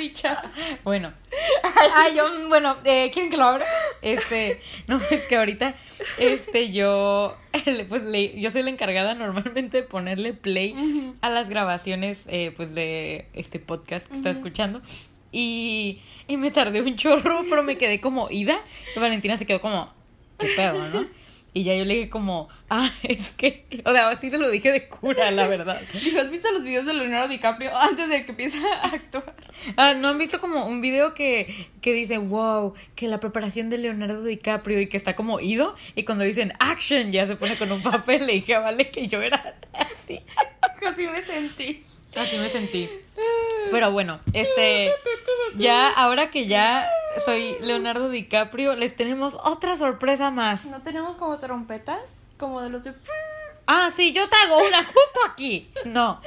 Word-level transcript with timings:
Bueno. 0.84 1.12
Ay, 1.94 2.14
yo, 2.16 2.48
bueno, 2.48 2.76
eh, 2.84 3.10
¿quieren 3.12 3.30
que 3.30 3.36
lo 3.36 3.44
abra? 3.44 3.66
Este, 4.02 4.60
no, 4.88 5.00
es 5.10 5.26
que 5.26 5.36
ahorita, 5.36 5.74
este, 6.18 6.72
yo, 6.72 7.36
pues, 7.88 8.04
le, 8.04 8.40
yo 8.40 8.50
soy 8.50 8.62
la 8.62 8.70
encargada 8.70 9.14
normalmente 9.14 9.78
de 9.78 9.82
ponerle 9.82 10.32
play 10.32 10.74
a 11.20 11.28
las 11.28 11.48
grabaciones, 11.48 12.26
eh, 12.28 12.52
pues, 12.56 12.74
de 12.74 13.28
este 13.32 13.58
podcast 13.58 14.08
que 14.08 14.16
está 14.16 14.30
escuchando. 14.30 14.82
Y, 15.32 16.00
y 16.26 16.36
me 16.36 16.50
tardé 16.50 16.80
un 16.82 16.96
chorro, 16.96 17.42
pero 17.48 17.62
me 17.62 17.78
quedé 17.78 18.00
como 18.00 18.28
ida. 18.30 18.58
Y 18.96 18.98
Valentina 18.98 19.36
se 19.36 19.46
quedó 19.46 19.60
como, 19.60 19.92
qué 20.38 20.48
pedo, 20.56 20.88
¿no? 20.88 21.06
Y 21.52 21.64
ya 21.64 21.74
yo 21.74 21.84
le 21.84 21.94
dije 21.94 22.10
como, 22.10 22.48
ah, 22.68 22.88
es 23.02 23.30
que, 23.30 23.66
o 23.84 23.92
sea, 23.92 24.08
así 24.08 24.30
te 24.30 24.38
lo 24.38 24.48
dije 24.50 24.70
de 24.70 24.86
cura, 24.88 25.30
la 25.32 25.48
verdad. 25.48 25.80
Dijo, 25.92 26.20
¿has 26.20 26.30
visto 26.30 26.50
los 26.52 26.62
videos 26.62 26.86
de 26.86 26.94
Leonardo 26.94 27.28
DiCaprio 27.28 27.76
antes 27.76 28.08
de 28.08 28.24
que 28.24 28.30
empiece 28.30 28.58
a 28.58 28.86
actuar? 28.86 29.34
Ah, 29.76 29.94
¿no 29.94 30.08
han 30.08 30.18
visto 30.18 30.40
como 30.40 30.64
un 30.66 30.80
video 30.80 31.12
que, 31.12 31.68
que 31.80 31.92
dice, 31.92 32.18
wow, 32.18 32.74
que 32.94 33.08
la 33.08 33.18
preparación 33.18 33.68
de 33.68 33.78
Leonardo 33.78 34.22
DiCaprio 34.22 34.80
y 34.80 34.88
que 34.88 34.96
está 34.96 35.16
como 35.16 35.40
ido? 35.40 35.74
Y 35.96 36.04
cuando 36.04 36.24
dicen 36.24 36.52
action 36.60 37.10
ya 37.10 37.26
se 37.26 37.36
pone 37.36 37.56
con 37.56 37.72
un 37.72 37.82
papel, 37.84 38.26
le 38.26 38.34
dije, 38.34 38.54
"Ah, 38.54 38.60
vale, 38.60 38.90
que 38.90 39.08
yo 39.08 39.20
era 39.20 39.56
así. 39.74 40.20
Así 40.86 41.06
me 41.08 41.22
sentí. 41.24 41.82
Así 42.16 42.38
me 42.38 42.48
sentí. 42.50 42.88
Pero 43.70 43.92
bueno, 43.92 44.18
este, 44.32 44.90
ya, 45.56 45.90
ahora 45.90 46.30
que 46.30 46.46
ya 46.46 46.88
soy 47.24 47.56
Leonardo 47.60 48.08
DiCaprio, 48.08 48.74
les 48.74 48.96
tenemos 48.96 49.38
otra 49.44 49.76
sorpresa 49.76 50.30
más. 50.30 50.66
¿No 50.66 50.82
tenemos 50.82 51.16
como 51.16 51.36
trompetas? 51.36 52.26
Como 52.38 52.62
de 52.62 52.70
los 52.70 52.82
de... 52.82 52.92
Ah, 53.66 53.90
sí, 53.92 54.12
yo 54.12 54.28
traigo 54.28 54.58
una 54.66 54.78
justo 54.84 55.20
aquí. 55.30 55.70
No, 55.84 56.20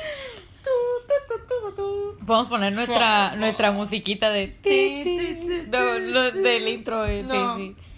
podemos 2.25 2.47
poner 2.47 2.73
nuestra, 2.73 3.35
nuestra 3.35 3.71
musiquita 3.71 4.29
de... 4.29 4.47
Ti, 4.47 5.01
ti, 5.03 5.17
ti, 5.47 5.63
No, 5.69 5.99
lo- 5.99 6.31
del 6.31 6.67
intro, 6.67 7.05
eh, 7.05 7.23
No. 7.23 7.57
sí, 7.57 7.75
sí. 7.77 7.92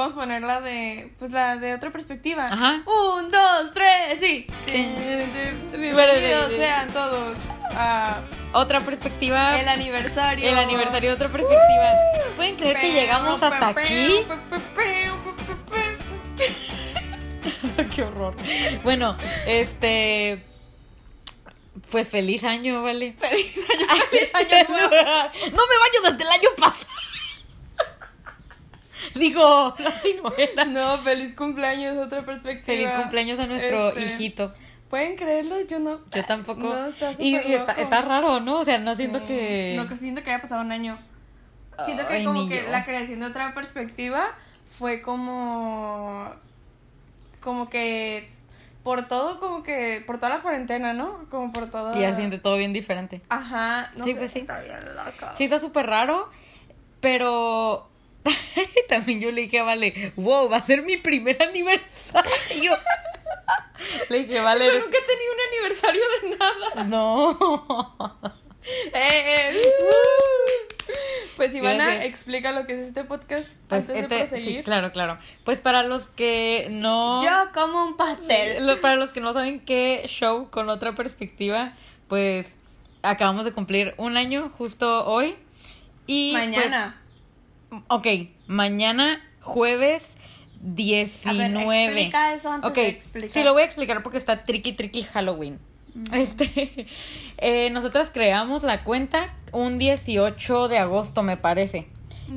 Podemos 0.00 0.18
poner 0.18 0.40
la 0.40 0.62
de... 0.62 1.12
Pues 1.18 1.30
la 1.30 1.56
de 1.58 1.74
otra 1.74 1.90
perspectiva. 1.90 2.46
Ajá. 2.46 2.82
Un, 2.86 3.28
dos, 3.28 3.74
tres, 3.74 4.18
sí. 4.18 4.46
Bienvenidos 4.66 6.52
sean 6.56 6.88
todos 6.88 7.36
a 7.74 8.22
Otra 8.54 8.80
perspectiva. 8.80 9.60
el 9.60 9.68
aniversario. 9.68 10.48
El 10.48 10.56
aniversario 10.58 11.10
de 11.10 11.16
otra 11.16 11.28
perspectiva. 11.28 11.92
¿Pueden 12.34 12.56
creer 12.56 12.80
que 12.80 12.92
llegamos 12.92 13.42
hasta 13.42 13.68
aquí? 13.68 14.24
Qué 17.94 18.02
horror. 18.02 18.34
Bueno, 18.82 19.14
este. 19.46 20.42
Pues 21.90 22.08
feliz 22.08 22.42
año, 22.44 22.82
¿vale? 22.82 23.16
Feliz 23.18 23.54
año, 23.68 23.86
feliz 24.10 24.34
año 24.34 24.66
nuevo. 24.66 24.90
No 25.52 25.62
me 25.66 25.78
baño 25.78 26.10
desde 26.10 26.22
el 26.22 26.30
año 26.30 26.48
pasado. 26.56 27.09
Digo, 29.14 29.74
así 29.78 30.20
no 30.22 30.32
era. 30.36 30.64
No, 30.64 30.98
feliz 30.98 31.34
cumpleaños, 31.34 31.96
otra 31.98 32.24
perspectiva. 32.24 32.64
Feliz 32.66 32.90
cumpleaños 32.90 33.38
a 33.38 33.46
nuestro 33.46 33.88
Este, 33.90 34.02
hijito. 34.02 34.52
¿Pueden 34.88 35.16
creerlo? 35.16 35.60
Yo 35.62 35.78
no. 35.78 36.00
Yo 36.12 36.24
tampoco. 36.24 36.60
No, 36.62 36.86
está 36.86 37.12
y 37.18 37.36
y 37.36 37.54
está, 37.54 37.72
está 37.72 38.02
raro, 38.02 38.40
¿no? 38.40 38.58
O 38.60 38.64
sea, 38.64 38.78
no 38.78 38.94
siento 38.96 39.20
Sí. 39.20 39.24
que. 39.26 39.74
No, 39.76 39.88
que 39.88 39.96
siento 39.96 40.22
que 40.22 40.30
haya 40.30 40.42
pasado 40.42 40.62
un 40.62 40.72
año. 40.72 40.98
Siento 41.84 42.06
que 42.08 42.24
como 42.24 42.48
que 42.48 42.64
yo. 42.64 42.70
la 42.70 42.84
creación 42.84 43.20
de 43.20 43.26
otra 43.26 43.54
perspectiva 43.54 44.34
fue 44.78 45.00
como... 45.00 46.30
Como 47.40 47.70
que... 47.70 48.30
Por 48.82 49.08
todo, 49.08 49.40
como 49.40 49.62
que... 49.62 50.02
Por 50.06 50.16
toda 50.18 50.28
la 50.36 50.42
cuarentena, 50.42 50.92
¿no? 50.92 51.24
Como 51.30 51.52
por 51.52 51.70
todo... 51.70 51.92
Que 51.92 52.00
ya 52.00 52.14
siente 52.14 52.38
todo 52.38 52.56
bien 52.56 52.72
diferente. 52.74 53.22
Aja, 53.30 53.92
no 53.96 54.04
Sí, 54.04 54.12
sé, 54.12 54.18
pues 54.18 54.32
sí. 54.32 54.38
está 54.40 54.60
bien 54.60 54.78
loco. 54.94 55.26
Sí, 55.36 55.44
está 55.44 55.58
súper 55.58 55.86
raro, 55.86 56.28
pero 57.00 57.88
también 58.88 59.20
yo 59.20 59.30
le 59.30 59.42
dije 59.42 59.60
a 59.60 59.64
Vale, 59.64 60.12
wow, 60.16 60.48
va 60.48 60.58
a 60.58 60.62
ser 60.62 60.82
mi 60.82 60.96
primer 60.96 61.40
aniversario. 61.42 62.76
le 64.08 64.24
dije, 64.24 64.40
Vale, 64.40 64.64
Yo 64.66 64.70
eres- 64.72 64.84
nunca 64.84 64.98
he 64.98 65.02
tenido 65.02 65.32
un 65.32 65.40
aniversario 65.48 66.02
de 66.22 66.36
nada. 66.36 66.84
no. 66.84 68.40
Eh, 68.92 69.52
eh. 69.54 69.62
Pues 71.36 71.54
Ivana, 71.54 71.86
Gracias. 71.86 72.04
explica 72.04 72.52
lo 72.52 72.66
que 72.66 72.74
es 72.74 72.80
este 72.80 73.04
podcast 73.04 73.48
Pues 73.68 73.88
antes 73.88 74.08
de 74.10 74.20
este, 74.20 74.40
sí, 74.42 74.60
claro, 74.62 74.92
claro. 74.92 75.18
Pues 75.44 75.60
para 75.60 75.82
los 75.82 76.06
que 76.08 76.68
no... 76.70 77.24
Yo 77.24 77.30
como 77.54 77.82
un 77.84 77.96
pastel. 77.96 78.66
Lo- 78.66 78.78
Para 78.82 78.96
los 78.96 79.10
que 79.12 79.20
no 79.20 79.32
saben 79.32 79.60
qué 79.64 80.02
show 80.06 80.50
con 80.50 80.68
otra 80.68 80.94
perspectiva, 80.94 81.72
pues 82.08 82.56
acabamos 83.02 83.46
de 83.46 83.52
cumplir 83.52 83.94
un 83.96 84.18
año 84.18 84.50
justo 84.50 85.06
hoy. 85.06 85.36
Y 86.06 86.32
pues, 86.32 86.44
Mañana. 86.46 86.99
Ok, 87.88 88.06
mañana 88.46 89.20
jueves 89.40 90.16
A 90.16 90.58
19. 90.62 91.48
ver, 91.54 91.88
explica 91.88 92.34
eso 92.34 92.50
antes 92.52 92.70
ok, 92.70 92.76
de 92.76 92.88
explicar. 92.88 93.30
sí 93.30 93.42
lo 93.44 93.52
voy 93.52 93.62
a 93.62 93.64
explicar 93.66 94.02
porque 94.02 94.18
está 94.18 94.44
tricky 94.44 94.72
tricky 94.72 95.02
Halloween. 95.02 95.58
Este, 96.12 96.86
eh, 97.38 97.70
nosotras 97.70 98.10
creamos 98.12 98.62
la 98.62 98.84
cuenta 98.84 99.34
un 99.52 99.78
18 99.78 100.68
de 100.68 100.78
agosto, 100.78 101.22
me 101.22 101.36
parece. 101.36 101.88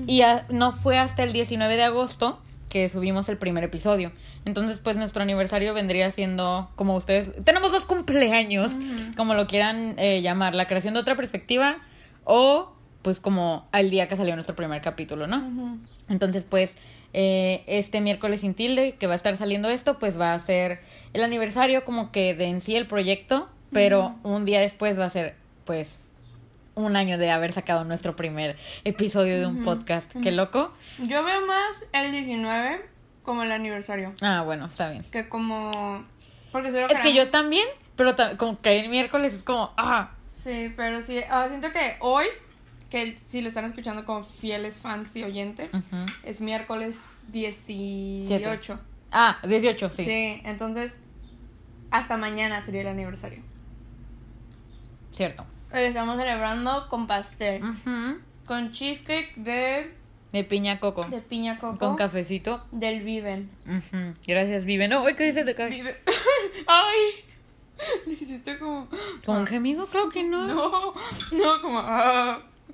Y 0.07 0.21
a- 0.21 0.45
no 0.49 0.71
fue 0.71 0.97
hasta 0.97 1.21
el 1.23 1.33
19 1.33 1.75
de 1.75 1.83
agosto 1.83 2.41
que 2.69 2.89
subimos 2.89 3.29
el 3.29 3.37
primer 3.37 3.63
episodio. 3.63 4.11
Entonces, 4.45 4.79
pues 4.79 4.97
nuestro 4.97 5.21
aniversario 5.21 5.75
vendría 5.75 6.09
siendo, 6.09 6.71
como 6.75 6.95
ustedes, 6.95 7.31
tenemos 7.43 7.71
dos 7.71 7.85
cumpleaños, 7.85 8.71
como 9.15 9.35
lo 9.35 9.45
quieran 9.45 9.93
eh, 9.99 10.21
llamar, 10.23 10.55
la 10.55 10.65
creación 10.67 10.95
de 10.95 11.01
otra 11.01 11.15
perspectiva 11.15 11.77
o 12.23 12.73
pues 13.03 13.19
como 13.19 13.67
al 13.71 13.91
día 13.91 14.07
que 14.07 14.15
salió 14.15 14.33
nuestro 14.33 14.55
primer 14.55 14.81
capítulo, 14.81 15.27
¿no? 15.27 15.77
Entonces, 16.09 16.45
pues, 16.49 16.77
eh, 17.13 17.63
este 17.67 18.01
miércoles 18.01 18.39
sin 18.39 18.55
tilde, 18.55 18.93
que 18.93 19.05
va 19.05 19.13
a 19.13 19.15
estar 19.15 19.37
saliendo 19.37 19.69
esto, 19.69 19.99
pues 19.99 20.19
va 20.19 20.33
a 20.33 20.39
ser 20.39 20.81
el 21.13 21.23
aniversario 21.23 21.85
como 21.85 22.11
que 22.11 22.33
de 22.33 22.45
en 22.45 22.61
sí 22.61 22.75
el 22.75 22.87
proyecto, 22.87 23.49
pero 23.71 24.15
un 24.23 24.45
día 24.45 24.59
después 24.59 24.99
va 24.99 25.05
a 25.05 25.09
ser, 25.09 25.35
pues, 25.65 26.07
un 26.75 26.95
año 26.95 27.17
de 27.17 27.29
haber 27.29 27.51
sacado 27.51 27.83
nuestro 27.83 28.15
primer 28.15 28.57
episodio 28.83 29.37
de 29.37 29.45
un 29.45 29.63
podcast. 29.63 30.11
Qué 30.23 30.31
loco. 30.31 30.73
Yo 30.99 31.23
veo 31.23 31.45
más 31.45 31.85
el 31.91 32.11
19 32.11 32.81
como 33.21 33.43
el 33.43 33.51
aniversario 33.51 34.13
Ah, 34.21 34.41
bueno, 34.43 34.65
está 34.65 34.89
bien. 34.89 35.03
que 35.11 35.29
como... 35.29 36.03
Porque 36.51 36.71
solo 36.71 36.87
Es 36.87 36.99
que 36.99 37.13
yo 37.13 37.29
también, 37.29 37.65
pero 37.95 38.15
como 38.37 38.59
que 38.61 38.79
el 38.79 38.89
miércoles 38.89 39.33
es 39.33 39.43
como, 39.43 39.71
ah, 39.77 40.11
Sí, 40.43 40.73
pero 40.75 41.01
sí, 41.01 41.21
ah, 41.29 41.45
siento 41.47 41.71
que 41.71 41.95
hoy, 42.01 42.25
que 42.93 43.17
si 43.25 43.41
lo 43.41 43.47
están 43.47 43.65
escuchando 43.65 44.05
como 44.05 44.23
fieles 44.23 44.77
fans 44.77 45.15
y 45.15 45.23
oyentes, 45.23 45.71
es 46.23 46.41
miércoles 46.41 46.95
18. 47.29 48.79
ah, 49.11 49.39
18, 49.47 49.89
Sí. 49.89 50.03
sí, 50.05 50.41
entonces 50.45 51.01
hasta 51.89 52.17
mañana 52.17 52.61
sería 52.61 52.81
el 52.81 52.87
aniversario. 52.89 53.41
cierto. 55.11 55.43
Lo 55.71 55.79
estamos 55.79 56.17
celebrando 56.17 56.87
con 56.87 57.07
pastel, 57.07 57.63
con 58.45 58.71
cheesecake 58.73 59.33
de, 59.37 59.91
De 60.31 60.43
piña 60.43 60.79
coco. 60.79 61.01
de 61.07 61.19
piña 61.21 61.57
coco, 61.59 61.79
Con 61.79 61.95
cafecito. 61.95 62.63
del 62.71 63.01
Viven. 63.01 63.49
Ujú. 63.65 64.13
Gracias, 64.27 64.65
Vive. 64.65 64.87
No, 64.87 65.03
¿qué 65.05 65.23
dices 65.25 65.45
de 65.47 65.53
acá? 65.53 65.65
Vive- 65.67 65.97
¡Ay! 66.67 67.25
Le 68.05 68.13
hiciste 68.13 68.59
como... 68.59 68.87
¿Con 69.25 69.37
un 69.37 69.47
gemido? 69.47 69.87
Creo 69.87 70.09
que 70.09 70.23
no. 70.23 70.45
No, 70.53 70.93
no, 71.33 71.61
como... 71.63 71.79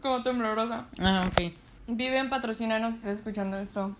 como 0.02 0.24
temblorosa. 0.24 0.86
Ah, 1.00 1.30
fin. 1.36 1.54
Viven, 1.88 2.30
patrocínanos 2.30 2.94
si 2.94 3.00
estás 3.00 3.18
escuchando 3.18 3.58
esto. 3.60 3.96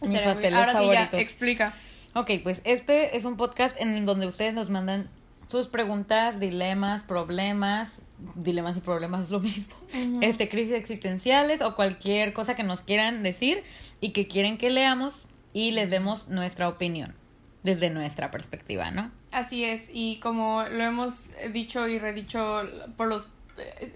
Mis 0.00 0.10
Estaría 0.10 0.28
pasteles 0.32 0.58
Ahora 0.58 0.72
sí 0.72 0.86
ya, 0.86 0.94
favoritos. 0.94 1.20
explica. 1.20 1.72
Ok, 2.14 2.30
pues 2.42 2.60
este 2.64 3.16
es 3.16 3.24
un 3.24 3.36
podcast 3.36 3.74
en 3.80 4.04
donde 4.04 4.26
ustedes 4.26 4.54
nos 4.54 4.68
mandan 4.68 5.08
sus 5.48 5.68
preguntas, 5.68 6.40
dilemas, 6.40 7.04
problemas. 7.04 8.02
Dilemas 8.36 8.76
y 8.76 8.80
problemas 8.80 9.26
es 9.26 9.30
lo 9.30 9.40
mismo. 9.40 9.74
Este, 10.20 10.48
crisis 10.48 10.74
existenciales 10.74 11.60
o 11.62 11.74
cualquier 11.74 12.32
cosa 12.32 12.54
que 12.54 12.62
nos 12.62 12.80
quieran 12.82 13.22
decir 13.22 13.64
y 14.00 14.10
que 14.10 14.28
quieren 14.28 14.58
que 14.58 14.70
leamos 14.70 15.24
y 15.52 15.72
les 15.72 15.90
demos 15.90 16.28
nuestra 16.28 16.68
opinión 16.68 17.14
desde 17.62 17.90
nuestra 17.90 18.30
perspectiva, 18.30 18.90
¿no? 18.90 19.10
Así 19.30 19.64
es, 19.64 19.88
y 19.92 20.18
como 20.20 20.64
lo 20.64 20.82
hemos 20.84 21.30
dicho 21.52 21.88
y 21.88 21.98
redicho 21.98 22.62
por 22.96 23.08
los 23.08 23.28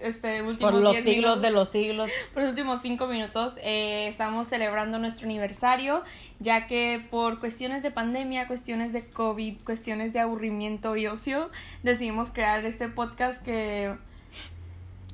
este 0.01 0.41
últimos 0.41 0.71
Por 0.71 0.81
los 0.81 0.93
10 0.93 1.03
siglos 1.03 1.17
minutos, 1.17 1.41
de 1.41 1.51
los 1.51 1.69
siglos. 1.69 2.11
por 2.33 2.43
los 2.43 2.49
últimos 2.51 2.81
cinco 2.81 3.07
minutos 3.07 3.55
eh, 3.61 4.07
estamos 4.07 4.47
celebrando 4.47 4.99
nuestro 4.99 5.25
aniversario, 5.25 6.03
ya 6.39 6.67
que 6.67 7.05
por 7.09 7.39
cuestiones 7.39 7.83
de 7.83 7.91
pandemia, 7.91 8.47
cuestiones 8.47 8.93
de 8.93 9.05
COVID, 9.05 9.61
cuestiones 9.63 10.13
de 10.13 10.19
aburrimiento 10.19 10.95
y 10.95 11.07
ocio, 11.07 11.49
decidimos 11.83 12.31
crear 12.31 12.63
este 12.65 12.87
podcast 12.89 13.43
que... 13.43 13.95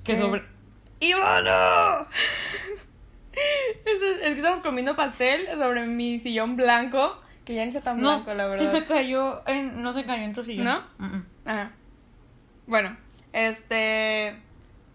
Que 0.04 0.18
sobre... 0.18 0.44
¡Ivana! 1.00 2.08
es, 3.34 4.02
es 4.22 4.34
que 4.34 4.34
estamos 4.34 4.62
comiendo 4.62 4.96
pastel 4.96 5.48
sobre 5.58 5.86
mi 5.86 6.20
sillón 6.20 6.56
blanco 6.56 7.20
Que 7.46 7.56
ya 7.56 7.64
ni 7.64 7.70
está 7.70 7.82
tan 7.82 8.02
No, 8.02 8.16
blanco, 8.22 8.34
la 8.34 8.48
verdad. 8.48 8.72
me 8.74 8.86
cayó 8.86 9.48
en, 9.48 9.82
no 9.82 9.94
se 9.94 10.06
cayó 10.06 10.24
en 10.24 10.34
tu 10.34 10.44
sillón. 10.44 10.66
¿No? 10.66 10.84
Mm, 10.98 11.16
mm. 11.16 11.26
Ajá. 11.46 11.72
Bueno, 12.68 12.96
este. 13.34 14.36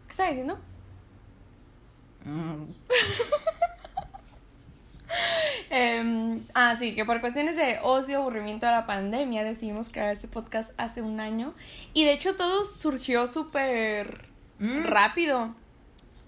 ¿Qué 0.06 0.11
estaba 0.11 0.29
diciendo? 0.31 0.58
Mm. 2.25 2.64
Em, 5.70 6.43
ah, 6.55 6.75
sí, 6.76 6.94
que 6.94 7.05
por 7.05 7.20
cuestiones 7.20 7.56
de 7.56 7.79
ocio, 7.82 8.19
aburrimiento 8.19 8.67
de 8.67 8.73
la 8.73 8.87
pandemia 8.87 9.44
decidimos 9.44 9.88
crear 9.90 10.12
este 10.12 10.29
podcast 10.29 10.70
hace 10.79 11.02
un 11.02 11.20
año. 11.20 11.55
Y 11.94 12.05
de 12.05 12.12
hecho 12.12 12.37
todo 12.37 12.64
surgió 12.64 13.26
súper 13.26 14.26
Mm. 14.58 14.85
rápido. 14.85 15.55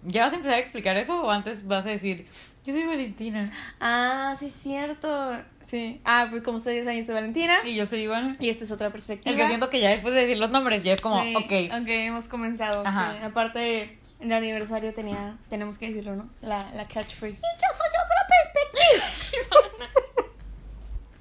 ¿Ya 0.02 0.22
vas 0.24 0.32
a 0.32 0.36
empezar 0.36 0.56
a 0.56 0.60
explicar 0.60 0.96
eso 0.96 1.20
o 1.22 1.30
antes 1.30 1.66
vas 1.66 1.84
a 1.84 1.88
decir, 1.90 2.26
yo 2.64 2.72
soy 2.72 2.84
Valentina 2.86 3.50
Ah, 3.80 4.36
sí, 4.38 4.46
es 4.46 4.54
cierto. 4.54 5.36
Sí. 5.70 6.00
Ah, 6.04 6.26
pues 6.30 6.42
como 6.42 6.56
ustedes 6.58 6.84
yo 6.84 7.04
soy 7.04 7.14
Valentina. 7.14 7.58
y 7.64 7.76
yo 7.76 7.86
soy 7.86 8.00
Ivana? 8.00 8.32
Y 8.40 8.50
esta 8.50 8.64
es 8.64 8.70
otra 8.72 8.90
perspectiva. 8.90 9.30
Es 9.34 9.40
que 9.40 9.46
siento 9.46 9.70
que 9.70 9.80
ya 9.80 9.90
después 9.90 10.12
de 10.14 10.22
decir 10.22 10.38
los 10.38 10.50
nombres 10.50 10.82
ya 10.82 10.94
es 10.94 11.00
como, 11.00 11.22
Sí, 11.22 11.34
ok. 11.36 11.80
Ok, 11.80 11.88
hemos 11.88 12.26
comenzado. 12.26 12.84
Ajá. 12.84 13.14
sí. 13.18 13.24
Aparte, 13.24 13.82
en 14.18 14.32
el 14.32 14.32
aniversario 14.32 14.92
tenía, 14.92 15.38
tenemos 15.48 15.78
que 15.78 15.88
decirlo, 15.88 16.16
¿no? 16.16 16.28
La, 16.40 16.68
la 16.72 16.88
catchphrase. 16.88 17.40
yo 17.42 17.68
soy 17.78 17.88
otra 18.04 18.26
perspectiva. 18.34 20.30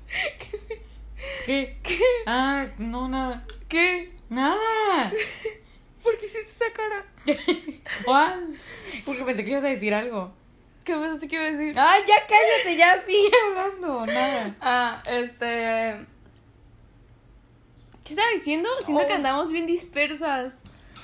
¿Qué? 1.45 1.77
¿Qué? 1.83 1.99
Ah, 2.25 2.67
no, 2.77 3.07
nada. 3.07 3.43
¿Qué? 3.67 4.11
Nada. 4.29 5.11
¿Por 6.03 6.17
qué 6.17 6.25
hiciste 6.25 6.51
esa 6.65 6.73
cara? 6.73 7.05
Juan. 8.05 8.55
Porque 9.05 9.23
pensé 9.23 9.43
que 9.45 9.51
ibas 9.51 9.63
a 9.63 9.67
decir 9.67 9.93
algo. 9.93 10.33
¿Qué 10.89 10.95
pensaste 10.95 11.27
que 11.27 11.35
iba 11.35 11.43
a 11.45 11.51
decir? 11.51 11.75
Ay, 11.79 12.01
ya 12.07 12.15
cállate, 12.27 12.75
ya 12.75 13.01
sigue 13.05 13.31
hablando. 13.47 14.05
Nada. 14.07 14.55
Ah, 14.59 15.03
este. 15.05 16.05
¿Qué 18.03 18.13
estaba 18.13 18.29
diciendo? 18.31 18.67
Siento 18.83 19.05
que 19.05 19.13
Oh. 19.13 19.17
andamos 19.17 19.51
bien 19.51 19.67
dispersas. 19.67 20.53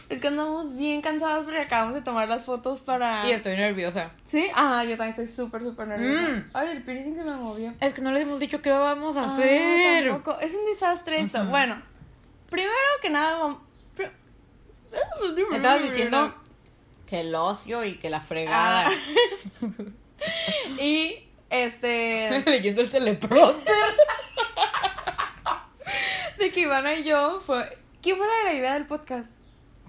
Es 0.10 0.20
que 0.20 0.28
andamos 0.28 0.76
bien 0.76 1.02
cansadas 1.02 1.44
porque 1.44 1.60
acabamos 1.60 1.94
de 1.96 2.02
tomar 2.02 2.28
las 2.30 2.46
fotos 2.46 2.80
para. 2.82 3.28
Y 3.28 3.32
estoy 3.32 3.56
nerviosa. 3.58 4.12
¿Sí? 4.24 4.48
Ah, 4.56 4.84
yo 4.84 4.98
también 4.98 5.10
estoy 5.10 5.28
súper, 5.28 5.62
súper 5.62 5.88
nerviosa. 5.88 6.30
Mm. 6.32 6.50
Ay, 6.54 6.68
el 6.70 6.84
piercing 6.84 7.16
se 7.16 7.24
me 7.24 7.32
movió. 7.34 7.74
Es 7.80 7.94
que 7.94 8.02
no 8.02 8.12
les 8.12 8.24
hemos 8.24 8.40
dicho 8.40 8.62
qué 8.62 8.72
vamos 8.72 9.18
a 9.18 9.24
Ah, 9.24 9.26
hacer. 9.26 10.10
tampoco. 10.10 10.40
Es 10.40 10.54
un 10.56 10.66
desastre 10.66 11.20
esto. 11.20 11.46
Bueno, 11.46 11.80
primero 12.50 12.74
que 13.04 13.10
nada, 13.12 13.40
vam- 13.40 13.60
pri- 13.96 14.12
Me 15.50 15.58
estabas 15.58 15.84
diciendo 15.84 16.36
que 17.08 17.22
el 17.22 17.36
ocio 17.36 17.84
y 17.84 17.98
que 17.98 18.10
la 18.10 18.22
fregada. 18.22 18.90
Ah. 18.90 18.92
Y 20.80 21.18
este. 21.50 22.40
Leyendo 22.46 22.82
el 22.82 22.90
teleprompter. 22.90 23.76
de 26.38 26.52
que 26.52 26.62
Ivana 26.62 26.96
y 26.96 27.04
yo 27.04 27.40
fue. 27.42 27.78
¿Quién 28.02 28.18
fue 28.18 28.28
la 28.44 28.54
idea 28.54 28.74
del 28.74 28.86
podcast? 28.86 29.36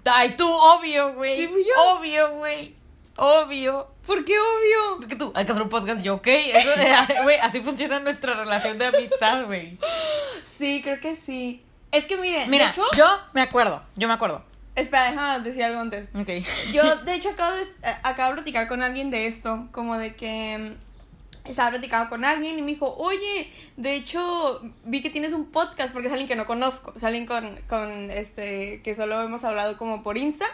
Ay, 0.05 0.35
tú, 0.37 0.49
obvio, 0.49 1.13
güey. 1.13 1.37
Sí, 1.37 1.47
fui 1.47 1.65
yo. 1.65 1.93
Obvio, 1.93 2.31
güey. 2.35 2.75
Obvio. 3.17 3.87
¿Por 4.05 4.23
qué 4.23 4.39
obvio? 4.39 5.01
Es 5.01 5.07
que 5.07 5.15
tú, 5.15 5.33
hay 5.35 5.45
que 5.45 5.51
hacer 5.51 5.63
un 5.63 5.69
podcast, 5.69 6.01
yo, 6.01 6.15
¿ok? 6.15 6.27
Eso, 6.27 6.69
eh, 6.79 7.23
güey, 7.23 7.37
así 7.39 7.61
funciona 7.61 7.99
nuestra 7.99 8.35
relación 8.35 8.77
de 8.77 8.85
amistad, 8.85 9.45
güey. 9.45 9.77
Sí, 10.57 10.81
creo 10.81 10.99
que 11.01 11.15
sí. 11.15 11.63
Es 11.91 12.05
que 12.05 12.17
miren, 12.17 12.49
Mira, 12.49 12.65
de 12.65 12.71
hecho. 12.71 12.83
yo 12.95 13.05
me 13.33 13.41
acuerdo, 13.41 13.83
yo 13.95 14.07
me 14.07 14.13
acuerdo. 14.13 14.43
Espera, 14.77 15.09
déjame 15.09 15.39
decir 15.43 15.63
algo 15.63 15.79
antes. 15.79 16.07
Ok. 16.13 16.29
Yo, 16.71 16.97
de 17.03 17.15
hecho, 17.15 17.29
acabo 17.29 17.55
de, 17.55 17.63
eh, 17.63 17.95
acabo 18.03 18.29
de 18.29 18.35
platicar 18.35 18.67
con 18.67 18.83
alguien 18.83 19.09
de 19.09 19.25
esto, 19.25 19.67
como 19.71 19.97
de 19.97 20.15
que 20.15 20.57
mm, 20.57 20.86
estaba 21.51 21.71
platicando 21.71 22.09
con 22.09 22.25
alguien 22.25 22.57
y 22.57 22.61
me 22.61 22.71
dijo, 22.71 22.95
oye, 22.97 23.51
de 23.77 23.95
hecho, 23.95 24.61
vi 24.85 25.01
que 25.01 25.09
tienes 25.09 25.33
un 25.33 25.45
podcast 25.51 25.91
porque 25.93 26.07
es 26.07 26.13
alguien 26.13 26.27
que 26.27 26.35
no 26.35 26.45
conozco, 26.45 26.93
es 26.95 27.03
alguien 27.03 27.25
con, 27.25 27.57
con 27.69 28.11
este, 28.11 28.81
que 28.83 28.95
solo 28.95 29.21
hemos 29.21 29.43
hablado 29.43 29.77
como 29.77 30.03
por 30.03 30.17
Insta. 30.17 30.45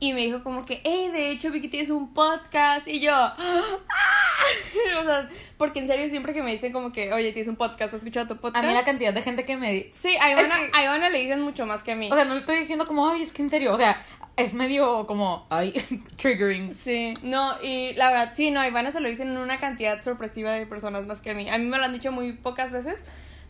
Y 0.00 0.12
me 0.12 0.20
dijo 0.20 0.42
como 0.44 0.64
que, 0.64 0.80
hey, 0.84 1.10
de 1.12 1.30
hecho 1.30 1.50
vi 1.50 1.60
que 1.60 1.68
tienes 1.68 1.90
un 1.90 2.14
podcast. 2.14 2.86
Y 2.86 3.00
yo, 3.00 3.12
¡ah! 3.14 3.34
o 5.00 5.04
sea, 5.04 5.28
porque 5.56 5.80
en 5.80 5.88
serio 5.88 6.08
siempre 6.08 6.32
que 6.32 6.42
me 6.42 6.52
dicen 6.52 6.72
como 6.72 6.92
que, 6.92 7.12
oye, 7.12 7.32
tienes 7.32 7.48
un 7.48 7.56
podcast, 7.56 7.94
¿has 7.94 8.02
escuchado 8.02 8.26
tu 8.28 8.34
A 8.34 8.36
podcast? 8.40 8.64
mí 8.66 8.72
la 8.74 8.84
cantidad 8.84 9.12
de 9.12 9.22
gente 9.22 9.44
que 9.44 9.56
me... 9.56 9.72
di- 9.72 9.90
Sí, 9.92 10.16
a 10.20 10.30
Ivana, 10.30 10.54
a 10.72 10.84
Ivana 10.84 11.08
le 11.08 11.18
dicen 11.18 11.40
mucho 11.42 11.66
más 11.66 11.82
que 11.82 11.92
a 11.92 11.96
mí. 11.96 12.08
O 12.10 12.14
sea, 12.14 12.24
no 12.24 12.34
le 12.34 12.40
estoy 12.40 12.58
diciendo 12.58 12.86
como, 12.86 13.08
ay, 13.08 13.22
es 13.22 13.32
que 13.32 13.42
en 13.42 13.50
serio, 13.50 13.72
o 13.72 13.76
sea, 13.76 14.00
es 14.38 14.54
medio 14.54 15.06
como, 15.06 15.46
ay, 15.50 15.72
triggering. 16.16 16.74
Sí, 16.74 17.14
no, 17.22 17.60
y 17.62 17.92
la 17.94 18.10
verdad, 18.10 18.32
sí, 18.34 18.50
no, 18.50 18.64
Ivana 18.66 18.92
se 18.92 19.00
lo 19.00 19.08
dicen 19.08 19.36
una 19.36 19.60
cantidad 19.60 20.02
sorpresiva 20.02 20.52
de 20.52 20.66
personas 20.66 21.06
más 21.06 21.20
que 21.20 21.30
a 21.30 21.34
mí. 21.34 21.50
A 21.50 21.58
mí 21.58 21.66
me 21.66 21.76
lo 21.76 21.84
han 21.84 21.92
dicho 21.92 22.12
muy 22.12 22.32
pocas 22.32 22.70
veces, 22.72 23.00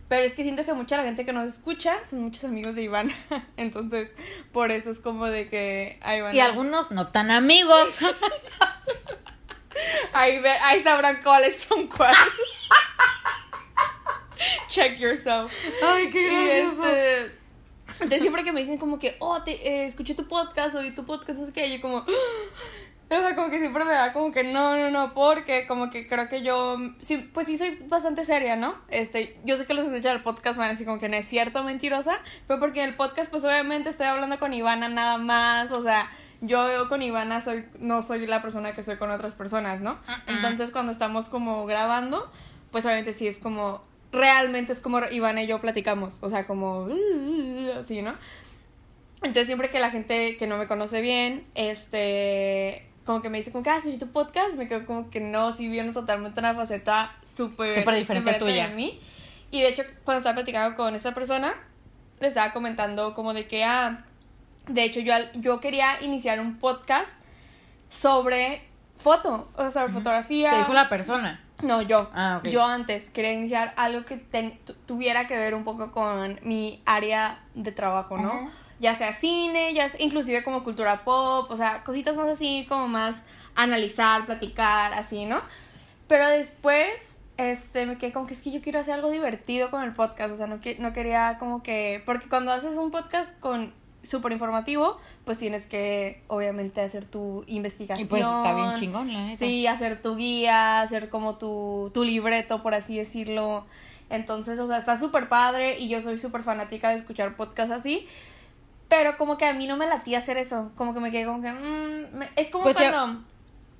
pero 0.08 0.24
es 0.24 0.34
que 0.34 0.42
siento 0.42 0.64
que 0.64 0.72
mucha 0.72 0.96
la 0.96 1.04
gente 1.04 1.24
que 1.26 1.32
nos 1.32 1.46
escucha 1.52 1.98
son 2.08 2.22
muchos 2.22 2.44
amigos 2.44 2.74
de 2.74 2.82
Ivana. 2.82 3.14
Entonces, 3.56 4.10
por 4.52 4.70
eso 4.72 4.90
es 4.90 5.00
como 5.00 5.26
de 5.26 5.48
que 5.48 5.98
a 6.02 6.16
Ivana... 6.16 6.34
Y 6.34 6.40
algunos 6.40 6.90
no 6.90 7.08
tan 7.08 7.30
amigos. 7.30 7.98
Ahí, 10.12 10.42
ahí 10.64 10.80
sabrán 10.80 11.22
cuáles 11.22 11.60
son 11.60 11.86
cuáles. 11.86 12.18
Check 14.68 14.98
yourself. 14.98 15.52
Ay, 15.82 16.10
qué 16.10 16.20
Y 16.20 16.46
gracioso. 16.46 16.86
este, 16.86 17.37
entonces 18.00 18.20
siempre 18.20 18.44
que 18.44 18.52
me 18.52 18.60
dicen 18.60 18.78
como 18.78 18.98
que, 18.98 19.16
oh, 19.18 19.42
te, 19.42 19.52
eh, 19.66 19.86
escuché 19.86 20.14
tu 20.14 20.28
podcast, 20.28 20.74
oí 20.74 20.94
tu 20.94 21.04
podcast, 21.04 21.40
es 21.40 21.52
que 21.52 21.70
yo 21.74 21.80
como, 21.80 21.98
o 21.98 22.06
sea, 23.08 23.34
como 23.34 23.50
que 23.50 23.58
siempre 23.58 23.84
me 23.84 23.92
da 23.92 24.12
como 24.12 24.32
que 24.32 24.44
no, 24.44 24.76
no, 24.76 24.90
no, 24.90 25.14
porque 25.14 25.66
como 25.66 25.90
que 25.90 26.06
creo 26.06 26.28
que 26.28 26.42
yo, 26.42 26.76
sí, 27.00 27.18
pues 27.32 27.46
sí 27.46 27.56
soy 27.58 27.78
bastante 27.86 28.24
seria, 28.24 28.56
¿no? 28.56 28.74
Este, 28.88 29.38
yo 29.44 29.56
sé 29.56 29.66
que 29.66 29.74
los 29.74 29.86
escuchan 29.86 30.16
el 30.16 30.22
podcast 30.22 30.58
van 30.58 30.70
así 30.70 30.84
como 30.84 30.98
que 30.98 31.08
no 31.08 31.16
es 31.16 31.26
cierto, 31.26 31.64
mentirosa, 31.64 32.18
pero 32.46 32.60
porque 32.60 32.82
en 32.82 32.90
el 32.90 32.96
podcast 32.96 33.30
pues 33.30 33.44
obviamente 33.44 33.88
estoy 33.88 34.06
hablando 34.06 34.38
con 34.38 34.52
Ivana 34.52 34.88
nada 34.88 35.18
más, 35.18 35.72
o 35.72 35.82
sea, 35.82 36.10
yo 36.40 36.88
con 36.88 37.02
Ivana 37.02 37.40
soy, 37.40 37.64
no 37.80 38.02
soy 38.02 38.26
la 38.26 38.42
persona 38.42 38.72
que 38.72 38.82
soy 38.82 38.96
con 38.96 39.10
otras 39.10 39.34
personas, 39.34 39.80
¿no? 39.80 39.98
Entonces 40.26 40.70
cuando 40.70 40.92
estamos 40.92 41.28
como 41.28 41.66
grabando, 41.66 42.30
pues 42.70 42.84
obviamente 42.84 43.12
sí 43.12 43.26
es 43.26 43.38
como, 43.38 43.82
realmente 44.12 44.72
es 44.72 44.80
como 44.80 45.00
Ivana 45.10 45.42
y 45.42 45.46
yo 45.46 45.60
platicamos, 45.60 46.18
o 46.20 46.30
sea, 46.30 46.46
como, 46.46 46.88
así, 47.80 48.02
¿no? 48.02 48.14
Entonces 49.22 49.46
siempre 49.46 49.70
que 49.70 49.80
la 49.80 49.90
gente 49.90 50.36
que 50.36 50.46
no 50.46 50.56
me 50.56 50.66
conoce 50.66 51.00
bien, 51.00 51.44
este, 51.54 52.86
como 53.04 53.20
que 53.20 53.30
me 53.30 53.38
dice 53.38 53.50
como 53.50 53.64
que, 53.64 53.70
ah, 53.70 53.80
soy 53.80 53.98
tu 53.98 54.08
podcast, 54.08 54.54
me 54.54 54.68
quedo 54.68 54.86
como 54.86 55.10
que 55.10 55.20
no, 55.20 55.52
sí 55.52 55.68
vieron 55.68 55.92
totalmente 55.92 56.40
una 56.40 56.54
faceta 56.54 57.16
súper 57.24 57.80
Súper 57.80 57.94
diferente 57.96 58.34
tuya. 58.34 58.68
de 58.68 58.74
mí. 58.74 59.00
Y 59.50 59.62
de 59.62 59.68
hecho, 59.68 59.82
cuando 60.04 60.18
estaba 60.18 60.34
platicando 60.34 60.76
con 60.76 60.94
esta 60.94 61.14
persona, 61.14 61.54
le 62.20 62.28
estaba 62.28 62.52
comentando 62.52 63.14
como 63.14 63.34
de 63.34 63.46
que, 63.46 63.64
ah, 63.64 64.04
de 64.68 64.84
hecho 64.84 65.00
yo, 65.00 65.14
yo 65.34 65.60
quería 65.60 66.00
iniciar 66.02 66.38
un 66.38 66.58
podcast 66.58 67.12
sobre 67.90 68.62
foto, 68.96 69.48
o 69.54 69.62
sea, 69.62 69.70
sobre 69.70 69.92
fotografía. 69.92 70.50
Te 70.50 70.58
dijo 70.58 70.74
la 70.74 70.88
persona. 70.88 71.40
No, 71.62 71.82
yo. 71.82 72.08
Ah. 72.14 72.40
Yo 72.44 72.64
antes 72.64 73.10
quería 73.10 73.32
iniciar 73.32 73.72
algo 73.76 74.04
que 74.04 74.16
tuviera 74.86 75.26
que 75.26 75.36
ver 75.36 75.54
un 75.54 75.64
poco 75.64 75.90
con 75.92 76.38
mi 76.42 76.82
área 76.86 77.40
de 77.54 77.72
trabajo, 77.72 78.16
¿no? 78.16 78.50
Ya 78.80 78.94
sea 78.94 79.12
cine, 79.12 79.74
ya 79.74 79.88
sea- 79.88 80.00
inclusive 80.00 80.44
como 80.44 80.62
cultura 80.62 81.02
pop, 81.04 81.50
o 81.50 81.56
sea, 81.56 81.82
cositas 81.82 82.16
más 82.16 82.28
así, 82.28 82.64
como 82.68 82.86
más 82.86 83.16
analizar, 83.56 84.24
platicar, 84.24 84.92
así, 84.94 85.24
¿no? 85.24 85.40
Pero 86.06 86.28
después, 86.28 86.88
este, 87.38 87.86
me 87.86 87.98
quedé 87.98 88.12
como 88.12 88.26
que 88.28 88.34
es 88.34 88.40
que 88.40 88.52
yo 88.52 88.60
quiero 88.62 88.78
hacer 88.78 88.94
algo 88.94 89.10
divertido 89.10 89.70
con 89.70 89.82
el 89.82 89.92
podcast, 89.94 90.30
o 90.32 90.36
sea, 90.36 90.46
no, 90.46 90.60
que- 90.60 90.78
no 90.78 90.92
quería 90.92 91.38
como 91.40 91.62
que, 91.64 92.02
porque 92.06 92.28
cuando 92.28 92.52
haces 92.52 92.76
un 92.76 92.92
podcast 92.92 93.36
con 93.40 93.74
súper 94.02 94.32
informativo, 94.32 94.98
pues 95.24 95.38
tienes 95.38 95.66
que, 95.66 96.22
obviamente, 96.28 96.80
hacer 96.80 97.06
tu 97.08 97.44
investigación. 97.46 98.06
Y 98.06 98.08
pues 98.08 98.22
está 98.24 98.54
bien 98.54 98.74
chingón, 98.74 99.12
la 99.12 99.24
neta. 99.26 99.38
Sí, 99.38 99.66
hacer 99.66 100.00
tu 100.00 100.16
guía, 100.16 100.80
hacer 100.80 101.08
como 101.10 101.36
tu, 101.36 101.90
tu 101.92 102.04
libreto, 102.04 102.62
por 102.62 102.74
así 102.74 102.96
decirlo. 102.96 103.66
Entonces, 104.10 104.58
o 104.58 104.66
sea, 104.68 104.78
está 104.78 104.96
súper 104.96 105.28
padre 105.28 105.78
y 105.78 105.88
yo 105.88 106.00
soy 106.00 106.18
súper 106.18 106.42
fanática 106.42 106.90
de 106.90 106.96
escuchar 106.98 107.36
podcasts 107.36 107.72
así. 107.72 108.06
Pero 108.88 109.18
como 109.18 109.36
que 109.36 109.44
a 109.44 109.52
mí 109.52 109.66
no 109.66 109.76
me 109.76 109.86
latía 109.86 110.18
hacer 110.18 110.38
eso. 110.38 110.70
Como 110.76 110.94
que 110.94 111.00
me 111.00 111.10
quedé 111.10 111.26
como 111.26 111.42
que... 111.42 111.52
mm, 111.52 112.16
me- 112.16 112.28
es 112.36 112.48
como 112.50 112.64
Pues 112.64 112.76
cuando... 112.76 113.20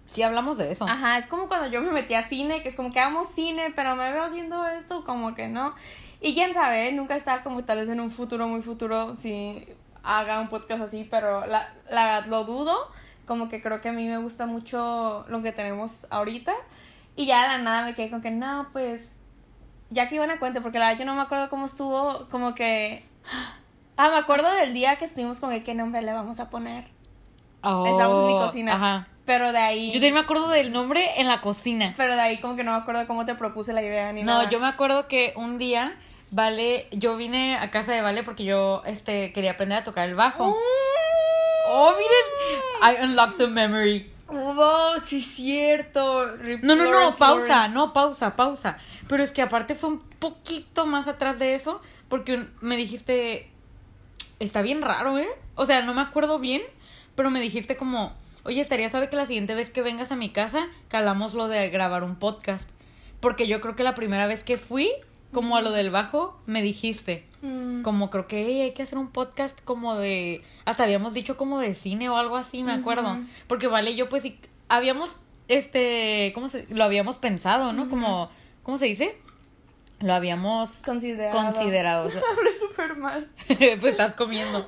Sí, 0.05 0.23
hablamos 0.23 0.57
de 0.59 0.71
eso. 0.73 0.87
Ajá, 0.87 1.19
es 1.19 1.27
como 1.27 1.49
cuando 1.49 1.69
yo 1.69 1.81
me 1.83 1.91
metí 1.93 2.15
a 2.15 2.23
cine, 2.27 2.63
que 2.63 2.71
es 2.71 2.77
como 2.77 2.91
que 2.91 2.99
amo 3.01 3.27
cine, 3.35 3.73
pero 3.77 3.95
me 3.95 4.11
veo 4.11 4.25
haciendo 4.25 4.67
esto, 4.67 5.05
como 5.05 5.35
que 5.35 5.49
no. 5.49 5.75
Y 6.21 6.33
quién 6.35 6.55
sabe, 6.55 6.93
nunca 6.93 7.15
está 7.15 7.43
como 7.43 7.65
tal 7.65 7.79
vez 7.79 7.89
en 7.91 8.01
un 8.01 8.11
futuro 8.11 8.49
muy 8.49 8.63
futuro 8.63 9.17
si 9.17 9.67
haga 10.03 10.41
un 10.41 10.49
podcast 10.49 10.83
así, 10.83 11.07
pero 11.11 11.47
la, 11.47 11.69
la 11.91 12.23
lo 12.23 12.45
dudo. 12.45 12.77
Como 13.27 13.49
que 13.49 13.61
creo 13.61 13.81
que 13.83 13.91
a 13.91 13.93
mí 13.93 14.07
me 14.07 14.17
gusta 14.19 14.47
mucho 14.47 15.25
lo 15.29 15.43
que 15.43 15.53
tenemos 15.53 16.07
ahorita. 16.11 16.53
Y 17.15 17.27
ya 17.27 17.43
de 17.43 17.49
la 17.49 17.59
nada 17.59 17.85
me 17.85 17.95
quedé 17.95 18.11
con 18.11 18.23
que 18.23 18.31
no, 18.31 18.69
pues. 18.73 19.15
Ya 19.91 20.09
que 20.09 20.15
iban 20.17 20.31
a 20.31 20.39
cuenta, 20.39 20.61
porque 20.61 20.79
la 20.79 20.87
verdad 20.87 21.01
yo 21.01 21.07
no 21.07 21.15
me 21.15 21.23
acuerdo 21.23 21.49
cómo 21.51 21.67
estuvo, 21.67 22.29
como 22.31 22.55
que. 22.55 23.05
Ah, 24.01 24.11
me 24.11 24.17
acuerdo 24.17 24.49
del 24.55 24.75
día 24.75 24.95
que 24.95 25.05
estuvimos 25.05 25.41
con 25.41 25.51
que 25.51 25.65
qué 25.65 25.75
nombre 25.75 26.01
le 26.03 26.13
vamos 26.13 26.39
a 26.39 26.51
poner. 26.51 26.87
Oh, 27.65 27.85
Estamos 27.85 28.21
en 28.21 28.27
mi 28.29 28.33
cocina. 28.35 28.75
Ajá. 28.75 29.09
Pero 29.25 29.51
de 29.51 29.59
ahí. 29.59 29.89
Yo 29.89 29.95
también 29.95 30.15
me 30.15 30.21
acuerdo 30.21 30.49
del 30.51 30.71
nombre 30.73 31.05
en 31.21 31.27
la 31.27 31.41
cocina. 31.41 31.95
Pero 31.97 32.15
de 32.15 32.21
ahí 32.21 32.39
como 32.39 32.55
que 32.55 32.63
no 32.63 32.71
me 32.71 32.77
acuerdo 32.79 33.05
cómo 33.09 33.25
te 33.25 33.35
propuse 33.35 33.73
la 33.73 33.83
idea 33.83 34.13
ni 34.13 34.23
No, 34.23 34.35
nada. 34.39 34.49
yo 34.51 34.61
me 34.61 34.69
acuerdo 34.69 35.09
que 35.09 35.33
un 35.35 35.59
día, 35.59 35.97
Vale, 36.31 36.89
yo 36.93 37.17
vine 37.17 37.57
a 37.57 37.71
casa 37.71 37.93
de 37.93 38.03
Vale 38.03 38.23
porque 38.23 38.45
yo 38.45 38.83
este, 38.85 39.33
quería 39.33 39.53
aprender 39.53 39.79
a 39.79 39.85
tocar 39.85 40.09
el 40.09 40.15
bajo. 40.15 40.57
Oh, 41.67 41.93
miren. 41.93 43.01
I 43.01 43.05
unlocked 43.05 43.39
the 43.39 43.47
memory. 43.47 44.11
Oh, 44.29 44.95
sí, 45.07 45.23
cierto. 45.23 46.37
Rip 46.37 46.63
No, 46.63 46.77
no, 46.77 46.85
no, 46.91 47.15
pausa, 47.15 47.49
Lawrence. 47.49 47.75
no, 47.75 47.93
pausa, 47.93 48.37
pausa. 48.37 48.79
Pero 49.09 49.23
es 49.23 49.33
que 49.33 49.43
aparte 49.43 49.75
fue 49.75 49.91
un 49.91 50.01
poquito 50.01 50.87
más 50.87 51.09
atrás 51.09 51.39
de 51.39 51.55
eso 51.55 51.81
porque 52.09 52.47
me 52.61 52.77
dijiste, 52.77 53.51
está 54.39 54.63
bien 54.63 54.83
raro, 54.83 55.19
¿eh? 55.19 55.29
O 55.55 55.67
sea, 55.67 55.83
no 55.83 55.95
me 55.95 56.03
acuerdo 56.03 56.39
bien, 56.39 56.63
pero 57.15 57.31
me 57.31 57.41
dijiste 57.41 57.77
como, 57.77 58.15
oye, 58.45 58.61
estaría 58.61 58.89
sabe 58.91 59.09
que 59.09 59.17
la 59.17 59.27
siguiente 59.27 59.55
vez 59.55 59.71
que 59.71 59.83
vengas 59.83 60.13
a 60.13 60.17
mi 60.17 60.31
casa, 60.31 60.69
calamos 60.89 61.35
lo 61.35 61.49
de 61.49 61.69
grabar 61.71 62.05
un 62.05 62.17
podcast. 62.17 62.69
Porque 63.21 63.47
yo 63.47 63.61
creo 63.61 63.77
que 63.77 63.83
la 63.83 63.95
primera 63.95 64.27
vez 64.27 64.45
que 64.45 64.59
fui, 64.59 64.91
como 65.33 65.57
a 65.57 65.61
lo 65.61 65.71
del 65.71 65.91
bajo, 65.91 66.41
me 66.47 66.63
dijiste. 66.63 67.27
Mm. 67.43 67.83
Como 67.83 68.11
creo 68.11 68.27
que 68.27 68.47
"Ey, 68.47 68.61
hay 68.63 68.73
que 68.73 68.83
hacer 68.83 68.99
un 68.99 69.11
podcast 69.11 69.61
como 69.65 69.97
de. 69.97 70.43
Hasta 70.65 70.85
habíamos 70.85 71.15
dicho 71.15 71.37
como 71.37 71.61
de 71.61 71.75
cine 71.75 72.09
o 72.09 72.17
algo 72.17 72.37
así, 72.37 72.63
me 72.63 72.73
acuerdo. 72.73 73.19
Porque 73.47 73.67
vale, 73.67 73.95
yo 73.95 74.09
pues 74.09 74.23
sí. 74.23 74.39
Habíamos. 74.69 75.17
Este. 75.49 76.33
¿Cómo 76.35 76.49
se.? 76.49 76.67
Lo 76.71 76.85
habíamos 76.85 77.19
pensado, 77.19 77.73
¿no? 77.73 77.89
Como. 77.89 78.31
¿Cómo 78.63 78.79
se 78.79 78.87
dice? 78.87 79.17
Lo 80.01 80.15
habíamos 80.15 80.83
Considerado. 80.85 81.37
considerado. 81.37 82.07
o 82.09 82.11
sea, 82.11 82.23
Hablé 82.37 82.57
súper 82.57 82.97
mal. 82.97 83.29
pues 83.47 83.85
estás 83.85 84.15
comiendo. 84.15 84.67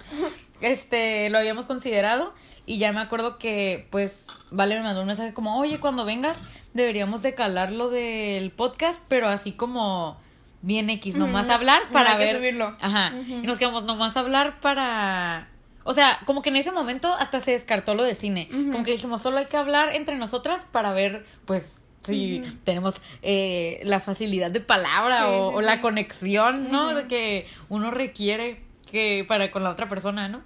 Este, 0.60 1.30
lo 1.30 1.38
habíamos 1.38 1.66
considerado 1.66 2.34
y 2.66 2.78
ya 2.78 2.92
me 2.92 3.00
acuerdo 3.00 3.38
que, 3.38 3.86
pues, 3.90 4.26
Vale 4.50 4.76
me 4.76 4.82
mandó 4.82 5.00
un 5.02 5.06
mensaje 5.06 5.32
como, 5.32 5.58
oye, 5.58 5.78
cuando 5.78 6.04
vengas 6.04 6.52
deberíamos 6.74 7.22
de 7.22 7.34
calar 7.34 7.70
lo 7.72 7.90
del 7.90 8.50
podcast, 8.50 9.00
pero 9.08 9.28
así 9.28 9.52
como 9.52 10.18
bien 10.62 10.90
X, 10.90 11.16
nomás 11.16 11.48
hablar 11.48 11.82
para 11.92 12.16
ver. 12.16 12.36
subirlo. 12.36 12.76
Ajá. 12.80 13.12
Y 13.26 13.46
nos 13.46 13.58
quedamos 13.58 13.84
nomás 13.84 14.16
hablar 14.16 14.60
para... 14.60 15.48
O 15.82 15.94
sea, 15.94 16.20
como 16.26 16.42
que 16.42 16.50
en 16.50 16.56
ese 16.56 16.72
momento 16.72 17.12
hasta 17.14 17.40
se 17.40 17.52
descartó 17.52 17.94
lo 17.94 18.02
de 18.02 18.14
cine. 18.14 18.48
Como 18.50 18.84
que 18.84 18.92
dijimos, 18.92 19.22
solo 19.22 19.38
hay 19.38 19.46
que 19.46 19.56
hablar 19.56 19.94
entre 19.94 20.16
nosotras 20.16 20.66
para 20.70 20.92
ver, 20.92 21.26
pues, 21.46 21.80
si 22.02 22.42
tenemos 22.64 23.02
eh, 23.22 23.80
la 23.84 24.00
facilidad 24.00 24.50
de 24.50 24.60
palabra 24.60 25.20
Sí, 25.20 25.26
o, 25.30 25.50
sí, 25.50 25.56
o 25.56 25.60
la 25.62 25.80
conexión, 25.80 26.70
¿no? 26.70 26.94
De 26.94 27.06
que 27.06 27.46
uno 27.68 27.90
requiere 27.90 28.62
que 28.90 29.24
para 29.26 29.50
con 29.50 29.62
la 29.62 29.70
otra 29.70 29.88
persona, 29.88 30.28
¿no? 30.28 30.42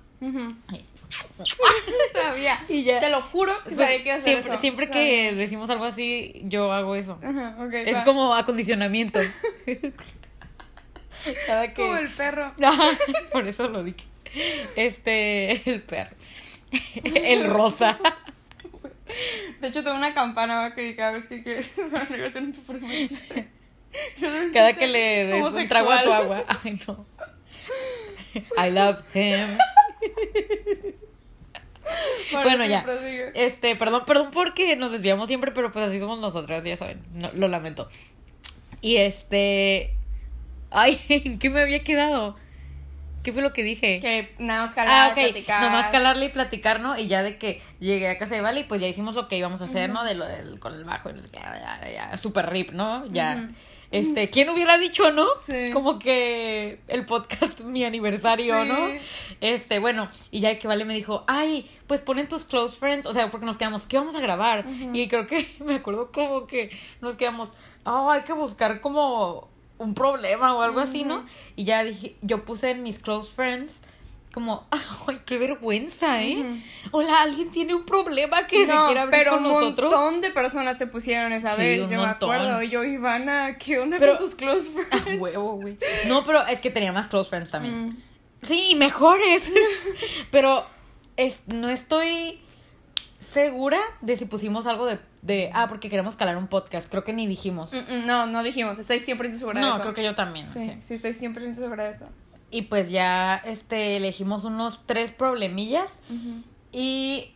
Sabía. 2.13 2.65
Y 2.69 2.85
ya. 2.85 3.01
Te 3.01 3.11
lo 3.11 3.23
juro 3.23 3.53
que 3.65 3.75
sabía 3.75 4.03
que 4.03 4.05
iba 4.05 4.15
a 4.15 4.19
hacer 4.19 4.33
siempre 4.33 4.53
eso. 4.53 4.61
siempre 4.61 4.91
que 4.91 5.35
decimos 5.35 5.71
algo 5.71 5.85
así, 5.85 6.41
yo 6.45 6.73
hago 6.73 6.95
eso. 6.95 7.19
Ajá, 7.23 7.57
Es 7.85 7.97
va. 7.99 8.05
como 8.05 8.35
acondicionamiento. 8.35 9.21
Cada 11.47 11.69
que... 11.73 11.83
Como 11.83 11.97
el 11.97 12.11
perro. 12.13 12.53
Por 13.33 13.49
eso 13.49 13.69
lo 13.69 13.83
dije. 13.83 14.05
Este, 14.77 15.71
el 15.71 15.83
perro. 15.83 16.15
El 17.05 17.47
rosa. 17.51 17.99
De 19.61 19.69
hecho, 19.69 19.85
tengo 19.85 19.97
una 19.97 20.13
campana 20.15 20.75
que 20.75 20.97
cada 20.97 21.13
vez 21.13 21.27
que 21.27 21.43
quieres. 21.43 21.71
Tener 21.75 22.53
tu. 22.53 22.63
Cada 24.53 24.73
que 24.73 24.87
le 24.89 25.27
des 25.27 25.45
un 25.45 25.69
trago 25.69 25.93
a 25.93 26.03
tu 26.03 26.13
agua. 26.13 26.45
Ay, 26.49 26.79
no. 26.87 27.07
I 28.57 28.71
love 28.71 29.03
him. 29.15 29.57
Bueno, 32.33 32.65
ya. 32.67 32.85
Este, 33.35 33.77
perdón, 33.77 34.05
perdón 34.07 34.31
porque 34.33 34.77
nos 34.77 34.93
desviamos 34.93 35.29
siempre, 35.29 35.53
pero 35.53 35.73
pues 35.73 35.87
así 35.87 35.99
somos 35.99 36.19
nosotras, 36.19 36.65
ya 36.65 36.77
saben. 36.77 37.03
No, 37.13 37.31
lo 37.33 37.49
lamento. 37.49 37.89
Y 38.81 38.97
este. 38.97 39.95
Ay, 40.71 41.01
¿en 41.09 41.39
qué 41.39 41.51
me 41.51 41.61
había 41.61 41.83
quedado? 41.85 42.37
¿Qué 43.23 43.33
fue 43.33 43.41
lo 43.41 43.55
que 43.55 43.63
dije? 43.63 44.01
Que 44.01 44.35
nada 44.39 44.67
más 44.67 44.75
calar, 44.75 45.13
Ah, 45.13 45.15
platicar. 45.15 45.63
Nomás 45.63 45.87
calarle 45.89 46.27
y 46.27 46.29
platicar, 46.29 46.81
¿no? 46.81 46.99
Y 46.99 47.07
ya 47.07 47.23
de 47.23 47.39
que 47.39 47.63
llegué 47.81 48.11
a 48.11 48.19
casa 48.19 48.35
de 48.35 48.43
Vale 48.43 48.61
y 48.61 48.65
pues 48.65 48.83
ya 48.83 48.87
hicimos 48.87 49.15
lo 49.15 49.29
que 49.29 49.39
íbamos 49.39 49.63
a 49.63 49.65
hacer, 49.65 49.89
¿no? 49.89 50.05
De 50.05 50.15
lo 50.15 50.27
del, 50.27 50.61
con 50.61 50.75
el 50.75 50.85
bajo 50.85 51.09
y 51.09 51.15
no 51.15 51.23
sé 51.23 51.29
qué, 51.31 51.39
ya, 51.39 51.81
ya, 51.83 51.91
ya, 51.91 52.17
super 52.19 52.51
rip, 52.51 52.73
¿no? 52.73 53.07
Ya. 53.07 53.49
Este, 53.95 54.29
¿quién 54.29 54.49
hubiera 54.51 54.77
dicho, 54.77 55.13
no? 55.13 55.27
Sí. 55.41 55.71
Como 55.73 55.99
que 55.99 56.81
el 56.89 57.07
podcast, 57.07 57.61
mi 57.61 57.85
aniversario, 57.85 58.63
Sí. 58.63 58.69
¿no? 58.69 58.89
Este, 59.41 59.79
bueno, 59.79 60.09
y 60.31 60.41
ya 60.41 60.59
que 60.59 60.67
Vale 60.67 60.85
me 60.85 60.95
dijo, 60.95 61.23
ay, 61.29 61.71
pues 61.87 62.01
ponen 62.01 62.29
tus 62.29 62.45
close 62.45 62.77
friends, 62.77 63.07
o 63.07 63.13
sea, 63.13 63.31
porque 63.31 63.47
nos 63.47 63.57
quedamos, 63.57 63.87
¿qué 63.87 63.97
vamos 63.97 64.17
a 64.17 64.21
grabar? 64.21 64.65
Y 64.93 65.07
creo 65.09 65.27
que 65.27 65.47
me 65.65 65.77
acuerdo 65.77 66.11
como 66.13 66.47
que 66.47 66.71
nos 67.01 67.15
quedamos, 67.17 67.53
oh, 67.85 68.11
hay 68.11 68.23
que 68.23 68.33
buscar 68.33 68.81
como 68.81 69.49
un 69.79 69.95
problema 69.95 70.55
o 70.57 70.63
algo 70.63 70.81
así, 70.81 71.05
¿no? 71.05 71.25
Y 71.57 71.65
ya 71.65 71.85
dije, 71.85 72.17
yo 72.23 72.45
puse 72.45 72.71
en 72.71 72.83
mis 72.83 72.99
close 72.99 73.31
friends 73.33 73.81
como, 74.35 74.67
ay, 75.07 75.21
qué 75.25 75.39
vergüenza, 75.39 76.23
¿eh? 76.23 76.63
Hola, 76.91 77.23
alguien 77.23 77.51
tiene 77.51 77.75
un 77.75 77.87
problema 77.87 78.47
que 78.47 78.67
se 78.67 78.75
No, 78.75 78.87
quiere 78.87 79.01
abrir 79.01 79.19
pero 79.21 79.31
con 79.37 79.47
un 79.47 79.53
nosotros. 79.53 79.93
montón 79.93 80.21
de 80.21 80.31
personas 80.31 80.77
te 80.77 80.87
pusieron 80.87 81.33
esa 81.33 81.55
Sí, 81.57 81.63
vez, 81.63 81.81
un 81.81 81.91
yo 81.91 81.99
me 82.01 82.07
acuerdo. 82.09 82.63
Yo, 82.63 82.85
Ivana, 82.85 83.55
¿qué 83.57 83.79
onda 83.79 83.97
Pero- 83.99 84.17
con 84.17 84.27
tus 84.27 84.35
close 84.35 84.71
friends? 84.71 85.07
A 85.07 85.15
huevo, 85.15 85.53
güey. 85.55 85.79
No, 86.07 86.25
pero 86.25 86.47
es 86.47 86.61
que 86.61 86.71
tenía 86.71 86.93
más 86.93 87.09
close 87.09 87.31
friends 87.31 87.51
también. 87.51 87.85
Mm. 87.87 87.97
Sí, 88.43 88.75
mejores. 88.77 89.51
Pero 90.31 90.67
es, 91.17 91.43
no 91.49 91.71
estoy 91.71 92.41
segura 93.21 93.79
de 94.03 94.17
si 94.19 94.27
pusimos 94.27 94.67
algo 94.67 94.85
de, 94.87 94.99
de. 95.23 95.51
Ah, 95.55 95.67
porque 95.69 95.89
queremos 95.89 96.15
calar 96.17 96.37
un 96.37 96.47
podcast. 96.49 96.89
Creo 96.91 97.05
que 97.05 97.13
ni 97.15 97.27
dijimos. 97.27 97.73
Mm, 97.73 97.77
mm, 98.03 98.07
No, 98.07 98.27
no 98.27 98.43
dijimos, 98.43 98.79
estoy 98.79 98.99
100% 99.01 99.33
segura 99.35 99.61
de 99.61 99.67
No, 99.67 99.75
eso. 99.75 99.83
creo 99.83 99.95
que 99.95 100.05
yo 100.05 100.15
también. 100.15 100.47
Sí, 100.47 100.61
sí. 100.63 100.77
sí, 100.83 100.95
estoy 100.95 101.13
100% 101.13 101.55
segura 101.55 101.85
de 101.85 101.91
eso. 101.93 102.07
Y 102.55 102.63
pues 102.63 102.89
ya 102.89 103.43
este, 103.45 103.97
elegimos 103.97 104.45
unos 104.45 104.83
tres 104.87 105.11
problemillas. 105.11 106.01
Y 106.71 107.33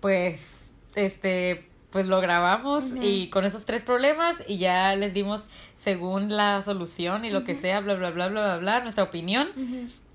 pues, 0.00 0.72
este, 0.96 1.68
pues 1.90 2.08
lo 2.08 2.20
grabamos 2.20 2.86
y 3.00 3.28
con 3.28 3.44
esos 3.44 3.64
tres 3.64 3.84
problemas 3.84 4.42
y 4.48 4.58
ya 4.58 4.96
les 4.96 5.14
dimos 5.14 5.44
según 5.76 6.36
la 6.36 6.60
solución 6.62 7.24
y 7.24 7.30
lo 7.30 7.44
que 7.44 7.54
sea, 7.54 7.78
bla, 7.78 7.94
bla, 7.94 8.10
bla, 8.10 8.26
bla, 8.26 8.42
bla, 8.42 8.56
bla, 8.56 8.80
nuestra 8.80 9.04
opinión. 9.04 9.50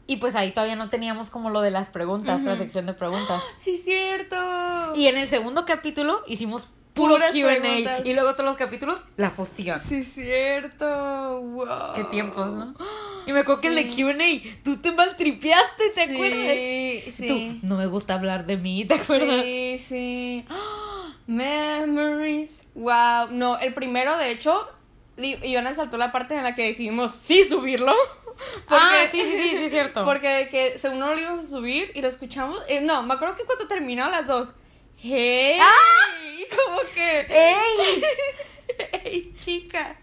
Y 0.06 0.18
pues 0.18 0.36
ahí 0.36 0.52
todavía 0.52 0.76
no 0.76 0.90
teníamos 0.90 1.30
como 1.30 1.50
lo 1.50 1.62
de 1.62 1.72
las 1.72 1.88
preguntas, 1.88 2.42
la 2.42 2.58
sección 2.58 2.88
de 2.88 2.94
preguntas. 2.94 3.42
Sí, 3.56 3.78
cierto. 3.78 4.36
Y 4.96 5.08
en 5.08 5.18
el 5.18 5.30
segundo 5.30 5.64
capítulo 5.64 6.24
hicimos 6.28 6.68
puro 6.94 7.18
Q&A 7.32 8.00
y 8.04 8.14
luego 8.14 8.34
todos 8.34 8.46
los 8.46 8.58
capítulos 8.58 9.02
la 9.18 9.30
fusión. 9.30 9.80
Sí, 9.80 10.04
cierto. 10.04 11.42
Wow. 11.42 11.94
Qué 11.96 12.04
tiempos, 12.06 12.48
¿no? 12.52 12.76
Y 13.26 13.32
me 13.32 13.42
acuerdo 13.42 13.62
que 13.62 13.68
el 13.68 13.76
de 13.76 13.88
Q&A 13.88 14.64
tú 14.64 14.78
te 14.78 14.92
maltripeaste, 14.92 15.90
¿te 15.94 16.08
sí, 16.08 16.14
acuerdas? 16.16 17.16
Sí, 17.16 17.28
Tú, 17.28 17.68
no 17.68 17.76
me 17.76 17.86
gusta 17.86 18.16
hablar 18.16 18.48
de 18.48 18.58
mí, 18.58 18.86
¿te 18.86 18.96
acuerdas? 18.96 19.44
Sí, 19.44 19.86
sí. 19.88 20.46
Memories. 21.28 22.62
Wow. 22.74 23.28
No, 23.32 23.60
el 23.60 23.74
primero, 23.76 24.18
de 24.18 24.32
hecho, 24.32 24.68
Ivana 25.18 25.76
saltó 25.76 25.98
la 25.98 26.12
parte 26.12 26.34
en 26.36 26.44
la 26.44 26.56
que 26.56 26.64
decidimos 26.66 27.12
sí 27.12 27.44
subirlo. 27.44 27.94
ah, 28.70 29.04
sí, 29.12 29.22
sí, 29.22 29.32
sí, 29.32 29.50
sí, 29.50 29.64
es 29.66 29.72
cierto. 29.72 30.06
Porque 30.06 30.28
de 30.28 30.50
que 30.50 30.78
según 30.80 31.00
no 31.00 31.14
lo 31.14 31.20
íbamos 31.20 31.46
a 31.46 31.48
subir 31.48 31.92
y 31.94 32.02
lo 32.02 32.08
escuchamos. 32.08 32.60
eh, 32.68 32.82
no, 32.82 33.04
me 33.04 33.14
acuerdo 33.14 33.36
que 33.36 33.44
cuando 33.44 33.68
terminó 33.68 34.10
las 34.10 34.26
dos. 34.28 34.56
¡Hey! 35.02 35.60
Como 36.66 36.80
que. 36.94 37.22
¡Ey! 37.30 38.04
¡Ey, 39.06 39.34
chica! 39.38 39.96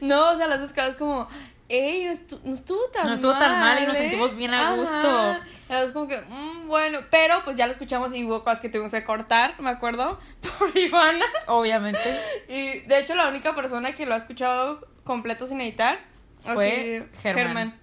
No, 0.00 0.30
o 0.32 0.36
sea, 0.36 0.46
las 0.46 0.60
dos 0.60 0.72
caras 0.72 0.96
como. 0.96 1.28
¡Ey! 1.68 2.04
No, 2.06 2.12
estu- 2.12 2.40
no 2.44 2.54
estuvo 2.54 2.84
tan 2.86 3.02
mal. 3.02 3.08
No 3.10 3.14
estuvo 3.16 3.32
tan 3.32 3.60
mal 3.60 3.82
y 3.82 3.86
nos 3.86 3.96
¿eh?". 3.96 3.98
sentimos 4.00 4.34
bien 4.36 4.54
a 4.54 4.60
Ajá. 4.68 4.76
gusto. 4.76 5.40
Las 5.68 5.82
dos 5.82 5.92
como 5.92 6.08
que, 6.08 6.18
"Mm, 6.20 6.66
bueno. 6.66 7.00
Pero 7.10 7.42
pues 7.44 7.56
ya 7.56 7.66
lo 7.66 7.72
escuchamos 7.72 8.14
y 8.14 8.24
hubo 8.24 8.42
cosas 8.44 8.60
que 8.60 8.68
tuvimos 8.68 8.92
que 8.92 9.04
cortar, 9.04 9.54
me 9.60 9.70
acuerdo, 9.70 10.18
por 10.58 10.76
Ivana. 10.76 11.24
Obviamente. 11.46 12.20
Y 12.48 12.80
de 12.80 12.98
hecho, 13.00 13.14
la 13.14 13.28
única 13.28 13.54
persona 13.54 13.92
que 13.92 14.06
lo 14.06 14.14
ha 14.14 14.16
escuchado 14.18 14.86
completo 15.04 15.46
sin 15.46 15.60
editar 15.60 15.98
Fue 16.40 17.06
Germán. 17.22 17.78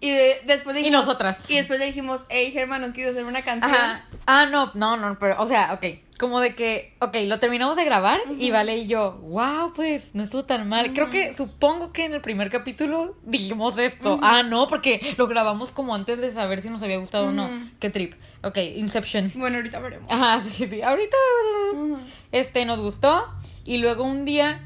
Y 0.00 0.10
de- 0.10 0.36
después 0.46 0.76
Y 0.78 0.90
nosotras. 0.90 1.50
Y 1.50 1.56
después 1.56 1.78
le 1.80 1.86
dijimos, 1.86 2.20
hey, 2.28 2.50
Germán, 2.52 2.82
nos 2.82 2.92
quiso 2.92 3.10
hacer 3.10 3.24
una 3.24 3.42
canción. 3.42 3.74
Ajá. 3.74 4.04
Ah, 4.26 4.46
no, 4.50 4.70
no, 4.74 4.96
no, 4.96 5.18
pero, 5.18 5.40
o 5.42 5.46
sea, 5.46 5.72
ok. 5.74 5.84
Como 6.18 6.40
de 6.40 6.52
que, 6.54 6.96
ok, 7.00 7.16
lo 7.26 7.38
terminamos 7.38 7.76
de 7.76 7.84
grabar 7.84 8.18
y 8.40 8.50
Vale 8.50 8.76
y 8.78 8.86
yo, 8.88 9.12
wow, 9.22 9.72
pues 9.72 10.16
no 10.16 10.24
estuvo 10.24 10.44
tan 10.44 10.68
mal. 10.68 10.92
Creo 10.92 11.10
que, 11.10 11.32
supongo 11.32 11.92
que 11.92 12.04
en 12.06 12.12
el 12.14 12.20
primer 12.20 12.50
capítulo 12.50 13.16
dijimos 13.22 13.78
esto. 13.78 14.18
Ah, 14.20 14.42
no, 14.42 14.66
porque 14.66 15.14
lo 15.16 15.28
grabamos 15.28 15.70
como 15.70 15.94
antes 15.94 16.20
de 16.20 16.32
saber 16.32 16.60
si 16.60 16.70
nos 16.70 16.82
había 16.82 16.96
gustado 16.98 17.28
o 17.28 17.32
no. 17.32 17.48
Qué 17.78 17.90
trip. 17.90 18.14
Ok, 18.42 18.58
Inception. 18.58 19.30
Bueno, 19.36 19.58
ahorita 19.58 19.78
veremos. 19.78 20.10
Ajá, 20.10 20.40
sí, 20.40 20.66
sí. 20.68 20.82
Ahorita, 20.82 21.16
este, 22.32 22.64
nos 22.64 22.80
gustó. 22.80 23.26
Y 23.64 23.78
luego 23.78 24.04
un 24.04 24.24
día, 24.24 24.60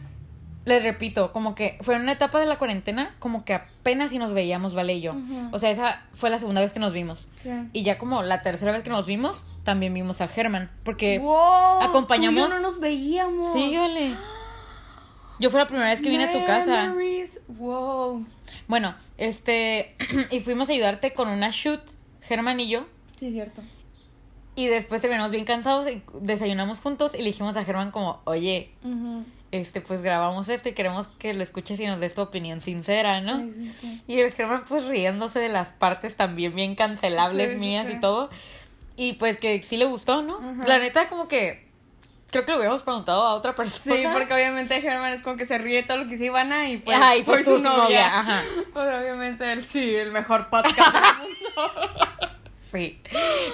les 0.64 0.82
repito, 0.84 1.32
como 1.32 1.54
que 1.54 1.76
fue 1.80 1.96
en 1.96 2.02
una 2.02 2.12
etapa 2.12 2.38
de 2.38 2.46
la 2.46 2.56
cuarentena, 2.58 3.14
como 3.18 3.44
que 3.44 3.54
apenas 3.54 4.10
si 4.10 4.18
nos 4.18 4.32
veíamos, 4.32 4.74
Vale 4.74 4.94
y 4.94 5.00
yo. 5.00 5.14
O 5.52 5.58
sea, 5.58 5.70
esa 5.70 6.02
fue 6.12 6.30
la 6.30 6.38
segunda 6.38 6.60
vez 6.60 6.72
que 6.72 6.78
nos 6.78 6.92
vimos. 6.92 7.26
Sí. 7.34 7.50
Y 7.72 7.82
ya 7.82 7.98
como 7.98 8.22
la 8.22 8.42
tercera 8.42 8.70
vez 8.72 8.82
que 8.82 8.90
nos 8.90 9.06
vimos, 9.06 9.44
también 9.64 9.92
vimos 9.94 10.20
a 10.20 10.28
Germán. 10.28 10.70
Porque 10.84 11.18
wow, 11.18 11.80
acompañamos- 11.82 12.44
tú 12.44 12.46
y 12.46 12.50
yo 12.50 12.56
no 12.56 12.60
nos 12.60 12.80
veíamos. 12.80 13.52
Sí, 13.52 13.76
ole. 13.76 14.14
Yo 15.40 15.50
fue 15.50 15.58
la 15.58 15.66
primera 15.66 15.88
vez 15.88 16.00
que 16.00 16.10
vine 16.10 16.24
a 16.24 16.30
tu 16.32 16.44
casa. 16.44 16.94
Wow. 17.48 18.24
Bueno, 18.68 18.94
este. 19.18 19.96
y 20.30 20.40
fuimos 20.40 20.68
a 20.68 20.72
ayudarte 20.72 21.12
con 21.14 21.28
una 21.28 21.48
shoot, 21.50 21.80
Germán 22.20 22.60
y 22.60 22.68
yo. 22.68 22.86
Sí, 23.16 23.32
cierto. 23.32 23.62
Y 24.54 24.66
después 24.66 25.00
terminamos 25.00 25.32
bien 25.32 25.44
cansados 25.44 25.88
y 25.90 26.02
desayunamos 26.20 26.78
juntos 26.78 27.14
y 27.14 27.18
le 27.18 27.24
dijimos 27.24 27.56
a 27.56 27.64
Germán 27.64 27.90
como, 27.90 28.20
oye. 28.24 28.70
Este, 29.52 29.80
pues 29.80 30.02
grabamos 30.02 30.48
esto 30.48 30.68
y 30.68 30.72
queremos 30.72 31.06
que 31.06 31.32
lo 31.34 31.42
escuches 31.42 31.78
y 31.78 31.86
nos 31.86 32.00
des 32.00 32.14
tu 32.14 32.22
opinión 32.22 32.60
sincera, 32.60 33.20
¿no? 33.20 33.38
Sí, 33.40 33.52
sí, 33.52 33.72
sí. 33.80 34.02
Y 34.06 34.18
el 34.20 34.32
Germán 34.32 34.64
pues 34.68 34.84
riéndose 34.86 35.38
de 35.38 35.48
las 35.48 35.72
partes 35.72 36.16
también 36.16 36.54
bien 36.54 36.74
cancelables 36.74 37.58
mías 37.58 37.88
y 37.90 38.00
todo. 38.00 38.30
Y 38.96 39.14
pues 39.14 39.38
que 39.38 39.62
sí 39.62 39.76
le 39.76 39.84
gustó, 39.84 40.22
¿no? 40.22 40.38
Ajá. 40.38 40.66
La 40.66 40.78
neta 40.78 41.08
como 41.08 41.28
que 41.28 41.70
creo 42.30 42.44
que 42.46 42.52
lo 42.52 42.58
hubiéramos 42.58 42.82
preguntado 42.82 43.22
a 43.24 43.34
otra 43.34 43.54
persona. 43.54 43.94
Sí, 43.94 44.04
porque 44.12 44.32
obviamente 44.34 44.80
Germán 44.80 45.12
es 45.12 45.22
como 45.22 45.36
que 45.36 45.44
se 45.44 45.58
ríe 45.58 45.82
todo 45.82 45.98
lo 45.98 46.04
que 46.04 46.10
dice 46.12 46.24
Ivana 46.26 46.68
y 46.70 46.78
pues 46.78 46.96
Ajá, 46.96 47.14
y 47.16 47.22
soy 47.24 47.34
pues 47.34 47.44
su 47.46 47.58
su 47.58 47.62
novia. 47.62 47.82
novia, 47.84 48.20
ajá. 48.20 48.42
Pues 48.72 48.86
obviamente 49.00 49.52
él 49.52 49.62
sí, 49.62 49.94
el 49.94 50.12
mejor 50.12 50.48
podcast 50.48 50.78
del 50.94 51.02
mundo. 51.20 51.92
Sí. 52.72 52.98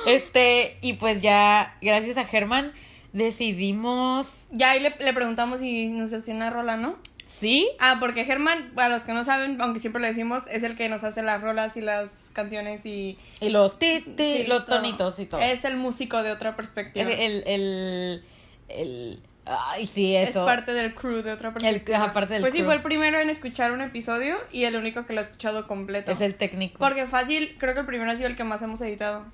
Este, 0.06 0.78
y 0.80 0.92
pues 0.92 1.20
ya, 1.20 1.76
gracias 1.82 2.18
a 2.18 2.24
Germán, 2.24 2.72
decidimos. 3.12 4.46
Ya 4.50 4.70
ahí 4.70 4.80
le, 4.80 4.94
le 4.98 5.12
preguntamos 5.12 5.60
si 5.60 5.88
nos 5.88 6.12
hacía 6.12 6.34
una 6.34 6.50
rola, 6.50 6.76
¿no? 6.76 6.96
¿Sí? 7.26 7.68
Ah, 7.78 7.98
porque 8.00 8.24
Germán, 8.24 8.70
para 8.74 8.88
los 8.88 9.04
que 9.04 9.12
no 9.12 9.22
saben, 9.22 9.60
aunque 9.60 9.80
siempre 9.80 10.00
lo 10.00 10.08
decimos, 10.08 10.44
es 10.50 10.62
el 10.62 10.76
que 10.76 10.88
nos 10.88 11.04
hace 11.04 11.22
las 11.22 11.42
rolas 11.42 11.76
y 11.76 11.82
las 11.82 12.10
canciones 12.32 12.86
y... 12.86 13.18
Y 13.40 13.50
los 13.50 13.78
ti, 13.78 14.00
ti, 14.16 14.32
sí, 14.38 14.44
los 14.44 14.64
todo. 14.64 14.76
tonitos 14.76 15.18
y 15.18 15.26
todo. 15.26 15.40
Es 15.40 15.64
el 15.66 15.76
músico 15.76 16.22
de 16.22 16.32
otra 16.32 16.56
perspectiva. 16.56 17.06
Es 17.06 17.18
el, 17.18 17.42
el, 17.46 18.24
el. 18.68 19.22
Ay, 19.44 19.86
sí, 19.86 20.14
Es 20.16 20.30
eso. 20.30 20.46
parte 20.46 20.72
del 20.72 20.94
crew 20.94 21.20
de 21.22 21.32
otra 21.32 21.52
perspectiva. 21.52 21.98
ajá, 21.98 22.12
parte 22.14 22.34
del 22.34 22.42
pues 22.42 22.54
sí, 22.54 22.62
fue 22.62 22.74
el 22.74 22.82
primero 22.82 23.18
en 23.18 23.28
escuchar 23.28 23.72
un 23.72 23.82
episodio 23.82 24.36
y 24.50 24.64
el 24.64 24.76
único 24.76 25.04
que 25.04 25.12
lo 25.12 25.20
ha 25.20 25.24
escuchado 25.24 25.66
completo. 25.66 26.10
Es 26.10 26.22
el 26.22 26.34
técnico. 26.34 26.78
Porque 26.78 27.06
fácil, 27.06 27.56
creo 27.58 27.74
que 27.74 27.80
el 27.80 27.86
primero 27.86 28.10
ha 28.10 28.16
sido 28.16 28.28
el 28.28 28.36
que 28.36 28.44
más 28.44 28.62
hemos 28.62 28.80
editado. 28.80 29.26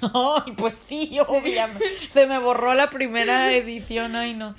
Ay, 0.02 0.52
pues 0.56 0.74
sí, 0.74 1.18
obviamente. 1.26 1.84
Se 2.12 2.26
me 2.26 2.38
borró 2.38 2.74
la 2.74 2.90
primera 2.90 3.52
edición, 3.52 4.14
ay 4.16 4.34
no. 4.34 4.54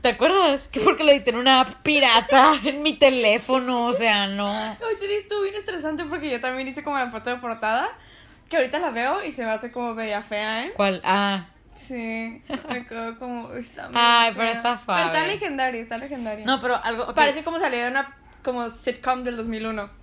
¿Te 0.00 0.08
acuerdas? 0.08 0.68
Que 0.68 0.80
porque 0.80 1.04
lo 1.04 1.10
edité 1.10 1.30
en 1.30 1.36
una 1.36 1.60
app 1.62 1.82
pirata 1.82 2.52
en 2.64 2.82
mi 2.82 2.94
teléfono, 2.94 3.86
o 3.86 3.92
sea, 3.92 4.26
no. 4.26 4.50
Oye, 4.50 5.18
estuvo 5.18 5.42
bien 5.42 5.54
estresante 5.56 6.04
porque 6.04 6.30
yo 6.30 6.40
también 6.40 6.68
hice 6.68 6.82
como 6.82 6.96
la 6.96 7.10
foto 7.10 7.30
de 7.30 7.36
portada. 7.36 7.88
Que 8.48 8.56
ahorita 8.56 8.78
la 8.80 8.90
veo 8.90 9.22
y 9.24 9.32
se 9.32 9.44
me 9.44 9.50
hace 9.52 9.70
como 9.70 9.94
bella 9.94 10.22
fea, 10.22 10.64
¿eh? 10.64 10.72
¿Cuál? 10.74 11.00
Ah, 11.04 11.46
Sí, 11.74 12.42
me 12.68 12.86
quedo 12.86 13.18
como. 13.18 13.52
Está 13.54 13.88
Ay, 13.94 14.32
pero 14.34 14.48
fea. 14.48 14.56
está 14.56 14.78
suave. 14.78 15.02
Pero 15.04 15.14
está 15.16 15.26
legendaria, 15.32 15.80
está 15.80 15.98
legendaria. 15.98 16.44
no, 16.44 16.60
pero 16.60 16.76
algo. 16.76 17.14
Parece 17.14 17.42
como 17.42 17.58
salida 17.58 17.84
de 17.84 17.90
una 17.90 18.16
como 18.42 18.68
sitcom 18.70 19.22
del 19.22 19.36
2001. 19.36 19.99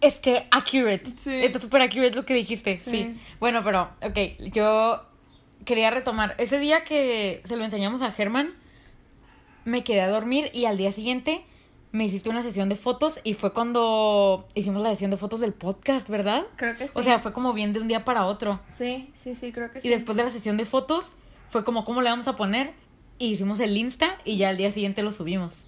Es 0.00 0.18
que 0.18 0.46
accurate. 0.50 1.12
Sí. 1.16 1.34
Está 1.44 1.58
súper 1.58 1.82
accurate 1.82 2.14
lo 2.14 2.24
que 2.24 2.34
dijiste. 2.34 2.76
Sí. 2.78 2.90
Sí. 2.90 3.16
Bueno, 3.38 3.62
pero, 3.62 3.90
ok, 4.02 4.18
yo 4.52 5.04
quería 5.64 5.90
retomar. 5.90 6.34
Ese 6.38 6.58
día 6.58 6.84
que 6.84 7.42
se 7.44 7.56
lo 7.56 7.64
enseñamos 7.64 8.02
a 8.02 8.10
Germán, 8.10 8.54
me 9.64 9.84
quedé 9.84 10.00
a 10.00 10.08
dormir 10.08 10.50
y 10.52 10.64
al 10.64 10.78
día 10.78 10.92
siguiente 10.92 11.44
me 11.92 12.04
hiciste 12.04 12.30
una 12.30 12.42
sesión 12.42 12.68
de 12.68 12.76
fotos 12.76 13.20
y 13.24 13.34
fue 13.34 13.52
cuando 13.52 14.46
hicimos 14.54 14.82
la 14.82 14.90
sesión 14.90 15.10
de 15.10 15.16
fotos 15.16 15.40
del 15.40 15.52
podcast, 15.52 16.08
¿verdad? 16.08 16.46
Creo 16.56 16.76
que 16.76 16.86
sí. 16.86 16.94
O 16.94 17.02
sea, 17.02 17.18
fue 17.18 17.32
como 17.32 17.52
bien 17.52 17.72
de 17.72 17.80
un 17.80 17.88
día 17.88 18.04
para 18.04 18.26
otro. 18.26 18.60
Sí, 18.68 19.10
sí, 19.12 19.34
sí, 19.34 19.52
creo 19.52 19.70
que 19.70 19.80
sí. 19.80 19.88
Y 19.88 19.90
después 19.90 20.16
de 20.16 20.24
la 20.24 20.30
sesión 20.30 20.56
de 20.56 20.64
fotos, 20.64 21.16
fue 21.48 21.64
como, 21.64 21.84
¿cómo 21.84 22.00
le 22.00 22.10
vamos 22.10 22.28
a 22.28 22.36
poner? 22.36 22.74
Y 23.18 23.32
hicimos 23.32 23.60
el 23.60 23.76
Insta 23.76 24.18
y 24.24 24.36
ya 24.36 24.50
al 24.50 24.56
día 24.56 24.70
siguiente 24.70 25.02
lo 25.02 25.10
subimos. 25.10 25.66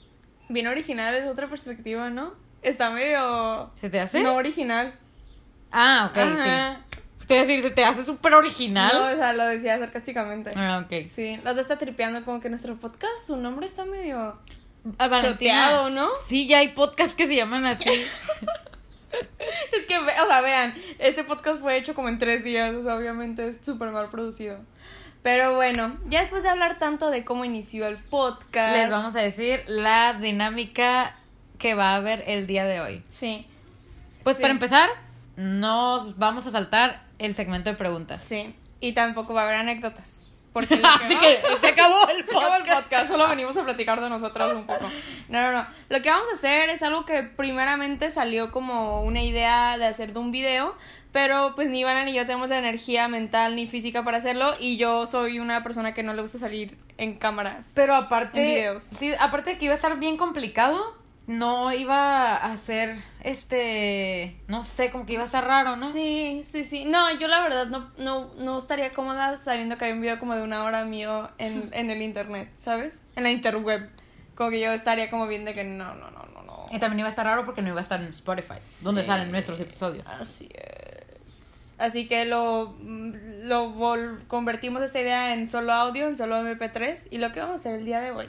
Bien 0.48 0.66
original 0.68 1.14
es 1.14 1.26
otra 1.26 1.48
perspectiva, 1.48 2.08
¿no? 2.08 2.34
Está 2.62 2.90
medio. 2.90 3.70
¿Se 3.74 3.90
te 3.90 4.00
hace? 4.00 4.22
No 4.22 4.34
original. 4.36 4.94
Ah, 5.70 6.08
ok, 6.10 6.18
Ajá. 6.18 6.80
sí. 6.90 6.98
Usted 7.20 7.40
decir, 7.46 7.62
se 7.62 7.70
te 7.70 7.84
hace 7.84 8.04
súper 8.04 8.34
original. 8.34 8.92
No, 8.94 9.06
o 9.06 9.16
sea, 9.16 9.32
lo 9.32 9.46
decía 9.46 9.78
sarcásticamente. 9.78 10.52
Ah, 10.56 10.82
ok. 10.84 11.06
Sí, 11.08 11.36
dos 11.44 11.56
está 11.56 11.78
tripeando 11.78 12.24
como 12.24 12.40
que 12.40 12.48
nuestro 12.50 12.76
podcast, 12.76 13.26
su 13.26 13.36
nombre 13.36 13.66
está 13.66 13.84
medio 13.84 14.38
Ah, 14.98 15.20
choteado, 15.20 15.90
¿no? 15.90 16.10
Sí, 16.20 16.48
ya 16.48 16.58
hay 16.58 16.68
podcasts 16.68 17.14
que 17.14 17.26
se 17.26 17.36
llaman 17.36 17.64
así. 17.66 17.88
Es 19.72 19.84
que, 19.84 19.94
o 19.98 20.26
sea, 20.26 20.40
vean, 20.40 20.74
este 20.98 21.22
podcast 21.22 21.60
fue 21.60 21.76
hecho 21.76 21.94
como 21.94 22.08
en 22.08 22.18
tres 22.18 22.44
días, 22.44 22.74
o 22.74 22.82
sea, 22.82 22.96
obviamente 22.96 23.46
es 23.46 23.58
súper 23.62 23.90
mal 23.90 24.08
producido. 24.08 24.58
Pero 25.22 25.54
bueno, 25.54 25.98
ya 26.08 26.20
después 26.20 26.42
de 26.42 26.48
hablar 26.48 26.78
tanto 26.78 27.10
de 27.10 27.22
cómo 27.22 27.44
inició 27.44 27.86
el 27.86 27.98
podcast. 27.98 28.74
Les 28.74 28.90
vamos 28.90 29.14
a 29.14 29.20
decir 29.20 29.62
la 29.66 30.14
dinámica 30.14 31.14
que 31.62 31.74
va 31.74 31.92
a 31.92 31.94
haber 31.94 32.24
el 32.26 32.46
día 32.48 32.64
de 32.64 32.80
hoy. 32.80 33.02
Sí. 33.08 33.46
Pues 34.24 34.36
Sí. 34.36 34.42
para 34.42 34.52
empezar, 34.52 34.90
nos 35.36 36.18
vamos 36.18 36.44
a 36.46 36.50
saltar 36.50 37.02
el 37.18 37.34
segmento 37.34 37.70
de 37.70 37.76
preguntas. 37.76 38.22
Sí. 38.22 38.54
Y 38.80 38.92
tampoco 38.92 39.32
va 39.32 39.42
a 39.42 39.44
haber 39.44 39.56
anécdotas. 39.56 40.40
Porque 40.52 40.76
lo 40.76 40.82
que 40.82 40.88
Así 40.88 41.14
va- 41.14 41.20
que 41.20 41.40
se 41.60 41.68
acabó 41.68 42.08
el 42.10 42.16
Se 42.26 42.30
acabó 42.36 42.54
el 42.56 42.60
podcast. 42.60 42.82
podcast, 42.82 43.08
solo 43.08 43.28
venimos 43.28 43.56
a 43.56 43.64
platicar 43.64 44.00
de 44.00 44.10
nosotros 44.10 44.52
un 44.54 44.66
poco. 44.66 44.90
No, 45.28 45.40
no, 45.40 45.52
no. 45.52 45.66
Lo 45.88 46.02
que 46.02 46.10
vamos 46.10 46.26
a 46.32 46.34
hacer 46.36 46.68
es 46.68 46.82
algo 46.82 47.06
que 47.06 47.22
primeramente 47.22 48.10
salió 48.10 48.50
como 48.50 49.02
una 49.02 49.22
idea 49.22 49.78
de 49.78 49.86
hacer 49.86 50.12
de 50.12 50.18
un 50.18 50.30
video, 50.32 50.76
pero 51.12 51.52
pues 51.54 51.68
ni 51.68 51.80
Ivana 51.80 52.04
ni 52.04 52.12
yo 52.12 52.26
tenemos 52.26 52.48
la 52.50 52.58
energía 52.58 53.06
mental 53.08 53.54
ni 53.56 53.66
física 53.66 54.02
para 54.04 54.18
hacerlo 54.18 54.52
y 54.60 54.76
yo 54.76 55.06
soy 55.06 55.38
una 55.38 55.62
persona 55.62 55.94
que 55.94 56.02
no 56.02 56.12
le 56.12 56.20
gusta 56.22 56.38
salir 56.38 56.76
en 56.98 57.14
cámaras. 57.16 57.70
Pero 57.74 57.96
En 57.96 58.04
aparte, 58.04 58.42
videos. 58.42 58.82
sí, 58.82 59.12
aparte 59.18 59.50
de 59.50 59.58
que 59.58 59.64
iba 59.66 59.72
a 59.72 59.76
estar 59.76 59.96
bien 59.98 60.16
complicado, 60.18 61.00
no 61.26 61.72
iba 61.72 62.36
a 62.36 62.56
ser, 62.56 62.96
este, 63.22 64.40
no 64.48 64.62
sé, 64.64 64.90
como 64.90 65.06
que 65.06 65.14
iba 65.14 65.22
a 65.22 65.26
estar 65.26 65.44
raro, 65.44 65.76
¿no? 65.76 65.90
Sí, 65.92 66.42
sí, 66.44 66.64
sí. 66.64 66.84
No, 66.84 67.10
yo 67.18 67.28
la 67.28 67.40
verdad 67.42 67.66
no, 67.68 67.90
no, 67.98 68.32
no 68.38 68.58
estaría 68.58 68.90
cómoda 68.92 69.36
sabiendo 69.36 69.78
que 69.78 69.84
hay 69.86 69.92
un 69.92 70.00
video 70.00 70.18
como 70.18 70.34
de 70.34 70.42
una 70.42 70.64
hora 70.64 70.84
mío 70.84 71.30
en, 71.38 71.70
en 71.72 71.90
el 71.90 72.02
internet, 72.02 72.50
¿sabes? 72.56 73.02
En 73.16 73.22
la 73.24 73.30
interweb. 73.30 73.88
Como 74.34 74.50
que 74.50 74.60
yo 74.60 74.72
estaría 74.72 75.10
como 75.10 75.26
bien 75.26 75.44
de 75.44 75.52
que 75.52 75.62
no, 75.64 75.94
no, 75.94 76.10
no, 76.10 76.24
no, 76.34 76.42
no. 76.42 76.66
Y 76.70 76.78
también 76.78 77.00
iba 77.00 77.08
a 77.08 77.10
estar 77.10 77.26
raro 77.26 77.44
porque 77.44 77.60
no 77.62 77.68
iba 77.68 77.78
a 77.78 77.82
estar 77.82 78.00
en 78.00 78.08
Spotify, 78.08 78.54
donde 78.82 79.04
salen 79.04 79.30
nuestros 79.30 79.60
episodios. 79.60 80.06
Así 80.06 80.48
es. 80.54 81.58
Así 81.78 82.06
que 82.06 82.24
lo, 82.24 82.76
lo 82.80 83.74
vol- 83.74 84.26
convertimos 84.28 84.82
esta 84.82 85.00
idea 85.00 85.34
en 85.34 85.50
solo 85.50 85.72
audio, 85.72 86.06
en 86.08 86.16
solo 86.16 86.36
MP3. 86.38 87.08
Y 87.10 87.18
lo 87.18 87.32
que 87.32 87.40
vamos 87.40 87.56
a 87.56 87.58
hacer 87.58 87.74
el 87.74 87.84
día 87.84 88.00
de 88.00 88.10
hoy 88.12 88.28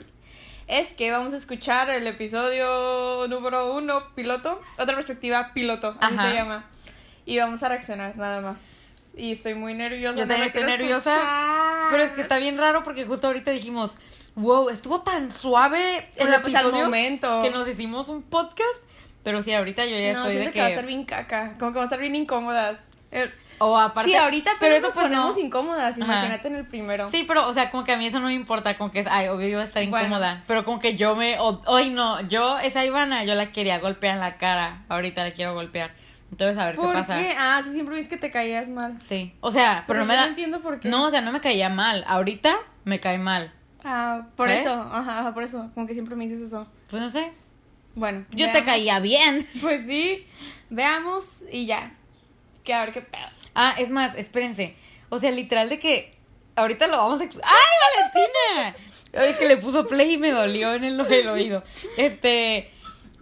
es 0.66 0.92
que 0.94 1.10
vamos 1.10 1.34
a 1.34 1.36
escuchar 1.36 1.90
el 1.90 2.06
episodio 2.06 3.26
número 3.28 3.74
uno, 3.74 4.14
piloto. 4.14 4.60
Otra 4.78 4.94
perspectiva, 4.94 5.52
piloto, 5.54 5.96
así 6.00 6.14
Ajá. 6.14 6.28
se 6.30 6.34
llama. 6.34 6.70
Y 7.26 7.38
vamos 7.38 7.62
a 7.62 7.68
reaccionar 7.68 8.16
nada 8.16 8.40
más. 8.40 8.58
Y 9.16 9.32
estoy 9.32 9.54
muy 9.54 9.74
nerviosa. 9.74 10.16
Yo 10.16 10.26
también 10.26 10.48
estoy 10.48 10.64
nerviosa, 10.64 11.14
escuchar. 11.14 11.90
Pero 11.90 12.02
es 12.02 12.10
que 12.12 12.20
está 12.20 12.38
bien 12.38 12.58
raro 12.58 12.82
porque 12.82 13.04
justo 13.04 13.28
ahorita 13.28 13.50
dijimos, 13.52 13.96
wow, 14.34 14.68
estuvo 14.70 15.02
tan 15.02 15.30
suave 15.30 16.10
O 16.18 16.22
el 16.22 16.28
sea, 16.28 16.42
pues, 16.42 16.54
al 16.54 16.62
episodio 16.66 16.84
momento. 16.86 17.42
que 17.42 17.50
nos 17.50 17.68
hicimos 17.68 18.08
un 18.08 18.22
podcast. 18.22 18.82
Pero 19.22 19.42
sí, 19.42 19.54
ahorita 19.54 19.86
yo 19.86 19.96
ya 19.96 20.12
no, 20.12 20.26
estoy 20.26 20.36
de 20.36 20.50
que... 20.50 20.58
va 20.58 20.64
a 20.66 20.68
que... 20.68 20.74
estar 20.74 20.86
bien 20.86 21.04
caca. 21.04 21.56
Como 21.58 21.72
que 21.72 21.76
va 21.76 21.82
a 21.82 21.86
estar 21.86 22.00
bien 22.00 22.14
incómodas. 22.14 22.90
El- 23.10 23.32
O 23.58 23.78
aparte... 23.78 24.10
sí, 24.10 24.16
ahorita 24.16 24.52
pero 24.60 24.74
eso 24.74 24.86
nos 24.86 24.94
pues 24.94 25.04
ponemos 25.06 25.36
no. 25.36 25.40
incómodas. 25.42 25.94
Ajá. 26.00 26.04
Imagínate 26.04 26.48
en 26.48 26.56
el 26.56 26.66
primero. 26.66 27.10
Sí, 27.10 27.24
pero, 27.26 27.46
o 27.48 27.52
sea, 27.52 27.70
como 27.70 27.84
que 27.84 27.92
a 27.92 27.96
mí 27.96 28.06
eso 28.06 28.20
no 28.20 28.26
me 28.26 28.34
importa, 28.34 28.76
como 28.76 28.90
que 28.90 29.00
es, 29.00 29.06
ay, 29.06 29.28
obvio 29.28 29.48
voy 29.56 29.60
a 29.60 29.64
estar 29.64 29.86
Bueno. 29.88 30.06
incómoda, 30.06 30.42
pero 30.46 30.64
como 30.64 30.80
que 30.80 30.96
yo 30.96 31.14
me, 31.16 31.38
o- 31.38 31.60
ay 31.68 31.90
no, 31.90 32.20
yo, 32.28 32.58
esa 32.58 32.84
Ivana, 32.84 33.24
yo 33.24 33.34
la 33.34 33.52
quería 33.52 33.78
golpear 33.78 34.14
en 34.14 34.20
la 34.20 34.36
cara, 34.36 34.82
ahorita 34.88 35.22
la 35.24 35.30
quiero 35.32 35.54
golpear, 35.54 35.92
entonces 36.30 36.58
a 36.58 36.64
ver 36.66 36.74
qué 36.74 36.80
¿Por 36.80 36.94
pasa. 36.94 37.18
qué? 37.18 37.34
Ah, 37.38 37.60
sí, 37.62 37.72
siempre 37.72 37.94
ves 37.96 38.08
que 38.08 38.16
te 38.16 38.30
caías 38.30 38.68
mal. 38.68 39.00
Sí, 39.00 39.32
o 39.40 39.50
sea, 39.50 39.84
pero, 39.86 40.00
no 40.00 40.06
me 40.06 40.14
da, 40.16 40.22
No 40.22 40.28
entiendo 40.30 40.60
por 40.60 40.80
qué. 40.80 40.88
no, 40.88 41.04
o 41.04 41.10
sea, 41.10 41.20
no 41.20 41.30
me 41.32 41.40
caía 41.40 41.68
mal, 41.68 42.04
ahorita 42.08 42.54
me 42.84 42.98
cae 43.00 43.18
mal, 43.18 43.52
Ah, 43.86 44.28
por 44.34 44.48
¿Ves? 44.48 44.60
eso. 44.62 44.72
Ajá, 44.90 45.18
ajá, 45.20 45.34
por 45.34 45.42
eso. 45.42 45.70
Como 45.74 45.86
que 45.86 45.92
siempre 45.92 46.16
me 46.16 46.24
dices 46.24 46.40
eso. 46.40 46.66
pues 46.88 47.02
no 47.02 47.10
sé, 47.10 47.32
Bueno. 47.94 48.24
yo 48.30 48.50
te 48.50 48.62
caía 48.64 48.98
bien. 48.98 49.46
Pues 49.60 49.86
sí. 49.86 50.26
Veamos 50.70 51.42
y 51.52 51.66
ya. 51.66 51.92
Que 52.64 52.72
a 52.72 52.80
ver 52.80 52.94
qué 52.94 53.02
pedo. 53.02 53.26
Ah, 53.54 53.74
es 53.78 53.90
más, 53.90 54.14
espérense. 54.16 54.76
O 55.08 55.18
sea, 55.18 55.30
literal 55.30 55.68
de 55.68 55.78
que 55.78 56.10
ahorita 56.56 56.86
lo 56.86 56.96
vamos 56.96 57.20
a... 57.20 57.24
¡Ay, 57.24 58.10
Valentina! 58.12 58.76
Es 59.12 59.36
que 59.36 59.46
le 59.46 59.56
puso 59.56 59.86
play 59.86 60.14
y 60.14 60.16
me 60.16 60.32
dolió 60.32 60.74
en 60.74 60.84
el, 60.84 61.00
el 61.00 61.28
oído. 61.28 61.62
Este, 61.96 62.70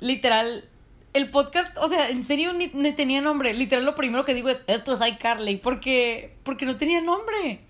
literal, 0.01 0.68
el 1.12 1.31
podcast, 1.31 1.77
o 1.79 1.88
sea, 1.88 2.09
en 2.09 2.25
serio 2.25 2.53
ni, 2.55 2.71
ni 2.73 2.92
tenía 2.92 3.21
nombre. 3.21 3.53
Literal, 3.53 3.85
lo 3.85 3.95
primero 3.95 4.25
que 4.25 4.33
digo 4.35 4.49
es, 4.49 4.64
esto 4.66 4.95
es 4.95 5.07
iCarly, 5.07 5.57
porque, 5.57 6.35
porque 6.45 6.64
no 6.64 6.77
tenía 6.77 7.03
nombre. 7.03 7.61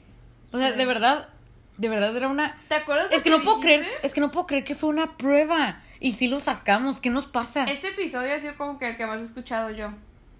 O 0.52 0.58
sea, 0.58 0.72
de 0.72 0.84
verdad, 0.84 1.30
de 1.78 1.88
verdad 1.88 2.16
era 2.16 2.28
una... 2.28 2.62
¿Te 2.68 2.76
acuerdas 2.76 3.10
de 3.10 3.16
Es 3.16 3.22
que 3.22 3.30
no 3.30 3.42
puedo 3.42 3.58
creer, 3.58 3.84
es 4.02 4.14
que 4.14 4.20
no 4.20 4.30
puedo 4.30 4.46
creer 4.46 4.62
que 4.62 4.76
fue 4.76 4.90
una 4.90 5.16
prueba. 5.16 5.82
Y 5.98 6.12
si 6.12 6.28
lo 6.28 6.38
sacamos, 6.38 7.00
¿qué 7.00 7.10
nos 7.10 7.26
pasa? 7.26 7.64
Este 7.64 7.88
episodio 7.88 8.34
ha 8.34 8.38
sido 8.38 8.56
como 8.56 8.78
que 8.78 8.88
el 8.90 8.96
que 8.96 9.06
más 9.06 9.20
he 9.20 9.24
escuchado 9.24 9.70
yo. 9.70 9.90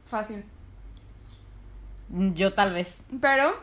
Fácil. 0.09 0.45
Yo 2.13 2.53
tal 2.53 2.73
vez. 2.75 3.03
Pero 3.21 3.59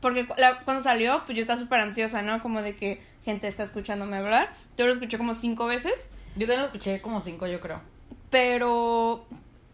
Porque 0.00 0.26
la- 0.36 0.58
cuando 0.64 0.82
salió, 0.82 1.22
pues 1.26 1.36
yo 1.36 1.42
estaba 1.42 1.58
súper 1.60 1.78
ansiosa, 1.80 2.22
¿no? 2.22 2.42
Como 2.42 2.60
de 2.62 2.74
que 2.74 3.00
gente 3.24 3.46
está 3.46 3.62
escuchándome 3.62 4.16
hablar. 4.16 4.52
Yo 4.76 4.86
lo 4.86 4.92
escuché 4.92 5.16
como 5.18 5.34
cinco 5.34 5.66
veces, 5.66 6.08
Yo 6.34 6.40
también 6.46 6.60
lo 6.60 6.66
escuché 6.66 7.00
como 7.00 7.20
cinco, 7.20 7.46
yo 7.46 7.60
creo. 7.60 7.80
pero 8.30 9.24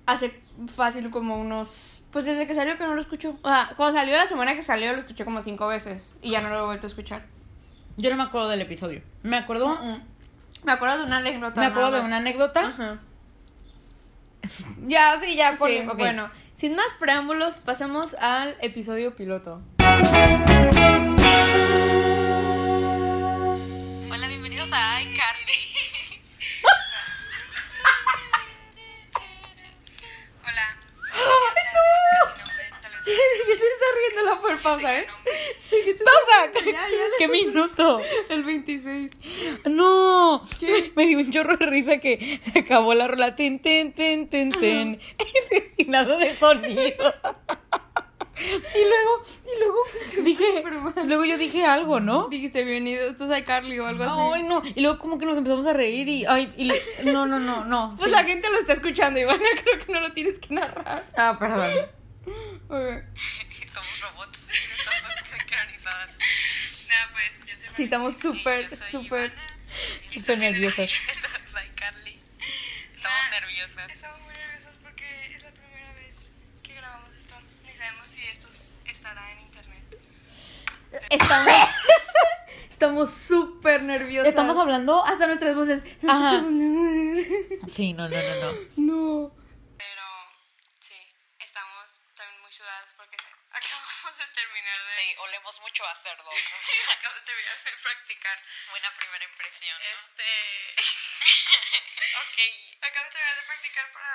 hace 0.06 0.38
fácil 0.74 1.10
como 1.10 1.38
unos... 1.40 2.02
Pues 2.10 2.24
desde 2.26 2.46
que 2.46 2.54
salió 2.54 2.76
que 2.76 2.84
no 2.84 2.94
lo 2.94 3.00
escucho. 3.00 3.38
O 3.42 3.48
sea, 3.48 3.70
cuando 3.76 3.98
salió 3.98 4.16
la 4.16 4.26
semana 4.26 4.54
que 4.54 4.62
salió 4.62 4.92
lo 4.92 4.98
escuché 4.98 5.24
como 5.24 5.40
cinco 5.40 5.66
veces 5.66 6.12
y 6.22 6.30
ya 6.30 6.40
no 6.40 6.48
lo 6.50 6.62
he 6.62 6.66
vuelto 6.66 6.86
a 6.86 6.90
escuchar. 6.90 7.24
Yo 7.96 8.10
no 8.10 8.16
me 8.16 8.22
acuerdo 8.24 8.48
del 8.48 8.60
episodio. 8.62 9.00
Me 9.22 9.36
acuerdo. 9.36 9.78
Me 10.64 10.72
acuerdo 10.72 10.98
de 10.98 11.04
una 11.04 11.18
anécdota. 11.18 11.60
me 11.60 11.66
acuerdo 11.68 11.90
de 11.92 12.00
una 12.00 12.16
anécdota. 12.18 12.66
Ajá. 12.66 12.98
Ya, 14.86 15.18
sí, 15.20 15.36
ya, 15.36 15.56
Sí, 15.56 15.62
ponle- 15.62 15.88
ok. 15.90 15.98
bueno, 15.98 16.30
sin 16.58 16.74
más 16.74 16.92
preámbulos, 16.98 17.60
pasemos 17.60 18.14
al 18.14 18.56
episodio 18.60 19.14
piloto. 19.14 19.62
Un 41.28 41.32
chorro 41.32 41.56
de 41.56 41.66
risa 41.66 41.98
que 41.98 42.40
se 42.52 42.58
acabó 42.60 42.94
la 42.94 43.06
rola. 43.08 43.36
Ten, 43.36 43.58
ten, 43.60 43.92
ten, 43.92 44.28
ten, 44.28 44.50
ten. 44.52 45.00
Y 45.76 45.84
nada 45.84 46.16
de 46.16 46.34
sonido. 46.36 47.14
Y 48.40 48.78
luego, 48.84 49.24
y 49.44 49.58
luego 49.58 49.78
dije, 50.24 50.44
súper 50.58 50.72
mal. 50.74 50.94
luego 51.08 51.24
yo 51.24 51.36
dije 51.38 51.64
algo, 51.66 51.98
¿no? 51.98 52.28
Dijiste 52.28 52.62
bienvenido, 52.62 53.08
esto 53.10 53.30
es 53.32 53.40
iCarly 53.40 53.80
o 53.80 53.86
algo 53.86 54.04
así. 54.04 54.14
Ay, 54.34 54.42
no. 54.44 54.62
Y 54.76 54.80
luego 54.80 54.98
como 55.00 55.18
que 55.18 55.26
nos 55.26 55.36
empezamos 55.36 55.66
a 55.66 55.72
reír 55.72 56.08
y, 56.08 56.24
ay, 56.24 56.54
y 56.56 56.66
le- 56.66 56.80
no, 57.12 57.26
no, 57.26 57.40
no, 57.40 57.64
no. 57.64 57.94
Pues 57.98 58.06
sí. 58.06 58.10
la 58.12 58.22
gente 58.22 58.48
lo 58.48 58.58
está 58.60 58.74
escuchando, 58.74 59.18
Ivana, 59.18 59.42
creo 59.64 59.84
que 59.84 59.92
no 59.92 59.98
lo 60.00 60.12
tienes 60.12 60.38
que 60.38 60.54
narrar. 60.54 61.04
Ah, 61.16 61.36
perdón. 61.38 61.72
Ok. 62.70 62.76
Somos 63.66 64.00
robots 64.02 64.50
y 64.50 64.78
estamos 64.78 65.30
sincronizadas. 65.30 66.18
Nada, 66.88 67.08
pues 67.12 67.38
yo 67.46 67.56
soy 67.56 67.68
Sí, 67.74 67.84
estamos 67.84 68.14
Mariana, 68.16 68.36
súper, 68.38 68.60
y 68.60 68.64
yo 68.64 68.70
soy 68.76 68.90
súper- 69.02 69.32
Ivana, 69.32 69.42
y 70.10 70.20
súper 70.20 70.20
yo 70.20 70.24
soy- 70.24 70.38
nerviosas. 70.52 70.92
Esto 71.10 71.28
soy 71.46 71.68
Carly. 71.76 72.18
Estamos 72.94 73.30
nerviosas. 73.30 73.90
Estamos 73.92 74.20
muy 74.22 74.34
nerviosos 74.34 74.74
porque 74.82 75.34
es 75.36 75.42
la 75.42 75.50
primera 75.50 75.92
vez 75.94 76.28
que 76.62 76.74
grabamos 76.74 77.12
esto. 77.14 77.34
Ni 77.64 77.72
sabemos 77.72 78.10
si 78.10 78.22
esto 78.26 78.48
estará 78.86 79.32
en 79.32 79.40
internet. 79.40 79.84
Estamos 81.10 81.52
estamos 82.70 83.10
súper 83.14 83.82
nerviosas. 83.82 84.28
Estamos 84.28 84.56
hablando. 84.56 85.04
hasta 85.04 85.26
nuestras 85.26 85.54
voces. 85.54 85.82
Ajá. 86.08 86.42
Sí, 87.74 87.92
no, 87.92 88.08
no, 88.08 88.16
no, 88.16 88.34
no. 88.40 88.52
No. 88.76 89.34
Pero 89.76 90.02
sí, 90.80 90.94
estamos 91.38 92.00
también 92.16 92.40
muy 92.42 92.52
sudadas 92.52 92.88
porque 92.96 93.16
acabamos 93.50 94.16
de 94.18 94.24
terminar 94.34 94.76
de, 94.96 95.18
Mucho 95.48 95.82
a 95.86 95.94
cerdo. 95.94 96.24
acabamos 96.92 97.20
de 97.20 97.26
terminar 97.26 97.56
de 97.64 97.70
practicar. 97.82 98.38
Buena 98.70 98.92
primera 98.96 99.24
impresión. 99.24 99.76
¿no? 99.78 99.84
Este. 99.96 100.28
Ok. 102.18 102.38
Acabo 102.82 103.04
de 103.06 103.10
terminar 103.10 103.34
de 103.36 103.42
practicar 103.48 103.86
para, 103.92 104.12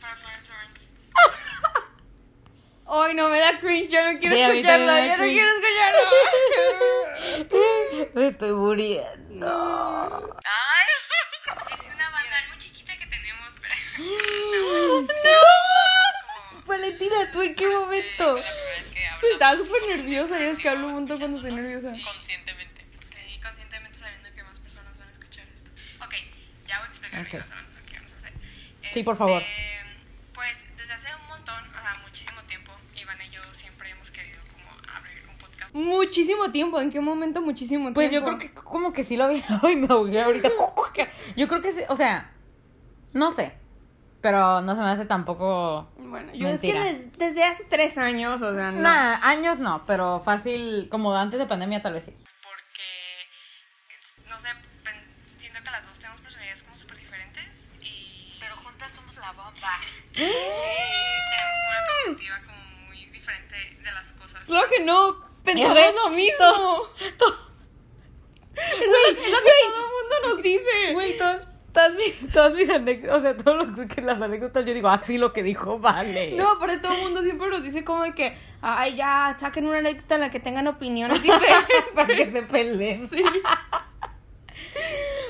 para 0.00 0.14
Florence 0.16 0.46
Florence. 0.46 0.82
Ay, 2.88 3.14
no, 3.14 3.28
me 3.28 3.40
da 3.40 3.58
cringe, 3.58 3.90
yo 3.90 4.00
no 4.12 4.18
quiero 4.20 4.36
Sí, 4.36 4.42
escucharlo, 4.42 4.86
yo 4.86 5.06
no 5.08 5.16
cringe. 5.16 5.34
quiero 5.34 5.50
escucharlo. 5.50 6.04
Me 8.14 8.28
estoy 8.28 8.52
muriendo. 8.52 10.38
¡Ay! 10.44 10.86
Es 11.74 11.94
una 11.94 12.10
banda 12.10 12.36
muy 12.48 12.58
chiquita 12.58 12.96
que 12.96 13.06
tenemos, 13.06 13.54
pero. 13.60 13.74
Valentina, 16.66 17.14
¿tú 17.32 17.42
en 17.42 17.54
qué 17.54 17.66
momento? 17.68 18.34
La 18.34 18.42
primera 18.42 18.64
vez 18.76 18.86
que 18.92 18.98
hablamos. 19.06 19.20
Pues 19.20 19.32
Estaba 19.32 19.56
súper 19.56 19.96
nerviosa, 19.96 20.38
ya 20.38 20.50
es 20.50 20.58
que 20.58 20.68
hablo 20.68 20.86
un 20.86 20.92
montón 20.92 21.18
cuando 21.18 21.36
estoy 21.38 21.52
nerviosa. 21.52 21.92
Conscientemente. 22.12 22.82
Sí, 22.98 23.40
conscientemente 23.42 23.98
sabiendo 23.98 24.28
que 24.34 24.42
más 24.42 24.58
personas 24.60 24.98
van 24.98 25.08
a 25.08 25.10
escuchar 25.12 25.46
esto. 25.54 25.70
Ok, 26.04 26.14
ya 26.66 26.78
voy 26.78 26.86
a 26.86 26.88
explicar 26.88 27.20
Ok. 27.22 27.26
bien 27.30 27.42
más 27.42 27.50
o 27.50 27.54
menos 27.54 27.74
lo 27.74 27.86
que 27.86 27.94
vamos 27.96 28.12
a 28.12 28.16
hacer. 28.16 28.32
Sí, 28.92 29.02
por 29.02 29.16
favor. 29.16 29.42
Este, 29.42 29.52
Pues 30.34 30.64
desde 30.76 30.92
hace 30.92 31.08
un 31.22 31.26
montón, 31.28 31.64
o 31.70 31.80
sea, 31.80 31.94
muchísimo 32.04 32.42
tiempo, 32.42 32.72
Iván 32.94 33.18
y 33.22 33.30
yo 33.30 33.40
siempre 33.52 33.90
hemos 33.90 34.10
querido 34.10 34.40
como 34.52 34.70
abrir 34.94 35.22
un 35.28 35.38
podcast. 35.38 35.74
Muchísimo 35.74 36.50
tiempo, 36.52 36.80
¿en 36.80 36.90
qué 36.90 37.00
momento 37.00 37.40
muchísimo 37.40 37.84
tiempo? 37.84 37.94
Pues 37.94 38.12
yo 38.12 38.22
creo 38.24 38.38
que 38.38 38.52
como 38.52 38.92
que 38.92 39.04
sí 39.04 39.16
lo 39.16 39.24
había. 39.24 39.44
Ay, 39.62 39.76
me 39.76 39.86
ahogué 39.88 40.20
ahorita. 40.20 40.50
Yo 41.36 41.48
creo 41.48 41.60
que 41.60 41.72
sí, 41.72 41.80
o 41.88 41.96
sea, 41.96 42.30
no 43.12 43.30
sé. 43.32 43.52
Pero 44.20 44.60
no 44.62 44.74
se 44.74 44.80
me 44.82 44.88
hace 44.90 45.04
tampoco. 45.04 45.92
Bueno, 45.98 46.32
yo 46.34 46.48
Mentira. 46.48 46.88
es 46.88 46.96
que 46.96 46.98
des- 47.02 47.18
desde 47.18 47.44
hace 47.44 47.64
tres 47.64 47.96
años, 47.98 48.40
o 48.42 48.54
sea, 48.54 48.70
no. 48.72 48.80
Nah, 48.80 49.18
años 49.22 49.58
no, 49.58 49.84
pero 49.86 50.20
fácil, 50.24 50.88
como 50.90 51.14
antes 51.14 51.38
de 51.38 51.46
pandemia 51.46 51.82
tal 51.82 51.92
vez 51.92 52.04
sí. 52.04 52.12
Porque, 52.42 54.28
no 54.28 54.38
sé, 54.40 54.48
pen- 54.82 55.04
siento 55.38 55.62
que 55.62 55.70
las 55.70 55.86
dos 55.86 55.98
tenemos 55.98 56.20
personalidades 56.22 56.62
como 56.64 56.76
súper 56.76 56.96
diferentes 56.98 57.68
y, 57.82 58.36
Pero 58.40 58.56
juntas 58.56 58.92
somos 58.92 59.16
la 59.18 59.32
bomba. 59.32 59.52
y 60.12 60.16
tenemos 60.16 61.56
como 61.62 61.70
una 61.70 61.86
perspectiva 61.86 62.36
como 62.46 62.86
muy 62.88 63.04
diferente 63.06 63.56
de 63.82 63.92
las 63.92 64.12
cosas. 64.14 64.44
Claro 64.44 64.68
que 64.68 64.80
no, 64.80 65.24
pensamos 65.44 65.94
lo 66.04 66.10
mismo. 66.10 66.88
Es 68.56 68.88
lo 68.88 69.20
es 69.22 69.30
lo 69.30 69.38
que 69.38 69.52
todo 69.68 69.84
el 69.84 69.92
mundo 69.92 70.16
nos 70.34 70.42
dice. 70.42 70.92
Güey, 70.94 71.18
todas 71.76 71.94
mis, 71.94 72.32
todas 72.32 72.54
mis 72.54 72.70
anécdotas, 72.70 73.18
o 73.18 73.20
sea, 73.20 73.36
todo 73.36 73.54
lo 73.54 73.86
que 73.86 74.00
las 74.00 74.20
anécdotas, 74.20 74.64
yo 74.64 74.72
digo, 74.72 74.88
así 74.88 75.18
lo 75.18 75.34
que 75.34 75.42
dijo, 75.42 75.78
vale. 75.78 76.32
No, 76.32 76.52
aparte 76.52 76.78
todo 76.78 76.94
el 76.94 77.02
mundo 77.02 77.22
siempre 77.22 77.50
nos 77.50 77.62
dice 77.62 77.84
como 77.84 78.02
de 78.02 78.14
que, 78.14 78.34
ay, 78.62 78.96
ya, 78.96 79.36
saquen 79.38 79.66
una 79.66 79.78
anécdota 79.78 80.14
en 80.14 80.22
la 80.22 80.30
que 80.30 80.40
tengan 80.40 80.66
opiniones 80.68 81.22
diferentes. 81.22 81.84
para 81.94 82.16
que 82.16 82.32
se 82.32 82.42
peleen. 82.44 83.10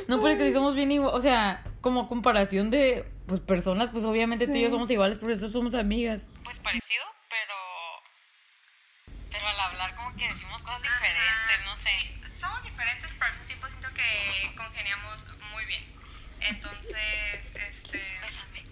No, 0.07 0.21
porque 0.21 0.47
si 0.47 0.53
somos 0.53 0.77
bien 0.77 0.93
igual, 0.93 1.15
o 1.15 1.21
sea, 1.21 1.65
como 1.81 2.09
comparación 2.09 2.71
de 2.71 3.05
pues 3.27 3.41
personas, 3.41 3.91
pues 3.91 4.05
obviamente 4.05 4.47
tú 4.47 4.55
y 4.55 4.63
yo 4.63 4.71
somos 4.71 4.89
iguales, 4.89 5.19
por 5.19 5.33
eso 5.33 5.51
somos 5.51 5.75
amigas. 5.75 6.29
Pues 6.45 6.61
parecido, 6.61 7.05
pero. 7.29 7.55
Pero 9.33 9.49
al 9.49 9.61
hablar, 9.61 9.97
como 9.97 10.13
que 10.13 10.29
decimos 10.29 10.63
cosas 10.63 10.83
diferentes, 10.83 11.67
no 11.67 11.75
sé. 11.75 11.91
Somos 12.39 12.63
diferentes, 12.63 13.13
pero 13.19 13.27
al 13.27 13.33
mismo 13.33 13.47
tiempo 13.47 13.67
siento 13.67 13.89
que 13.95 14.57
congeniamos 14.57 15.27
muy 15.53 15.65
bien. 15.65 15.96
Entonces, 16.49 17.55
este... 17.69 18.03
Bésame. 18.21 18.63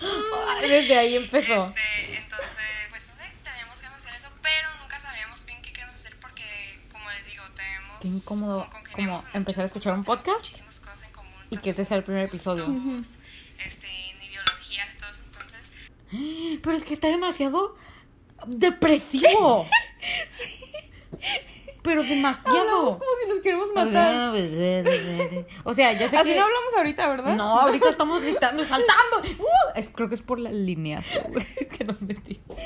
Ay, 0.00 0.68
Desde 0.68 0.98
ahí 0.98 1.16
empezó. 1.16 1.68
Este, 1.68 2.16
entonces, 2.18 2.58
pues 2.90 3.02
no 3.08 3.14
sé, 3.16 3.30
teníamos 3.42 3.80
de 3.80 3.86
hacer 3.86 4.14
eso, 4.14 4.28
pero 4.42 4.68
nunca 4.80 4.98
sabíamos 5.00 5.44
bien 5.46 5.62
qué 5.62 5.72
queremos 5.72 5.94
hacer 5.94 6.16
porque, 6.20 6.80
como 6.92 7.10
les 7.10 7.26
digo, 7.26 7.44
tenemos... 7.54 8.00
Qué 8.00 8.08
incómodo, 8.08 8.68
congeniamos 8.70 9.22
como 9.22 9.36
empezar 9.36 9.62
a 9.64 9.66
escuchar 9.66 9.94
un 9.94 10.04
podcast 10.04 10.40
muchísimas 10.40 10.80
cosas 10.80 11.02
en 11.04 11.12
común, 11.12 11.32
Y 11.50 11.56
que 11.58 11.70
este 11.70 11.84
sea 11.84 11.96
el 11.98 12.04
primer 12.04 12.24
episodio. 12.24 12.66
gustos, 12.66 13.16
Este, 13.64 13.86
en 13.86 14.22
ideologías 14.22 14.88
y 14.94 14.98
todo 14.98 15.10
eso, 15.10 15.22
entonces... 15.24 15.70
Pero 16.62 16.76
es 16.76 16.84
que 16.84 16.94
está 16.94 17.08
demasiado 17.08 17.76
depresivo. 18.46 19.68
Pero 21.84 22.00
Hablamos 22.00 22.16
demasiado. 22.16 22.98
como 22.98 23.10
si 23.22 23.28
nos 23.28 23.40
queremos 23.40 23.68
matar. 23.74 24.32
O 25.64 25.74
sea, 25.74 25.92
ya 25.92 26.08
sé 26.08 26.16
Así 26.16 26.30
que... 26.30 26.36
no 26.38 26.44
hablamos 26.46 26.74
ahorita, 26.78 27.06
¿verdad? 27.08 27.36
No, 27.36 27.60
ahorita 27.60 27.88
estamos 27.90 28.22
gritando, 28.22 28.64
saltando. 28.64 29.18
Uh, 29.38 29.46
es- 29.76 29.90
creo 29.94 30.08
que 30.08 30.14
es 30.14 30.22
por 30.22 30.38
la 30.38 30.50
lineazo 30.50 31.20
güey, 31.28 31.44
que 31.78 31.84
nos 31.84 32.00
metimos. 32.00 32.56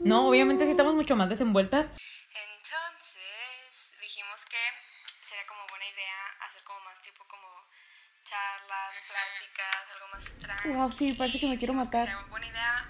No, 0.00 0.28
obviamente 0.28 0.64
sí 0.64 0.72
estamos 0.72 0.94
mucho 0.94 1.14
más 1.14 1.28
desenvueltas. 1.28 1.86
Entonces, 1.86 3.92
dijimos 4.00 4.44
que 4.46 4.56
sería 5.24 5.46
como 5.46 5.60
buena 5.70 5.84
idea 5.86 6.16
hacer 6.46 6.64
como 6.64 6.80
más 6.80 7.00
tipo 7.00 7.22
como 7.28 7.46
charlas, 8.24 9.02
pláticas, 9.06 9.94
algo 9.94 10.06
más 10.12 10.24
tranquilo. 10.42 10.74
Wow, 10.74 10.90
sí, 10.90 11.12
parece 11.12 11.38
que 11.38 11.46
me 11.46 11.58
quiero 11.58 11.74
matar. 11.74 12.08
Sería 12.08 12.26
buena 12.28 12.46
idea. 12.48 12.88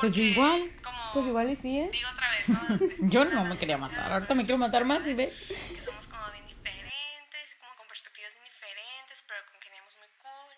Pues 0.00 0.16
igual. 0.16 0.70
Como, 0.82 1.12
Pues 1.12 1.26
igual 1.26 1.50
y 1.50 1.56
sí, 1.56 1.78
¿eh? 1.78 1.88
Digo 1.92 2.08
otra 2.10 2.30
vez, 2.30 2.48
¿no? 2.48 2.60
Yo 3.10 3.24
no 3.24 3.44
me 3.44 3.58
quería 3.58 3.78
matar, 3.78 4.12
ahorita 4.12 4.34
me 4.34 4.44
quiero 4.44 4.58
matar 4.58 4.84
más 4.84 5.06
y 5.06 5.14
ve. 5.14 5.32
Que 5.74 5.80
somos 5.80 6.06
como 6.06 6.30
bien 6.32 6.46
diferentes, 6.46 7.56
como 7.60 7.74
con 7.76 7.88
perspectivas 7.88 8.32
bien 8.34 8.44
diferentes, 8.44 9.24
pero 9.26 9.40
congeniamos 9.50 9.96
muy 9.96 10.08
cool. 10.22 10.54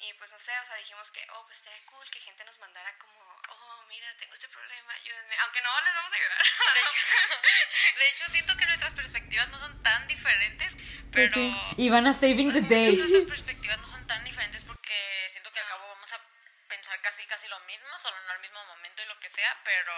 Y 0.00 0.14
pues 0.14 0.32
no 0.32 0.38
sé, 0.38 0.52
o 0.62 0.66
sea, 0.66 0.76
dijimos 0.76 1.10
que, 1.10 1.20
oh, 1.36 1.44
pues 1.44 1.58
estaría 1.58 1.84
cool 1.86 2.08
que 2.10 2.20
gente 2.20 2.44
nos 2.44 2.58
mandara 2.58 2.96
como, 2.98 3.20
oh, 3.20 3.84
mira, 3.88 4.06
tengo 4.18 4.32
este 4.32 4.48
problema, 4.48 4.92
ayúdenme. 4.94 5.36
Aunque 5.44 5.60
no 5.60 5.70
les 5.84 5.94
vamos 5.94 6.12
a 6.12 6.16
ayudar. 6.16 6.40
De 6.40 6.80
hecho, 6.88 7.00
de 8.00 8.08
hecho, 8.08 8.24
siento 8.32 8.56
que 8.56 8.64
nuestras 8.66 8.94
perspectivas 8.94 9.50
no 9.50 9.58
son 9.58 9.82
tan 9.82 10.06
diferentes, 10.08 10.76
pero. 11.12 11.36
Y 11.76 11.90
van 11.90 12.06
a 12.06 12.14
saving 12.14 12.52
the 12.52 12.62
day. 12.62 12.96
Nuestras 12.96 13.24
perspectivas 13.24 13.78
no 13.80 13.88
son 13.88 14.06
tan 14.06 14.24
diferentes 14.24 14.64
porque 14.64 14.94
siento 15.30 15.50
que 15.50 15.60
al 15.60 15.66
cabo 15.66 15.89
pensar 16.90 17.00
casi 17.02 17.22
casi 17.26 17.46
lo 17.48 17.58
mismo, 17.66 17.86
solo 18.02 18.16
no 18.26 18.32
al 18.34 18.40
mismo 18.40 18.58
momento 18.66 19.02
y 19.04 19.08
lo 19.08 19.18
que 19.20 19.28
sea, 19.30 19.50
pero 19.64 19.92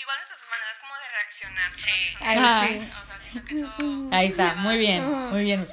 Igual 0.00 0.16
nuestras 0.18 0.42
maneras 0.50 0.78
como 0.80 0.94
de 0.98 1.08
reaccionar. 1.14 1.74
Sí. 1.74 1.92
diferentes. 1.92 2.80
sí. 2.80 2.92
O 3.02 3.06
sea, 3.06 3.18
siento 3.20 3.44
que 3.46 3.54
eso... 3.54 4.08
Ahí 4.12 4.26
está, 4.28 4.54
muy 4.56 4.78
bien, 4.78 5.02
muy 5.30 5.44
bien. 5.44 5.66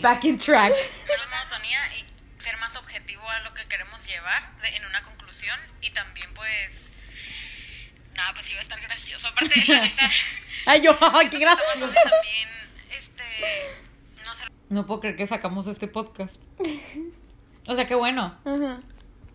Back 0.00 0.24
in 0.24 0.38
track. 0.38 0.72
menos 1.08 1.28
monotonía 1.28 1.80
y 1.96 2.06
ser 2.40 2.56
más 2.58 2.76
objetivo 2.76 3.28
a 3.28 3.40
lo 3.40 3.52
que 3.54 3.66
queremos 3.66 4.06
llevar 4.06 4.56
de- 4.58 4.76
en 4.76 4.84
una 4.86 5.02
conclusión 5.02 5.58
y 5.80 5.90
también 5.90 6.32
pues 6.34 6.92
nada 8.14 8.32
pues 8.34 8.48
iba 8.50 8.58
a 8.60 8.62
estar 8.62 8.80
gracioso 8.80 9.26
aparte 9.28 9.54
la 9.68 9.80
neta 9.82 10.10
Ay, 10.66 10.82
yo, 10.82 10.96
qué 11.30 11.38
gracioso. 11.38 11.88
también 11.88 12.48
este 12.90 13.82
no 14.24 14.34
sé 14.34 14.46
No 14.68 14.86
puedo 14.86 15.00
creer 15.00 15.16
que 15.16 15.26
sacamos 15.26 15.66
este 15.66 15.88
podcast. 15.88 16.36
O 17.66 17.74
sea, 17.74 17.86
qué 17.86 17.94
bueno. 17.96 18.38
Ajá. 18.44 18.80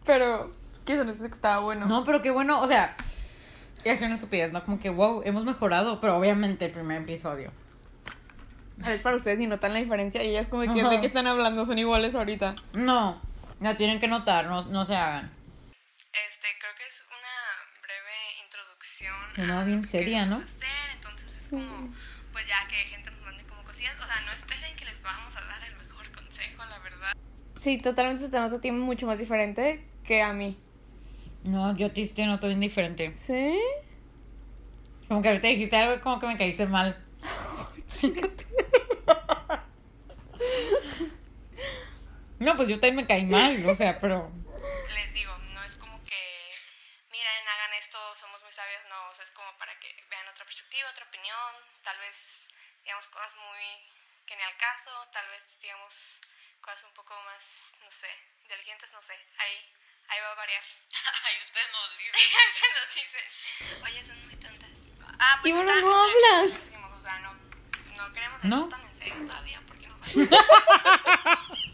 Pero, 0.06 0.52
¿qué 0.88 0.96
son 0.98 1.10
esos 1.10 1.28
que 1.28 1.36
estaba 1.36 1.60
bueno? 1.60 1.86
No, 1.86 2.04
pero 2.04 2.22
qué 2.22 2.32
bueno. 2.32 2.62
O 2.62 2.68
sea, 2.68 2.96
es 3.84 4.02
una 4.02 4.16
estupidez, 4.16 4.52
¿no? 4.52 4.64
Como 4.64 4.80
que, 4.80 4.90
wow, 4.90 5.22
hemos 5.26 5.46
mejorado. 5.46 6.02
Pero 6.02 6.18
obviamente 6.18 6.66
el 6.66 6.72
primer 6.72 7.04
episodio. 7.04 7.52
Es 8.88 9.02
para 9.02 9.16
ustedes 9.16 9.40
y 9.40 9.48
notan 9.48 9.74
la 9.74 9.80
diferencia 9.80 10.24
y 10.24 10.30
ellas 10.30 10.48
como 10.48 10.62
que 10.62 10.82
Ajá. 10.82 10.90
de 10.90 11.02
qué 11.02 11.08
están 11.08 11.28
hablando 11.28 11.66
son 11.66 11.78
iguales 11.78 12.16
ahorita. 12.16 12.56
No, 12.74 13.22
no 13.60 13.76
tienen 13.76 14.00
que 14.00 14.08
notar, 14.08 14.46
no, 14.46 14.64
no 14.66 14.86
se 14.86 14.96
hagan. 14.96 15.32
Este, 16.30 16.48
creo 16.60 16.72
que 16.78 16.86
es 16.86 17.04
una 17.10 17.82
breve 17.82 18.46
introducción. 18.46 19.16
Una 19.38 19.62
a 19.62 19.66
bien 19.66 19.82
que 19.82 19.88
seria, 19.88 20.26
¿no? 20.28 20.38
hacer, 20.38 20.68
entonces 20.94 21.36
es 21.36 21.50
como, 21.50 21.90
pues 22.32 22.48
ya 22.48 22.68
que 22.70 22.76
gente 22.76 23.10
nos 23.10 23.22
mande 23.22 23.44
como 23.46 23.64
cosillas. 23.64 23.96
O 23.96 24.06
sea, 24.06 24.22
no 24.22 24.32
esperen 24.32 24.76
que 24.76 24.86
les 24.86 25.02
vamos 25.02 25.36
a 25.36 25.42
dar 25.42 25.64
el 25.64 25.76
mejor 25.76 26.12
consejo, 26.12 26.64
la 26.66 26.78
verdad. 26.78 27.14
Sí, 27.64 27.80
totalmente 27.80 28.26
se 28.26 28.30
te 28.30 28.40
nota 28.40 28.58
a 28.58 28.62
ti 28.62 28.72
mucho 28.72 29.08
más 29.08 29.18
diferente 29.18 29.90
que 30.04 30.22
a 30.22 30.34
mí. 30.34 30.56
No, 31.48 31.76
yo 31.78 31.88
a 31.88 31.90
ti 31.90 32.06
te 32.10 32.26
noto 32.26 32.48
bien 32.48 32.60
diferente. 32.60 33.16
¿Sí? 33.16 33.58
Como 35.08 35.22
que 35.22 35.30
ahorita 35.30 35.48
dijiste 35.48 35.78
algo 35.78 35.96
y 35.96 36.00
como 36.02 36.20
que 36.20 36.28
me 36.28 36.38
caíste 36.38 36.66
mal. 36.66 37.02
No, 42.40 42.56
pues 42.56 42.70
yo 42.70 42.76
también 42.76 42.98
me 42.98 43.08
caí 43.08 43.26
mal, 43.26 43.66
o 43.66 43.74
sea, 43.74 43.98
pero... 43.98 44.30
Les 44.94 45.12
digo, 45.12 45.36
no 45.56 45.64
es 45.64 45.74
como 45.76 45.98
que, 46.04 46.22
miren, 47.10 47.48
hagan 47.50 47.74
esto, 47.74 47.98
somos 48.14 48.44
muy 48.44 48.52
sabios, 48.52 48.82
no, 48.90 49.10
o 49.10 49.14
sea, 49.16 49.24
es 49.24 49.32
como 49.32 49.50
para 49.58 49.74
que 49.80 49.90
vean 50.08 50.28
otra 50.30 50.46
perspectiva, 50.46 50.88
otra 50.92 51.10
opinión, 51.10 51.50
tal 51.82 51.98
vez 51.98 52.48
digamos 52.84 53.08
cosas 53.08 53.36
muy 53.42 53.66
que 54.28 54.36
ni 54.36 54.44
al 54.44 54.56
caso, 54.58 54.92
tal 55.12 55.26
vez 55.34 55.58
digamos 55.60 56.22
cosas 56.62 56.84
un 56.84 56.94
poco 56.94 57.16
más, 57.26 57.74
no 57.84 57.90
sé, 57.90 58.08
inteligentes, 58.44 58.94
no 58.94 59.02
sé, 59.02 59.18
ahí, 59.40 59.58
ahí 60.10 60.20
va 60.22 60.32
a 60.32 60.36
variar. 60.36 60.64
ay 61.26 61.34
ustedes 61.44 61.68
nos 61.72 61.98
dicen 62.02 62.20
A 62.38 62.40
veces 62.48 62.70
nos 62.78 62.90
dicen, 62.96 63.26
oye, 63.84 64.00
son 64.06 64.18
muy 64.28 64.36
tontas. 64.36 64.70
Ah, 65.20 65.38
pues 65.42 65.54
Y 65.54 65.58
está- 65.58 65.82
no 65.82 66.04
hablas. 66.04 66.52
decimos, 66.66 66.92
o 66.96 67.00
sea, 67.02 67.20
no, 67.20 67.34
no 67.98 68.14
queremos 68.14 68.44
¿No? 68.44 68.56
esto 68.64 68.70
tan 68.70 68.82
en 68.86 68.96
serio 68.96 69.16
todavía, 69.26 69.62
porque 69.68 69.88
nos 69.88 69.98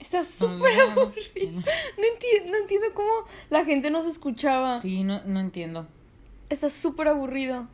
Está 0.00 0.24
súper 0.24 0.76
no, 0.78 0.86
no. 0.94 1.00
aburrido. 1.02 1.60
No 1.98 2.04
entiendo, 2.06 2.50
no 2.52 2.56
entiendo 2.58 2.94
cómo 2.94 3.10
la 3.50 3.64
gente 3.64 3.90
nos 3.90 4.06
escuchaba. 4.06 4.80
Sí, 4.80 5.04
no, 5.04 5.20
no 5.24 5.38
entiendo. 5.40 5.86
Está 6.48 6.70
súper 6.70 7.08
aburrido. 7.08 7.68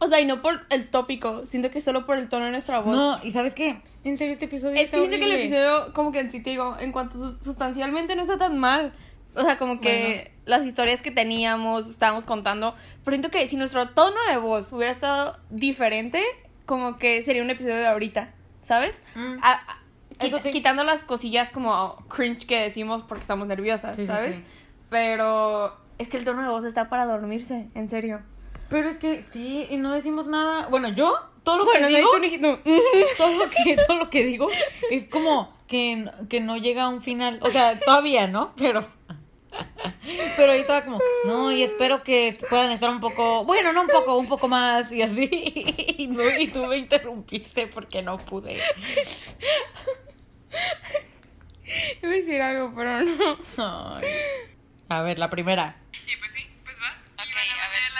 O 0.00 0.08
sea, 0.08 0.20
y 0.20 0.26
no 0.26 0.42
por 0.42 0.60
el 0.70 0.88
tópico, 0.88 1.46
siento 1.46 1.70
que 1.70 1.80
solo 1.80 2.04
por 2.04 2.18
el 2.18 2.28
tono 2.28 2.44
de 2.46 2.50
nuestra 2.50 2.80
voz. 2.80 2.94
No, 2.94 3.18
¿y 3.22 3.30
sabes 3.32 3.54
qué? 3.54 3.80
En 4.04 4.18
serio, 4.18 4.32
este 4.32 4.46
episodio 4.46 4.74
es 4.74 4.82
está 4.82 4.96
que 4.98 5.06
siento 5.08 5.18
que 5.18 5.24
el 5.32 5.40
episodio, 5.40 5.92
como 5.94 6.12
que 6.12 6.20
en 6.20 6.30
sí 6.32 6.40
te 6.40 6.50
digo, 6.50 6.76
en 6.78 6.92
cuanto 6.92 7.14
sus- 7.18 7.42
sustancialmente 7.42 8.14
no 8.16 8.22
está 8.22 8.36
tan 8.36 8.58
mal. 8.58 8.92
O 9.36 9.42
sea, 9.42 9.56
como 9.58 9.80
que 9.80 10.32
las 10.44 10.64
historias 10.64 11.02
que 11.02 11.10
teníamos, 11.10 11.88
estábamos 11.88 12.24
contando. 12.24 12.74
Pero 13.04 13.14
siento 13.16 13.30
que 13.30 13.46
si 13.48 13.56
nuestro 13.56 13.88
tono 13.90 14.16
de 14.30 14.36
voz 14.36 14.72
hubiera 14.72 14.92
estado 14.92 15.38
diferente, 15.50 16.22
como 16.66 16.96
que 16.98 17.22
sería 17.22 17.42
un 17.42 17.50
episodio 17.50 17.76
de 17.76 17.86
ahorita, 17.86 18.32
¿sabes? 18.62 19.00
Mm. 19.16 19.36
A- 19.42 19.52
a- 19.54 19.78
Eso 20.24 20.38
quit- 20.38 20.42
sí. 20.42 20.50
Quitando 20.52 20.84
las 20.84 21.02
cosillas 21.02 21.50
como 21.50 21.96
cringe 22.08 22.46
que 22.46 22.60
decimos 22.60 23.02
porque 23.08 23.22
estamos 23.22 23.46
nerviosas, 23.48 23.96
sí, 23.96 24.06
¿sabes? 24.06 24.36
sí. 24.36 24.44
Pero 24.90 25.76
es 25.98 26.08
que 26.08 26.16
el 26.16 26.24
tono 26.24 26.42
de 26.42 26.48
voz 26.48 26.64
está 26.64 26.88
para 26.88 27.04
dormirse, 27.06 27.68
en 27.74 27.90
serio. 27.90 28.22
Pero 28.74 28.88
es 28.88 28.96
que 28.98 29.22
sí, 29.22 29.68
y 29.70 29.76
no 29.76 29.92
decimos 29.92 30.26
nada. 30.26 30.66
Bueno, 30.66 30.88
yo, 30.88 31.16
todo 31.44 31.58
lo 31.58 31.64
Bueno, 31.64 31.86
que 31.86 31.92
no, 31.92 31.96
digo, 31.98 32.10
tú 32.10 32.18
ni- 32.18 32.38
no. 32.38 32.58
todo 33.16 33.32
lo 33.44 33.48
que, 33.48 33.76
todo 33.86 33.96
lo 33.98 34.10
que 34.10 34.24
digo 34.24 34.48
es 34.90 35.04
como 35.04 35.56
que, 35.68 36.10
que 36.28 36.40
no 36.40 36.56
llega 36.56 36.82
a 36.82 36.88
un 36.88 37.00
final. 37.00 37.38
O 37.42 37.50
sea, 37.52 37.78
todavía, 37.78 38.26
¿no? 38.26 38.52
Pero. 38.56 38.84
Pero 40.36 40.50
ahí 40.50 40.58
estaba 40.58 40.84
como, 40.84 40.98
no, 41.24 41.52
y 41.52 41.62
espero 41.62 42.02
que 42.02 42.36
puedan 42.50 42.72
estar 42.72 42.90
un 42.90 42.98
poco, 42.98 43.44
bueno, 43.44 43.72
no 43.72 43.82
un 43.82 43.86
poco, 43.86 44.16
un 44.16 44.26
poco 44.26 44.48
más 44.48 44.90
y 44.90 45.02
así. 45.02 45.30
Y, 45.96 46.08
no, 46.08 46.28
y 46.36 46.48
tú 46.48 46.66
me 46.66 46.76
interrumpiste 46.78 47.68
porque 47.68 48.02
no 48.02 48.18
pude. 48.18 48.58
Iba 52.02 52.12
a 52.12 52.16
decir 52.16 52.42
algo, 52.42 52.72
pero 52.74 53.02
no. 53.02 53.38
Ay. 53.56 54.04
A 54.88 55.02
ver, 55.02 55.20
la 55.20 55.30
primera. 55.30 55.76
Y 55.92 56.16
pues 56.18 56.32
sí, 56.32 56.44
pues 56.64 56.76
vas. 56.80 56.96
Ok, 57.14 57.30
y 57.30 57.50
van 57.52 57.60
a 57.60 57.64
a 57.64 57.70
ver 57.70 57.93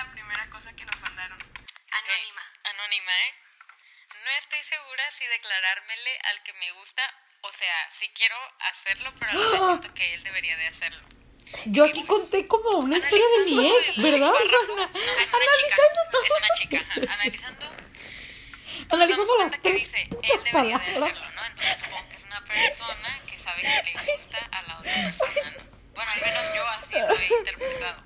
Anónima. 2.05 2.43
Anónima, 2.65 3.13
¿eh? 3.13 3.35
No 4.25 4.31
estoy 4.39 4.63
segura 4.63 5.03
si 5.11 5.27
declarármele 5.27 6.19
al 6.31 6.43
que 6.43 6.53
me 6.55 6.73
gusta, 6.73 7.03
o 7.43 7.53
sea, 7.53 7.91
si 7.91 8.09
quiero 8.11 8.37
hacerlo, 8.71 9.13
pero 9.19 9.33
a 9.33 9.35
la 9.35 9.41
vez 9.51 9.59
siento 9.59 9.95
que 9.95 10.15
él 10.15 10.23
debería 10.23 10.57
de 10.57 10.67
hacerlo. 10.67 11.03
Yo 11.67 11.85
aquí 11.85 12.05
conté 12.07 12.47
como 12.47 12.79
una 12.79 12.97
historia 12.99 13.25
de 13.39 13.45
mi 13.45 13.69
ex, 13.69 14.03
¿verdad? 14.03 14.33
Ah, 14.35 14.43
es 14.53 14.69
una 14.71 14.85
analizando 14.85 15.61
chica, 15.61 16.11
todo. 16.11 16.25
es 16.25 16.31
una 16.39 16.49
chica, 16.59 16.79
ajá, 16.81 17.13
analizando 17.15 17.67
Analizando 18.91 19.25
las 19.25 19.37
cuenta 19.37 19.57
que 19.59 19.63
tres 19.71 19.83
dice, 19.83 20.03
él 20.03 20.11
debería 20.23 20.39
de 20.45 20.51
palabras. 20.53 20.89
hacerlo, 21.13 21.31
¿no? 21.31 21.45
Entonces 21.47 21.81
supongo 21.81 22.09
que 22.09 22.17
es 22.17 22.23
una 22.25 22.45
persona 22.45 23.19
que 23.29 23.39
sabe 23.39 23.63
que 23.63 23.83
le 23.93 24.13
gusta 24.13 24.39
a 24.53 24.63
la 24.63 24.79
otra 24.79 24.93
persona, 24.95 25.33
¿no? 25.59 25.65
Bueno, 25.95 26.11
al 26.11 26.21
menos 26.21 26.55
yo 26.55 26.67
así 26.69 26.95
lo 26.97 27.17
he 27.17 27.39
interpretado. 27.39 28.03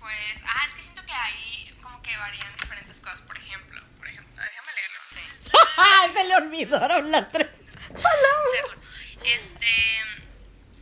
Pues, 0.00 0.42
ah, 0.46 0.62
es 0.66 0.72
que 0.74 0.82
siento 0.82 1.06
que 1.06 1.12
ahí 1.12 1.66
como 1.82 2.02
que 2.02 2.16
varían 2.16 2.54
diferentes 2.60 2.93
cosas. 3.04 3.22
Por 3.22 3.36
ejemplo, 3.36 3.80
por 3.98 4.08
ejemplo, 4.08 4.42
déjame 4.42 4.72
leerlo. 4.74 4.98
Sí. 5.08 5.50
¡Ah! 5.76 6.08
Se 6.14 6.24
le 6.24 6.36
olvidaron 6.36 7.10
las 7.10 7.30
tres. 7.30 7.48
hacerlo. 7.94 8.82
Este, 9.24 9.66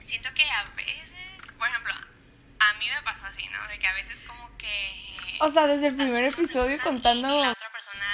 siento 0.03 0.29
que 0.35 0.43
a 0.43 0.65
veces, 0.77 1.13
por 1.59 1.69
ejemplo, 1.69 1.95
a 1.95 2.75
mí 2.75 2.87
me 2.89 3.03
pasó 3.03 3.27
así, 3.27 3.47
¿no? 3.49 3.69
De 3.69 3.79
que 3.79 3.87
a 3.87 3.95
veces 3.95 4.21
como 4.27 4.57
que... 4.59 5.37
O 5.41 5.51
sea, 5.51 5.67
desde 5.67 5.89
el 5.89 5.97
primer 5.97 6.25
episodio 6.25 6.79
contando. 6.83 7.29
Y, 7.29 7.39
y 7.39 7.43
la 7.43 7.53
otra 7.53 7.71
persona, 7.71 8.07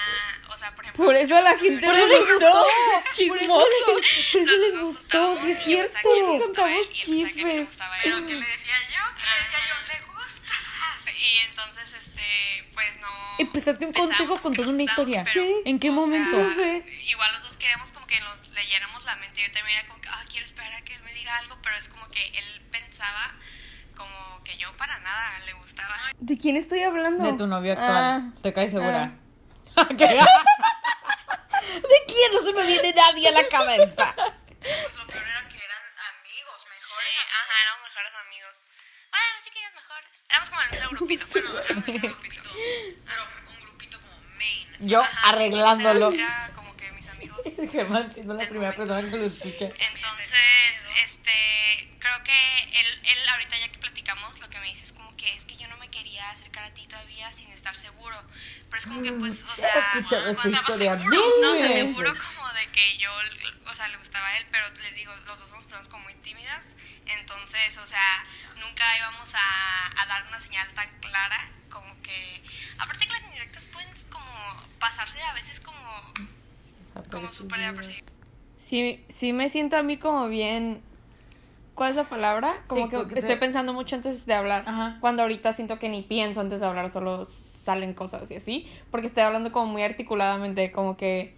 o 0.49 0.57
sea, 0.57 0.75
por 0.75 0.85
ejemplo... 0.85 1.05
Por 1.05 1.17
eso 1.17 1.37
a 1.37 1.41
la 1.41 1.59
gente 1.59 1.87
no 1.87 1.93
les 1.93 2.09
gustó. 2.09 2.35
gustó. 2.35 3.15
Chismoso. 3.15 3.67
Por 3.87 4.03
eso 4.03 4.51
les 4.51 4.81
gustó, 4.83 5.41
sí 5.43 5.51
es 5.51 5.65
cierto. 5.65 6.09
Contamos 6.43 6.91
chismes. 6.91 7.69
Empezaste 13.69 13.87
un 13.87 13.93
consejo 13.93 14.41
con 14.41 14.55
toda 14.55 14.69
una 14.69 14.83
historia. 14.83 15.25
pero, 15.25 15.45
Sí. 15.47 15.55
¿En 15.67 15.79
qué 15.79 15.91
momento? 15.91 16.37
sea, 16.37 16.43
No 16.49 16.55
sé. 16.55 16.85
Igual 17.03 17.33
los 17.35 17.43
dos 17.43 17.57
queríamos 17.59 17.93
como 17.93 18.07
que 18.07 18.19
nos 18.21 18.49
leyéramos 18.49 19.05
la 19.05 19.17
mente. 19.17 19.43
Yo 19.43 19.51
también 19.53 19.79
era 19.79 19.89
como 19.89 20.01
que, 20.01 20.09
ah, 20.09 20.25
quiero 20.31 20.47
esperar 20.47 20.73
a 20.73 20.83
que 20.83 20.95
él 20.95 21.03
me 21.03 21.13
diga 21.13 21.37
algo, 21.37 21.59
pero 21.63 21.77
es 21.77 21.89
como 21.89 22.09
que 22.11 22.27
él 22.29 22.63
pensaba 22.71 23.35
como 23.95 24.43
que 24.45 24.57
yo 24.57 24.75
para 24.79 24.99
nada 25.01 25.39
le 25.45 25.53
gustaba. 25.55 25.95
¿De 26.19 26.39
quién 26.39 26.57
estoy 26.57 26.83
hablando? 26.83 27.25
De 27.25 27.37
tu 27.37 27.47
novio 27.47 27.73
actual. 27.73 27.97
Ah. 27.97 28.33
¿Te 28.43 28.53
caes 28.55 28.71
segura? 28.71 29.13
¿Qué? 29.97 30.07
¿De 31.83 31.99
quién 32.07 32.33
no 32.33 32.43
se 32.45 32.53
me 32.55 32.67
viene 32.67 32.95
nadie 32.95 33.29
a 33.29 33.33
la 33.33 33.47
cabeza? 33.49 34.15
Pues 34.17 34.97
lo 34.97 35.07
peor 35.07 35.23
era 35.29 35.47
que 35.49 35.57
eran 35.57 35.83
amigos, 36.17 36.63
Sí, 36.71 36.95
mejores 36.97 37.15
ajá, 37.29 37.53
éramos 37.63 37.83
mejores 37.89 38.13
amigos. 38.27 38.65
Bueno, 39.11 39.41
sí 39.43 39.51
que 39.51 39.59
ellos 39.61 39.75
mejores. 39.75 40.25
Éramos 40.31 40.49
como 40.51 40.63
el 40.63 40.71
mismo 40.71 40.91
grupito. 40.91 41.27
Bueno, 41.33 41.61
éramos 41.65 41.89
el 41.89 41.93
mismo 41.93 42.09
grupito. 42.09 42.51
Yo 44.81 45.01
Ajá, 45.01 45.11
sí, 45.11 45.17
sí, 45.17 45.29
arreglándolo. 45.29 46.11
sea, 46.11 46.21
era 46.21 46.53
como 46.55 46.77
que 46.77 46.91
mis 46.93 47.09
amigos. 47.09 47.41
Germán 47.73 48.13
siendo 48.13 48.35
la 48.35 48.49
primera 48.49 48.73
momento. 48.73 48.95
persona 48.95 49.11
que 49.11 49.17
lo 49.17 49.25
escucha. 49.27 49.65
Entonces, 49.67 50.87
este, 51.05 51.31
creo 51.99 52.23
que 52.25 52.63
él, 52.81 52.87
él 53.05 53.29
ahorita 53.33 53.59
ya 53.59 53.69
que 53.73 53.79
platicamos, 53.79 54.41
lo 54.41 54.49
que 54.51 54.59
me 54.61 54.67
dice 54.67 54.85
es 54.85 54.93
como 54.93 55.15
que 55.17 55.35
es 55.35 55.45
que 55.45 55.57
yo 55.57 55.67
no 55.69 55.77
me 55.79 55.89
quería 55.89 56.29
acercar 56.31 56.65
a 56.65 56.71
ti 56.75 56.87
todavía 56.87 57.31
sin 57.33 57.51
estar 57.51 57.75
seguro. 57.75 58.17
Pero 58.71 58.79
es 58.81 58.87
como 58.87 59.03
que, 59.03 59.13
pues, 59.13 59.45
o 59.45 59.57
sea, 59.57 59.71
escuchado 59.97 60.35
cuando- 60.35 60.59
historia 60.59 60.95
no, 60.97 61.51
o 61.53 61.57
sea, 61.57 61.69
seguro 61.73 62.13
como 62.15 62.49
de 62.53 62.67
que 62.73 62.99
yo, 62.99 63.11
o 63.67 63.75
sea, 63.75 63.89
le 63.89 63.97
gustaba 63.97 64.27
a 64.27 64.39
él, 64.39 64.47
pero 64.51 64.67
les 64.83 64.95
digo, 64.95 65.13
los 65.27 65.39
dos 65.41 65.49
somos 65.49 65.65
personas 65.67 65.89
como 65.89 66.05
muy 66.05 66.15
tímidas. 66.17 66.77
Entonces, 67.07 67.79
o 67.79 67.87
sea, 67.87 68.25
nunca 68.57 68.85
íbamos 68.99 69.35
a, 69.35 70.03
a 70.03 70.07
dar 70.07 70.27
una 70.29 70.39
señal 70.39 70.69
tan 70.75 70.89
clara 71.01 71.49
como 71.71 72.01
que, 72.03 72.43
aparte 72.79 73.07
que 73.07 73.13
las 73.13 73.25
indirectas 73.25 73.67
pueden 73.69 73.89
como 74.11 74.27
pasarse 74.79 75.23
a 75.23 75.33
veces 75.35 75.61
como, 75.61 76.13
como 77.11 77.33
súper 77.33 77.61
de. 77.75 78.05
Sí, 78.59 79.05
sí 79.09 79.33
me 79.33 79.49
siento 79.49 79.77
a 79.79 79.83
mí 79.83 79.97
como 79.97 80.29
bien 80.29 80.83
¿Cuál 81.75 81.91
es 81.91 81.97
la 81.97 82.09
palabra? 82.09 82.61
Como 82.67 82.91
Sí, 82.91 82.97
que 83.15 83.21
estoy 83.21 83.37
pensando 83.37 83.73
mucho 83.73 83.95
antes 83.95 84.27
de 84.27 84.35
hablar. 84.35 84.65
Ajá. 84.67 84.97
Cuando 85.01 85.23
ahorita 85.23 85.53
siento 85.53 85.79
que 85.79 85.89
ni 85.89 86.03
pienso 86.03 86.41
antes 86.41 86.59
de 86.59 86.67
hablar, 86.67 86.93
solo 86.93 87.25
salen 87.69 87.93
cosas 87.93 88.31
y 88.31 88.37
así. 88.37 88.67
Porque 88.91 89.07
estoy 89.09 89.23
hablando 89.25 89.53
como 89.53 89.67
muy 89.67 89.83
articuladamente, 89.83 90.73
como 90.73 90.97
que, 90.97 91.35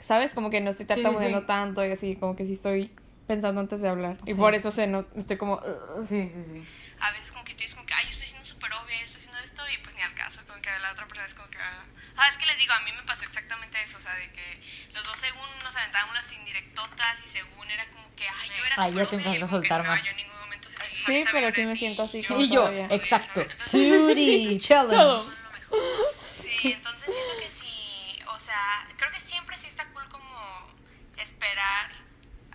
¿sabes? 0.00 0.34
Como 0.34 0.50
que 0.50 0.60
no 0.60 0.68
estoy 0.68 0.84
Sí, 0.84 0.92
sí, 0.92 1.00
tartamudeando 1.02 1.40
sí. 1.40 1.46
tanto 1.46 1.82
y 1.86 1.90
así, 1.90 2.16
como 2.16 2.36
que 2.36 2.44
sí 2.44 2.52
estoy 2.52 2.92
pensando 3.26 3.62
antes 3.62 3.80
de 3.80 3.88
hablar. 3.88 4.18
Y 4.26 4.32
Sí. 4.32 4.38
por 4.38 4.54
eso 4.54 4.70
se 4.70 4.86
no, 4.86 5.06
estoy 5.16 5.38
como... 5.38 5.62
Sí, 6.06 6.28
sí, 6.28 6.42
sí. 6.44 6.62
A 7.00 7.10
veces 7.12 7.32
como 7.32 7.42
que 7.44 7.54
tú 7.54 7.60
dices 7.64 7.74
como 7.74 7.86
que, 7.86 7.94
ay, 7.94 8.04
yo 8.04 8.10
estoy 8.10 8.26
siendo 8.28 8.44
súper 8.44 8.70
obvia, 8.74 8.98
yo 8.98 9.04
estoy 9.06 9.20
haciendo 9.22 9.38
esto 9.42 9.62
y 9.72 9.82
pues 9.82 9.96
ni 9.96 10.02
al 10.02 10.12
caso, 10.14 10.40
como 10.46 10.60
que 10.60 10.68
la 10.82 10.92
otra 10.92 11.08
persona 11.08 11.26
es 11.26 11.34
como 11.34 11.48
que... 11.48 11.56
ah. 11.58 11.84
Ah, 12.18 12.28
es 12.28 12.36
que 12.36 12.44
les 12.44 12.58
digo, 12.58 12.72
a 12.74 12.80
mí 12.84 12.90
me 12.92 13.02
pasó 13.08 13.24
exactamente 13.24 13.78
eso, 13.82 13.96
o 13.96 14.00
sea, 14.02 14.14
de 14.14 14.28
que 14.30 14.44
los 14.92 15.02
dos 15.06 15.16
según 15.16 15.48
nos 15.64 15.74
aventábamos 15.74 16.14
las 16.14 16.30
indirectotas 16.36 17.16
y 17.24 17.28
según 17.28 17.70
era 17.70 17.86
como 17.90 18.04
que, 18.14 18.24
ay, 18.28 18.48
yo 18.58 18.64
era 18.66 18.74
Ay, 18.76 18.92
ya 18.92 19.04
súper 19.04 19.08
te 19.08 19.16
empezaste 19.16 19.44
a 19.44 19.48
soltar 19.48 19.80
no, 19.82 19.88
más. 19.90 20.04
yo 20.04 20.10
en 20.10 20.16
ningún 20.18 20.38
momento 20.44 20.68
Sí, 21.06 21.24
pero 21.32 21.50
sí 21.50 21.64
me 21.66 21.74
siento 21.74 22.02
así 22.04 22.20
yo- 22.22 22.28
como 22.28 22.40
Y 22.42 22.48
yo, 22.48 22.60
todavía. 22.60 22.86
exacto. 22.90 23.42
Judy, 23.72 24.58
challenge. 24.60 25.30
Sí, 26.12 26.72
entonces 26.72 27.12
siento 27.14 27.32
que 27.38 27.48
sí, 27.50 28.18
o 28.34 28.38
sea, 28.38 28.86
creo 28.96 29.10
que 29.10 29.20
siempre 29.20 29.56
sí 29.56 29.66
está 29.68 29.86
cool 29.92 30.06
como 30.08 30.28
esperar 31.18 31.90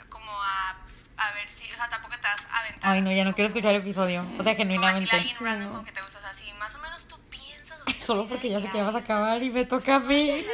como 0.09 0.31
a, 0.31 0.75
a 1.17 1.31
ver 1.33 1.47
si, 1.47 1.71
o 1.71 1.75
sea, 1.75 1.89
tampoco 1.89 2.15
te 2.15 2.27
vas 2.27 2.45
a 2.51 2.59
aventar. 2.59 2.91
Ay, 2.91 3.01
no, 3.01 3.11
ya 3.11 3.23
no 3.23 3.29
como- 3.31 3.35
quiero 3.35 3.47
escuchar 3.47 3.71
el 3.75 3.81
episodio. 3.81 4.21
O 4.21 4.43
sea, 4.43 4.55
Como 4.55 4.69
genuinamente. 4.69 5.15
alguien 5.15 5.37
random 5.39 5.69
como 5.71 5.83
que 5.85 5.91
te 5.91 6.01
gusta, 6.01 6.19
o 6.19 6.21
sea, 6.21 6.33
si 6.33 6.51
más 6.53 6.73
o 6.75 6.79
menos 6.79 7.05
tú 7.05 7.17
piensas. 7.29 7.77
Solo 8.03 8.27
porque 8.27 8.49
ya 8.49 8.61
sé 8.61 8.69
que 8.69 8.77
ya 8.77 8.83
vas 8.83 8.95
a 8.95 8.99
acabar 8.99 9.41
y 9.43 9.49
me 9.51 9.65
toca 9.65 9.95
a 9.95 9.99
mí. 9.99 10.31
O 10.31 10.43
sea, 10.43 10.53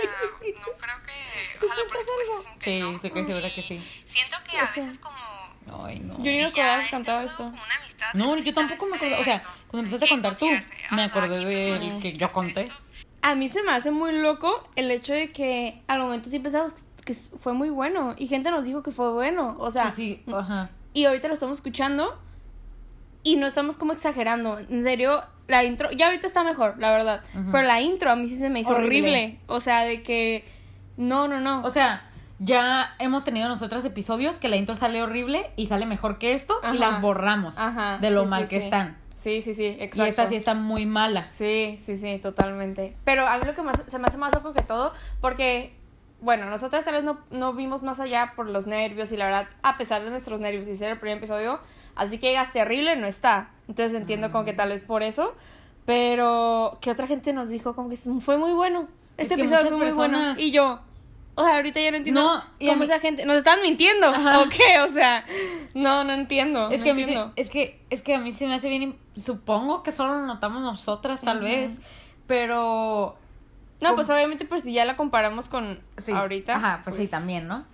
no 0.59 0.77
creo 0.77 1.03
que. 1.03 1.65
Ojalá 1.65 1.81
por 1.87 1.97
eso 1.97 2.09
pues, 2.15 2.29
es 2.29 2.39
como 2.45 2.59
que 2.59 2.65
Sí, 2.65 2.79
no. 2.79 2.91
estoy 2.95 3.11
casi 3.11 3.25
segura 3.25 3.53
que 3.53 3.61
sí. 3.61 4.03
Siento 4.05 4.37
que 4.43 4.57
a 4.57 4.65
veces 4.65 4.97
como. 4.99 5.12
Ay, 5.83 5.99
no. 5.99 6.17
Yo 6.17 6.23
ni 6.23 6.37
me 6.37 6.45
acordaba 6.45 6.77
que 6.77 6.83
este 6.85 6.95
cantaba 6.95 7.23
esto. 7.23 7.51
No, 8.13 8.37
yo 8.37 8.53
tampoco 8.53 8.85
me 8.87 8.95
acordaba. 8.95 9.21
O 9.21 9.23
sea, 9.23 9.41
cuando 9.67 9.87
empezaste 9.87 10.05
a 10.05 10.09
contar 10.09 10.35
tú, 10.35 10.47
me 10.91 11.03
acordé 11.03 11.79
no 11.83 11.99
que 12.01 12.13
yo 12.17 12.31
conté. 12.31 12.65
A 13.21 13.35
mí 13.35 13.47
se 13.49 13.63
me 13.63 13.71
hace 13.71 13.91
muy 13.91 14.11
loco 14.11 14.67
el 14.75 14.91
hecho 14.91 15.13
de 15.13 15.31
que 15.31 15.81
al 15.87 15.99
momento 15.99 16.29
sí 16.29 16.39
pensamos 16.39 16.73
que 17.05 17.13
fue 17.13 17.53
muy 17.53 17.69
bueno 17.69 18.15
y 18.17 18.27
gente 18.27 18.51
nos 18.51 18.65
dijo 18.65 18.83
que 18.83 18.91
fue 18.91 19.11
bueno. 19.13 19.55
O 19.59 19.71
sea, 19.71 19.91
Sí, 19.91 20.21
sí, 20.25 20.33
ajá. 20.33 20.69
y 20.93 21.05
ahorita 21.05 21.27
lo 21.29 21.33
estamos 21.33 21.57
escuchando 21.57 22.19
y 23.23 23.37
no 23.37 23.47
estamos 23.47 23.77
como 23.77 23.93
exagerando. 23.93 24.59
En 24.59 24.83
serio, 24.83 25.23
la 25.47 25.63
intro, 25.63 25.89
ya 25.91 26.07
ahorita 26.07 26.27
está 26.27 26.43
mejor, 26.43 26.75
la 26.79 26.91
verdad. 26.91 27.21
Pero 27.33 27.61
la 27.63 27.79
intro 27.81 28.11
a 28.11 28.15
mí 28.17 28.27
sí 28.27 28.37
se 28.37 28.49
me 28.49 28.59
hizo 28.61 28.71
Horrible. 28.71 28.99
horrible. 28.99 29.39
O 29.47 29.59
sea, 29.61 29.81
de 29.81 30.03
que. 30.03 30.43
No, 30.97 31.27
no, 31.27 31.39
no. 31.39 31.63
O 31.63 31.71
sea, 31.71 32.09
ya 32.43 32.95
hemos 32.99 33.23
tenido 33.23 33.47
nosotros 33.47 33.85
episodios 33.85 34.39
que 34.39 34.49
la 34.49 34.55
intro 34.57 34.75
sale 34.75 35.01
horrible 35.01 35.51
y 35.55 35.67
sale 35.67 35.85
mejor 35.85 36.17
que 36.17 36.33
esto 36.33 36.55
y 36.73 36.77
las 36.77 37.01
borramos 37.01 37.57
Ajá. 37.57 37.97
de 37.99 38.11
lo 38.11 38.23
sí, 38.23 38.29
mal 38.29 38.43
sí, 38.43 38.49
que 38.49 38.59
sí. 38.59 38.65
están. 38.65 38.97
Sí, 39.15 39.41
sí, 39.41 39.55
sí, 39.55 39.65
exacto. 39.65 40.05
Y 40.05 40.09
esta 40.09 40.27
sí 40.27 40.35
está 40.35 40.53
muy 40.53 40.85
mala. 40.85 41.29
Sí, 41.31 41.79
sí, 41.81 41.95
sí, 41.95 42.19
totalmente. 42.21 42.97
Pero 43.05 43.25
a 43.25 43.37
mí 43.37 43.45
lo 43.45 43.55
que 43.55 43.61
más, 43.61 43.77
se 43.87 43.97
me 43.97 44.07
hace 44.07 44.17
más 44.17 44.33
loco 44.33 44.51
que 44.51 44.61
todo, 44.61 44.93
porque, 45.21 45.73
bueno, 46.19 46.49
nosotras 46.49 46.83
tal 46.83 46.95
vez 46.95 47.03
no, 47.05 47.19
no 47.31 47.53
vimos 47.53 47.83
más 47.83 48.01
allá 48.01 48.33
por 48.35 48.47
los 48.49 48.67
nervios 48.67 49.13
y 49.13 49.17
la 49.17 49.25
verdad, 49.25 49.47
a 49.61 49.77
pesar 49.77 50.03
de 50.03 50.09
nuestros 50.09 50.41
nervios 50.41 50.67
y 50.67 50.75
ser 50.75 50.91
el 50.91 50.99
primer 50.99 51.19
episodio, 51.19 51.61
así 51.95 52.17
que 52.17 52.29
digas 52.29 52.51
terrible, 52.51 52.97
no 52.97 53.07
está. 53.07 53.51
Entonces 53.69 53.93
entiendo 53.93 54.29
como 54.29 54.43
que 54.43 54.51
tal 54.51 54.69
vez 54.69 54.81
por 54.81 55.03
eso, 55.03 55.33
pero 55.85 56.77
que 56.81 56.91
otra 56.91 57.07
gente 57.07 57.31
nos 57.31 57.47
dijo 57.47 57.75
como 57.75 57.89
que 57.89 57.95
fue 57.95 58.37
muy 58.37 58.51
bueno. 58.51 58.89
Es 59.15 59.25
Este 59.25 59.35
que 59.35 59.41
episodio 59.43 59.69
fue 59.69 59.77
muy 59.77 59.91
bueno. 59.91 60.33
Y 60.37 60.51
yo, 60.51 60.81
o 61.35 61.43
sea, 61.43 61.55
ahorita 61.55 61.79
ya 61.79 61.91
no 61.91 61.97
entiendo 61.97 62.21
No, 62.21 62.43
cómo 62.59 62.75
mí- 62.77 62.83
esa 62.85 62.99
gente, 62.99 63.25
nos 63.25 63.37
están 63.37 63.61
mintiendo, 63.61 64.07
Ajá. 64.07 64.41
¿o 64.41 64.49
qué? 64.49 64.79
O 64.87 64.91
sea, 64.91 65.25
no, 65.73 66.03
no 66.03 66.13
entiendo. 66.13 66.69
Es 66.69 66.79
no 66.79 66.83
que, 66.85 66.91
a 66.91 66.93
mí 66.93 67.05
se, 67.05 67.25
es 67.35 67.49
que 67.49 67.81
es 67.89 68.01
que 68.01 68.15
a 68.15 68.19
mí 68.19 68.31
se 68.31 68.47
me 68.47 68.55
hace 68.55 68.69
bien, 68.69 68.97
supongo 69.15 69.83
que 69.83 69.91
solo 69.91 70.13
lo 70.19 70.25
notamos 70.25 70.61
nosotras 70.61 71.21
tal 71.21 71.39
vez, 71.41 71.79
pero 72.27 73.15
No, 73.81 73.95
pues 73.95 74.09
obviamente 74.09 74.45
pues 74.45 74.63
si 74.63 74.73
ya 74.73 74.85
la 74.85 74.95
comparamos 74.95 75.49
con 75.49 75.79
sí, 75.97 76.11
ahorita. 76.11 76.55
Ajá, 76.55 76.81
pues, 76.83 76.95
sí 76.95 77.07
también, 77.07 77.47
¿no? 77.47 77.65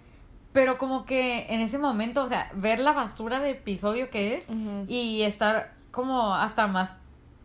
Pero 0.54 0.78
como 0.78 1.06
que 1.06 1.46
en 1.50 1.62
ese 1.62 1.78
momento, 1.78 2.24
o 2.24 2.28
sea, 2.28 2.50
ver 2.56 2.80
la 2.80 2.92
basura 2.94 3.40
de 3.40 3.52
episodio 3.52 4.10
que 4.10 4.36
es 4.36 4.48
y 4.88 5.22
estar 5.22 5.74
como 5.92 6.34
hasta 6.36 6.68
más 6.68 6.94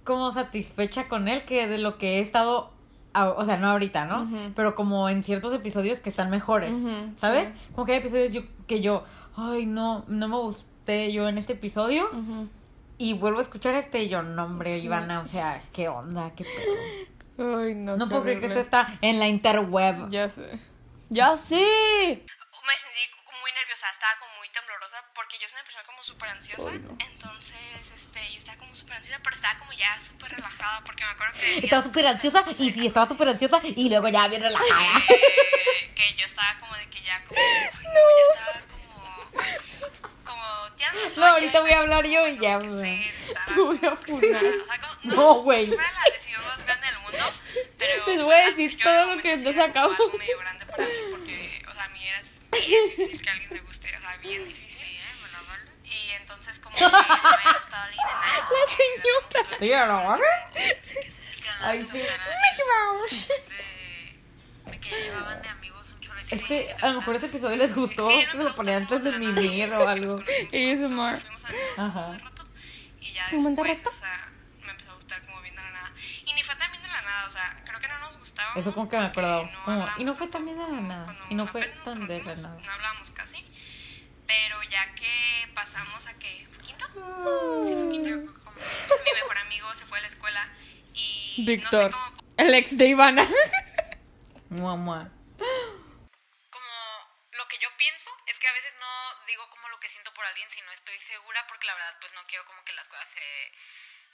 como 0.05 0.33
satisfecha 0.33 1.09
con 1.09 1.29
él 1.29 1.44
que 1.46 1.66
de 1.66 1.79
lo 1.79 1.96
que 1.98 2.18
he 2.18 2.20
estado 2.20 2.73
a- 3.14 3.31
o 3.31 3.44
sea, 3.44 3.57
no 3.57 3.68
ahorita, 3.68 4.05
¿no? 4.07 4.29
Pero 4.55 4.74
como 4.74 5.09
en 5.09 5.22
ciertos 5.22 5.53
episodios 5.55 6.00
que 6.00 6.09
están 6.11 6.31
mejores, 6.31 6.74
¿sabes? 7.16 7.48
sí. 7.48 7.55
Como 7.74 7.87
que 7.87 7.92
hay 7.92 7.98
episodios 7.98 8.33
yo, 8.33 8.42
que 8.66 8.81
yo, 8.81 9.05
ay, 9.37 9.64
no, 9.66 10.05
no 10.09 10.29
me 10.29 10.37
gusté 10.37 11.12
yo 11.12 11.29
en 11.29 11.38
este 11.38 11.55
episodio 11.55 12.09
y 12.98 13.14
vuelvo 13.14 13.38
a 13.38 13.42
escuchar 13.42 13.74
este 13.74 14.03
y 14.05 14.09
yo, 14.09 14.22
no, 14.22 14.44
hombre, 14.44 14.79
Sí. 14.79 14.87
Ivana, 14.87 15.20
o 15.20 15.24
sea, 15.24 15.61
qué 15.72 15.88
onda, 15.88 16.33
qué 16.37 16.44
pedo. 16.44 17.57
Ay, 17.59 17.74
no. 17.74 17.96
No 17.96 18.09
puedo 18.09 18.22
creer 18.22 18.40
que 18.40 18.46
esto 18.46 18.61
está 18.61 18.98
en 19.00 19.18
la 19.18 19.27
interweb. 19.29 20.09
Ya 20.11 20.29
sé. 20.29 20.59
¡Ya 21.11 21.37
sí! 21.37 21.55
me 21.57 22.72
sentí 22.81 23.13
muy 23.74 23.80
nerviosa, 23.80 23.90
estaba 23.90 24.18
como 24.20 24.37
muy 24.38 24.48
temblorosa 24.50 25.04
porque 25.14 25.37
yo 25.38 25.48
soy 25.48 25.56
una 25.56 25.64
persona 25.64 25.84
como 25.84 26.02
súper 26.02 26.28
ansiosa. 26.28 26.70
Entonces, 26.72 27.90
este, 27.94 28.30
yo 28.30 28.38
estaba 28.38 28.58
como 28.58 28.74
súper 28.74 28.96
ansiosa, 28.96 29.20
pero 29.22 29.34
estaba 29.34 29.58
como 29.58 29.72
ya 29.72 30.00
súper 30.00 30.30
relajada 30.30 30.80
porque 30.84 31.04
me 31.04 31.10
acuerdo 31.10 31.40
que... 31.40 31.58
Estaba 31.58 31.82
súper 31.82 32.06
ansiosa 32.06 32.44
y 32.48 32.54
sí, 32.54 32.87
estaba 32.87 33.06
súper 33.06 33.28
ansiosa 33.28 33.60
y 33.64 33.88
luego 33.88 34.08
ya 34.08 34.28
bien 34.28 34.42
relajada. 34.42 35.00
que, 35.08 35.94
que 35.94 36.14
yo 36.14 36.24
estaba 36.26 36.56
como 36.60 36.74
de 36.76 36.88
que 36.88 37.00
ya 37.02 37.24
como... 37.24 37.40
Uy, 37.40 37.84
no, 37.84 38.00
ya 38.16 38.24
estaba 38.32 38.66
como... 38.70 38.84
Como... 40.24 40.76
tirando 40.76 41.00
la 41.00 41.08
No, 41.16 41.26
ahorita 41.26 41.60
voy 41.60 41.70
a 41.72 41.78
hablar 41.80 42.06
yo 42.06 42.26
y 42.28 42.37
no 42.37 42.42
ya. 42.42 42.58
güey. 42.58 43.12
Te 43.48 43.54
voy 43.60 43.80
a 43.84 43.96
funar. 43.96 44.44
o 44.44 44.66
sea, 44.66 44.80
como- 44.80 45.14
No, 45.14 45.34
güey. 45.42 45.66
Fuera 45.66 45.90
la 45.92 46.12
decisión 46.14 46.44
más 46.46 46.64
grande 46.64 46.87
del 46.87 46.98
mundo, 47.00 47.34
pero... 47.78 48.06
Les 48.06 48.22
voy 48.22 48.34
a 48.34 48.46
decir 48.50 48.78
todo 48.80 49.16
lo 49.16 49.20
que 49.22 49.37
nos 49.37 49.58
acabamos. 49.58 49.98
medio 50.18 50.38
grande 50.38 50.64
para 50.66 50.84
mí 50.84 50.92
porque, 51.10 51.62
o 51.68 51.74
sea, 51.74 51.84
a 51.84 51.88
mí 51.88 52.06
era 52.06 52.20
bien 52.20 52.44
difícil 52.55 53.23
que 53.23 53.31
alguien 53.31 53.51
me 53.53 53.61
guste, 53.61 53.97
o 53.97 54.01
sea, 54.01 54.17
bien 54.19 54.45
difícil. 54.45 54.85
Sí, 54.87 54.97
¿eh? 54.97 55.01
Vale. 55.47 55.62
Y 55.85 56.11
entonces 56.21 56.59
como 56.59 56.75
que 56.77 56.83
no 56.83 56.90
me 56.90 56.97
había 56.99 57.53
gustado 57.59 57.85
alguien 57.85 58.07
en 58.09 58.17
años. 58.17 58.51
La 58.51 58.67
señora. 58.77 59.43
Sí, 59.61 60.19
¿no? 60.19 60.25
Ay, 61.61 61.87
sí. 61.90 61.99
de, 61.99 62.09
de 64.71 64.81
que 64.81 64.90
llevaban 64.90 65.43
de 65.43 65.49
amigos 65.49 65.93
un 65.93 66.01
chorro 66.01 66.21
de 66.23 66.37
Es 66.37 66.43
que 66.43 66.75
a 66.83 66.88
lo 66.88 66.95
mejor 66.99 67.17
ese 67.17 67.27
episodio 67.27 67.57
les 67.57 67.75
gustó, 67.75 68.09
que 68.09 68.27
se 68.31 68.37
lo 68.43 68.55
ponía 68.57 68.75
gustó 68.77 68.77
antes 68.77 69.05
de 69.05 69.11
nada, 69.19 69.79
o 69.81 69.88
algo. 69.88 70.23
Fuimos 71.21 71.45
un 72.12 72.21
rato, 72.21 72.47
y 73.01 73.12
ya 73.12 73.29
¿Un 73.33 73.43
buen 73.43 73.55
después, 73.57 73.77
rato? 73.79 73.90
o 73.90 73.93
sea, 73.93 74.33
me 74.62 74.71
empezó 74.71 74.90
a 74.90 74.95
gustar 74.95 75.23
como 75.27 75.40
bien 75.43 75.55
de 75.55 75.62
la 75.62 75.71
nada. 75.71 75.93
Y 76.27 76.33
ni 76.33 76.34
fue 76.44 76.57
tan 76.57 76.70
bien 76.70 76.83
de 76.83 76.88
la 76.88 77.02
nada, 77.02 77.26
o 77.26 77.30
sea, 77.30 77.62
creo 77.64 77.80
que 77.80 77.88
no 77.88 77.98
nos 77.98 78.18
gustaba. 78.18 78.52
Eso 78.54 78.72
como 78.74 78.88
que 78.88 78.98
me 78.98 79.07
acuerdo. 79.07 79.50
Hablábamos 79.66 80.00
y 80.00 80.04
no 80.04 80.14
fue 80.14 80.26
bien 80.28 80.59
de 80.59 80.68
la 80.68 80.80
nada. 80.80 81.16
Y 81.30 81.35
no 81.35 81.46
fue 81.46 81.62
tan 81.85 82.07
de 82.07 82.22
la 82.22 82.35
nada. 82.37 82.59
No 82.62 82.72
hablábamos 82.72 83.11
casi. 83.11 83.44
Pero 84.26 84.62
ya 84.64 84.94
que 84.94 85.50
pasamos 85.54 86.07
a 86.07 86.14
que. 86.18 86.46
¿Fue 86.50 86.62
quinto? 86.62 86.87
Ah. 86.96 87.64
Sí, 87.66 87.74
fue 87.76 87.88
quinto. 87.88 88.09
yo 88.09 88.35
como 88.35 88.52
mi 88.54 89.12
mejor 89.12 89.38
amigo 89.38 89.74
se 89.74 89.87
fue 89.87 89.98
a 89.98 90.02
la 90.02 90.09
escuela 90.09 90.48
y. 90.92 91.44
Víctor. 91.46 91.90
No 91.90 91.96
sé 91.98 92.04
cómo. 92.12 92.24
El 92.37 92.54
ex 92.54 92.76
de 92.76 92.87
Ivana. 92.87 93.26
Mua, 94.50 94.76
mua. 94.76 95.11
como 96.50 96.74
lo 97.33 97.48
que 97.48 97.59
yo 97.59 97.68
pienso 97.76 98.11
es 98.26 98.38
que 98.38 98.46
a 98.46 98.52
veces 98.52 98.76
no 98.78 99.26
digo 99.26 99.42
como 99.50 99.68
lo 99.68 99.80
que 99.80 99.88
siento 99.88 100.14
por 100.14 100.24
alguien 100.24 100.48
si 100.48 100.61
no 100.62 100.70
estoy 100.70 100.96
segura 100.98 101.44
porque 101.48 101.66
la 101.66 101.74
verdad 101.74 101.96
pues 102.00 102.12
no 102.14 102.20
quiero 102.28 102.44
como 102.44 102.62
que 102.62 102.72
las 102.74 102.88
cosas 102.88 103.09
se, 103.09 103.20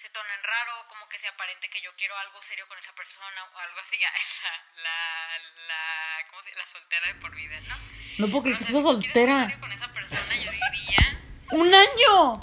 se 0.00 0.08
tornen 0.08 0.42
raro, 0.42 0.72
como 0.88 1.06
que 1.10 1.18
sea 1.18 1.30
aparente 1.30 1.68
que 1.68 1.82
yo 1.82 1.90
quiero 1.96 2.16
algo 2.16 2.40
serio 2.40 2.64
con 2.68 2.78
esa 2.78 2.94
persona 2.94 3.44
o 3.54 3.58
algo 3.58 3.80
así. 3.80 3.96
La, 4.00 4.82
la, 4.82 5.38
la, 5.68 6.30
¿cómo 6.30 6.42
se 6.42 6.54
La 6.54 6.64
soltera 6.64 7.07
de 7.09 7.14
por 7.16 7.34
vida, 7.34 7.61
¿no? 7.68 7.76
No 8.18 8.26
puedo 8.32 8.42
creer 8.44 8.57
Pero, 8.59 8.66
que 8.66 8.76
o 8.78 8.82
sea, 8.82 8.94
si 8.96 9.03
soltera. 9.03 9.44
serio 9.44 9.61
con 9.61 9.72
esa 9.72 9.92
persona 9.92 10.36
yo 10.36 10.51
diría... 10.51 11.20
¡Un 11.51 11.74
año! 11.74 12.40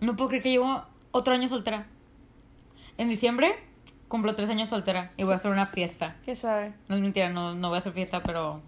No 0.00 0.16
puedo 0.16 0.28
creer 0.28 0.42
que 0.42 0.50
llevo 0.50 0.88
otro 1.10 1.34
año 1.34 1.46
soltera. 1.48 1.86
En 2.96 3.08
diciembre 3.10 3.62
cumplo 4.08 4.34
tres 4.34 4.48
años 4.48 4.70
soltera 4.70 5.12
y 5.18 5.24
voy 5.24 5.34
a 5.34 5.36
hacer 5.36 5.50
una 5.50 5.66
fiesta. 5.66 6.16
¿Qué 6.24 6.36
sabe? 6.36 6.72
No 6.88 6.96
es 6.96 7.02
mentira, 7.02 7.28
no, 7.28 7.54
no 7.54 7.68
voy 7.68 7.76
a 7.76 7.80
hacer 7.80 7.92
fiesta, 7.92 8.22
pero. 8.22 8.62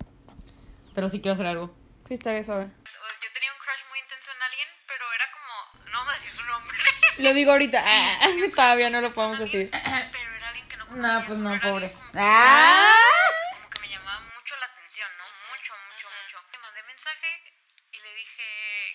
Pero 0.95 1.09
sí 1.09 1.21
quiero 1.21 1.35
hacer 1.35 1.47
algo. 1.47 1.75
¿Qué 2.07 2.15
estaría 2.15 2.45
sabe? 2.45 2.65
Yo 2.67 3.33
tenía 3.33 3.53
un 3.53 3.59
crush 3.59 3.89
muy 3.89 3.99
intenso 4.01 4.31
en 4.35 4.43
alguien, 4.43 4.69
pero 4.87 5.05
era 5.15 5.25
como... 5.31 5.85
No 5.93 5.99
vamos 5.99 6.13
a 6.13 6.17
decir 6.17 6.33
su 6.33 6.45
nombre. 6.45 6.77
Lo 7.19 7.35
digo 7.35 7.53
ahorita. 7.53 7.83
Ah, 7.85 8.19
todavía 8.55 8.91
no 8.91 9.01
lo 9.01 9.13
podemos 9.13 9.39
decir. 9.39 9.71
Pero 9.71 10.35
era 10.37 10.49
alguien 10.49 10.69
que 10.69 10.77
no 10.77 10.87
conocía. 10.87 11.13
No, 11.13 11.25
pues 11.27 11.37
solo 11.39 11.49
no, 11.49 11.55
era 11.55 11.63
pobre. 11.71 11.93
como 11.93 12.13
que- 12.13 12.19
¡Ah! 12.21 12.95
como 13.55 13.71
que 13.71 13.81
me 13.81 13.89
llamaba 13.89 14.21
mucho 14.35 14.57
la 14.59 14.67
atención, 14.67 15.09
¿no? 15.19 15.25
Mucho, 15.55 15.75
mucho, 15.95 16.09
mucho. 16.23 16.39
Le 16.53 16.59
mandé 16.59 16.83
mensaje 16.85 17.27
y 17.93 17.99
le 17.99 18.15
dije, 18.15 18.43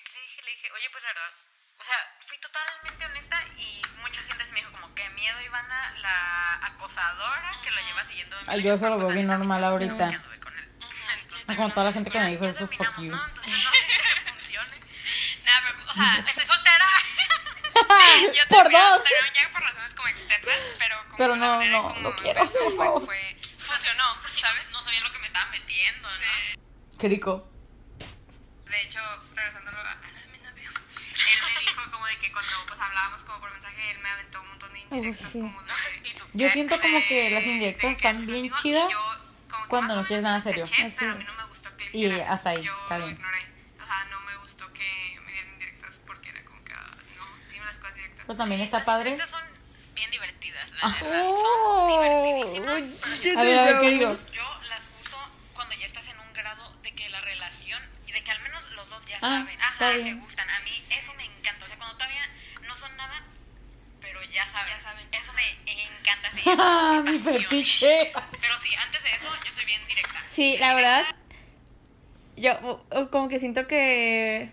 ¿qué 0.05 0.13
le 0.13 0.21
dije? 0.21 0.41
Le 0.43 0.51
dije, 0.51 0.71
oye, 0.71 0.89
pues 0.91 1.03
la 1.03 1.09
verdad, 1.09 1.31
o 1.79 1.83
sea, 1.83 1.95
fui 2.19 2.37
totalmente 2.39 3.05
honesta 3.05 3.37
y 3.57 3.81
mucha 4.01 4.21
gente 4.23 4.45
se 4.45 4.53
me 4.53 4.59
dijo 4.61 4.71
como 4.71 4.93
que 4.95 5.09
miedo 5.11 5.41
Ivana, 5.41 5.93
la 6.01 6.65
acosadora 6.67 7.51
que 7.63 7.71
la 7.71 7.81
lleva 7.81 8.05
siguiendo. 8.05 8.37
Ay, 8.47 8.63
yo 8.63 8.73
eso 8.75 8.89
lo 8.89 8.99
pues, 8.99 9.15
neta, 9.15 9.37
normal 9.37 9.63
ahorita. 9.63 10.21
Como 11.57 11.69
toda 11.71 11.87
la 11.87 11.93
gente 11.93 12.09
que 12.09 12.17
ya- 12.17 12.23
me 12.23 12.31
dijo 12.31 12.45
eso, 12.45 12.65
fuck 12.65 12.97
you. 12.99 13.11
¿no? 13.11 13.25
Entonces 13.25 13.63
no 13.65 13.71
sé 13.71 13.77
si 13.79 14.31
funcione. 14.31 14.79
Nada, 15.43 15.61
pero, 15.67 15.83
O 15.91 15.93
sea, 15.93 16.25
estoy 16.29 16.45
soltera. 16.45 16.85
Yo 18.33 18.43
Por 18.49 18.63
terminé- 18.63 18.79
dos. 18.79 19.03
terminé 19.03 19.33
ya 19.35 19.51
por 19.51 19.61
razones 19.61 19.93
como 19.93 20.07
externas, 20.09 20.59
pero 20.79 20.97
como 21.05 21.17
Pero 21.17 21.35
no, 21.35 21.63
no, 21.63 21.83
como 21.83 21.99
no 22.01 22.15
quiero, 22.15 22.41
empezó, 22.41 22.59
por 22.65 22.75
pues, 22.75 22.87
favor. 22.87 23.05
fue, 23.05 23.37
funcionó, 23.57 24.15
¿sabes? 24.15 24.71
No 24.71 24.81
sabía 24.81 25.01
lo 25.01 25.11
que 25.11 25.19
me 25.19 25.27
estaba 25.27 25.49
metiendo, 25.51 26.07
¿no? 26.09 26.97
Qué 26.99 27.07
rico. 27.09 27.49
De 28.69 28.81
hecho, 28.81 28.99
regresándolo 29.35 29.77
a, 29.77 29.91
a 29.91 29.97
mi 30.31 30.37
novio, 30.39 30.69
él 30.69 31.39
me 31.53 31.59
dijo 31.61 31.91
como 31.91 32.05
de 32.07 32.17
que 32.17 32.31
cuando 32.31 32.51
pues 32.67 32.79
hablábamos 32.79 33.23
como 33.23 33.39
por 33.39 33.51
mensaje, 33.51 33.91
él 33.91 33.99
me 33.99 34.09
aventó 34.09 34.41
un 34.41 34.47
montón 34.49 34.73
de 34.73 34.79
indirectas 34.79 35.31
sí. 35.31 35.39
como 35.41 35.61
de... 35.61 35.73
¿Y 36.03 36.13
tú 36.13 36.25
Yo 36.33 36.49
siento 36.49 36.79
como 36.81 36.99
que 37.07 37.29
las 37.29 37.43
indirectas 37.43 37.93
están 37.93 38.25
bien 38.25 38.51
chidas 38.61 38.89
yo 38.91 39.17
cuando 39.67 39.95
no 39.95 40.03
quieres 40.05 40.23
nada 40.23 40.41
serio. 40.41 40.65
caché, 40.65 40.91
pero 40.97 41.11
a 41.11 41.15
mí 41.15 41.23
no 41.23 41.33
me 41.35 41.43
gustó 41.45 41.75
que 41.77 41.85
lo 41.85 41.91
Y 41.93 42.19
hasta 42.21 42.49
ahí, 42.49 42.63
yo 42.63 42.73
está 42.83 42.97
lo 42.97 43.05
bien. 43.05 43.17
ignoré. 43.17 43.45
O 43.81 43.85
sea, 43.85 44.05
no 44.05 44.19
me 44.21 44.35
gustó 44.37 44.73
que 44.73 45.19
me 45.23 45.31
dieran 45.31 45.53
indirectas 45.53 46.01
porque 46.05 46.29
era 46.29 46.43
como 46.45 46.63
que, 46.63 46.73
ah, 46.73 46.95
no, 47.17 47.25
dime 47.51 47.65
las 47.65 47.77
cosas 47.77 47.95
directas. 47.95 48.12
Pero 48.27 48.37
también 48.37 48.59
Sí, 48.61 48.65
está 48.65 48.77
las 48.77 48.85
padre. 48.85 49.09
indirectas 49.11 49.29
son 49.39 49.93
bien 49.95 50.11
divertidas, 50.11 50.71
la 50.71 50.79
Ah. 50.83 50.89
neta, 50.89 51.05
son 51.05 51.87
divertidísimas, 51.87 52.83
pero 53.01 53.15
yo 53.15 53.39
A 53.39 53.43
ver, 53.43 53.59
a 53.59 53.63
ver, 53.63 53.79
¿qué 53.81 53.89
digo? 53.91 54.15
yo 54.31 54.59
las 54.69 54.89
uso 55.01 55.17
cuando 55.53 55.75
ya 55.75 55.85
estás 55.85 56.07
en 56.07 56.19
un 56.19 56.33
grado 56.33 56.73
de 56.83 56.91
que 56.93 57.09
la 57.09 57.19
relación 57.19 57.81
y 58.07 58.11
de 58.11 58.23
que 58.23 58.31
al 58.31 58.41
menos 58.41 58.69
los 58.71 58.89
dos 58.89 59.05
ya 59.05 59.17
Ah, 59.17 59.19
saben, 59.45 59.59
ajá, 59.61 59.99
se 59.99 60.13
gustan. 60.15 60.49
A 60.49 60.59
mí 60.61 60.71
eso 60.91 61.13
me 61.15 61.25
encanta. 61.25 61.65
O 61.65 61.67
sea, 61.67 61.77
cuando 61.77 61.95
todavía 61.97 62.21
no 62.67 62.75
son 62.75 62.95
nada, 62.97 63.15
pero 64.01 64.21
ya 64.23 64.47
saben. 64.47 64.73
Eso 65.11 65.31
me 65.33 65.73
encanta. 65.83 66.31
Sí, 66.31 66.41
Ah, 66.59 67.01
mi 67.05 67.17
fetiche. 67.19 68.11
Pero 68.41 68.59
sí, 68.59 68.69
antes 68.75 69.03
de 69.03 69.15
eso 69.15 69.27
yo 69.45 69.51
soy 69.51 69.65
bien 69.65 69.85
directa. 69.87 70.21
Sí, 70.31 70.57
la 70.59 70.73
verdad, 70.73 71.05
yo 72.35 72.83
como 73.11 73.27
que 73.29 73.39
siento 73.39 73.67
que, 73.67 74.51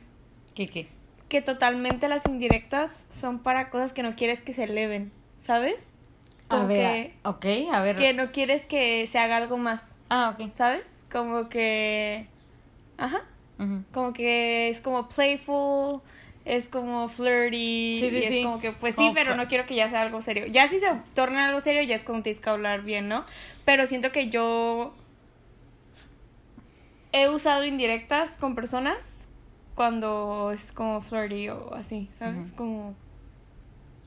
¿Qué, 0.54 0.66
qué? 0.68 0.88
Que 1.30 1.40
totalmente 1.40 2.08
las 2.08 2.26
indirectas 2.26 3.06
son 3.08 3.38
para 3.38 3.70
cosas 3.70 3.94
que 3.94 4.02
no 4.02 4.16
quieres 4.16 4.42
que 4.42 4.52
se 4.52 4.64
eleven, 4.64 5.12
¿sabes? 5.38 5.94
A 6.48 6.56
Como 6.56 6.66
ver, 6.66 7.12
ok, 7.24 7.46
a 7.72 7.80
ver. 7.80 7.96
que, 7.96 8.02
que 8.02 8.12
no 8.12 8.32
quieres 8.32 8.66
que 8.66 9.08
se 9.10 9.18
haga 9.18 9.36
algo 9.38 9.56
más, 9.56 9.96
Ah, 10.10 10.36
ok. 10.36 10.52
¿sabes? 10.52 11.04
Como 11.10 11.48
que... 11.48 12.26
Ajá. 12.98 13.22
Como 13.92 14.12
que 14.12 14.70
es 14.70 14.80
como 14.80 15.08
playful, 15.08 16.00
es 16.44 16.68
como 16.68 17.08
flirty, 17.08 17.98
Sí, 18.00 18.10
sí, 18.10 18.16
y 18.16 18.22
es 18.24 18.28
sí. 18.30 18.42
como 18.42 18.58
que, 18.58 18.72
pues 18.72 18.94
sí, 18.96 19.10
pero 19.14 19.36
no 19.36 19.46
quiero 19.48 19.66
que 19.66 19.74
ya 19.76 19.88
sea 19.88 20.00
algo 20.00 20.22
serio. 20.22 20.46
Ya 20.46 20.66
si 20.66 20.80
se 20.80 20.86
torna 21.14 21.46
algo 21.46 21.60
serio, 21.60 21.82
ya 21.82 21.94
es 21.94 22.02
como 22.02 22.22
tienes 22.22 22.40
que 22.42 22.50
hablar 22.50 22.82
bien, 22.82 23.08
¿no? 23.08 23.24
Pero 23.64 23.86
siento 23.86 24.10
que 24.12 24.30
yo 24.30 24.94
he 27.12 27.28
usado 27.28 27.64
indirectas 27.64 28.30
con 28.40 28.54
personas 28.54 29.19
cuando 29.80 30.52
es 30.52 30.72
como 30.72 31.00
flirty 31.00 31.48
o 31.48 31.72
así, 31.72 32.10
¿sabes? 32.12 32.52
Como... 32.52 32.94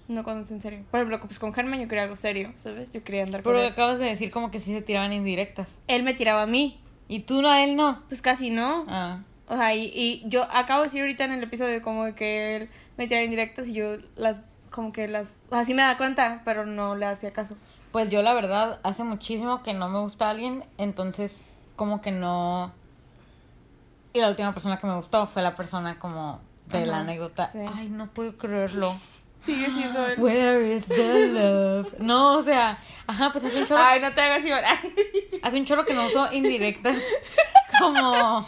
No 0.08 0.24
cuando 0.24 0.44
es 0.44 0.52
en 0.52 0.62
serio. 0.62 0.84
Por 0.92 1.00
ejemplo, 1.00 1.20
pues 1.22 1.40
con 1.40 1.52
Germán 1.52 1.82
yo 1.82 1.88
quería 1.88 2.04
algo 2.04 2.16
serio, 2.16 2.52
¿sabes? 2.54 2.92
Yo 2.92 3.04
quería 3.04 3.24
andar 3.24 3.42
con 3.42 3.54
Pero 3.54 3.66
él. 3.66 3.72
acabas 3.72 3.98
de 3.98 4.06
decir 4.06 4.30
como 4.30 4.52
que 4.52 4.60
sí 4.60 4.72
se 4.72 4.84
tiraban 4.84 5.14
indirectas. 5.14 5.82
Él 5.88 6.04
me 6.04 6.14
tiraba 6.14 6.44
a 6.44 6.46
mí, 6.46 6.80
¿Y 7.08 7.22
tú 7.22 7.42
no, 7.42 7.50
a 7.50 7.64
él 7.64 7.76
no? 7.76 8.04
pues 8.08 8.22
casi 8.22 8.52
no. 8.52 8.86
Ah. 8.88 9.22
O 9.48 9.58
sea, 9.58 9.74
y, 9.74 9.86
y 9.96 10.22
yo 10.28 10.44
acabo 10.44 10.82
de 10.82 10.90
decir 10.90 11.02
ahorita 11.02 11.26
en 11.26 11.32
el 11.32 11.42
episodio 11.44 11.82
como 11.82 12.14
que 12.14 12.56
él 12.56 12.70
me 12.96 13.08
tiraba 13.08 13.26
indirectas 13.26 13.68
y 13.68 13.74
yo 13.74 13.98
las, 14.16 14.42
como 14.70 14.94
que 14.94 15.08
las, 15.08 15.38
o 15.50 15.56
sea, 15.56 15.66
sí 15.66 15.74
me 15.74 15.82
da 15.82 15.98
cuenta, 15.98 16.44
pero 16.46 16.68
no 16.68 16.96
le 16.96 17.08
hacía 17.08 17.34
caso. 17.34 17.58
Pues 17.92 18.12
yo 18.12 18.22
la 18.22 18.36
verdad 18.36 18.80
hace 18.84 19.04
muchísimo 19.04 19.64
que 19.64 19.74
no 19.74 19.90
me 19.90 19.98
gusta 20.02 20.30
alguien, 20.30 20.66
entonces 20.78 21.46
como 21.76 22.00
que 22.00 22.12
no... 22.12 22.72
Y 24.14 24.20
la 24.20 24.30
última 24.30 24.54
persona 24.54 24.78
que 24.78 24.86
me 24.86 24.96
gustó 24.96 25.26
fue 25.26 25.42
la 25.42 25.56
persona 25.56 25.98
como 25.98 26.40
de 26.68 26.86
la 26.86 27.00
anécdota. 27.00 27.52
sí. 27.52 27.60
Ay, 27.76 27.90
no 27.90 28.08
puedo 28.08 28.38
creerlo. 28.38 28.96
Sigue 29.42 29.70
siendo 29.72 30.06
él. 30.08 30.20
Where 30.20 30.74
is 30.74 30.86
the 30.86 31.28
love? 31.28 31.94
No, 32.00 32.38
o 32.38 32.44
sea, 32.44 32.78
ajá, 33.08 33.32
pues 33.32 33.44
hace 33.44 33.60
un 33.60 33.68
chorro, 33.68 33.82
Ay, 33.84 34.00
no 34.00 34.14
te 34.14 34.22
hagas 34.22 34.42
llorar. 34.46 34.80
hace 35.42 35.60
un 35.60 35.66
chorro 35.66 35.84
que 35.84 35.94
no 35.94 36.06
uso 36.06 36.32
indirectas. 36.32 37.04
Como... 37.80 38.46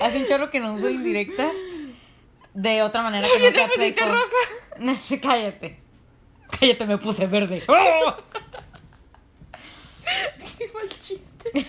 hace 0.00 0.18
un 0.18 0.26
chorro 0.26 0.48
que 0.48 0.60
no 0.60 0.72
uso 0.72 0.88
indirectas 0.88 1.52
de 2.54 2.82
otra 2.82 3.02
manera 3.02 3.26
que 3.28 3.50
no 3.50 3.52
sea. 3.52 3.68
No 4.78 4.96
sé, 4.96 5.20
cállate. 5.20 5.80
Cállate, 6.58 6.86
me 6.86 6.96
puse 6.96 7.26
verde. 7.26 7.64
Qué 10.56 10.70
mal 10.72 10.88
chiste. 11.00 11.66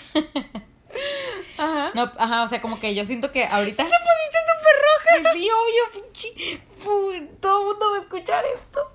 Ajá. 1.58 1.92
No, 1.94 2.12
ajá, 2.18 2.44
o 2.44 2.48
sea, 2.48 2.62
como 2.62 2.80
que 2.80 2.96
yo 2.96 3.06
siento 3.06 3.32
que 3.32 3.46
ahorita. 3.46 3.84
Te 3.84 3.90
pusiste 3.90 4.38
súper 4.50 4.76
roja. 5.24 5.34
Sí, 5.34 5.50
obvio, 5.50 5.84
pinche. 6.12 6.62
Todo 7.40 7.60
el 7.62 7.68
mundo 7.68 7.92
va 7.92 7.98
a 7.98 8.00
escuchar 8.00 8.44
esto. 8.56 8.92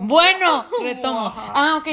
Bueno, 0.00 0.66
retomo. 0.82 1.32
Ah, 1.36 1.76
ok, 1.78 1.88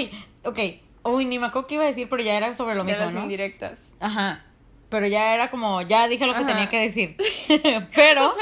ok. 0.45 0.59
Uy, 1.03 1.25
ni 1.25 1.39
me 1.39 1.47
acuerdo 1.47 1.67
qué 1.67 1.75
iba 1.75 1.83
a 1.83 1.87
decir, 1.87 2.07
pero 2.09 2.21
ya 2.21 2.35
era 2.35 2.53
sobre 2.53 2.75
lo 2.75 2.83
mismo, 2.83 3.05
las 3.05 3.13
¿no? 3.13 3.21
indirectas. 3.21 3.93
Ajá. 3.99 4.45
Pero 4.89 5.07
ya 5.07 5.33
era 5.33 5.49
como, 5.49 5.81
ya 5.81 6.07
dije 6.07 6.25
lo 6.25 6.33
que 6.33 6.39
Ajá. 6.39 6.47
tenía 6.47 6.69
que 6.69 6.79
decir. 6.79 7.15
pero, 7.95 8.35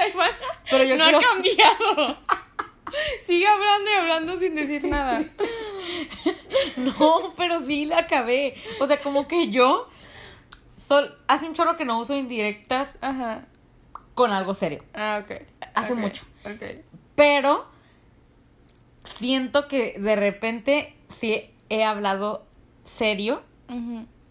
pero 0.70 0.84
yo 0.84 0.98
no 0.98 1.04
quiero. 1.04 1.20
ha 1.20 1.22
cambiado. 1.22 2.18
Sigue 3.28 3.48
hablando 3.48 3.92
y 3.92 3.94
hablando 3.94 4.40
sin 4.40 4.56
decir 4.56 4.84
nada. 4.86 5.24
No, 6.78 7.34
pero 7.36 7.60
sí 7.62 7.86
la 7.86 8.00
acabé. 8.00 8.56
O 8.80 8.88
sea, 8.88 9.00
como 9.00 9.28
que 9.28 9.50
yo. 9.50 9.88
Sol, 10.68 11.16
hace 11.28 11.46
un 11.48 11.54
chorro 11.54 11.76
que 11.76 11.86
no 11.86 12.00
uso 12.00 12.16
indirectas 12.16 12.98
Ajá. 13.02 13.46
con 14.16 14.32
algo 14.32 14.54
serio. 14.54 14.84
Ah, 14.94 15.24
ok. 15.24 15.44
Hace 15.76 15.94
mucho. 15.94 16.24
Ok. 16.46 16.84
Pero 17.16 17.68
siento 19.04 19.68
que 19.68 20.00
de 20.00 20.16
repente 20.16 20.96
sí 21.10 21.54
he 21.70 21.84
hablado 21.84 22.46
serio 22.84 23.44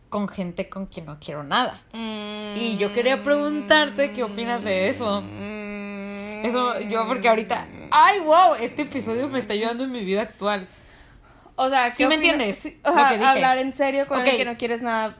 con 0.08 0.28
gente 0.28 0.68
con 0.68 0.86
quien 0.86 1.06
no 1.06 1.18
quiero 1.20 1.44
nada. 1.44 1.82
Mm. 1.92 2.56
Y 2.56 2.76
yo 2.76 2.92
quería 2.92 3.22
preguntarte 3.22 4.12
qué 4.12 4.24
opinas 4.24 4.64
de 4.64 4.88
eso. 4.88 5.20
Mm. 5.22 6.44
Eso 6.44 6.80
yo 6.80 7.06
porque 7.06 7.28
ahorita, 7.28 7.66
ay 7.90 8.20
wow, 8.20 8.54
este 8.60 8.82
episodio 8.82 9.28
me 9.28 9.38
está 9.38 9.54
ayudando 9.54 9.84
en 9.84 9.92
mi 9.92 10.04
vida 10.04 10.22
actual. 10.22 10.68
O 11.60 11.68
sea, 11.68 11.90
¿qué 11.90 11.96
¿Sí 11.96 12.06
me 12.06 12.14
entiendes 12.14 12.72
o 12.84 12.90
lo 12.90 12.94
sea, 12.94 13.08
que 13.08 13.14
dije? 13.18 13.26
hablar 13.28 13.58
en 13.58 13.72
serio 13.72 14.06
con 14.06 14.18
Ok. 14.18 14.28
alguien 14.28 14.38
que 14.46 14.52
no 14.52 14.56
quieres 14.58 14.80
nada. 14.82 15.16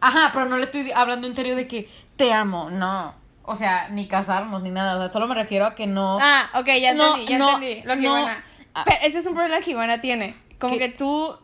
Ajá, 0.00 0.30
pero 0.32 0.44
no 0.46 0.56
le 0.58 0.64
estoy 0.64 0.90
hablando 0.92 1.26
en 1.26 1.34
serio 1.34 1.56
de 1.56 1.66
que 1.66 1.88
te 2.16 2.32
amo, 2.32 2.68
no. 2.70 3.14
O 3.44 3.56
sea, 3.56 3.88
ni 3.88 4.06
casarnos 4.06 4.62
ni 4.62 4.70
nada, 4.70 4.96
o 4.96 4.98
sea, 5.00 5.08
solo 5.08 5.26
me 5.26 5.34
refiero 5.34 5.64
a 5.66 5.74
que 5.74 5.86
no 5.86 6.18
Ah, 6.20 6.48
ok, 6.54 6.66
ya 6.80 6.92
No, 6.94 7.12
entendí, 7.14 7.32
ya 7.32 7.38
no, 7.38 7.54
entendí. 7.54 7.82
Lo 7.82 7.94
que 7.94 8.00
no. 8.02 8.18
Ivana. 8.20 8.44
Ah. 8.74 8.82
Pero 8.84 8.98
ese 9.02 9.18
es 9.18 9.26
un 9.26 9.34
problema 9.34 9.60
que 9.60 9.70
Ivana 9.72 10.00
tiene. 10.00 10.36
Como 10.58 10.76
que 10.78 10.88
tú 10.90 11.36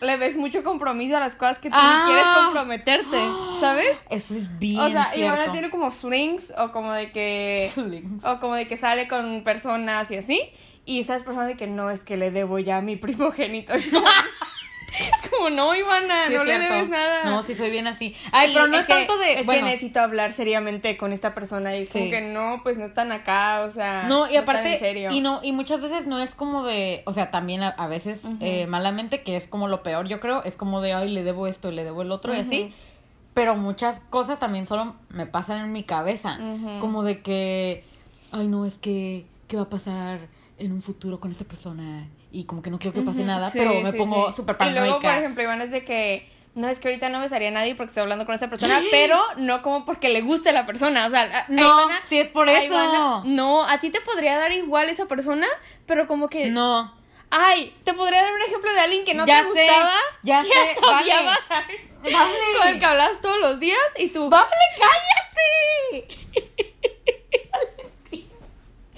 le 0.00 0.16
ves 0.18 0.36
mucho 0.36 0.62
compromiso 0.62 1.16
a 1.16 1.20
las 1.20 1.34
cosas 1.36 1.58
que 1.58 1.68
tú 1.70 1.76
Ah. 1.78 2.04
ni 2.06 2.12
quieres 2.12 2.24
comprometerte, 2.44 3.18
¿sabes? 3.60 3.96
Eso 4.10 4.34
es 4.34 4.58
bien 4.58 4.80
O 4.80 4.88
sea, 4.90 5.04
cierto. 5.06 5.34
Ivana 5.36 5.52
tiene 5.52 5.70
como 5.70 5.90
flings 5.90 6.52
o 6.58 6.70
como 6.72 6.92
de 6.92 7.10
que 7.12 7.70
Flings. 7.74 8.24
o 8.24 8.38
como 8.40 8.54
de 8.54 8.66
que 8.68 8.76
sale 8.76 9.08
con 9.08 9.42
personas 9.44 10.10
y 10.10 10.16
así 10.16 10.40
y 10.86 11.00
esas 11.00 11.22
personas 11.24 11.48
de 11.48 11.56
que 11.56 11.66
no 11.66 11.90
es 11.90 12.00
que 12.00 12.16
le 12.16 12.30
debo 12.30 12.58
ya 12.58 12.78
a 12.78 12.80
mi 12.82 12.96
primogénito. 12.96 13.74
es 13.74 15.30
como 15.30 15.50
no, 15.50 15.74
Ivana, 15.74 16.26
Sí, 16.28 16.34
no 16.34 16.44
le 16.44 16.58
debes 16.58 16.88
nada. 16.88 17.24
No, 17.24 17.42
sí 17.42 17.54
soy 17.54 17.70
bien 17.70 17.86
así. 17.86 18.16
Ay, 18.32 18.50
Y 18.50 18.54
pero 18.54 18.66
no 18.66 18.78
es, 18.78 18.86
que- 18.86 18.92
tanto 18.94 19.18
de. 19.18 19.40
Es 19.40 19.46
bueno, 19.46 19.66
que 19.66 19.72
necesito 19.72 20.00
hablar 20.00 20.32
seriamente 20.32 20.96
con 20.96 21.12
esta 21.12 21.34
persona 21.34 21.76
y 21.76 21.82
es 21.82 21.90
como 21.92 22.08
que 22.08 22.22
no, 22.22 22.60
pues 22.62 22.78
no 22.78 22.86
están 22.86 23.12
acá, 23.12 23.62
o 23.68 23.70
sea. 23.70 24.04
No, 24.08 24.24
y 24.26 24.36
están 24.36 24.42
aparte, 24.44 24.72
en 24.74 24.78
serio. 24.78 25.10
y 25.12 25.20
no, 25.20 25.40
y 25.42 25.52
muchas 25.52 25.82
veces 25.82 26.06
no 26.06 26.18
es 26.18 26.34
como 26.34 26.64
de, 26.64 27.02
o 27.04 27.12
sea, 27.12 27.30
también 27.30 27.62
a, 27.62 27.68
a 27.70 27.88
veces 27.88 28.26
eh, 28.40 28.66
malamente, 28.66 29.22
que 29.22 29.36
es 29.36 29.46
como 29.46 29.68
lo 29.68 29.82
peor, 29.82 30.08
yo 30.08 30.18
creo, 30.20 30.42
es 30.44 30.56
como 30.56 30.80
de, 30.80 30.94
ay, 30.94 31.10
le 31.10 31.22
debo 31.24 31.46
esto 31.46 31.70
y 31.70 31.74
le 31.74 31.84
debo 31.84 32.00
el 32.02 32.10
otro 32.10 32.34
y 32.34 32.38
así. 32.40 32.72
Pero 33.34 33.54
muchas 33.54 34.00
cosas 34.08 34.38
también 34.40 34.64
solo 34.66 34.94
me 35.10 35.26
pasan 35.26 35.60
en 35.60 35.72
mi 35.72 35.82
cabeza. 35.82 36.38
Como 36.80 37.02
de 37.02 37.20
que, 37.20 37.84
ay, 38.32 38.48
no, 38.48 38.64
es 38.64 38.76
que, 38.78 39.26
¿qué 39.46 39.56
va 39.58 39.64
a 39.64 39.68
pasar 39.68 40.20
en 40.58 40.72
un 40.72 40.82
futuro 40.82 41.20
con 41.20 41.30
esta 41.30 41.44
persona? 41.44 42.08
Y 42.32 42.44
como 42.44 42.62
que 42.62 42.70
no 42.70 42.78
quiero 42.78 42.94
que 42.94 43.02
pase 43.02 43.22
nada, 43.24 43.50
Sí, 43.50 43.58
pero 43.58 43.80
me 43.80 43.92
sí, 43.92 43.98
pongo 43.98 44.30
sí. 44.30 44.36
súper 44.36 44.56
Y 44.68 44.70
luego, 44.70 45.00
por 45.00 45.10
ejemplo, 45.12 45.42
Iván 45.42 45.60
es 45.62 45.70
de 45.70 45.84
que 45.84 46.30
no 46.54 46.68
es 46.68 46.78
que 46.78 46.88
ahorita 46.88 47.08
no 47.10 47.20
besaría 47.20 47.48
a 47.48 47.50
nadie 47.52 47.74
porque 47.74 47.88
estoy 47.90 48.02
hablando 48.02 48.24
con 48.26 48.34
esa 48.34 48.48
persona, 48.48 48.80
pero 48.90 49.20
no 49.36 49.62
como 49.62 49.84
porque 49.84 50.08
le 50.08 50.22
guste 50.22 50.52
la 50.52 50.64
persona. 50.66 51.06
O 51.06 51.10
sea, 51.10 51.44
No, 51.48 51.88
sí 52.08 52.18
es 52.18 52.28
por 52.28 52.48
eso. 52.48 52.64
Ivana- 52.74 53.22
no, 53.24 53.64
a 53.64 53.78
ti 53.80 53.90
te 53.90 54.00
podría 54.00 54.36
dar 54.38 54.52
igual 54.52 54.88
esa 54.88 55.06
persona, 55.06 55.46
pero 55.86 56.06
como 56.06 56.28
que. 56.28 56.50
No. 56.50 56.94
Ay, 57.28 57.74
te 57.84 57.92
podría 57.92 58.22
dar 58.22 58.32
un 58.32 58.42
ejemplo 58.42 58.72
de 58.72 58.80
alguien 58.80 59.04
que 59.04 59.12
no 59.14 59.26
Ya 59.26 59.42
te 59.42 59.52
sé, 59.52 59.64
gustaba. 59.66 59.92
ya 60.22 60.42
que 60.42 60.48
sé, 60.48 60.54
hasta 60.70 60.80
vale. 60.86 61.02
odiabas 61.04 61.50
a- 61.50 61.64
Vale. 62.02 62.34
Con 62.58 62.68
el 62.68 62.78
que 62.78 62.86
hablabas 62.86 63.20
todos 63.20 63.40
los 63.40 63.58
días 63.58 63.78
y 63.98 64.08
tú. 64.10 64.30
¡Vale, 64.30 64.46
cállate! 64.78 66.06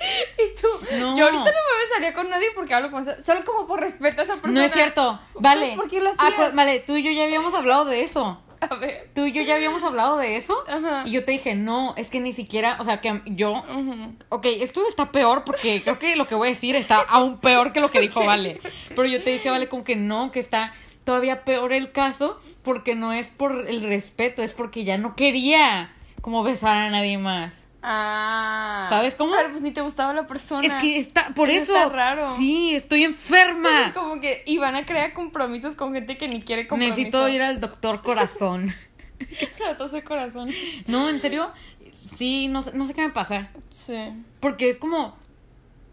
Y 0.38 0.60
tú. 0.60 0.68
No. 0.98 1.16
Yo 1.16 1.24
ahorita 1.24 1.44
no 1.44 1.44
me 1.44 1.84
besaría 1.88 2.12
con 2.14 2.30
nadie 2.30 2.48
porque 2.54 2.74
hablo 2.74 2.90
con 2.90 3.02
esa. 3.02 3.22
Solo 3.22 3.44
como 3.44 3.66
por 3.66 3.80
respeto 3.80 4.20
a 4.20 4.24
esa 4.24 4.34
persona. 4.34 4.54
No 4.60 4.62
es 4.66 4.72
cierto. 4.72 5.20
Vale. 5.34 5.72
Entonces, 5.72 5.76
¿por 5.76 5.88
qué 5.90 6.00
lo 6.00 6.10
Ah, 6.10 6.14
hacías? 6.18 6.34
pues, 6.36 6.54
vale, 6.54 6.80
tú 6.80 6.96
y 6.96 7.02
yo 7.02 7.10
ya 7.12 7.24
habíamos 7.24 7.54
hablado 7.54 7.84
de 7.84 8.02
eso. 8.04 8.42
A 8.60 8.74
ver. 8.74 9.10
tú 9.14 9.24
y 9.24 9.32
yo 9.32 9.42
ya 9.42 9.54
habíamos 9.54 9.82
hablado 9.84 10.16
de 10.16 10.36
eso. 10.36 10.56
Ajá. 10.68 11.04
Y 11.06 11.12
yo 11.12 11.24
te 11.24 11.30
dije, 11.32 11.54
no, 11.54 11.94
es 11.96 12.10
que 12.10 12.18
ni 12.18 12.32
siquiera, 12.32 12.76
o 12.80 12.84
sea, 12.84 13.00
que 13.00 13.22
yo 13.26 13.52
Ujú. 13.52 14.16
Ok, 14.30 14.46
esto 14.46 14.82
está 14.88 15.12
peor 15.12 15.44
porque 15.44 15.82
creo 15.84 15.98
que 16.00 16.16
lo 16.16 16.26
que 16.26 16.34
voy 16.34 16.48
a 16.48 16.50
decir 16.50 16.74
está 16.74 16.96
aún 17.08 17.38
peor 17.38 17.72
que 17.72 17.80
lo 17.80 17.90
que 17.90 18.00
dijo 18.00 18.24
Vale. 18.26 18.60
Pero 18.88 19.04
yo 19.06 19.22
te 19.22 19.30
dije, 19.30 19.50
Vale, 19.50 19.68
como 19.68 19.84
que 19.84 19.94
no, 19.94 20.32
que 20.32 20.40
está 20.40 20.72
todavía 21.04 21.44
peor 21.44 21.72
el 21.72 21.92
caso 21.92 22.38
porque 22.64 22.96
no 22.96 23.12
es 23.12 23.28
por 23.30 23.68
el 23.68 23.80
respeto, 23.82 24.42
es 24.42 24.54
porque 24.54 24.82
ya 24.84 24.98
no 24.98 25.14
quería 25.14 25.94
como 26.20 26.42
besar 26.42 26.76
a 26.78 26.90
nadie 26.90 27.16
más. 27.16 27.64
Ah. 27.82 28.86
¿Sabes 28.88 29.14
cómo? 29.14 29.34
Pero 29.36 29.50
pues 29.50 29.62
ni 29.62 29.70
te 29.70 29.80
gustaba 29.82 30.12
la 30.12 30.26
persona. 30.26 30.66
Es 30.66 30.74
que 30.74 30.98
está, 30.98 31.32
por 31.34 31.48
Eso 31.48 31.72
eso. 31.72 31.76
está 31.84 31.88
raro. 31.94 32.34
Sí, 32.36 32.74
estoy 32.74 33.04
enferma. 33.04 33.92
Como 33.94 34.20
que 34.20 34.42
iban 34.46 34.74
a 34.74 34.84
crear 34.84 35.12
compromisos 35.14 35.76
con 35.76 35.92
gente 35.94 36.18
que 36.18 36.28
ni 36.28 36.42
quiere 36.42 36.66
compromiso. 36.66 36.96
Necesito 36.96 37.28
ir 37.28 37.42
al 37.42 37.60
doctor 37.60 38.02
corazón. 38.02 38.74
De 39.92 40.04
corazón. 40.04 40.50
No, 40.86 41.08
en 41.08 41.18
serio, 41.20 41.52
sí, 42.00 42.46
no, 42.48 42.62
sé- 42.62 42.72
no 42.74 42.86
sé 42.86 42.94
qué 42.94 43.02
me 43.02 43.10
pasa. 43.10 43.48
Sí. 43.70 44.12
Porque 44.40 44.68
es 44.70 44.76
como. 44.76 45.16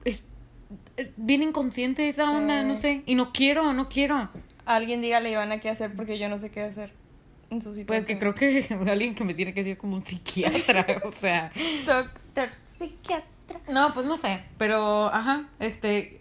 Es, 0.06 0.24
es 0.98 1.12
bien 1.18 1.42
inconsciente 1.44 2.08
esa 2.08 2.28
Sí. 2.28 2.36
onda, 2.36 2.62
no 2.64 2.76
sé. 2.76 3.02
Y 3.06 3.16
no 3.16 3.32
quiero, 3.34 3.74
no 3.74 3.90
quiero. 3.90 4.30
Alguien 4.66 5.02
dígale 5.02 5.30
a 5.30 5.32
Ivana 5.34 5.60
qué 5.60 5.70
hacer 5.70 5.94
porque 5.96 6.18
yo 6.20 6.30
no 6.30 6.38
sé 6.38 6.50
qué 6.52 6.62
hacer 6.62 6.92
en 7.50 7.62
su 7.62 7.74
situación. 7.74 7.86
Pues 7.88 8.06
que 8.06 8.18
creo 8.18 8.36
que 8.36 8.68
alguien 8.92 9.16
que 9.16 9.24
me 9.24 9.34
tiene 9.34 9.54
que 9.54 9.64
decir 9.64 9.78
como 9.78 9.96
un 9.96 10.02
psiquiatra, 10.02 10.86
o 11.04 11.12
sea. 11.12 11.52
Doctor 11.86 12.50
psiquiatra. 12.78 13.60
No, 13.70 13.94
pues 13.94 14.06
no 14.06 14.18
sé, 14.18 14.44
pero 14.58 15.08
ajá, 15.14 15.48
este 15.60 16.20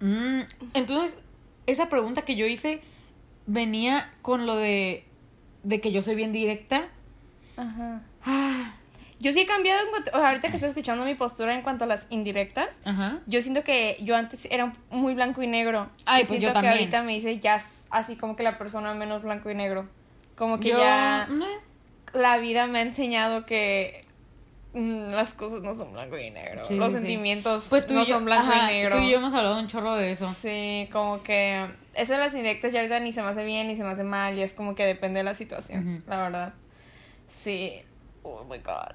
mm, 0.00 0.40
entonces 0.74 1.16
esa 1.66 1.88
pregunta 1.88 2.22
que 2.22 2.34
yo 2.36 2.46
hice 2.46 2.80
venía 3.46 4.12
con 4.22 4.46
lo 4.46 4.56
de 4.56 5.04
de 5.62 5.80
que 5.80 5.92
yo 5.92 6.02
soy 6.02 6.14
bien 6.16 6.32
directa. 6.32 6.88
Ajá. 7.56 8.02
Ah, 8.24 8.74
Yo 9.18 9.32
sí 9.32 9.40
he 9.40 9.46
cambiado 9.46 9.82
en 9.82 9.90
cuanto, 9.90 10.10
o 10.12 10.18
sea, 10.18 10.28
ahorita 10.28 10.48
que 10.48 10.54
estoy 10.56 10.68
escuchando 10.68 11.04
mi 11.04 11.14
postura 11.14 11.54
en 11.54 11.62
cuanto 11.62 11.84
a 11.84 11.86
las 11.86 12.06
indirectas. 12.10 12.68
Ajá. 12.84 13.20
Yo 13.26 13.40
siento 13.40 13.64
que 13.64 13.96
yo 14.02 14.14
antes 14.14 14.46
era 14.50 14.74
muy 14.90 15.14
blanco 15.14 15.42
y 15.42 15.46
negro. 15.46 15.88
Ay, 16.04 16.22
y 16.22 16.26
pues 16.26 16.38
siento 16.40 16.48
yo 16.48 16.48
que 16.48 16.54
también. 16.54 16.74
ahorita 16.74 17.02
me 17.02 17.12
dice 17.14 17.38
ya 17.38 17.60
así 17.90 18.16
como 18.16 18.36
que 18.36 18.42
la 18.42 18.58
persona 18.58 18.92
menos 18.94 19.22
blanco 19.22 19.50
y 19.50 19.54
negro. 19.54 19.88
Como 20.36 20.60
que 20.60 20.68
Yo, 20.70 20.78
ya 20.78 21.28
eh, 21.30 21.60
la 22.12 22.38
vida 22.38 22.66
me 22.66 22.78
ha 22.78 22.82
enseñado 22.82 23.46
que 23.46 24.04
mm, 24.74 25.10
las 25.10 25.34
cosas 25.34 25.62
no 25.62 25.74
son 25.74 25.92
blanco 25.92 26.18
y 26.18 26.30
negro. 26.30 26.64
Sí, 26.66 26.76
Los 26.76 26.88
sí, 26.88 26.98
sentimientos 26.98 27.66
pues 27.70 27.88
no 27.88 28.04
yo, 28.04 28.14
son 28.14 28.24
blanco 28.26 28.52
ajá, 28.52 28.72
y 28.72 28.76
negro. 28.76 28.98
Tú 28.98 29.02
y 29.02 29.10
yo 29.10 29.18
hemos 29.18 29.32
hablado 29.34 29.58
un 29.58 29.68
chorro 29.68 29.96
de 29.96 30.12
eso. 30.12 30.32
Sí, 30.32 30.88
como 30.92 31.22
que 31.22 31.66
eso 31.94 32.12
de 32.12 32.18
las 32.18 32.34
indirectas 32.34 32.72
ya 32.72 32.80
ahorita 32.80 33.00
ni 33.00 33.12
se 33.12 33.22
me 33.22 33.28
hace 33.28 33.44
bien 33.44 33.68
ni 33.68 33.76
se 33.76 33.82
me 33.82 33.90
hace 33.90 34.04
mal 34.04 34.36
y 34.38 34.42
es 34.42 34.52
como 34.54 34.74
que 34.74 34.84
depende 34.84 35.18
de 35.20 35.24
la 35.24 35.34
situación, 35.34 36.04
la 36.06 36.16
verdad. 36.18 36.54
Sí. 37.28 37.72
Oh 38.22 38.44
my 38.44 38.58
god. 38.58 38.94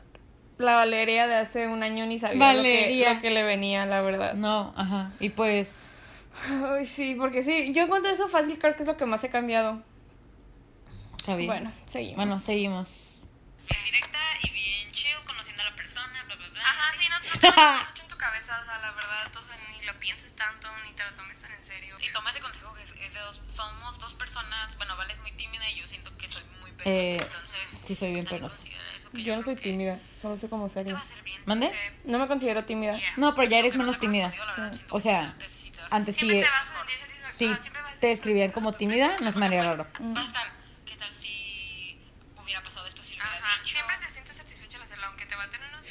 La 0.57 0.75
Valeria 0.75 1.25
de 1.25 1.35
hace 1.35 1.67
un 1.67 1.81
año 1.81 2.05
ni 2.05 2.19
sabía 2.19 2.53
lo 2.53 2.61
que, 2.61 3.03
lo 3.15 3.21
que 3.21 3.31
le 3.31 3.43
venía, 3.43 3.87
la 3.87 4.01
verdad. 4.01 4.35
No, 4.35 4.73
ajá. 4.77 5.11
Y 5.19 5.29
pues 5.29 5.91
Ay, 6.63 6.85
sí, 6.85 7.15
porque 7.15 7.43
sí, 7.43 7.73
yo 7.73 7.83
encuentro 7.83 8.11
eso 8.11 8.27
fácil, 8.27 8.57
creo 8.59 8.75
que 8.75 8.83
es 8.83 8.87
lo 8.87 8.97
que 8.97 9.05
más 9.05 9.23
he 9.23 9.29
cambiado. 9.29 9.81
Está 11.21 11.35
bien. 11.35 11.47
Bueno, 11.47 11.71
seguimos. 11.87 12.15
Bueno, 12.17 12.39
seguimos. 12.39 13.21
Bien 13.69 13.83
directa 13.85 14.19
y 14.41 14.49
bien 14.49 14.91
chill, 14.91 15.13
conociendo 15.25 15.61
a 15.61 15.65
la 15.69 15.75
persona, 15.75 16.23
bla, 16.25 16.35
bla, 16.35 16.49
bla. 16.49 16.61
Ajá, 16.61 16.93
sí, 16.99 17.05
no, 17.09 17.15
no 17.19 17.55
te 17.85 17.89
mucho 17.89 18.01
en 18.01 18.07
tu 18.09 18.17
cabeza, 18.17 18.59
o 18.59 18.65
sea, 18.65 18.79
la 18.79 18.91
verdad, 18.91 19.31
o 19.39 19.45
sea, 19.45 19.57
ni 19.69 19.85
lo 19.85 19.97
pienses 19.99 20.33
tanto, 20.35 20.67
ni 20.85 20.93
te 20.93 21.03
lo 21.03 21.13
tomes 21.13 21.37
tan 21.39 21.51
en 21.53 21.63
serio. 21.63 21.95
Y 22.01 22.11
toma 22.11 22.31
ese 22.31 22.39
consejo 22.39 22.73
que 22.73 22.81
es, 22.83 22.91
es 22.91 23.13
de 23.13 23.19
dos. 23.19 23.39
Somos 23.47 23.99
dos 23.99 24.13
personas. 24.15 24.75
Bueno, 24.77 24.97
Vale 24.97 25.13
es 25.13 25.19
muy 25.19 25.31
tímida 25.33 25.69
y 25.69 25.75
yo 25.79 25.87
siento 25.87 26.15
que 26.17 26.27
soy 26.27 26.43
muy 26.59 26.71
penosa. 26.71 26.89
Eh, 26.89 27.17
entonces, 27.21 27.69
sí 27.69 27.95
soy 27.95 28.13
bien 28.13 28.25
penosa. 28.25 28.67
que 29.13 29.23
Yo 29.23 29.35
no 29.35 29.43
soy 29.43 29.55
tímida, 29.55 29.99
solo 30.19 30.35
soy 30.37 30.49
como 30.49 30.67
Te 30.67 30.73
seria. 30.73 30.93
va 30.93 30.99
a 30.99 31.03
hacer 31.03 31.21
bien. 31.21 31.41
¿Mande? 31.45 31.67
Sí. 31.69 31.75
No 32.05 32.17
me 32.17 32.25
considero 32.27 32.61
tímida. 32.61 32.97
Yeah. 32.97 33.13
No, 33.17 33.35
pero 33.35 33.47
ya 33.47 33.59
eres 33.59 33.75
menos 33.75 33.99
tímida. 33.99 34.29
verdad, 34.29 34.73
Sí. 34.73 34.81
O 34.89 34.99
sea, 34.99 35.21
antes 35.29 35.51
sí 35.51 35.71
vas 35.77 35.93
antes. 35.93 36.15
Siempre 36.15 36.41
te 36.41 36.49
vas 36.49 36.61
a 36.61 36.77
sentir 36.79 36.97
satisfactoria, 36.97 37.55
Sí, 37.55 37.61
siempre 37.61 37.81
vas 37.83 37.93
a 37.93 37.99
te 37.99 38.07
describían 38.07 38.51
como 38.51 38.73
tímida, 38.73 39.15
no 39.21 39.31
me 39.33 39.45
haría 39.45 39.61
raro. 39.63 39.87
Va 39.99 40.21
a 40.21 40.25
estar. 40.25 40.60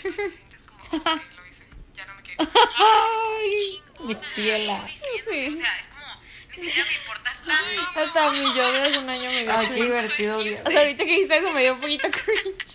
Sientes 0.01 0.63
como, 0.65 0.83
ok, 0.85 1.07
lo 1.37 1.47
hice, 1.47 1.65
ya 1.95 2.07
no 2.07 2.15
me 2.15 2.23
quedo. 2.23 2.37
Ay, 2.79 3.83
mi 4.01 4.15
ciela. 4.35 4.87
Sí. 4.89 5.53
O 5.53 5.57
sea, 5.57 5.79
es 5.79 5.87
como, 5.89 6.07
ni 6.51 6.59
siquiera 6.69 6.89
me 6.89 6.95
importas 6.97 7.43
tanto. 7.43 8.01
Hasta 8.01 8.31
mí 8.31 8.39
yo 8.57 8.73
de 8.73 8.81
hace 8.83 8.99
un 8.99 9.09
año 9.09 9.31
me 9.31 9.43
dio 9.43 9.53
Ay, 9.57 9.69
qué 9.69 9.75
divertido. 9.75 10.39
O 10.39 10.43
sea, 10.43 10.63
ahorita 10.65 11.05
que 11.05 11.11
dijiste 11.11 11.37
eso 11.39 11.51
me 11.53 11.63
dio 11.63 11.75
un 11.75 11.81
poquito 11.81 12.09
cringe. 12.11 12.67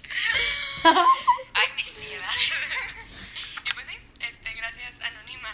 Ay, 1.54 1.68
mi 1.76 1.82
ciela. 1.84 2.28
Y 3.70 3.74
pues 3.74 3.88
sí, 3.88 3.94
este, 4.20 4.54
gracias 4.54 5.00
Anónima 5.02 5.50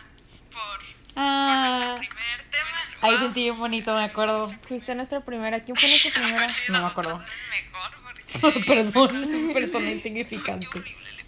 por 0.52 0.80
Ah, 1.16 1.96
Primer 1.98 2.44
tema. 2.50 2.70
ahí 3.02 3.18
sentí 3.18 3.42
bien 3.44 3.58
bonito, 3.58 3.94
me 3.96 4.04
acuerdo. 4.04 4.52
Fuiste 4.68 4.94
nuestra 4.96 5.22
primera. 5.22 5.64
¿Quién 5.64 5.76
fue 5.78 5.90
nuestra 5.90 6.12
primera? 6.22 6.48
No 6.70 6.82
me 6.82 6.88
acuerdo. 6.88 7.24
Mejor. 7.50 8.66
Perdón, 8.66 9.52
persona 9.54 9.92
insignificante. 9.92 10.68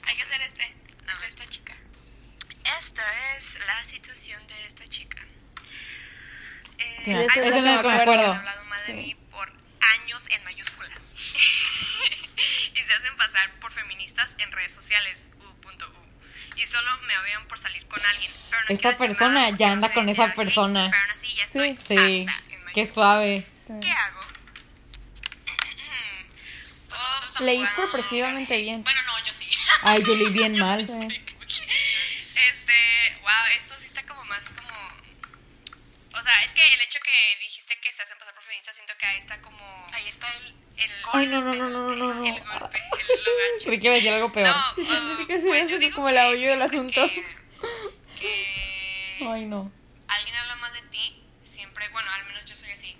Hay 0.07 0.15
que 0.15 0.23
hacer 0.23 0.41
este, 0.41 0.63
de 0.63 1.27
esta 1.27 1.45
chica. 1.47 1.73
Esta 2.79 3.03
es 3.37 3.57
la 3.65 3.83
situación 3.83 4.45
de 4.47 4.65
esta 4.67 4.87
chica. 4.87 5.17
Eh, 6.77 7.01
Sí, 7.05 7.11
es 7.11 7.33
que 7.53 7.61
me 7.61 7.73
acuerdo. 7.75 8.11
han 8.31 8.37
hablado 8.37 8.63
mal 8.65 8.79
de 8.81 8.85
Sí. 8.87 8.93
mí 8.93 9.15
por 9.31 9.51
años 10.01 10.23
en 10.29 10.43
mayúsculas. 10.43 11.03
y 12.73 12.83
se 12.83 12.93
hacen 12.93 13.15
pasar 13.17 13.51
por 13.59 13.71
feministas 13.71 14.35
en 14.39 14.51
redes 14.51 14.73
sociales. 14.73 15.27
U.U. 15.39 15.53
Y 16.55 16.65
solo 16.67 16.89
me 17.07 17.17
odian 17.17 17.47
por 17.47 17.57
salir 17.57 17.85
con 17.87 18.03
alguien. 18.05 18.31
Pero 18.49 18.61
no 18.63 18.69
Esta 18.75 18.95
persona 18.95 19.49
ya 19.51 19.67
no 19.67 19.73
anda 19.73 19.87
sé 19.87 19.93
con 19.95 20.07
esa 20.09 20.15
tirar 20.15 20.29
hate, 20.29 20.35
persona. 20.37 20.89
Pero 20.91 21.01
aún 21.03 21.11
así 21.11 21.33
ya 21.33 21.43
estoy 21.43 21.77
Sí, 21.87 22.25
en 22.27 22.73
qué 22.73 22.85
suave. 22.85 23.47
Sí. 23.55 23.73
¿Qué 23.81 23.91
hago? 23.91 24.21
Todo- 26.89 27.45
Leí 27.45 27.65
sorpresivamente 27.75 28.55
bien. 28.61 28.83
Bueno, 28.83 29.01
no, 29.07 29.23
yo 29.25 29.33
sí. 29.33 29.47
Ay, 29.81 30.03
yo 30.05 30.15
leí 30.15 30.29
bien 30.29 30.57
mal. 30.59 30.81
Este, 30.81 32.73
wow, 33.21 33.45
esto 33.57 33.73
sí 33.79 33.85
está 33.85 34.03
como 34.05 34.23
más 34.25 34.49
como... 34.49 34.69
O 36.19 36.21
sea, 36.23 36.43
es 36.43 36.53
que 36.53 36.61
el 36.73 36.81
hecho 36.81 36.99
que 37.03 37.39
dijiste 37.41 37.77
que 37.81 37.91
se 37.91 38.03
hacen 38.03 38.17
pasar 38.17 38.33
por 38.33 38.43
feministas, 38.43 38.75
siento 38.75 38.93
que 38.97 39.05
ahí 39.05 39.17
está 39.17 39.41
como... 39.41 39.87
Ahí 39.91 40.07
está 40.07 40.27
el... 40.37 40.53
El 40.77 40.91
Ay, 41.13 41.27
no, 41.27 41.41
no, 41.41 41.53
no, 41.53 41.69
no, 41.69 41.95
no, 41.95 42.13
no. 42.13 42.25
El 42.25 42.43
golpe, 42.43 42.79
el. 42.79 43.63
Creí 43.65 43.79
que 43.79 43.85
iba 43.87 43.93
a 43.93 43.97
decir 43.97 44.11
algo 44.11 44.31
peor. 44.31 44.47
No, 44.47 44.83
uh, 44.83 45.17
Sí 45.17 45.27
que 45.27 45.39
sí, 45.39 45.45
pues 45.45 45.69
yo 45.69 45.77
digo 45.77 45.95
como 45.95 46.09
el 46.09 46.15
que 46.15 46.21
aullo 46.21 46.49
del 46.49 46.61
asunto. 46.63 47.01
Que, 47.09 47.23
que 48.19 49.25
Ay, 49.27 49.45
no. 49.45 49.71
alguien 50.07 50.35
habla 50.35 50.55
mal 50.55 50.73
de 50.73 50.81
ti, 50.83 51.21
siempre, 51.43 51.87
bueno, 51.89 52.09
al 52.11 52.25
menos 52.25 52.43
yo 52.45 52.55
soy 52.55 52.71
así, 52.71 52.97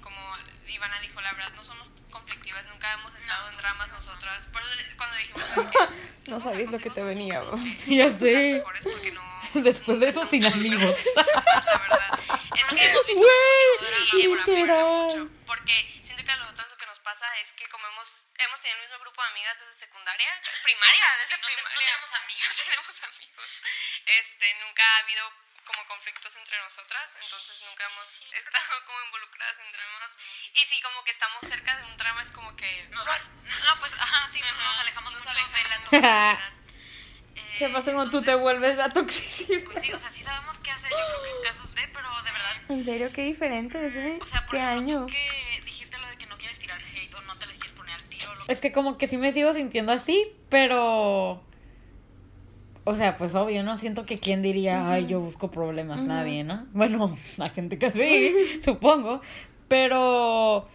Ivana 0.74 0.99
dijo, 0.99 1.21
la 1.21 1.34
verdad, 1.34 1.51
no 1.53 1.63
somos 1.63 1.91
conflictivas, 2.11 2.65
nunca 2.67 2.91
hemos 2.93 3.13
estado 3.15 3.49
en 3.49 3.57
dramas 3.57 3.91
nosotras. 3.91 4.45
Por 4.47 4.61
eso 4.61 4.95
cuando 4.97 5.15
dijimos 5.17 5.43
que 6.24 6.30
No 6.32 6.39
sabías 6.39 6.71
lo 6.71 6.80
que 6.80 6.89
te 6.89 7.01
venía, 7.03 7.39
bro. 7.41 7.57
Ya 7.88 8.09
sé. 8.11 8.53
mejores 8.57 8.84
porque 8.86 9.11
no... 9.11 9.24
Después 9.53 9.99
de 9.99 10.09
eso, 10.09 10.26
sin 10.26 10.45
amigos. 10.45 10.95
La 11.15 11.78
verdad. 11.78 12.19
Es 12.55 12.65
que 12.69 12.86
hemos 12.89 13.05
visto 13.05 13.28
Güey, 14.11 14.28
mucho 14.30 14.51
drama, 14.65 14.89
mucho. 15.05 15.30
Porque 15.45 15.99
siento 16.01 16.24
que 16.24 16.32
a 16.32 16.38
nosotros 16.38 16.69
lo 16.69 16.78
que 16.78 16.86
nos 16.88 16.99
pasa 16.99 17.26
es 17.39 17.51
que 17.53 17.67
como 17.69 17.86
hemos, 17.88 18.28
hemos 18.39 18.59
tenido 18.61 18.80
el 18.82 18.88
mismo 18.88 18.99
grupo 19.03 19.21
de 19.21 19.28
amigas 19.30 19.59
desde 19.59 19.74
secundaria, 19.74 20.30
primaria, 20.63 21.05
desde 21.19 21.38
no 21.38 21.47
te- 21.47 21.53
no 21.53 21.69
primaria. 21.69 21.86
tenemos 21.86 22.11
amigos. 22.13 22.49
No 22.49 22.63
tenemos 22.63 23.03
amigos. 23.03 23.45
Este, 24.05 24.45
nunca 24.65 24.84
ha 24.84 24.97
habido 24.99 25.24
como 25.66 25.86
conflictos 25.88 26.36
entre 26.36 26.57
nosotras, 26.59 27.16
entonces 27.24 27.61
nunca 27.68 27.84
hemos 27.91 28.22
estado 28.34 28.74
como 28.86 28.97
involucradas 29.05 29.59
en 29.59 29.72
dramas. 29.72 30.11
Y 30.53 30.59
sí, 30.66 30.82
como 30.82 31.03
que 31.03 31.11
estamos 31.11 31.39
cerca 31.47 31.76
de 31.78 31.84
un 31.86 31.97
drama, 31.97 32.22
es 32.22 32.32
como 32.32 32.55
que... 32.55 32.88
No, 32.91 33.03
no, 33.05 33.80
pues, 33.80 33.93
ajá, 33.93 34.28
sí, 34.30 34.39
Ajá, 34.41 34.64
nos 34.64 34.80
alejamos 34.80 35.14
nos 35.14 35.26
mucho 35.26 35.36
de 35.38 35.41
la 35.41 35.45
alejamos. 35.76 35.89
toxicidad. 35.89 36.39
Eh, 37.36 37.55
¿Qué 37.57 37.70
pasa 37.70 37.91
cuando 37.91 38.11
tú 38.11 38.22
te 38.24 38.36
vuelves 38.36 38.78
la 38.78 38.89
toxicidad? 38.93 39.64
Pues 39.66 39.80
sí, 39.82 39.91
o 39.91 39.97
sea, 39.97 40.09
sí 40.11 40.22
sabemos 40.24 40.59
qué 40.59 40.70
hacer, 40.70 40.91
yo 40.91 40.97
creo 40.97 41.24
que 41.24 41.30
en 41.32 41.43
casos 41.51 41.74
de, 41.74 41.88
pero 41.88 42.07
de 42.24 42.32
verdad... 42.32 42.61
En 42.70 42.86
serio, 42.86 43.09
qué 43.11 43.24
diferente 43.24 43.88
es, 43.88 43.95
¿eh? 43.95 44.20
O 44.22 44.26
sea, 44.28 44.41
por 44.45 44.51
¿Qué 44.51 44.57
ejemplo, 44.64 44.82
año? 44.99 45.05
tú 45.07 45.14
que 45.14 45.61
dijiste 45.66 45.97
lo 45.97 46.07
de 46.09 46.18
que 46.18 46.28
no 46.28 46.38
quieres 46.38 46.59
tirar 46.59 46.80
hate 46.80 47.11
o 47.16 47.22
no 47.22 47.36
te 47.39 47.47
les 47.47 47.57
quieres 47.57 47.74
poner 47.76 47.95
al 47.95 48.03
tiro. 48.03 48.32
Lo... 48.36 48.41
Es 48.47 48.59
que 48.59 48.72
como 48.72 48.99
que 48.99 49.07
sí 49.07 49.18
me 49.18 49.34
sigo 49.34 49.51
sintiendo 49.55 49.91
así, 49.93 50.32
pero... 50.51 51.43
O 52.86 52.95
sea, 52.95 53.17
pues 53.17 53.34
obvio, 53.34 53.63
¿no? 53.63 53.77
Siento 53.77 54.05
que 54.05 54.19
quién 54.19 54.41
diría, 54.41 54.89
ay, 54.91 55.07
yo 55.07 55.21
busco 55.21 55.49
problemas, 55.49 56.03
nadie, 56.05 56.43
¿no? 56.43 56.65
Bueno, 56.73 57.15
la 57.38 57.49
gente 57.49 57.77
que 57.77 57.89
sí, 57.89 58.34
supongo, 58.63 59.21
pero... 59.67 60.67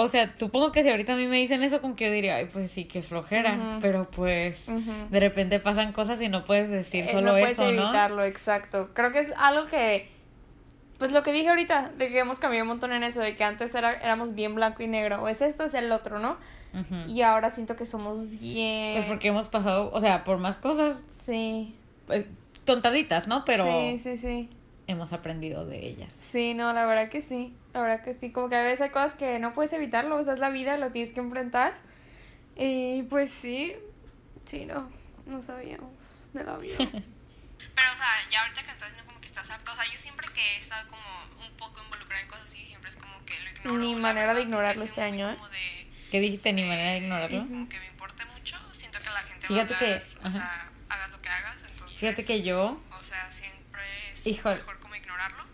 O 0.00 0.06
sea, 0.06 0.32
supongo 0.36 0.70
que 0.70 0.84
si 0.84 0.90
ahorita 0.90 1.14
a 1.14 1.16
mí 1.16 1.26
me 1.26 1.38
dicen 1.38 1.64
eso, 1.64 1.80
con 1.80 1.96
que 1.96 2.04
yo 2.06 2.12
diría, 2.12 2.36
ay, 2.36 2.48
pues 2.52 2.70
sí, 2.70 2.84
qué 2.84 3.02
flojera, 3.02 3.78
pero 3.80 4.08
pues 4.08 4.64
de 5.10 5.18
repente 5.18 5.58
pasan 5.58 5.92
cosas 5.92 6.20
y 6.20 6.28
no 6.28 6.44
puedes 6.44 6.70
decir 6.70 7.04
Eh, 7.04 7.10
solo 7.10 7.26
no 7.26 7.30
puedes 7.32 7.52
eso, 7.52 7.72
¿no? 7.72 7.82
evitarlo, 7.82 8.22
exacto. 8.22 8.90
Creo 8.94 9.10
que 9.10 9.20
es 9.20 9.32
algo 9.36 9.66
que 9.66 10.08
pues 10.98 11.12
lo 11.12 11.22
que 11.22 11.32
dije 11.32 11.48
ahorita, 11.48 11.92
de 11.96 12.08
que 12.08 12.18
hemos 12.18 12.38
cambiado 12.38 12.64
un 12.64 12.68
montón 12.68 12.92
en 12.92 13.04
eso, 13.04 13.20
de 13.20 13.36
que 13.36 13.44
antes 13.44 13.74
era, 13.74 13.92
éramos 13.94 14.34
bien 14.34 14.54
blanco 14.54 14.82
y 14.82 14.88
negro, 14.88 15.22
o 15.22 15.28
es 15.28 15.40
esto, 15.40 15.64
es 15.64 15.74
el 15.74 15.90
otro, 15.92 16.18
¿no? 16.18 16.36
Ujú. 16.74 17.10
Y 17.10 17.22
ahora 17.22 17.50
siento 17.50 17.76
que 17.76 17.86
somos 17.86 18.28
bien... 18.28 18.94
Pues 18.96 19.06
porque 19.06 19.28
hemos 19.28 19.48
pasado, 19.48 19.90
o 19.92 20.00
sea, 20.00 20.24
por 20.24 20.38
más 20.38 20.56
cosas 20.58 20.98
Sí. 21.06 21.74
pues, 22.06 22.26
tontaditas, 22.64 23.26
¿no? 23.26 23.44
Pero 23.44 23.64
Sí, 23.64 23.98
sí, 23.98 24.16
sí. 24.18 24.50
hemos 24.86 25.12
aprendido 25.12 25.64
de 25.66 25.86
ellas. 25.86 26.12
Sí, 26.12 26.54
no, 26.54 26.72
la 26.72 26.84
verdad 26.86 27.08
que 27.08 27.22
sí. 27.22 27.56
La 27.74 27.80
verdad 27.80 28.02
que 28.02 28.14
sí. 28.14 28.30
Como 28.32 28.48
que 28.48 28.56
a 28.56 28.62
veces 28.62 28.80
hay 28.82 28.90
cosas 28.90 29.14
que 29.14 29.38
no 29.38 29.54
puedes 29.54 29.72
evitarlo, 29.72 30.16
o 30.16 30.22
sea, 30.24 30.34
es 30.34 30.38
la 30.40 30.50
vida, 30.50 30.76
lo 30.76 30.90
tienes 30.92 31.12
que 31.12 31.20
enfrentar. 31.20 31.74
Y 32.56 33.02
pues 33.04 33.30
sí, 33.30 33.74
sí, 34.44 34.66
no, 34.66 34.88
no 35.26 35.40
sabíamos 35.42 35.90
de 36.32 36.44
la 36.44 36.56
vida. 36.58 36.76
Pero, 36.78 37.88
o 37.92 37.96
sea, 37.96 38.30
ya 38.30 38.42
ahorita 38.42 38.62
que 38.62 38.70
estás 38.70 38.88
diciendo 38.88 39.04
como 39.06 39.20
que 39.20 39.26
estás 39.28 39.50
harto, 39.50 39.72
o 39.72 39.74
sea, 39.74 39.84
yo 39.92 39.98
siempre 40.00 40.26
que 40.34 40.40
he 40.40 40.58
estado 40.58 40.86
como 40.88 41.46
un 41.46 41.52
poco 41.56 41.80
involucrada 41.82 42.22
en 42.22 42.28
cosas 42.28 42.44
así, 42.46 42.64
siempre 42.66 42.88
es 42.88 42.96
como 42.96 43.12
que 43.24 43.34
lo 43.40 43.50
ignoro. 43.50 43.78
Ni 43.78 43.94
la 43.94 44.00
manera 44.00 44.20
de 44.20 44.26
verdad, 44.34 44.42
ignorarlo 44.42 44.80
porque 44.82 44.88
este 44.90 45.00
soy 45.02 45.10
muy 45.12 45.20
año, 45.22 45.32
¿eh? 45.32 45.36
como 45.36 45.48
de- 45.48 45.87
¿Qué 46.10 46.20
dijiste? 46.20 46.52
Ni 46.52 46.62
manera 46.62 46.92
de 46.92 46.98
ignorarlo. 46.98 47.38
Como 47.40 47.68
que 47.68 47.78
me 47.78 47.86
importa 47.86 48.24
mucho, 48.26 48.56
siento 48.72 48.98
que 49.00 49.06
la 49.10 49.20
gente 49.20 49.46
Fíjate 49.46 49.72
va 49.72 49.76
a 49.76 49.78
que- 49.80 49.84
hablar, 49.94 50.04
o 50.22 50.26
ajá. 50.26 50.32
sea, 50.38 50.70
hagas 50.88 51.10
lo 51.10 51.20
que 51.22 51.28
hagas, 51.28 51.56
entonces... 51.70 51.98
Fíjate 51.98 52.24
que 52.24 52.42
yo, 52.42 52.80
O 52.98 53.02
sea, 53.04 53.30
siempre 53.30 53.82
es 54.12 54.26
Híjole. 54.26 54.56
mejor 54.56 54.78
como 54.80 54.94
ignorarlo. 54.94 55.44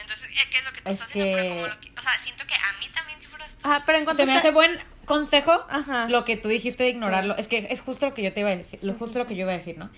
Entonces, 0.00 0.30
eh, 0.30 0.48
¿qué 0.50 0.58
es 0.58 0.64
lo 0.64 0.72
que 0.72 0.80
tú 0.82 0.90
Es 0.90 0.94
estás 0.96 1.08
haciendo? 1.10 1.36
Pero 1.36 1.42
que- 1.42 1.48
como 1.54 1.66
lo 1.68 1.80
que... 1.80 1.92
O 1.98 2.02
sea, 2.02 2.18
siento 2.18 2.46
que 2.46 2.54
a 2.54 2.78
mí 2.80 2.86
también 2.92 3.20
si 3.20 3.26
fueras 3.28 3.56
tú... 3.56 3.60
Ah, 3.68 3.82
pero 3.86 3.98
en 3.98 4.04
cuanto 4.04 4.22
se 4.22 4.26
me 4.26 4.36
hace 4.36 4.50
buen 4.50 4.78
consejo 5.04 5.64
Ajá. 5.68 6.08
lo 6.08 6.24
que 6.24 6.36
tú 6.36 6.48
dijiste 6.48 6.82
de 6.84 6.90
ignorarlo. 6.90 7.36
Es 7.36 7.46
que 7.48 7.66
es 7.70 7.80
justo 7.80 8.06
lo 8.06 8.14
que 8.14 8.22
yo 8.22 8.32
te 8.32 8.40
iba 8.40 8.50
a 8.50 8.56
decir, 8.56 8.78
lo 8.82 8.94
justo 8.94 9.18
lo 9.18 9.26
que 9.26 9.34
yo 9.36 9.42
iba 9.42 9.52
a 9.52 9.56
decir, 9.56 9.78
¿no? 9.78 9.90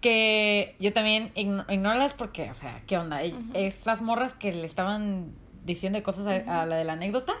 Que 0.00 0.76
yo 0.80 0.92
también 0.94 1.30
igno 1.34 1.66
ignórala 1.68 2.08
porque, 2.16 2.50
o 2.50 2.54
sea, 2.54 2.80
¿qué 2.86 2.96
onda? 2.96 3.22
E- 3.22 3.34
Esas 3.54 4.00
morras 4.00 4.32
que 4.32 4.52
le 4.52 4.64
estaban 4.66 5.32
diciendo 5.64 6.02
cosas 6.02 6.26
a, 6.26 6.62
a 6.62 6.66
la 6.66 6.76
de 6.76 6.84
la 6.84 6.94
anécdota, 6.94 7.34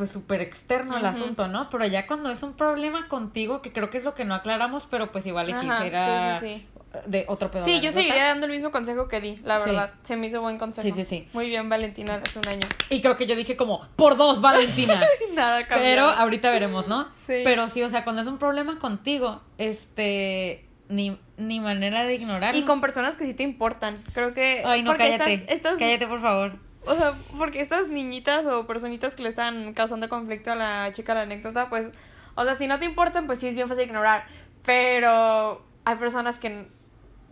pues 0.00 0.10
súper 0.12 0.40
externo 0.40 0.96
el 0.96 1.04
asunto, 1.04 1.46
¿no? 1.46 1.68
Pero 1.68 1.84
ya 1.84 2.06
cuando 2.06 2.30
es 2.30 2.42
un 2.42 2.54
problema 2.54 3.06
contigo, 3.06 3.60
que 3.60 3.70
creo 3.70 3.90
que 3.90 3.98
es 3.98 4.04
lo 4.04 4.14
que 4.14 4.24
no 4.24 4.34
aclaramos, 4.34 4.86
pero 4.90 5.12
pues 5.12 5.26
igual 5.26 5.48
le 5.48 5.52
quisiera 5.60 6.40
sí, 6.40 6.46
sí, 6.46 6.66
de 7.06 7.26
otro 7.28 7.50
pedo. 7.50 7.66
Sí, 7.66 7.80
yo 7.82 7.92
seguiría 7.92 8.24
dando 8.24 8.46
el 8.46 8.52
mismo 8.52 8.70
consejo 8.70 9.08
que 9.08 9.20
di, 9.20 9.36
la 9.44 9.58
verdad. 9.58 9.92
Se 10.02 10.16
me 10.16 10.28
hizo 10.28 10.40
buen 10.40 10.56
consejo. 10.56 10.88
Sí, 10.88 10.94
sí, 10.94 11.04
sí. 11.04 11.28
Muy 11.34 11.50
bien, 11.50 11.68
Valentina, 11.68 12.14
hace 12.26 12.38
un 12.38 12.48
año. 12.48 12.66
Y 12.88 13.02
creo 13.02 13.18
que 13.18 13.26
yo 13.26 13.36
dije 13.36 13.56
como, 13.58 13.86
por 13.96 14.16
dos, 14.16 14.40
Valentina. 14.40 15.02
Nada 15.34 15.66
cambió. 15.66 15.84
Pero 15.84 16.04
ahorita 16.06 16.50
veremos, 16.50 16.88
¿no? 16.88 17.04
Sí. 17.26 17.42
Pero 17.44 17.68
sí, 17.68 17.82
o 17.82 17.90
sea, 17.90 18.02
cuando 18.02 18.22
es 18.22 18.26
un 18.28 18.38
problema 18.38 18.78
contigo, 18.78 19.42
este, 19.58 20.64
ni, 20.88 21.18
ni 21.36 21.60
manera 21.60 22.04
de 22.06 22.14
ignorarlo. 22.14 22.58
Y 22.58 22.64
con 22.64 22.80
personas 22.80 23.16
que 23.16 23.26
sí 23.26 23.34
te 23.34 23.42
importan. 23.42 24.02
Creo 24.14 24.32
que. 24.32 24.62
Ay, 24.64 24.82
no, 24.82 24.96
cállate. 24.96 25.34
Estas, 25.34 25.54
estas- 25.56 25.76
Cállate, 25.76 26.06
por 26.06 26.22
favor. 26.22 26.54
O 26.86 26.94
sea, 26.94 27.12
porque 27.36 27.60
estas 27.60 27.88
niñitas 27.88 28.46
o 28.46 28.66
personitas 28.66 29.14
que 29.14 29.22
le 29.22 29.28
están 29.28 29.74
causando 29.74 30.08
conflicto 30.08 30.52
a 30.52 30.54
la 30.56 30.92
chica 30.92 31.14
la 31.14 31.22
anécdota, 31.22 31.68
pues. 31.68 31.90
O 32.36 32.44
sea, 32.44 32.56
si 32.56 32.66
no 32.66 32.78
te 32.78 32.84
importan, 32.84 33.26
pues 33.26 33.38
sí 33.38 33.48
es 33.48 33.54
bien 33.54 33.68
fácil 33.68 33.84
ignorar. 33.84 34.24
Pero 34.64 35.62
hay 35.84 35.96
personas 35.96 36.38
que 36.38 36.66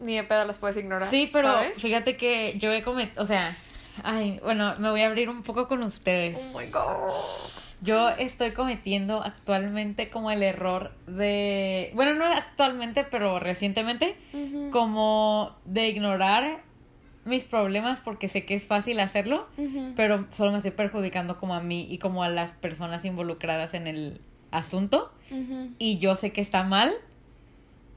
ni 0.00 0.16
de 0.16 0.24
pedo 0.24 0.44
las 0.44 0.58
puedes 0.58 0.76
ignorar. 0.76 1.08
Sí, 1.08 1.28
pero 1.32 1.52
¿sabes? 1.52 1.80
fíjate 1.80 2.16
que 2.16 2.54
yo 2.58 2.72
he 2.72 2.82
cometido, 2.82 3.22
o 3.22 3.26
sea, 3.26 3.56
ay, 4.02 4.40
bueno, 4.42 4.74
me 4.78 4.90
voy 4.90 5.02
a 5.02 5.06
abrir 5.06 5.28
un 5.28 5.42
poco 5.42 5.68
con 5.68 5.82
ustedes. 5.82 6.38
Oh 6.38 6.58
my 6.58 6.66
god. 6.66 7.12
Yo 7.80 8.08
estoy 8.08 8.52
cometiendo 8.52 9.22
actualmente 9.22 10.10
como 10.10 10.32
el 10.32 10.42
error 10.42 10.92
de, 11.06 11.92
bueno, 11.94 12.14
no 12.14 12.24
actualmente, 12.26 13.04
pero 13.04 13.38
recientemente, 13.38 14.16
como 14.72 15.56
de 15.64 15.86
ignorar 15.86 16.62
mis 17.28 17.44
problemas 17.44 18.00
porque 18.00 18.28
sé 18.28 18.44
que 18.44 18.54
es 18.54 18.66
fácil 18.66 18.98
hacerlo, 19.00 19.46
pero 19.96 20.26
solo 20.32 20.50
me 20.52 20.58
estoy 20.58 20.72
perjudicando 20.72 21.38
como 21.38 21.54
a 21.54 21.60
mí 21.60 21.86
y 21.90 21.98
como 21.98 22.22
a 22.24 22.28
las 22.28 22.54
personas 22.54 23.04
involucradas 23.04 23.74
en 23.74 23.86
el 23.86 24.20
asunto 24.50 25.12
y 25.78 25.98
yo 25.98 26.16
sé 26.16 26.32
que 26.32 26.40
está 26.40 26.62
mal 26.64 26.92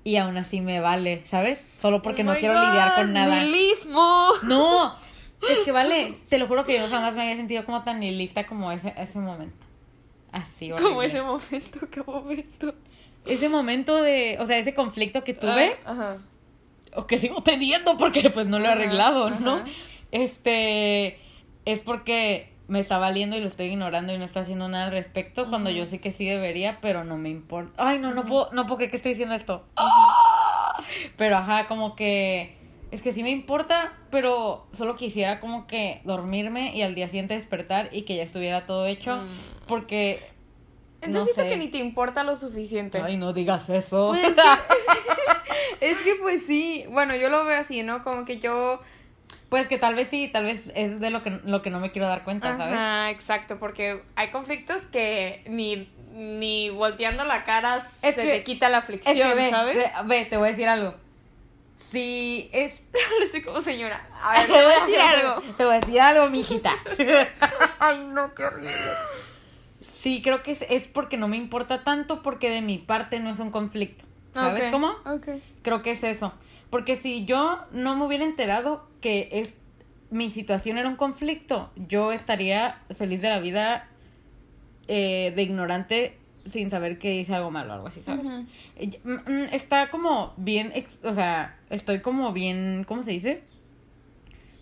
y 0.03 0.17
aún 0.17 0.37
así 0.37 0.61
me 0.61 0.79
vale, 0.79 1.21
¿sabes? 1.25 1.67
Solo 1.77 2.01
porque 2.01 2.23
Oh 2.23 2.25
no 2.25 2.35
quiero 2.35 2.55
God, 2.55 2.67
lidiar 2.67 2.95
con 2.95 3.13
nada. 3.13 3.43
nihilismo. 3.43 4.31
No, 4.43 4.95
es 5.49 5.59
que 5.59 5.71
vale, 5.71 6.17
te 6.29 6.37
lo 6.37 6.47
juro 6.47 6.65
que 6.65 6.77
yo 6.77 6.87
jamás 6.89 7.13
me 7.15 7.21
había 7.23 7.35
sentido 7.35 7.65
como 7.65 7.83
tan 7.83 7.99
nihilista 7.99 8.45
como 8.47 8.71
ese, 8.71 8.93
ese 8.97 9.19
momento. 9.19 9.65
Así, 10.31 10.71
horrible. 10.71 10.89
Como 10.89 11.01
ese 11.03 11.21
momento, 11.21 11.79
qué 11.91 12.03
momento. 12.03 12.73
Ese 13.25 13.49
momento 13.49 14.01
de, 14.01 14.37
o 14.39 14.45
sea, 14.45 14.57
ese 14.57 14.73
conflicto 14.73 15.23
que 15.23 15.33
tuve, 15.35 15.77
Ah, 15.85 15.91
Ajá. 15.91 16.17
O 16.95 17.07
que 17.07 17.17
sigo 17.17 17.41
teniendo 17.43 17.97
porque 17.97 18.29
pues 18.29 18.47
no 18.47 18.59
lo 18.59 18.65
he 18.65 18.67
Ajá, 18.67 18.75
arreglado, 18.77 19.29
¿no? 19.29 19.55
ajá. 19.55 19.65
Este, 20.11 21.19
es 21.65 21.79
porque 21.81 22.51
me 22.67 22.79
está 22.79 22.97
valiendo 22.97 23.35
y 23.35 23.41
lo 23.41 23.47
estoy 23.47 23.67
ignorando 23.67 24.13
y 24.13 24.17
no 24.17 24.25
estoy 24.25 24.43
haciendo 24.43 24.67
nada 24.69 24.85
al 24.85 24.91
respecto 24.91 25.49
cuando 25.49 25.69
yo 25.69 25.85
sé 25.85 25.99
que 25.99 26.11
sí 26.11 26.25
debería, 26.25 26.79
pero 26.81 27.03
no 27.03 27.17
me 27.17 27.29
importa. 27.29 27.73
Ay, 27.85 27.99
no, 27.99 28.13
no 28.13 28.23
puedo, 28.25 28.49
no 28.53 28.65
puedo 28.65 28.77
creer 28.77 28.91
que 28.91 28.97
estoy 28.97 29.11
diciendo 29.11 29.35
esto. 29.35 29.65
¡Ah! 29.77 30.81
Pero 31.17 31.37
ajá, 31.37 31.67
como 31.67 31.95
que 31.95 32.55
es 32.91 33.01
que 33.01 33.11
sí 33.13 33.23
me 33.23 33.29
importa, 33.29 33.93
pero 34.09 34.67
solo 34.73 34.95
quisiera 34.95 35.39
como 35.39 35.65
que 35.67 36.01
dormirme 36.03 36.75
y 36.75 36.81
al 36.81 36.93
día 36.95 37.07
siguiente 37.07 37.33
despertar 37.33 37.89
y 37.93 38.01
que 38.03 38.15
ya 38.17 38.23
estuviera 38.23 38.65
todo 38.65 38.85
hecho, 38.85 39.15
Mm. 39.17 39.27
porque 39.67 40.21
Entonces 41.01 41.35
no 41.35 41.43
sé. 41.43 41.49
que 41.49 41.57
ni 41.57 41.67
te 41.69 41.77
importa 41.79 42.23
lo 42.23 42.35
suficiente. 42.37 43.01
Ay, 43.03 43.17
no 43.17 43.33
digas 43.33 43.69
eso. 43.69 44.09
Pues 44.09 44.27
es, 44.29 44.35
que, 44.35 44.41
es 45.91 45.97
que 46.01 46.15
pues 46.15 46.45
sí, 46.45 46.85
bueno, 46.89 47.15
yo 47.15 47.29
lo 47.29 47.43
veo 47.45 47.59
así, 47.59 47.83
¿no? 47.83 48.03
Como 48.03 48.25
que 48.25 48.39
yo... 48.39 48.81
Pues 49.49 49.67
que 49.67 49.77
tal 49.77 49.95
vez 49.95 50.07
sí, 50.07 50.29
tal 50.31 50.45
vez 50.45 50.71
es 50.75 50.99
de 51.01 51.09
lo 51.09 51.23
que, 51.23 51.31
lo 51.43 51.61
que 51.61 51.69
no 51.71 51.79
me 51.81 51.91
quiero 51.91 52.07
dar 52.07 52.23
cuenta, 52.23 52.55
¿sabes? 52.55 52.73
Ajá, 52.73 53.09
exacto, 53.09 53.57
porque 53.59 54.01
hay 54.15 54.29
conflictos 54.31 54.81
que 54.93 55.43
ni, 55.45 55.91
ni 56.13 56.69
volteando 56.69 57.25
la 57.25 57.43
cara 57.43 57.85
Es 58.01 58.15
se 58.15 58.21
que- 58.21 58.27
te 58.29 58.43
quita 58.45 58.69
la 58.69 58.77
aflicción, 58.77 59.17
Es 59.17 59.21
que 59.27 59.33
ve, 59.35 59.49
¿sabes? 59.49 59.75
ve, 59.75 59.91
ve, 60.05 60.25
te 60.25 60.37
voy 60.37 60.47
a 60.47 60.51
decir 60.51 60.69
algo. 60.69 60.93
Si 61.89 62.49
es... 62.53 62.81
Estoy 63.23 63.41
como 63.41 63.61
señora. 63.61 64.07
A 64.21 64.33
ver, 64.37 64.45
te 64.45 64.51
voy 64.53 64.61
a 64.71 64.79
decir 64.85 64.99
algo. 65.01 65.41
Te 65.57 65.65
voy 65.65 65.75
a 65.75 65.79
decir 65.81 65.99
algo, 65.99 66.29
mijita. 66.29 66.73
Ay, 67.79 68.07
no, 68.07 68.33
qué 68.33 68.45
horrible. 68.45 68.71
Sí, 70.01 70.23
creo 70.23 70.41
que 70.41 70.51
es, 70.51 70.65
es 70.67 70.87
porque 70.87 71.15
no 71.15 71.27
me 71.27 71.37
importa 71.37 71.83
tanto 71.83 72.23
porque 72.23 72.49
de 72.49 72.63
mi 72.63 72.79
parte 72.79 73.19
no 73.19 73.29
es 73.29 73.37
un 73.37 73.51
conflicto. 73.51 74.03
¿Sabes 74.33 74.71
cómo? 74.71 74.93
Ok. 75.05 75.27
Creo 75.61 75.83
que 75.83 75.91
es 75.91 76.03
eso. 76.03 76.33
Porque 76.71 76.95
si 76.95 77.25
yo 77.25 77.59
no 77.71 77.95
me 77.95 78.05
hubiera 78.05 78.23
enterado 78.23 78.87
que 78.99 79.29
es 79.31 79.53
mi 80.09 80.31
situación 80.31 80.79
era 80.79 80.89
un 80.89 80.95
conflicto, 80.95 81.69
yo 81.75 82.11
estaría 82.13 82.79
feliz 82.95 83.21
de 83.21 83.29
la 83.29 83.39
vida 83.39 83.89
eh, 84.87 85.33
de 85.35 85.43
ignorante 85.43 86.17
sin 86.47 86.71
saber 86.71 86.97
que 86.97 87.17
hice 87.17 87.35
algo 87.35 87.51
malo 87.51 87.73
o 87.73 87.75
algo 87.75 87.87
así, 87.87 88.01
¿sabes? 88.01 88.25
Mm, 88.25 89.11
mm, 89.13 89.49
Está 89.51 89.91
como 89.91 90.33
bien, 90.35 90.73
o 91.03 91.13
sea, 91.13 91.59
estoy 91.69 92.01
como 92.01 92.33
bien, 92.33 92.85
¿cómo 92.87 93.03
se 93.03 93.11
dice? 93.11 93.43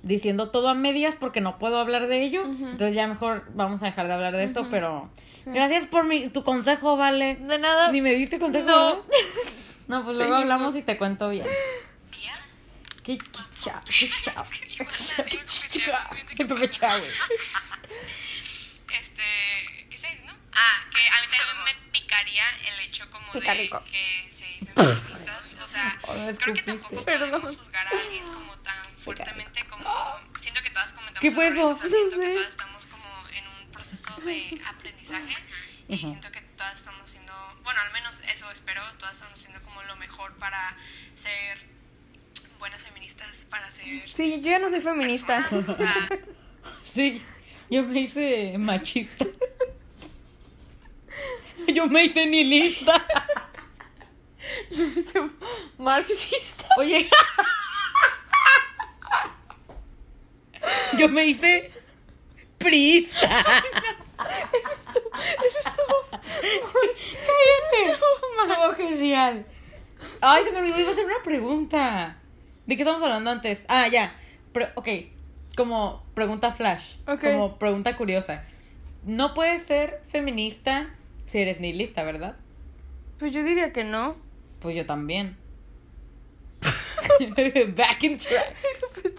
Diciendo 0.01 0.49
todo 0.49 0.69
a 0.69 0.73
medias 0.73 1.15
porque 1.15 1.41
no 1.41 1.59
puedo 1.59 1.77
hablar 1.79 2.07
de 2.07 2.23
ello. 2.23 2.43
Entonces 2.43 2.93
ya 2.95 3.07
mejor 3.07 3.45
vamos 3.53 3.81
a 3.83 3.85
dejar 3.87 4.07
de 4.07 4.13
hablar 4.13 4.35
de 4.35 4.43
esto, 4.43 4.67
pero... 4.69 5.09
Sí. 5.33 5.51
Gracias 5.51 5.85
por 5.87 6.05
mi, 6.05 6.29
tu 6.29 6.43
consejo, 6.43 6.97
Vale. 6.97 7.35
De 7.35 7.59
nada. 7.59 7.91
Ni 7.91 8.01
me 8.01 8.11
diste 8.11 8.39
consejo. 8.39 8.65
No. 8.67 9.03
No, 9.89 10.03
pues 10.03 10.17
luego 10.17 10.35
Seguimos. 10.35 10.41
hablamos 10.53 10.75
y 10.75 10.83
te 10.83 10.97
cuento 10.99 11.29
bien. 11.29 11.47
Qué 13.03 13.17
chao, 13.63 13.81
qué 13.87 14.07
chao. 14.23 14.43
Iba 15.73 15.97
a 15.97 16.13
decir, 16.13 16.35
Qué 16.37 16.43
güey. 16.43 17.09
Este, 18.99 19.23
¿qué 19.89 19.97
se 19.97 20.07
dice, 20.09 20.23
no? 20.25 20.33
Ah, 20.53 20.85
que 20.91 20.99
a 21.07 21.21
mí 21.21 21.27
también 21.31 21.65
me 21.65 21.91
picaría 21.91 22.43
el 22.71 22.87
hecho 22.87 23.09
como 23.09 23.33
de 23.33 23.39
que 23.41 24.27
se 24.29 24.45
dicen 24.45 24.75
feministas. 24.75 25.49
O 25.63 25.67
sea, 25.67 25.99
Oh, 26.03 26.13
creo 26.37 26.53
que 26.53 26.61
tampoco 26.61 27.03
podemos 27.03 27.57
juzgar 27.57 27.87
a 27.87 27.89
alguien 27.89 28.25
como 28.31 28.55
tan 28.59 28.83
fuertemente 28.95 29.65
¿Qué 31.19 31.31
fue 31.31 31.47
eso? 31.47 31.75
Siento 31.75 32.19
que 32.19 32.27
todas 32.33 32.49
estamos 32.49 32.85
como 32.85 33.05
en 33.33 33.47
un 33.47 33.71
proceso 33.71 34.09
de 34.21 34.61
aprendizaje 34.67 35.35
y 35.87 35.97
siento 35.97 36.31
que 36.31 36.41
todas 36.41 36.75
estamos 36.77 37.01
haciendo... 37.05 37.33
Bueno, 37.63 37.81
al 37.81 37.91
menos 37.91 38.19
eso 38.31 38.49
espero. 38.51 38.81
Todas 38.97 39.15
estamos 39.15 39.39
haciendo 39.39 39.61
como 39.63 39.81
lo 39.83 39.95
mejor 39.97 40.33
para 40.35 40.75
ser 41.15 41.57
buenas 42.59 42.83
feministas, 42.85 43.45
para 43.49 43.69
ser... 43.71 44.07
Sí, 44.07 44.41
yo 44.41 44.49
ya 44.49 44.59
no 44.59 44.69
soy 44.69 44.79
buenas 44.79 44.83
feminista. 44.83 45.37
personas, 45.49 45.69
o 45.69 45.75
sea, 45.77 46.09
Sí, 46.83 47.21
yo 47.69 47.83
me 47.83 48.01
hice 48.01 48.57
machista. 48.57 49.25
Yo 51.67 51.85
me 51.85 52.05
hice 52.05 52.25
nihilista. 52.25 53.05
Marxista. 55.77 56.65
Oye. 56.77 57.07
Yo 60.99 61.07
me 61.09 61.25
hice 61.25 61.71
priista. 62.57 63.63
Eso 65.45 65.59
estuvo. 65.65 66.09
Cállate. 66.11 67.91
Estuvo 68.49 68.71
genial. 68.75 69.45
Ay, 70.21 70.43
se 70.43 70.51
me 70.51 70.59
olvidó, 70.59 70.79
iba 70.79 70.89
a 70.89 70.91
hacer 70.91 71.05
una 71.05 71.21
pregunta. 71.23 72.17
¿De 72.65 72.75
qué 72.75 72.83
estamos 72.83 73.01
hablando 73.01 73.31
antes? 73.31 73.65
Ah, 73.67 73.87
ya. 73.87 74.13
Pero, 74.51 74.67
ok. 74.75 74.87
como 75.55 76.03
pregunta 76.13 76.51
flash, 76.51 76.95
Ok. 77.07 77.21
como 77.21 77.57
pregunta 77.59 77.95
curiosa. 77.95 78.43
No 79.05 79.33
puedes 79.33 79.63
ser 79.63 80.01
feminista 80.05 80.89
si 81.25 81.39
eres 81.39 81.59
nihilista, 81.59 82.03
¿verdad? 82.03 82.35
Pues 83.17 83.31
yo 83.31 83.43
diría 83.43 83.71
que 83.71 83.83
no. 83.83 84.17
Pues 84.59 84.75
yo 84.75 84.85
también. 84.85 85.37
Back 87.75 88.03
in 88.03 88.17
track. 88.17 88.55
Pues 89.01 89.15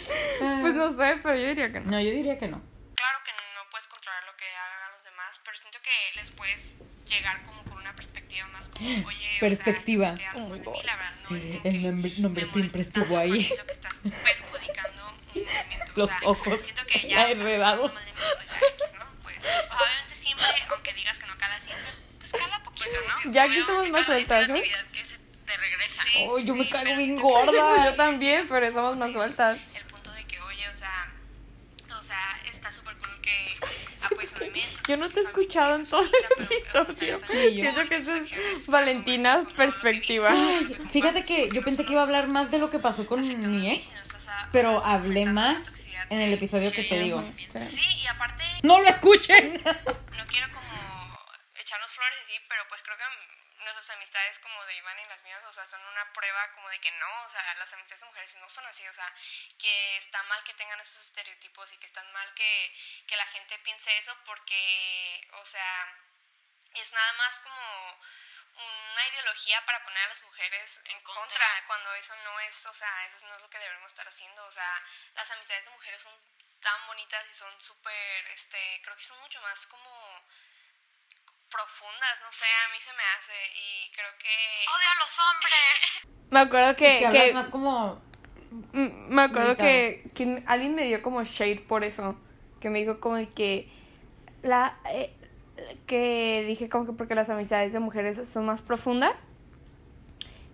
no 0.40 0.90
sé, 0.90 1.20
pero 1.22 1.36
yo 1.36 1.48
diría 1.48 1.72
que 1.72 1.80
no. 1.80 1.90
No, 1.90 2.00
yo 2.00 2.10
diría 2.10 2.38
que 2.38 2.48
no. 2.48 2.60
Claro 2.96 3.18
que 3.24 3.30
no 3.32 3.70
puedes 3.70 3.86
controlar 3.88 4.24
lo 4.26 4.36
que 4.36 4.44
hagan 4.44 4.92
los 4.92 5.04
demás, 5.04 5.40
pero 5.44 5.56
siento 5.56 5.78
que 5.82 6.16
les 6.20 6.30
puedes 6.30 6.76
llegar 7.06 7.42
como 7.44 7.62
con 7.64 7.78
una 7.78 7.94
perspectiva 7.94 8.46
más 8.48 8.68
como, 8.68 9.06
oye, 9.06 9.36
Perspectiva. 9.40 10.12
o 10.12 10.16
sea, 10.16 10.32
no 10.34 10.52
qué, 10.52 10.68
a 10.68 10.72
mí 10.72 10.80
la 10.84 10.96
verdad 10.96 11.14
no 11.28 11.36
es 11.36 11.44
como 11.44 11.54
El 11.64 11.72
que 11.72 11.78
nombre- 11.78 12.12
nombre 12.18 12.44
me 12.46 12.52
siempre 12.52 12.82
estuvo 12.82 13.18
ahí. 13.18 13.44
Siento 13.44 13.66
que 13.66 13.72
estás 13.72 13.98
perjudicando 13.98 15.08
un 15.08 15.42
movimiento. 15.44 15.92
Los 15.96 16.10
o 16.10 16.18
sea, 16.18 16.28
ojos 16.28 16.60
Siento 16.62 16.82
que 16.86 17.08
ya, 17.08 17.16
la 17.24 17.30
enredados. 17.30 17.92
pues 17.92 18.04
ya 18.50 18.58
X, 18.68 18.98
¿no? 18.98 19.04
Pues, 19.22 19.38
o 19.38 19.40
sea, 19.42 19.68
obviamente 19.70 20.14
siempre, 20.14 20.46
aunque 20.70 20.92
digas 20.94 21.18
que 21.18 21.26
no 21.26 21.36
cala 21.38 21.60
siempre, 21.60 21.86
pues 22.18 22.32
cala 22.32 22.62
poquito, 22.62 22.86
¿no? 23.24 23.32
Ya 23.32 23.42
aquí 23.44 23.58
estamos 23.58 23.88
más 23.90 24.06
sueltas, 24.06 24.46
se 24.46 24.52
te 24.52 25.56
regresa. 25.56 26.04
Sí, 26.04 26.10
Ay, 26.14 26.42
sí, 26.42 26.46
yo 26.46 26.54
me 26.54 26.64
sí, 26.64 26.70
caigo 26.70 26.84
pero 26.90 26.96
bien 26.98 27.16
gorda. 27.16 27.84
Yo 27.84 27.94
también, 27.96 28.46
pero 28.48 28.66
estamos 28.66 28.96
más 28.96 29.12
sueltas. 29.12 29.58
el 29.74 29.84
punto 29.86 30.12
de 30.12 30.24
que, 30.24 30.38
oye, 30.40 30.68
o 30.68 30.74
sea, 30.76 31.12
o 31.98 31.99
sea, 32.10 32.40
está 32.52 32.72
súper 32.72 32.96
cool 32.96 33.20
que 33.20 33.56
apoyes 34.04 34.32
movimientos. 34.34 34.82
Yo 34.88 34.96
no 34.96 35.08
te 35.08 35.20
he 35.20 35.22
escuchado 35.22 35.76
en 35.76 35.86
todo 35.88 36.02
el 36.02 36.42
episodio. 36.44 37.20
Pienso 37.20 37.88
que 37.88 37.96
eso 37.96 38.14
es 38.16 38.32
que 38.32 39.44
perspectiva. 39.56 40.30
Fíjate 40.90 41.24
que 41.24 41.50
yo 41.50 41.62
pensé 41.62 41.84
que 41.84 41.92
iba 41.92 42.02
a 42.02 42.04
hablar 42.04 42.28
más 42.28 42.50
de 42.50 42.58
lo 42.58 42.70
que 42.70 42.78
pasó 42.78 43.06
con 43.06 43.20
mi 43.26 43.70
ex, 43.70 43.90
pero 44.52 44.84
hablé 44.84 45.26
más 45.26 45.56
en 46.10 46.20
el 46.20 46.32
episodio 46.32 46.72
que 46.72 46.82
te 46.82 46.98
digo. 46.98 47.22
Sí, 47.60 47.84
y 48.02 48.06
aparte, 48.08 48.42
¡No 48.62 48.80
lo 48.80 48.88
escuchen! 48.88 49.62
no 49.64 50.26
quiero 50.26 50.50
como 50.52 51.18
echarnos 51.54 51.90
flores 51.92 52.18
así, 52.24 52.34
pero 52.48 52.62
pues 52.68 52.82
creo 52.82 52.96
que 52.96 53.39
nuestras 53.74 53.96
amistades 53.96 54.38
como 54.38 54.64
de 54.66 54.76
Iván 54.76 54.98
y 54.98 55.04
las 55.06 55.22
mías, 55.22 55.42
o 55.44 55.52
sea, 55.52 55.66
son 55.66 55.80
una 55.86 56.12
prueba 56.12 56.52
como 56.52 56.68
de 56.68 56.80
que 56.80 56.90
no, 56.92 57.22
o 57.24 57.30
sea, 57.30 57.54
las 57.56 57.72
amistades 57.72 58.00
de 58.00 58.06
mujeres 58.06 58.34
no 58.36 58.48
son 58.50 58.66
así, 58.66 58.86
o 58.88 58.94
sea, 58.94 59.14
que 59.58 59.96
está 59.96 60.22
mal 60.24 60.42
que 60.44 60.54
tengan 60.54 60.80
esos 60.80 61.02
estereotipos 61.02 61.72
y 61.72 61.78
que 61.78 61.86
está 61.86 62.02
mal 62.04 62.34
que, 62.34 62.74
que 63.06 63.16
la 63.16 63.26
gente 63.26 63.58
piense 63.60 63.96
eso 63.98 64.16
porque, 64.24 65.28
o 65.32 65.46
sea, 65.46 65.98
es 66.74 66.92
nada 66.92 67.12
más 67.14 67.40
como 67.40 68.00
una 68.56 69.08
ideología 69.08 69.64
para 69.64 69.82
poner 69.82 70.02
a 70.04 70.08
las 70.08 70.22
mujeres 70.22 70.80
en 70.84 71.00
contra. 71.02 71.22
contra, 71.22 71.64
cuando 71.66 71.94
eso 71.94 72.14
no 72.16 72.40
es, 72.40 72.66
o 72.66 72.74
sea, 72.74 73.06
eso 73.06 73.26
no 73.26 73.34
es 73.34 73.40
lo 73.40 73.50
que 73.50 73.58
debemos 73.58 73.90
estar 73.90 74.06
haciendo, 74.06 74.44
o 74.44 74.52
sea, 74.52 74.82
las 75.14 75.30
amistades 75.30 75.64
de 75.64 75.70
mujeres 75.70 76.02
son 76.02 76.14
tan 76.60 76.86
bonitas 76.86 77.26
y 77.30 77.34
son 77.34 77.60
súper, 77.60 78.26
este, 78.28 78.80
creo 78.82 78.96
que 78.96 79.04
son 79.04 79.18
mucho 79.20 79.40
más 79.40 79.66
como 79.66 80.24
profundas, 81.50 82.22
no 82.24 82.30
sé, 82.32 82.46
a 82.46 82.72
mí 82.72 82.78
se 82.80 82.90
me 82.92 83.02
hace 83.18 83.32
y 83.56 83.90
creo 83.92 84.10
que... 84.18 84.28
Odio 84.76 84.88
a 84.90 84.98
los 85.00 85.18
hombres. 85.18 86.20
Me 86.30 86.40
acuerdo 86.40 86.76
que, 86.76 86.98
que 87.00 87.06
hablas 87.06 87.24
que- 87.24 87.34
más 87.34 87.48
como... 87.48 88.00
Mm, 88.72 89.14
me 89.14 89.22
acuerdo 89.22 89.56
que, 89.56 90.10
que 90.14 90.42
alguien 90.46 90.74
me 90.74 90.84
dio 90.84 91.02
como 91.02 91.22
shade 91.22 91.60
por 91.68 91.84
eso. 91.84 92.16
Que 92.60 92.68
me 92.70 92.80
dijo 92.80 92.98
como 93.00 93.16
que 93.34 93.68
la 94.42 94.76
eh, 94.90 95.14
que 95.86 96.44
dije 96.46 96.68
como 96.68 96.86
que 96.86 96.92
porque 96.92 97.14
las 97.14 97.30
amistades 97.30 97.72
de 97.72 97.78
mujeres 97.78 98.28
son 98.28 98.46
más 98.46 98.62
profundas. 98.62 99.26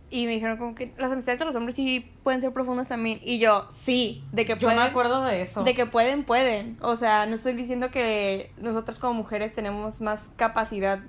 Y 0.09 0.27
me 0.27 0.33
dijeron 0.33 0.57
como 0.57 0.75
que 0.77 0.93
las 0.99 1.11
amistades 1.11 1.41
de 1.41 1.47
los 1.47 1.57
hombres 1.57 1.75
sí 1.75 2.13
pueden 2.23 2.41
ser 2.41 2.53
profundas 2.53 2.87
también. 2.89 3.19
Y 3.23 3.39
yo, 3.39 3.67
sí, 3.75 4.23
de 4.33 4.45
que 4.47 4.53
Yo 4.53 4.61
pueden. 4.61 4.79
me 4.79 4.85
acuerdo 4.85 5.25
de 5.25 5.43
eso. 5.43 5.65
De 5.65 5.75
que 5.75 5.87
pueden, 5.87 6.23
pueden. 6.25 6.77
O 6.81 6.95
sea, 6.95 7.27
no 7.27 7.35
estoy 7.35 7.55
diciendo 7.55 7.91
que 7.91 8.53
nosotras 8.59 8.99
como 9.01 9.15
mujeres 9.15 9.53
tenemos 9.53 10.01
más 10.01 10.21
capacidad 10.37 11.01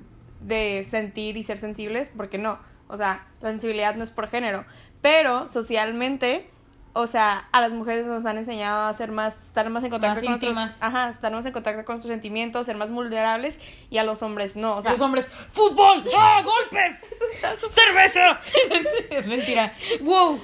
de 0.41 0.85
sentir 0.89 1.37
y 1.37 1.43
ser 1.43 1.59
sensibles, 1.59 2.11
porque 2.15 2.39
no. 2.39 2.57
O 2.87 2.97
sea, 2.97 3.27
la 3.41 3.49
sensibilidad 3.49 3.95
no 3.95 4.03
es 4.03 4.09
por 4.09 4.29
género. 4.29 4.65
Pero 5.01 5.47
socialmente, 5.47 6.49
o 6.97 7.05
sea, 7.05 7.47
a 7.51 7.61
las 7.61 7.71
mujeres 7.71 8.07
nos 8.07 8.25
han 8.25 8.39
enseñado 8.39 8.87
a 8.87 8.93
ser 8.93 9.11
más, 9.11 9.35
estar 9.45 9.69
más 9.69 9.83
en 9.83 9.91
contacto 9.91 10.15
Más 10.15 10.23
con 10.23 10.33
otros, 10.33 10.49
íntimas. 10.49 10.77
ajá, 10.81 11.09
estar 11.09 11.31
más 11.31 11.45
en 11.45 11.51
contacto 11.51 11.85
con 11.85 11.93
nuestros 11.93 12.11
sentimientos, 12.11 12.65
ser 12.65 12.75
más 12.75 12.89
vulnerables, 12.89 13.59
y 13.91 13.99
a 13.99 14.03
los 14.03 14.23
hombres 14.23 14.55
no. 14.55 14.77
O 14.77 14.81
sea, 14.81 14.93
los 14.93 15.01
hombres, 15.01 15.27
¡fútbol! 15.49 16.03
¡Ah, 16.17 16.41
golpes! 16.43 17.05
¡Cerveza! 17.69 18.39
es 19.11 19.27
mentira. 19.27 19.73
¡Wow! 20.01 20.41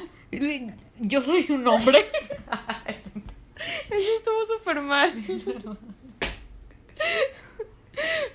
Yo 1.00 1.22
soy 1.22 1.48
un 1.50 1.68
hombre. 1.68 2.00
eso 3.90 4.10
estuvo 4.18 4.46
súper 4.46 4.82
mal. 4.82 5.12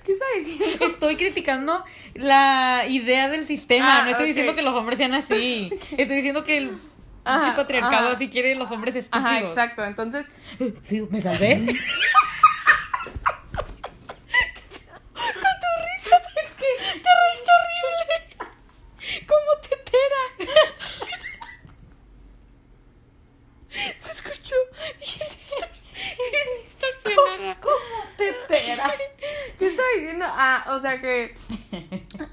¿Qué 0.03 0.11
está 0.11 0.25
diciendo? 0.37 0.85
Estoy 0.87 1.15
criticando 1.15 1.85
la 2.15 2.83
idea 2.89 3.29
del 3.29 3.45
sistema. 3.45 4.01
Ah, 4.01 4.03
no 4.03 4.11
estoy 4.11 4.27
diciendo 4.27 4.55
que 4.55 4.61
los 4.61 4.73
hombres 4.73 4.97
sean 4.97 5.13
así. 5.13 5.69
Estoy 5.97 6.17
diciendo 6.17 6.43
que 6.43 6.57
el 6.57 6.77
Ajá, 7.25 7.55
patriarcado 7.55 8.07
ajá. 8.07 8.15
así 8.15 8.29
quiere 8.29 8.55
los 8.55 8.71
hombres 8.71 8.95
estúpidos. 8.95 9.25
Ajá, 9.25 9.39
exacto. 9.41 9.83
Entonces, 9.85 10.25
Sí, 10.83 11.05
¿Me 11.09 11.21
salvé? 11.21 11.55
con 15.13 15.25
tu 15.59 15.69
risa, 15.85 16.15
es 16.43 16.51
que 16.51 16.65
te 16.99 17.09
reíste 17.19 17.51
horrible. 17.59 18.15
Como 19.27 19.51
tetera. 19.61 20.23
Se 23.99 24.11
escuchó 24.11 24.55
bien 24.99 26.47
distorsionada. 26.63 27.51
¿Cómo 27.61 27.97
tetera? 28.17 28.85
¿Qué 29.57 29.67
estaba 29.67 29.87
diciendo? 29.95 30.25
Ah, 30.27 30.65
o 30.69 30.79
sea 30.81 30.99
que. 31.01 31.35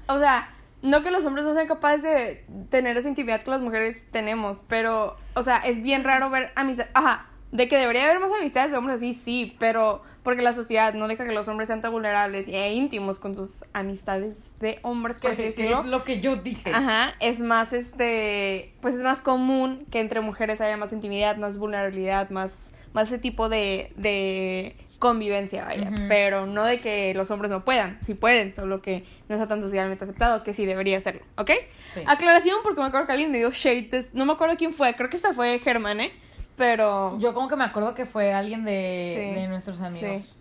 O 0.07 0.19
sea, 0.19 0.49
no 0.81 1.01
que 1.03 1.11
los 1.11 1.25
hombres 1.25 1.45
no 1.45 1.53
sean 1.53 1.67
capaces 1.67 2.03
de 2.03 2.45
tener 2.69 2.97
esa 2.97 3.07
intimidad 3.09 3.41
que 3.41 3.49
las 3.51 3.61
mujeres 3.61 4.05
tenemos, 4.11 4.61
pero, 4.67 5.17
o 5.35 5.43
sea, 5.43 5.57
es 5.57 5.81
bien 5.81 6.03
raro 6.03 6.29
ver 6.29 6.51
amistades. 6.55 6.91
Ajá, 6.93 7.27
de 7.51 7.67
que 7.69 7.77
debería 7.77 8.03
haber 8.03 8.19
más 8.19 8.31
amistades 8.31 8.71
de 8.71 8.77
hombres 8.77 8.97
así, 8.97 9.13
sí, 9.13 9.55
pero 9.57 10.01
porque 10.23 10.41
la 10.41 10.51
sociedad 10.51 10.93
no 10.93 11.07
deja 11.07 11.23
que 11.23 11.31
los 11.31 11.47
hombres 11.47 11.67
sean 11.67 11.81
tan 11.81 11.93
vulnerables 11.93 12.45
e 12.49 12.73
íntimos 12.73 13.17
con 13.19 13.35
sus 13.35 13.63
amistades 13.71 14.35
de 14.59 14.79
hombres, 14.81 15.19
por 15.19 15.31
así 15.31 15.37
Que 15.37 15.43
decirlo. 15.47 15.79
es 15.79 15.85
lo 15.85 16.03
que 16.03 16.19
yo 16.19 16.35
dije. 16.35 16.71
Ajá, 16.73 17.13
es 17.21 17.39
más 17.39 17.71
este, 17.71 18.73
pues 18.81 18.95
es 18.95 19.01
más 19.01 19.21
común 19.21 19.85
que 19.89 20.01
entre 20.01 20.19
mujeres 20.19 20.59
haya 20.59 20.75
más 20.75 20.91
intimidad, 20.91 21.37
más 21.37 21.57
vulnerabilidad, 21.57 22.29
más, 22.29 22.51
más 22.91 23.07
ese 23.07 23.17
tipo 23.17 23.47
de, 23.47 23.93
de 23.95 24.75
convivencia, 24.99 25.65
vaya. 25.65 25.91
Pero 26.07 26.45
no 26.45 26.63
de 26.63 26.79
que 26.79 27.13
los 27.13 27.29
hombres 27.31 27.51
no 27.51 27.63
puedan, 27.65 27.99
sí 28.05 28.13
pueden, 28.13 28.53
solo 28.55 28.81
que 28.81 29.05
no 29.29 29.35
está 29.35 29.47
tan 29.47 29.61
socialmente 29.61 30.03
aceptado, 30.03 30.43
que 30.43 30.53
sí 30.53 30.65
debería 30.65 30.99
serlo, 30.99 31.25
¿ok? 31.37 31.51
Sí. 31.93 32.03
Aclaración, 32.07 32.59
porque 32.63 32.81
me 32.81 32.87
acuerdo 32.87 33.07
que 33.07 33.13
alguien 33.13 33.31
me 33.31 33.37
dio 33.37 33.51
shade, 33.51 34.09
no 34.13 34.25
me 34.25 34.33
acuerdo 34.33 34.55
quién 34.57 34.73
fue, 34.73 34.95
creo 34.95 35.09
que 35.09 35.17
esta 35.17 35.33
fue 35.33 35.59
Germán, 35.59 35.99
¿eh? 36.01 36.11
Pero, 36.57 37.17
Yo 37.19 37.33
como 37.35 37.47
que 37.47 37.55
me 37.55 37.65
acuerdo 37.65 37.93
que 37.93 38.05
fue 38.07 38.33
alguien 38.33 38.65
de, 38.65 39.13
Sí. 39.15 39.39
de 39.41 39.47
nuestros 39.47 39.79
amigos. 39.81 40.21
Sí. 40.23 40.39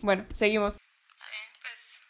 bueno, 0.00 0.24
seguimos. 0.34 0.74
Sí, 0.74 1.36
pues, 1.60 2.00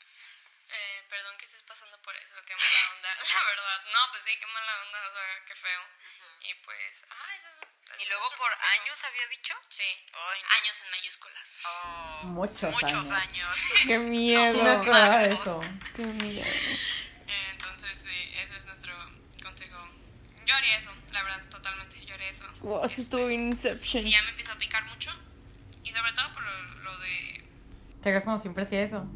eh, 0.71 1.03
perdón 1.11 1.35
que 1.39 1.45
estés 1.47 1.63
pasando 1.65 1.99
por 2.05 2.15
eso, 2.15 2.37
qué 2.47 2.55
mala 2.55 2.81
onda, 2.95 3.11
la 3.19 3.43
verdad. 3.51 3.79
No, 3.91 4.01
pues 4.15 4.23
sí, 4.23 4.33
qué 4.39 4.47
mala 4.47 4.73
onda, 4.87 4.99
o 5.03 5.13
sea, 5.13 5.27
qué 5.49 5.55
feo. 5.59 5.83
Y 6.47 6.55
pues, 6.65 7.03
ajá, 7.11 7.27
eso, 7.37 7.49
eso 7.67 7.99
Y 7.99 8.03
es 8.03 8.09
luego 8.23 8.37
por 8.39 8.51
consejo. 8.51 8.71
años 8.83 9.05
había 9.05 9.27
dicho. 9.29 9.55
Sí, 9.69 9.83
Ay, 10.15 10.41
no. 10.43 10.63
años 10.63 10.83
en 10.85 10.91
mayúsculas. 10.91 11.63
Oh, 11.67 12.27
Muchos 12.29 12.73
muchos 12.73 13.11
años. 13.11 13.11
años. 13.11 13.53
Qué 13.87 13.99
miedo. 13.99 14.63
No 14.63 14.83
de 15.19 15.33
eso. 15.33 15.61
Qué 15.97 16.05
miedo. 16.07 16.47
Entonces, 17.53 17.99
sí, 17.99 18.09
ese 18.43 18.57
es 18.59 18.67
nuestro 18.67 18.93
consejo. 19.43 19.79
Yo 20.47 20.55
haría 20.55 20.77
eso, 20.77 20.91
la 21.13 21.23
verdad, 21.23 21.43
totalmente, 21.51 22.05
yo 22.05 22.15
haría 22.15 22.29
eso. 22.31 22.45
Wow, 22.61 22.85
eso 22.85 23.01
estuvo 23.03 23.27
bien 23.27 23.49
Inception. 23.49 24.03
Si 24.03 24.11
ya 24.11 24.23
me 24.23 24.31
empieza 24.31 24.53
a 24.53 24.59
picar 24.59 24.85
mucho, 24.87 25.11
y 25.85 25.93
sobre 25.93 26.13
todo 26.13 26.33
por 26.35 26.43
lo, 26.43 26.65
lo 26.83 26.99
de... 26.99 27.45
Te 28.03 28.09
hagas 28.11 28.25
como 28.25 28.39
siempre 28.39 28.65
hacía 28.65 28.83
eso. 28.83 29.07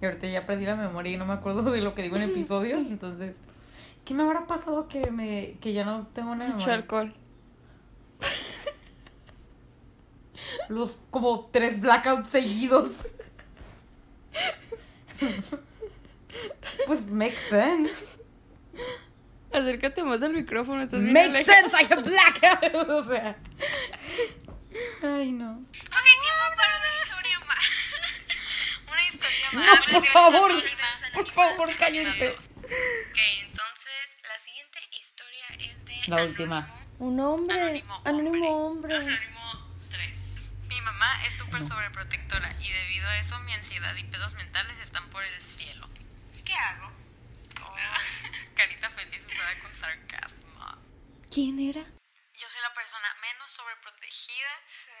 Y 0.00 0.04
ahorita 0.04 0.26
ya 0.26 0.46
perdí 0.46 0.66
la 0.66 0.74
memoria 0.76 1.12
y 1.12 1.16
no 1.16 1.24
me 1.26 1.32
acuerdo 1.32 1.62
de 1.70 1.80
lo 1.80 1.94
que 1.94 2.02
digo 2.02 2.16
en 2.16 2.22
episodios. 2.30 2.80
Entonces, 2.82 3.34
¿qué 4.04 4.14
me 4.14 4.22
habrá 4.24 4.46
pasado 4.46 4.88
que 4.88 5.10
me 5.10 5.56
que 5.60 5.72
ya 5.72 5.84
no 5.84 6.06
tengo 6.08 6.32
una 6.32 6.44
Mucho 6.46 6.56
memoria? 6.58 6.74
alcohol. 6.74 7.14
Los 10.68 10.98
como 11.10 11.48
tres 11.52 11.80
blackouts 11.80 12.30
seguidos. 12.30 12.90
pues 16.86 17.06
makes 17.06 17.38
sense. 17.48 17.92
Acércate 19.52 20.02
más 20.02 20.22
al 20.22 20.32
micrófono, 20.32 20.82
estás 20.82 21.00
bien 21.00 21.12
Makes 21.12 21.44
sense, 21.44 21.76
I 21.76 21.84
have 21.92 22.02
blackout. 22.02 22.74
o 22.88 23.04
sea. 23.04 23.36
Ay, 25.02 25.32
no. 25.32 25.52
Ok, 25.52 25.68
tiempo 25.72 26.56
para 26.56 26.78
una 26.78 26.88
historia 27.02 27.38
más. 27.40 27.94
una 28.90 29.02
historia 29.04 29.46
más. 29.52 29.92
No, 29.92 30.00
por 30.00 30.06
favor. 30.06 30.52
Por 31.14 31.30
favor, 31.30 31.76
cállate. 31.78 32.30
Ok, 32.30 33.18
entonces, 33.42 34.16
la 34.26 34.38
siguiente 34.38 34.78
historia 34.98 35.44
es 35.58 35.84
de... 35.84 35.94
La 36.06 36.24
última. 36.24 36.58
Anónimo. 36.58 36.82
Un 36.98 37.20
hombre. 37.20 37.60
Anónimo 37.60 38.00
Anónimo 38.04 38.66
hombre. 38.66 38.94
Anónimo 38.94 39.16
3. 39.18 39.31
Mamá 40.82 41.24
es 41.26 41.34
súper 41.34 41.64
sobreprotectora 41.64 42.54
y 42.60 42.72
debido 42.72 43.08
a 43.08 43.18
eso 43.18 43.38
mi 43.40 43.52
ansiedad 43.52 43.94
y 43.96 44.04
pedos 44.04 44.34
mentales 44.34 44.76
están 44.82 45.08
por 45.10 45.24
el 45.24 45.40
cielo. 45.40 45.88
¿Qué 46.44 46.54
hago? 46.54 46.92
Carita 48.54 48.90
feliz 48.90 49.26
usada 49.26 49.54
con 49.62 49.72
sarcasmo. 49.74 50.78
¿Quién 51.30 51.58
era? 51.58 51.80
Yo 51.80 52.48
soy 52.48 52.60
la 52.62 52.72
persona 52.74 53.08
menos 53.22 53.50
sobreprotegida 53.50 54.50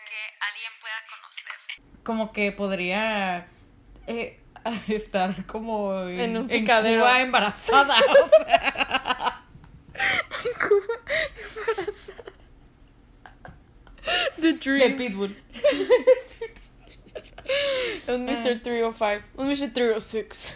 que 0.08 0.34
alguien 0.40 0.72
pueda 0.80 1.04
conocer. 1.10 1.54
Como 2.04 2.32
que 2.32 2.52
podría 2.52 3.46
eh, 4.06 4.40
estar 4.88 5.44
como 5.46 6.02
en, 6.08 6.20
En 6.20 6.36
un 6.36 6.50
en 6.50 6.60
picadero. 6.60 7.02
Cuba 7.02 7.20
embarazada. 7.20 7.98
O 7.98 8.28
sea, 8.28 9.42
The 14.36 14.52
de 14.52 14.58
Dream. 14.58 14.96
Pitbull. 14.96 15.36
Un 18.08 18.24
Mr. 18.26 18.60
305. 18.62 19.24
Un 19.36 19.48
Mr. 19.48 19.72
306. 19.72 20.54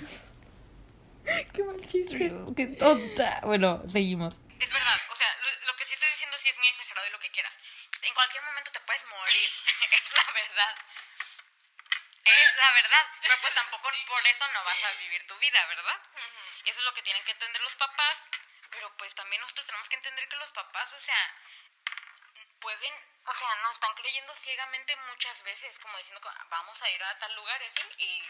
Qué 1.52 1.62
mal 1.62 1.80
chiste. 1.86 2.32
Qué 2.56 2.66
tonta. 2.78 3.40
Bueno, 3.42 3.82
seguimos. 3.88 4.40
Es 4.58 4.72
verdad, 4.72 5.00
o 5.10 5.16
sea, 5.16 5.28
lo, 5.42 5.66
lo 5.66 5.76
que 5.76 5.84
sí 5.84 5.94
estoy 5.94 6.08
diciendo 6.10 6.38
sí 6.38 6.48
es 6.48 6.58
muy 6.58 6.68
exagerado 6.68 7.06
y 7.08 7.10
lo 7.10 7.18
que 7.18 7.30
quieras. 7.30 7.58
En 8.02 8.14
cualquier 8.14 8.42
momento 8.44 8.70
te 8.70 8.80
puedes 8.80 9.04
morir, 9.10 9.50
es 9.92 10.12
la 10.14 10.32
verdad. 10.32 10.74
Es 12.26 12.56
la 12.58 12.72
verdad, 12.72 13.04
pero 13.22 13.34
pues 13.40 13.54
tampoco 13.54 13.88
por 14.06 14.26
eso 14.26 14.44
no 14.52 14.64
vas 14.64 14.82
a 14.82 14.92
vivir 14.98 15.24
tu 15.26 15.36
vida, 15.38 15.64
¿verdad? 15.66 15.98
Y 16.64 16.70
eso 16.70 16.80
es 16.80 16.86
lo 16.86 16.94
que 16.94 17.02
tienen 17.02 17.22
que 17.24 17.32
entender 17.32 17.62
los 17.62 17.74
papás, 17.76 18.30
pero 18.70 18.90
pues 18.98 19.14
también 19.14 19.40
nosotros 19.42 19.66
tenemos 19.66 19.88
que 19.88 19.96
entender 19.96 20.28
que 20.28 20.36
los 20.36 20.50
papás, 20.50 20.92
o 20.92 21.00
sea, 21.00 21.22
pueden, 22.60 22.92
o 23.26 23.34
sea, 23.34 23.48
nos 23.62 23.72
están 23.74 23.90
creyendo 23.96 24.32
ciegamente 24.34 24.94
muchas 25.10 25.42
veces, 25.44 25.78
como 25.78 25.96
diciendo, 25.98 26.20
que 26.20 26.28
vamos 26.50 26.82
a 26.82 26.90
ir 26.90 27.02
a 27.02 27.18
tal 27.18 27.34
lugar 27.36 27.58
así, 27.62 27.82
y 27.98 28.22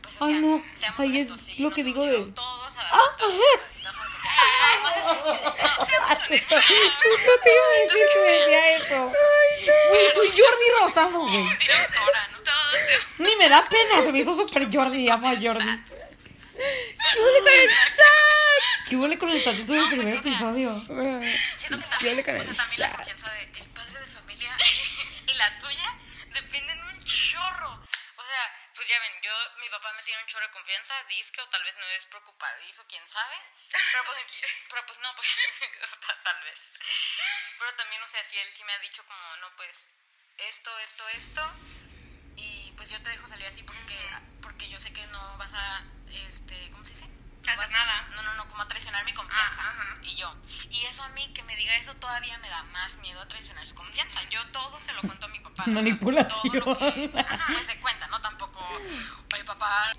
pues, 0.00 0.20
o 0.20 0.24
Ay, 0.24 0.34
no. 0.34 0.64
seamos 0.74 1.00
Ay, 1.00 1.18
es 1.20 1.26
honestos, 1.30 1.40
sí, 1.46 1.62
lo 1.62 1.70
que 1.70 1.84
digo 1.84 2.04
de- 2.04 2.32
todos 2.32 2.76
a 2.76 2.82
dar 2.82 2.94
nuestras 2.94 3.30
pataditas, 3.30 3.96
aunque 3.96 4.20
sea. 4.20 4.32
Ay, 4.40 4.78
no, 4.82 4.90
no, 5.78 5.86
seamos 5.86 6.18
honestos. 6.26 6.64
No 7.26 7.42
te 7.42 7.52
iba 7.52 7.64
a 7.64 7.68
decir 7.84 8.06
que 8.12 8.20
decía 8.20 8.76
eso. 8.76 9.12
Güey, 9.90 10.12
soy 10.14 10.28
Jordi 10.28 10.66
Rosado, 10.80 11.18
güey. 11.26 11.56
Directora, 11.58 12.28
¿no? 12.28 12.38
Todos. 12.40 13.06
Ni 13.18 13.36
me 13.36 13.48
da 13.48 13.64
pena, 13.68 14.02
se 14.02 14.12
me 14.12 14.18
hizo 14.20 14.36
super 14.36 14.68
Jordi, 14.72 15.08
amo 15.10 15.28
a 15.28 15.34
Jordi. 15.40 15.84
¿Qué 18.88 18.96
huele 18.96 19.18
con 19.18 19.28
el 19.30 19.36
estatuto 19.36 19.72
del 19.72 19.82
No, 19.82 19.88
pues, 19.88 20.00
primer 20.00 20.14
episodio? 20.18 20.80
Siento 21.56 21.78
que 21.78 21.86
también, 21.86 22.40
o 22.40 22.42
sea, 22.42 22.54
también 22.54 22.80
la 22.80 22.90
confianza 22.92 23.30
de 23.30 23.49
la 25.40 25.58
tuya 25.58 25.88
dependen 26.34 26.78
un 26.84 27.04
chorro. 27.04 27.72
O 28.16 28.22
sea, 28.24 28.70
pues 28.76 28.86
ya 28.86 29.00
ven, 29.00 29.22
yo, 29.22 29.32
mi 29.58 29.68
papá 29.70 29.90
me 29.94 30.02
tiene 30.02 30.20
un 30.20 30.26
chorro 30.28 30.44
de 30.46 30.52
confianza, 30.52 30.92
disque 31.04 31.40
o 31.40 31.48
tal 31.48 31.64
vez 31.64 31.74
no 31.78 31.84
es 31.96 32.04
preocupadizo, 32.06 32.84
quién 32.86 33.06
sabe. 33.08 33.36
Pero 33.72 34.04
pues, 34.04 34.18
pero 34.68 34.84
pues 34.86 34.98
no, 34.98 35.08
pues 35.16 35.28
ta- 36.06 36.22
tal 36.22 36.40
vez. 36.44 36.60
Pero 37.58 37.74
también, 37.74 38.02
o 38.02 38.08
sea, 38.08 38.22
si 38.22 38.36
él 38.38 38.52
sí 38.52 38.62
me 38.64 38.72
ha 38.74 38.78
dicho 38.80 39.02
como, 39.06 39.36
no, 39.36 39.50
pues 39.56 39.88
esto, 40.36 40.78
esto, 40.80 41.08
esto. 41.08 41.42
Y 42.36 42.72
pues 42.76 42.90
yo 42.90 43.02
te 43.02 43.10
dejo 43.10 43.26
salir 43.26 43.46
así 43.46 43.62
porque, 43.62 43.98
porque 44.42 44.68
yo 44.68 44.78
sé 44.78 44.92
que 44.92 45.06
no 45.08 45.38
vas 45.38 45.54
a, 45.54 45.82
este, 46.28 46.70
¿cómo 46.70 46.84
se 46.84 46.90
dice? 46.92 47.08
Hacer 47.46 47.70
nada. 47.70 48.08
No, 48.14 48.22
no, 48.22 48.34
no, 48.34 48.48
como 48.48 48.62
a 48.62 48.68
traicionar 48.68 49.04
mi 49.04 49.12
confianza. 49.12 49.62
Ah. 49.64 49.96
Y 50.02 50.14
yo. 50.16 50.34
Y 50.70 50.84
eso 50.86 51.02
a 51.02 51.08
mí, 51.10 51.30
que 51.34 51.42
me 51.44 51.56
diga 51.56 51.74
eso, 51.76 51.94
todavía 51.96 52.38
me 52.38 52.48
da 52.48 52.62
más 52.64 52.98
miedo 52.98 53.20
a 53.20 53.26
traicionar 53.28 53.66
su 53.66 53.74
confianza. 53.74 54.20
Yo 54.30 54.44
todo 54.52 54.78
se 54.80 54.92
lo 54.92 55.00
cuento 55.02 55.26
a 55.26 55.28
mi 55.28 55.40
papá. 55.40 55.64
¿no? 55.66 55.72
Manipulación. 55.80 56.52
Todo 56.64 56.72
lo 56.74 56.78
que 56.78 57.10
ajá, 57.18 57.52
pues 57.52 57.66
se 57.66 57.78
cuenta, 57.80 58.06
¿no? 58.08 58.20
Tampoco, 58.20 58.60
oye, 59.34 59.44
papá. 59.44 59.92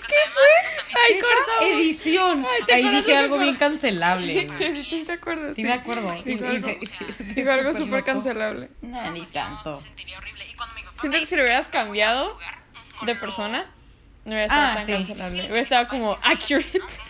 ¿Qué 0.00 0.14
fue? 0.32 0.94
Ay, 1.04 1.20
corta. 1.20 1.66
Edición. 1.66 2.46
Ay, 2.48 2.62
¿te 2.64 2.74
Ahí 2.74 2.88
dije 2.88 3.16
algo 3.16 3.38
bien 3.38 3.56
cancelable. 3.56 4.32
Sí, 4.32 4.84
sí, 4.84 5.02
¿te 5.04 5.12
acuerdas? 5.12 5.54
Sí 5.56 5.62
me 5.62 5.72
acuerdo. 5.72 6.14
Y 6.24 6.32
algo, 6.44 6.68
se- 6.68 6.78
y 6.80 6.86
se- 6.86 7.12
se- 7.12 7.24
dijo 7.24 7.50
algo 7.50 7.74
súper 7.74 8.04
cancelable. 8.04 8.70
No, 8.80 9.10
ni 9.10 9.20
Pues 9.20 9.32
tanto. 9.32 9.74
Yo 9.74 9.80
sentiría 9.80 10.18
horrible. 10.18 10.46
Y 10.48 10.54
cuando 10.54 10.74
mi 10.76 10.82
papá 10.82 11.00
Siento 11.00 11.18
que 11.18 11.26
si 11.26 11.36
lo 11.36 11.42
hubieras 11.42 11.66
dice, 11.66 11.84
"Voy 11.84 12.00
a 12.00 12.12
un 12.22 12.28
cambiado 12.28 12.38
de 13.06 13.14
persona, 13.16 13.70
no 14.24 14.30
hubiera 14.32 14.44
estado 14.44 14.62
Ah, 14.62 14.74
tan 14.74 14.86
sí. 14.86 14.92
cancelable. 14.92 15.38
Hubiera 15.40 15.54
mi 15.54 15.60
estado 15.60 15.86
como 15.88 16.10
me 16.10 16.16
accurate. 16.32 16.78
es 16.78 17.00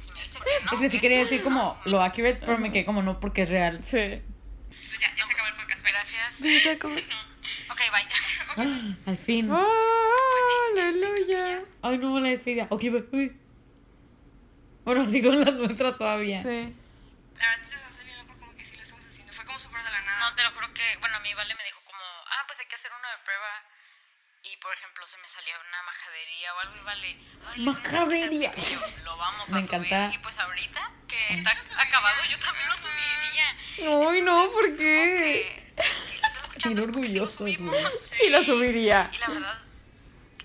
si 0.00 0.76
me 0.76 0.80
que 0.80 0.90
sí 0.90 1.00
quería 1.00 1.18
decir 1.18 1.42
como 1.42 1.80
lo 1.86 2.02
accurate, 2.02 2.40
pero 2.40 2.58
me 2.58 2.70
quedé 2.72 2.84
como 2.84 3.02
no 3.02 3.18
porque 3.20 3.42
es 3.42 3.48
real. 3.48 3.80
Sí. 3.84 4.20
Pues 4.68 5.00
ya, 5.00 5.14
ya 5.16 5.24
se 5.24 5.32
acabó 5.32 5.48
el 5.48 5.54
podcast. 5.54 5.82
Gracias. 5.84 6.40
Dice 6.42 6.78
como, 6.78 6.94
Ok, 7.70 7.80
bye. 8.56 8.94
Al 9.06 9.16
fin. 9.18 9.50
Aleluya. 10.76 11.62
Ay, 11.82 11.98
no, 11.98 12.20
la 12.20 12.28
despedida. 12.30 12.66
Ok, 12.70 12.82
bye. 12.82 13.04
Uy. 13.12 13.36
Bueno, 14.84 15.02
así 15.02 15.22
son 15.22 15.40
las 15.40 15.54
nuestras 15.54 15.96
todavía. 15.96 16.42
Sí. 16.42 16.76
La 17.38 17.48
verdad 17.48 17.64
se 17.64 17.76
hace 17.76 18.04
bien 18.04 18.18
loco 18.18 18.36
como 18.38 18.54
que 18.54 18.64
sí 18.64 18.76
lo 18.76 18.82
estamos 18.82 19.04
haciendo. 19.06 19.32
Fue 19.32 19.44
como 19.46 19.58
súper 19.58 19.82
de 19.82 19.90
la 19.90 20.00
nada. 20.02 20.30
No, 20.30 20.36
te 20.36 20.42
lo 20.42 20.50
juro 20.52 20.72
que, 20.74 20.82
bueno, 21.00 21.16
a 21.16 21.20
mí 21.20 21.32
Vale 21.34 21.54
me 21.54 21.64
dijo 21.64 21.80
como, 21.84 21.98
ah, 22.00 22.44
pues 22.46 22.60
hay 22.60 22.66
que 22.66 22.74
hacer 22.74 22.90
uno 22.92 23.08
de 23.08 23.24
prueba. 23.24 23.50
Y, 24.64 24.66
por 24.66 24.72
ejemplo, 24.72 25.04
se 25.04 25.18
me 25.18 25.28
salía 25.28 25.54
una 25.68 25.82
majadería 25.82 26.54
o 26.54 26.60
algo 26.60 26.76
y 26.76 26.84
Vale, 26.84 27.16
ay, 27.52 27.60
Majadería. 27.60 28.50
Y 28.56 29.02
lo 29.04 29.16
vamos 29.18 29.48
Me 29.50 29.58
a 29.58 29.62
subir. 29.62 29.74
encanta. 29.84 30.14
Y 30.14 30.18
pues 30.20 30.38
ahorita 30.38 30.90
que 31.06 31.34
está 31.34 31.50
acabado, 31.78 32.16
yo 32.30 32.38
también 32.38 32.66
lo 32.68 32.76
subiría. 32.78 34.10
Ay, 34.10 34.22
no, 34.22 34.48
¿por 34.50 34.74
qué? 34.74 35.74
Si 35.76 36.16
lo 36.18 36.28
escuchando, 36.28 36.80
es 36.80 36.86
porque 36.86 37.10
sí 37.10 37.18
lo 37.18 37.26
güey. 37.28 37.58
Sí 37.58 38.28
lo 38.30 38.42
subiría. 38.42 39.10
Y 39.12 39.18
la 39.18 39.26
verdad, 39.28 39.62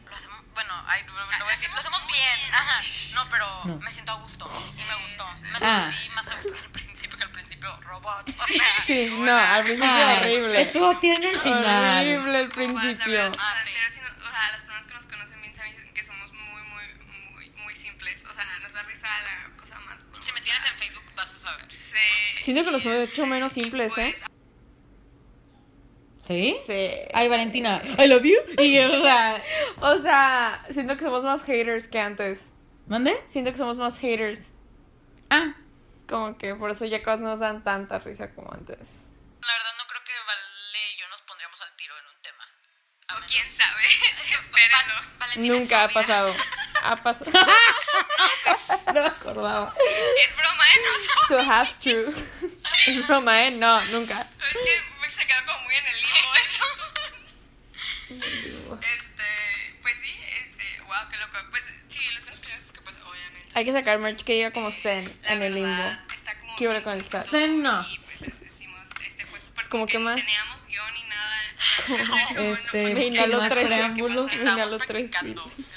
lo 0.10 0.16
hacemos, 0.16 0.42
bueno, 0.54 0.84
ay, 0.88 1.04
no, 1.06 1.14
no 1.14 1.26
voy 1.46 1.48
a 1.48 1.56
decir, 1.56 1.70
lo 1.70 1.78
hacemos 1.78 2.06
bien, 2.08 2.54
ajá, 2.54 2.82
no, 3.14 3.30
pero 3.30 3.66
No. 3.66 3.78
me 3.78 3.92
siento 3.92 4.12
a 4.12 4.16
gusto, 4.16 4.70
sí 4.70 4.84
me 4.84 4.96
gustó, 5.02 5.26
me 5.44 5.60
Ah. 5.62 5.90
sentí 5.90 6.10
más 6.10 6.28
a 6.28 6.36
gusto 6.36 6.52
que 6.54 6.60
al 6.60 6.70
principio, 6.72 7.18
que 7.18 7.24
al 7.24 7.32
principio 7.32 7.80
robots, 7.84 8.36
o 8.42 8.46
sea, 8.48 8.84
Sí, 8.86 9.16
no, 9.20 9.38
al 9.38 9.64
principio 9.64 10.08
horrible. 10.18 10.62
Estuvo 10.62 10.98
tiene 11.00 11.30
el 11.32 11.40
final. 11.40 11.96
Horrible 12.00 12.40
el 12.42 12.50
principio. 12.50 13.32
Ah, 13.40 13.56
sí. 13.64 13.70
Sea, 14.40 14.52
las 14.52 14.64
personas 14.64 14.86
que 14.88 14.94
nos 14.94 15.06
conocen 15.06 15.42
bien 15.42 15.56
saben 15.56 15.94
que 15.94 16.04
somos 16.04 16.34
muy, 16.34 16.62
muy, 16.64 17.34
muy, 17.34 17.50
muy 17.64 17.76
simples. 17.76 18.24
O 18.26 18.34
sea, 18.34 18.46
nos 18.60 18.74
da 18.74 18.84
risa 18.84 19.08
la 19.08 19.56
cosa 19.58 19.80
más. 19.82 19.98
si 20.20 20.32
me 20.34 20.42
tienes 20.42 20.64
en 20.66 20.78
Facebook 20.78 21.04
vas 21.16 21.34
a 21.36 21.38
saber. 21.38 21.72
Sí. 21.72 21.98
Siento 22.42 22.64
que 22.64 22.72
los 22.72 22.86
he 22.86 23.04
hecho 23.04 23.26
menos 23.26 23.52
simples, 23.54 23.98
¿eh? 23.98 24.16
¿Sí? 26.20 26.56
Sí. 26.66 26.92
Ay, 27.14 27.28
Valentina, 27.28 27.82
I 27.98 28.08
love 28.08 28.24
you. 28.24 28.38
Y, 28.64 28.78
o 28.80 29.02
sea, 29.02 29.44
O 29.82 29.98
sea, 29.98 30.66
siento 30.72 30.96
que 30.96 31.04
somos 31.04 31.24
más 31.24 31.44
haters 31.44 31.88
que 31.88 32.00
antes. 32.00 32.52
¿mande? 32.88 33.24
Siento 33.28 33.52
que 33.52 33.58
somos 33.58 33.78
más 33.78 33.98
haters. 34.00 34.52
Ah, 35.30 35.54
Como 36.08 36.38
que 36.38 36.56
por 36.56 36.72
eso 36.72 36.86
ya 36.86 37.04
cosas 37.04 37.20
nos 37.22 37.40
dan 37.40 37.64
tanta 37.64 38.00
risa 38.00 38.34
como 38.34 38.52
antes. 38.54 39.10
La 39.42 39.54
verdad 39.54 39.72
no 39.78 39.86
creo 39.88 40.04
que 40.04 40.14
Vale 40.26 40.42
y 40.96 41.00
yo 41.00 41.08
nos 41.10 41.22
pondríamos 41.22 41.62
al 41.62 41.76
tiro 41.76 41.94
en 41.98 42.06
un 42.06 42.22
tema. 42.22 42.44
A 43.10 43.16
O 43.16 43.19
menos- 43.19 43.19
quién 43.30 43.46
sabe. 43.48 43.86
Espérenlo. 44.40 44.96
Nunca 45.38 45.84
ha 45.84 45.88
pasado. 45.90 46.36
Ha 46.84 46.96
pasado. 46.96 47.32
no 48.88 48.94
me 48.94 49.08
acordaba. 49.08 49.72
Es 50.26 50.36
broma, 50.36 50.64
¿eh? 50.66 50.78
No 50.84 51.28
So 51.28 51.52
half 51.52 51.78
true. 51.80 52.12
Es 52.88 53.08
broma, 53.08 53.44
¿eh? 53.44 53.52
No, 53.52 53.80
nunca. 53.86 54.22
Es 54.22 54.58
que 55.04 55.10
se 55.12 55.26
quedó 55.28 55.46
como 55.46 55.60
muy 55.62 55.76
en 55.76 55.86
el 55.88 55.96
limbo 55.96 56.36
eso. 56.42 56.64
Este, 58.10 59.78
pues 59.82 59.96
sí, 60.02 60.14
este, 60.42 60.82
wow, 60.84 61.10
qué 61.10 61.18
loco. 61.18 61.38
Pues 61.52 61.66
sí, 61.90 62.00
lo 62.12 62.20
estamos 62.20 62.40
escribiendo 62.40 62.66
porque 62.68 62.82
pues 62.82 62.96
obviamente. 63.06 63.50
Hay 63.54 63.66
que 63.66 63.72
sacar 63.74 64.00
merch 64.00 64.24
que 64.24 64.34
diga 64.34 64.52
como 64.52 64.72
Zen 64.72 65.06
la 65.24 65.34
en 65.34 65.42
el 65.44 65.54
limbo. 65.54 65.84
Está 66.14 66.40
como 66.40 66.56
¿Qué 66.56 66.68
hora 66.68 66.84
con 66.84 66.94
el? 66.94 67.04
Zen 67.24 67.62
no. 67.62 67.86
Y 67.90 68.00
pues 68.00 68.22
les 68.22 68.40
decimos, 68.40 68.82
este 69.06 69.26
fue 69.26 69.40
súper 69.40 69.64
Es 69.64 69.70
como 69.70 69.86
que 69.86 70.00
más- 70.00 70.16
teníamos. 70.16 70.59
Este, 72.38 72.94
Me 72.94 73.06
inhaló 73.08 73.40
más 73.40 73.50
tres 73.50 73.66
preámbulos. 73.66 74.26
Me 74.34 74.42
inhaló 74.42 74.78
tres 74.78 75.12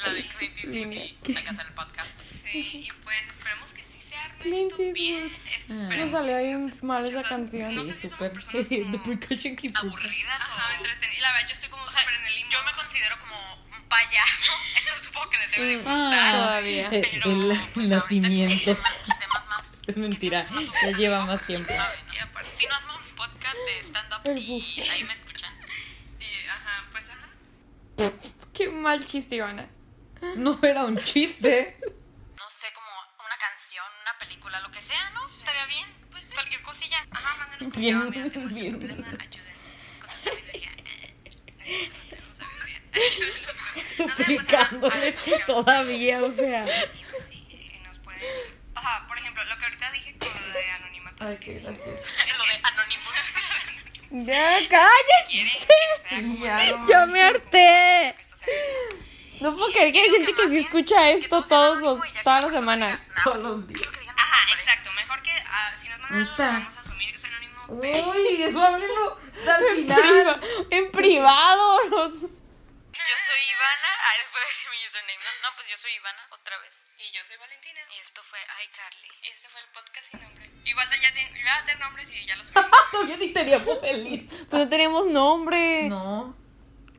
la 0.07 0.13
de 0.13 0.27
Clint 0.27 0.57
Eastwood 0.59 0.93
y 1.29 1.33
la 1.33 1.43
casa 1.45 1.65
del 1.65 1.73
podcast. 1.75 2.21
Sí, 2.21 2.87
y 2.87 2.89
pues 3.03 3.17
esperemos 3.29 3.71
que 3.73 3.83
sí 3.83 4.01
se 4.01 4.15
arme 4.17 4.43
Clint 4.43 4.73
esto 4.73 4.83
bien. 4.93 5.33
Eastwood. 5.59 5.93
Ah. 5.93 5.97
No 5.97 6.09
salió 6.09 6.37
ahí 6.37 6.55
mal 6.83 7.05
esa 7.09 7.23
canción. 7.23 7.75
No 7.75 7.85
sé 7.85 7.95
si 7.95 8.09
somos 8.09 8.13
súper. 8.29 8.33
personas 8.33 8.69
The 8.69 8.83
como 8.85 9.03
percussion 9.19 9.57
keeper. 9.57 9.79
Aburridas 9.79 10.43
o... 10.51 10.75
Entretenidas. 10.77 11.21
La 11.23 11.33
verdad, 11.33 11.49
yo 11.49 11.55
estoy 11.55 11.69
como 11.71 11.83
O 11.85 11.91
sea, 11.91 12.01
súper 12.03 12.15
en 12.17 12.27
el 12.27 12.35
limbo. 12.37 12.51
yo 12.53 12.63
me 12.65 12.73
considero 12.73 13.19
como 13.19 13.55
un 13.77 13.83
payaso. 13.89 14.53
Entonces 14.77 15.05
supongo 15.07 15.31
que 15.31 15.39
les 15.39 15.51
debe 15.51 15.67
de 15.67 15.77
Mm, 15.79 15.85
gustar. 15.85 16.33
Todavía. 16.33 16.89
Eh, 16.93 17.09
Pero 17.11 17.31
el 17.31 17.59
pues, 17.75 17.89
nacimiento. 17.89 18.65
que 18.77 18.81
los 19.09 19.19
temas 19.19 19.47
más 19.49 19.83
Es 19.87 19.97
mentira, 19.97 20.47
ya 20.85 20.91
lleva 20.97 21.25
más 21.27 21.37
Pues, 21.39 21.47
tiempo. 21.47 21.73
Si 22.53 22.67
no 22.67 22.75
hacemos 22.77 22.97
un 23.11 23.17
podcast 23.17 23.57
de 23.67 23.81
stand-up 23.83 24.39
y 24.39 24.81
ahí 24.89 25.05
me 25.05 25.13
escuchan. 25.13 25.53
Y, 26.21 26.47
ajá, 26.49 26.85
pues 26.93 27.09
ajá. 27.09 27.29
Qué 28.53 28.69
mal 28.69 29.05
chiste, 29.07 29.37
Ivana. 29.37 29.69
No 30.37 30.59
era 30.63 30.85
un 30.85 30.99
chiste. 30.99 31.79
No 31.83 32.49
sé, 32.51 32.67
como 32.75 32.87
una 33.27 33.37
canción 33.39 33.85
una 34.03 34.19
película, 34.19 34.61
lo 34.61 34.71
que 34.71 34.81
sea, 34.81 35.11
¿no? 35.11 35.23
Estaría 35.23 35.67
bien. 35.67 35.87
Pues 36.11 36.31
cualquier 36.35 36.63
cosilla. 36.63 37.05
Ajá, 37.11 37.37
mándanos 37.39 37.69
por 37.73 37.81
Bien, 37.81 38.01
privado, 38.01 38.11
mira, 38.11 38.27
este 38.27 38.39
bien. 38.61 38.79
problema, 38.79 39.07
ayuden 39.09 39.57
con 40.01 40.11
tu 40.11 40.17
sabiduría. 40.19 40.71
Eh, 41.65 41.91
tenemos 42.09 42.39
sabiduría. 42.39 42.81
Pues, 42.93 43.97
Suplicándoles 43.97 45.15
todavía, 45.47 46.23
o 46.23 46.31
sea. 46.33 46.67
Y 46.95 47.05
pues 47.11 47.25
sí, 47.29 47.81
nos 47.85 47.99
pueden... 48.01 48.23
Ajá, 48.75 49.07
por 49.07 49.17
ejemplo, 49.19 49.43
lo 49.45 49.59
que 49.59 49.65
ahorita 49.65 49.91
dije 49.93 50.17
con 50.19 50.29
lo 50.29 50.53
de 50.53 50.71
anonimato 50.71 51.29
es 51.29 51.39
que 51.39 51.53
sí. 51.55 51.61
Lo 51.61 51.71
de 51.73 52.61
Anonymous. 52.63 53.33
Ya, 54.13 54.59
cállate. 54.69 56.39
Ya, 56.41 56.77
no 56.77 56.89
Ya 56.89 57.07
me 57.07 57.23
harté. 57.23 58.15
No 59.41 59.57
puedo 59.57 59.73
creer 59.73 59.93
que 59.93 60.01
hay 60.01 60.11
gente 60.11 60.33
que 60.35 60.49
sí 60.51 60.59
escucha 60.59 61.11
esto 61.11 61.43
todos 61.43 61.79
los, 61.79 61.99
todas 62.23 62.45
la 62.45 62.49
las 62.51 62.53
semanas. 62.59 63.01
diga, 63.01 63.15
"No, 63.17 63.31
Todos 63.33 63.43
los 63.45 63.67
días. 63.69 63.83
Ajá, 64.17 64.37
nombre". 64.47 64.55
exacto. 64.61 64.91
Mejor 64.95 65.23
que 65.23 65.31
ah, 65.47 65.73
si 65.81 65.89
nos 65.89 65.99
mandan 66.01 66.21
algo, 66.21 66.35
vamos 66.39 66.77
a 66.77 66.81
asumir 66.81 67.11
que 67.11 67.17
es 67.17 67.25
anónimo. 67.25 68.11
Uy, 68.13 68.43
eso 68.43 68.63
háblenlo 68.63 69.19
al 69.49 69.65
En, 69.79 69.87
priva- 69.87 70.41
en 70.71 70.91
privado. 70.93 71.79
los- 71.89 72.31
Yo 72.93 73.17
soy 73.25 73.43
Ivana. 73.57 73.91
Ah, 74.05 74.15
les 74.21 74.29
puedo 74.29 74.45
decir 74.45 74.69
mi 74.69 74.79
username. 74.85 75.21
No, 75.25 75.31
no, 75.43 75.49
pues 75.57 75.67
yo 75.69 75.77
soy 75.81 75.93
Ivana, 75.97 76.23
otra 76.29 76.59
vez. 76.61 76.85
Y 77.01 77.09
yo 77.17 77.25
soy 77.25 77.37
Valentina. 77.41 77.81
Y 77.89 77.97
esto 78.01 78.21
fue 78.23 78.39
iCarly. 78.69 79.11
Y 79.25 79.29
este 79.33 79.49
fue 79.49 79.61
el 79.65 79.69
podcast 79.73 80.07
sin 80.13 80.21
nombre. 80.21 80.45
Igual 80.65 80.87
ya, 81.01 81.11
te, 81.13 81.21
iba 81.41 81.53
a 81.57 81.65
tener 81.65 81.81
nombres 81.81 82.13
y 82.13 82.27
ya 82.27 82.37
lo 82.37 82.45
subimos. 82.45 82.71
Todavía 82.93 83.17
ni 83.17 83.33
teníamos 83.33 83.79
el 83.83 84.05
lead. 84.05 84.23
Pues 84.29 84.59
no 84.65 84.69
tenemos 84.69 85.07
nombre. 85.09 85.89
No. 85.89 86.37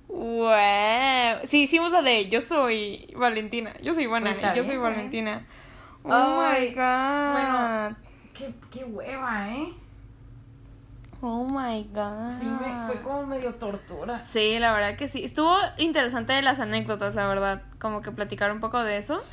Wow. 0.08 1.46
Sí, 1.46 1.64
hicimos 1.64 1.92
la 1.92 2.02
de 2.02 2.30
yo 2.30 2.42
soy 2.42 3.10
Valentina. 3.16 3.74
Yo 3.82 3.94
soy 3.94 4.04
Ivana. 4.04 4.34
Pues 4.34 4.56
yo 4.56 4.64
soy 4.64 4.78
Valentina. 4.78 5.46
Oh 6.04 6.42
Ay, 6.42 6.70
my 6.70 6.76
god. 6.76 7.32
bueno. 7.34 7.98
Qué, 8.34 8.54
qué 8.72 8.84
hueva, 8.84 9.50
¿eh? 9.50 9.74
Oh 11.26 11.46
my 11.46 11.84
god. 11.94 12.38
Sí, 12.38 12.46
me, 12.46 12.86
fue 12.86 13.02
como 13.02 13.26
medio 13.26 13.56
tortura. 13.56 14.20
Sí, 14.22 14.60
la 14.60 14.74
verdad 14.74 14.98
que 14.98 15.08
sí. 15.08 15.24
Estuvo 15.24 15.56
interesante 15.78 16.42
las 16.42 16.60
anécdotas, 16.60 17.16
la 17.16 17.26
verdad. 17.28 17.62
Como 17.80 18.02
que 18.02 18.12
platicar 18.12 18.52
un 18.52 18.60
poco 18.60 18.84
de 18.84 18.98
eso. 18.98 19.24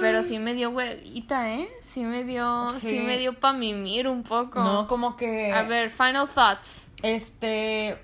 Pero 0.00 0.24
sí 0.24 0.40
me 0.40 0.54
dio 0.54 0.70
huevita, 0.70 1.54
¿eh? 1.54 1.68
Sí 1.80 2.02
me 2.02 2.24
dio, 2.24 2.68
sí, 2.70 2.88
Sí. 2.88 2.98
me 2.98 3.18
dio 3.18 3.38
pa' 3.38 3.52
mimir 3.52 4.08
un 4.08 4.24
poco. 4.24 4.58
No, 4.58 4.88
como 4.88 5.16
que. 5.16 5.52
A 5.52 5.62
ver, 5.62 5.90
final 5.90 6.26
thoughts. 6.28 6.88
Este. 7.02 7.96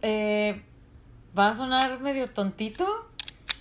Eh, 0.00 0.62
va 1.38 1.50
a 1.50 1.54
sonar 1.54 2.00
medio 2.00 2.28
tontito. 2.30 2.86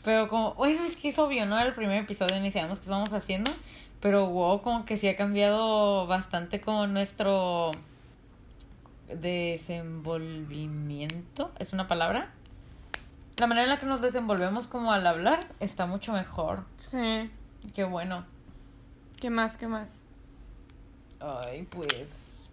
Pero 0.05 0.30
como. 0.30 0.53
Bueno, 0.53 0.86
es 0.86 0.95
que 0.95 1.10
es 1.10 1.20
obvio, 1.20 1.45
¿no? 1.45 1.57
Era 1.57 1.68
el 1.68 1.76
primer 1.76 1.97
episodio, 2.03 2.39
ni 2.39 2.51
sabemos 2.53 2.80
qué 2.80 2.84
estamos 2.86 3.12
haciendo. 3.12 3.51
Pero 4.01 4.27
wow, 4.27 4.61
como 4.61 4.85
que 4.85 4.95
sí 4.97 5.07
ha 5.09 5.17
cambiado 5.17 6.07
bastante 6.07 6.61
como 6.61 6.87
nuestro 6.87 7.71
desenvolvimiento. 9.13 11.51
¿Es 11.59 11.73
una 11.73 11.87
palabra? 11.87 12.29
La 13.37 13.47
manera 13.47 13.63
en 13.65 13.69
la 13.69 13.79
que 13.79 13.85
nos 13.85 14.01
desenvolvemos 14.01 14.67
como 14.67 14.91
al 14.91 15.05
hablar 15.07 15.39
está 15.59 15.85
mucho 15.85 16.13
mejor. 16.13 16.63
Sí. 16.77 17.29
Qué 17.73 17.83
bueno. 17.83 18.25
¿Qué 19.19 19.29
más? 19.29 19.57
¿Qué 19.57 19.67
más? 19.67 20.03
Ay, 21.19 21.63
pues. 21.63 22.47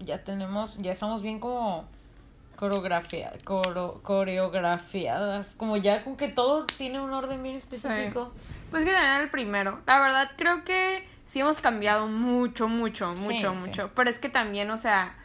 Ya 0.00 0.24
tenemos, 0.24 0.76
ya 0.78 0.92
estamos 0.92 1.22
bien 1.22 1.40
como 1.40 1.84
coreografia, 2.56 3.32
coro- 3.44 4.00
coreografiadas. 4.02 5.54
Como 5.56 5.76
ya 5.76 6.04
con 6.04 6.16
que 6.16 6.28
todo 6.28 6.66
tiene 6.66 7.00
un 7.00 7.12
orden 7.12 7.42
bien 7.42 7.56
específico. 7.56 8.32
Pues 8.70 8.84
que 8.84 8.90
también 8.90 9.12
era 9.12 9.22
el 9.22 9.30
primero. 9.30 9.80
La 9.86 10.00
verdad 10.00 10.30
creo 10.36 10.64
que 10.64 11.06
sí 11.28 11.40
hemos 11.40 11.60
cambiado 11.60 12.06
mucho, 12.08 12.68
mucho, 12.68 13.14
Sí, 13.16 13.22
mucho, 13.22 13.52
sí. 13.52 13.58
mucho. 13.58 13.90
Pero 13.94 14.10
es 14.10 14.18
que 14.18 14.28
también, 14.28 14.70
o 14.70 14.76
sea, 14.76 15.16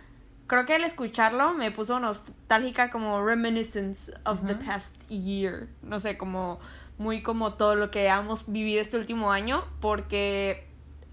creo 0.47 0.65
que 0.65 0.75
al 0.75 0.83
escucharlo 0.83 1.53
me 1.53 1.71
puso 1.71 1.99
nostálgica 1.99 2.89
como 2.91 3.25
reminiscence 3.25 4.13
of 4.25 4.45
the 4.45 4.55
past 4.55 4.95
year. 5.09 5.67
No 5.81 5.99
sé, 5.99 6.17
como 6.17 6.59
muy 6.97 7.23
como 7.23 7.53
todo 7.53 7.75
lo 7.75 7.89
que 7.89 8.05
hemos 8.07 8.51
vivido 8.51 8.81
este 8.81 8.97
último 8.97 9.31
año. 9.31 9.63
Porque 9.79 10.67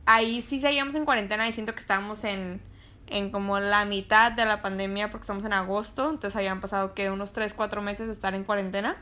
ahí 0.07 0.43
sí 0.43 0.59
seguíamos 0.59 0.95
en 0.95 1.05
cuarentena 1.05 1.49
y 1.49 1.53
siento 1.53 1.73
que 1.73 1.81
estábamos 1.81 2.25
en, 2.25 2.61
en 3.07 3.31
como 3.31 3.59
la 3.59 3.85
mitad 3.85 4.33
de 4.33 4.45
la 4.45 4.61
pandemia 4.61 5.11
porque 5.11 5.23
estamos 5.23 5.45
en 5.45 5.53
agosto. 5.55 6.05
Entonces 6.11 6.37
habían 6.37 6.61
pasado 6.61 6.95
que 6.95 7.11
unos 7.11 7.33
3, 7.33 7.55
4 7.55 7.81
meses 7.81 8.07
de 8.07 8.13
estar 8.13 8.35
en 8.35 8.45
cuarentena. 8.45 8.97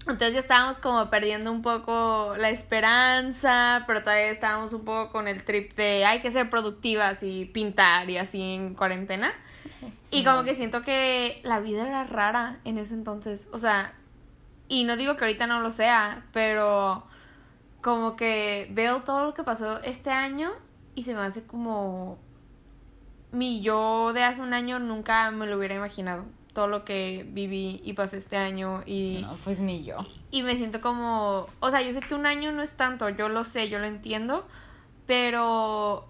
Entonces 0.00 0.34
ya 0.34 0.40
estábamos 0.40 0.78
como 0.78 1.10
perdiendo 1.10 1.52
un 1.52 1.62
poco 1.62 2.34
la 2.38 2.48
esperanza, 2.50 3.84
pero 3.86 4.00
todavía 4.00 4.30
estábamos 4.30 4.72
un 4.72 4.84
poco 4.84 5.12
con 5.12 5.28
el 5.28 5.44
trip 5.44 5.74
de 5.74 6.04
hay 6.04 6.20
que 6.20 6.32
ser 6.32 6.48
productivas 6.48 7.22
y 7.22 7.44
pintar 7.44 8.08
y 8.08 8.16
así 8.16 8.40
en 8.54 8.74
cuarentena. 8.74 9.32
Y 10.10 10.24
como 10.24 10.42
que 10.42 10.54
siento 10.54 10.82
que 10.82 11.40
la 11.44 11.60
vida 11.60 11.86
era 11.86 12.04
rara 12.04 12.58
en 12.64 12.78
ese 12.78 12.94
entonces. 12.94 13.48
O 13.52 13.58
sea, 13.58 13.94
y 14.68 14.84
no 14.84 14.96
digo 14.96 15.16
que 15.16 15.24
ahorita 15.24 15.46
no 15.46 15.60
lo 15.60 15.70
sea, 15.70 16.24
pero 16.32 17.06
como 17.80 18.16
que 18.16 18.68
veo 18.72 19.02
todo 19.02 19.24
lo 19.24 19.34
que 19.34 19.44
pasó 19.44 19.80
este 19.82 20.10
año 20.10 20.50
y 20.94 21.04
se 21.04 21.14
me 21.14 21.20
hace 21.20 21.44
como 21.44 22.18
mi 23.32 23.60
yo 23.60 24.12
de 24.12 24.24
hace 24.24 24.40
un 24.40 24.52
año 24.52 24.78
nunca 24.78 25.30
me 25.30 25.46
lo 25.46 25.56
hubiera 25.58 25.74
imaginado. 25.74 26.24
Todo 26.52 26.66
lo 26.66 26.84
que 26.84 27.24
viví 27.28 27.80
y 27.84 27.92
pasé 27.92 28.16
este 28.16 28.36
año 28.36 28.82
y, 28.84 29.20
No, 29.22 29.36
pues 29.44 29.58
ni 29.60 29.84
yo. 29.84 29.98
y 30.32 30.42
me 30.42 30.56
siento 30.56 30.80
como, 30.80 31.46
o 31.60 31.70
sea, 31.70 31.80
yo 31.82 31.92
sé 31.92 32.00
que 32.00 32.14
un 32.14 32.26
año 32.26 32.50
no 32.52 32.62
es 32.62 32.72
tanto, 32.72 33.08
yo 33.08 33.28
lo 33.28 33.44
sé, 33.44 33.68
yo 33.68 33.78
lo 33.78 33.86
entiendo, 33.86 34.46
pero 35.06 36.08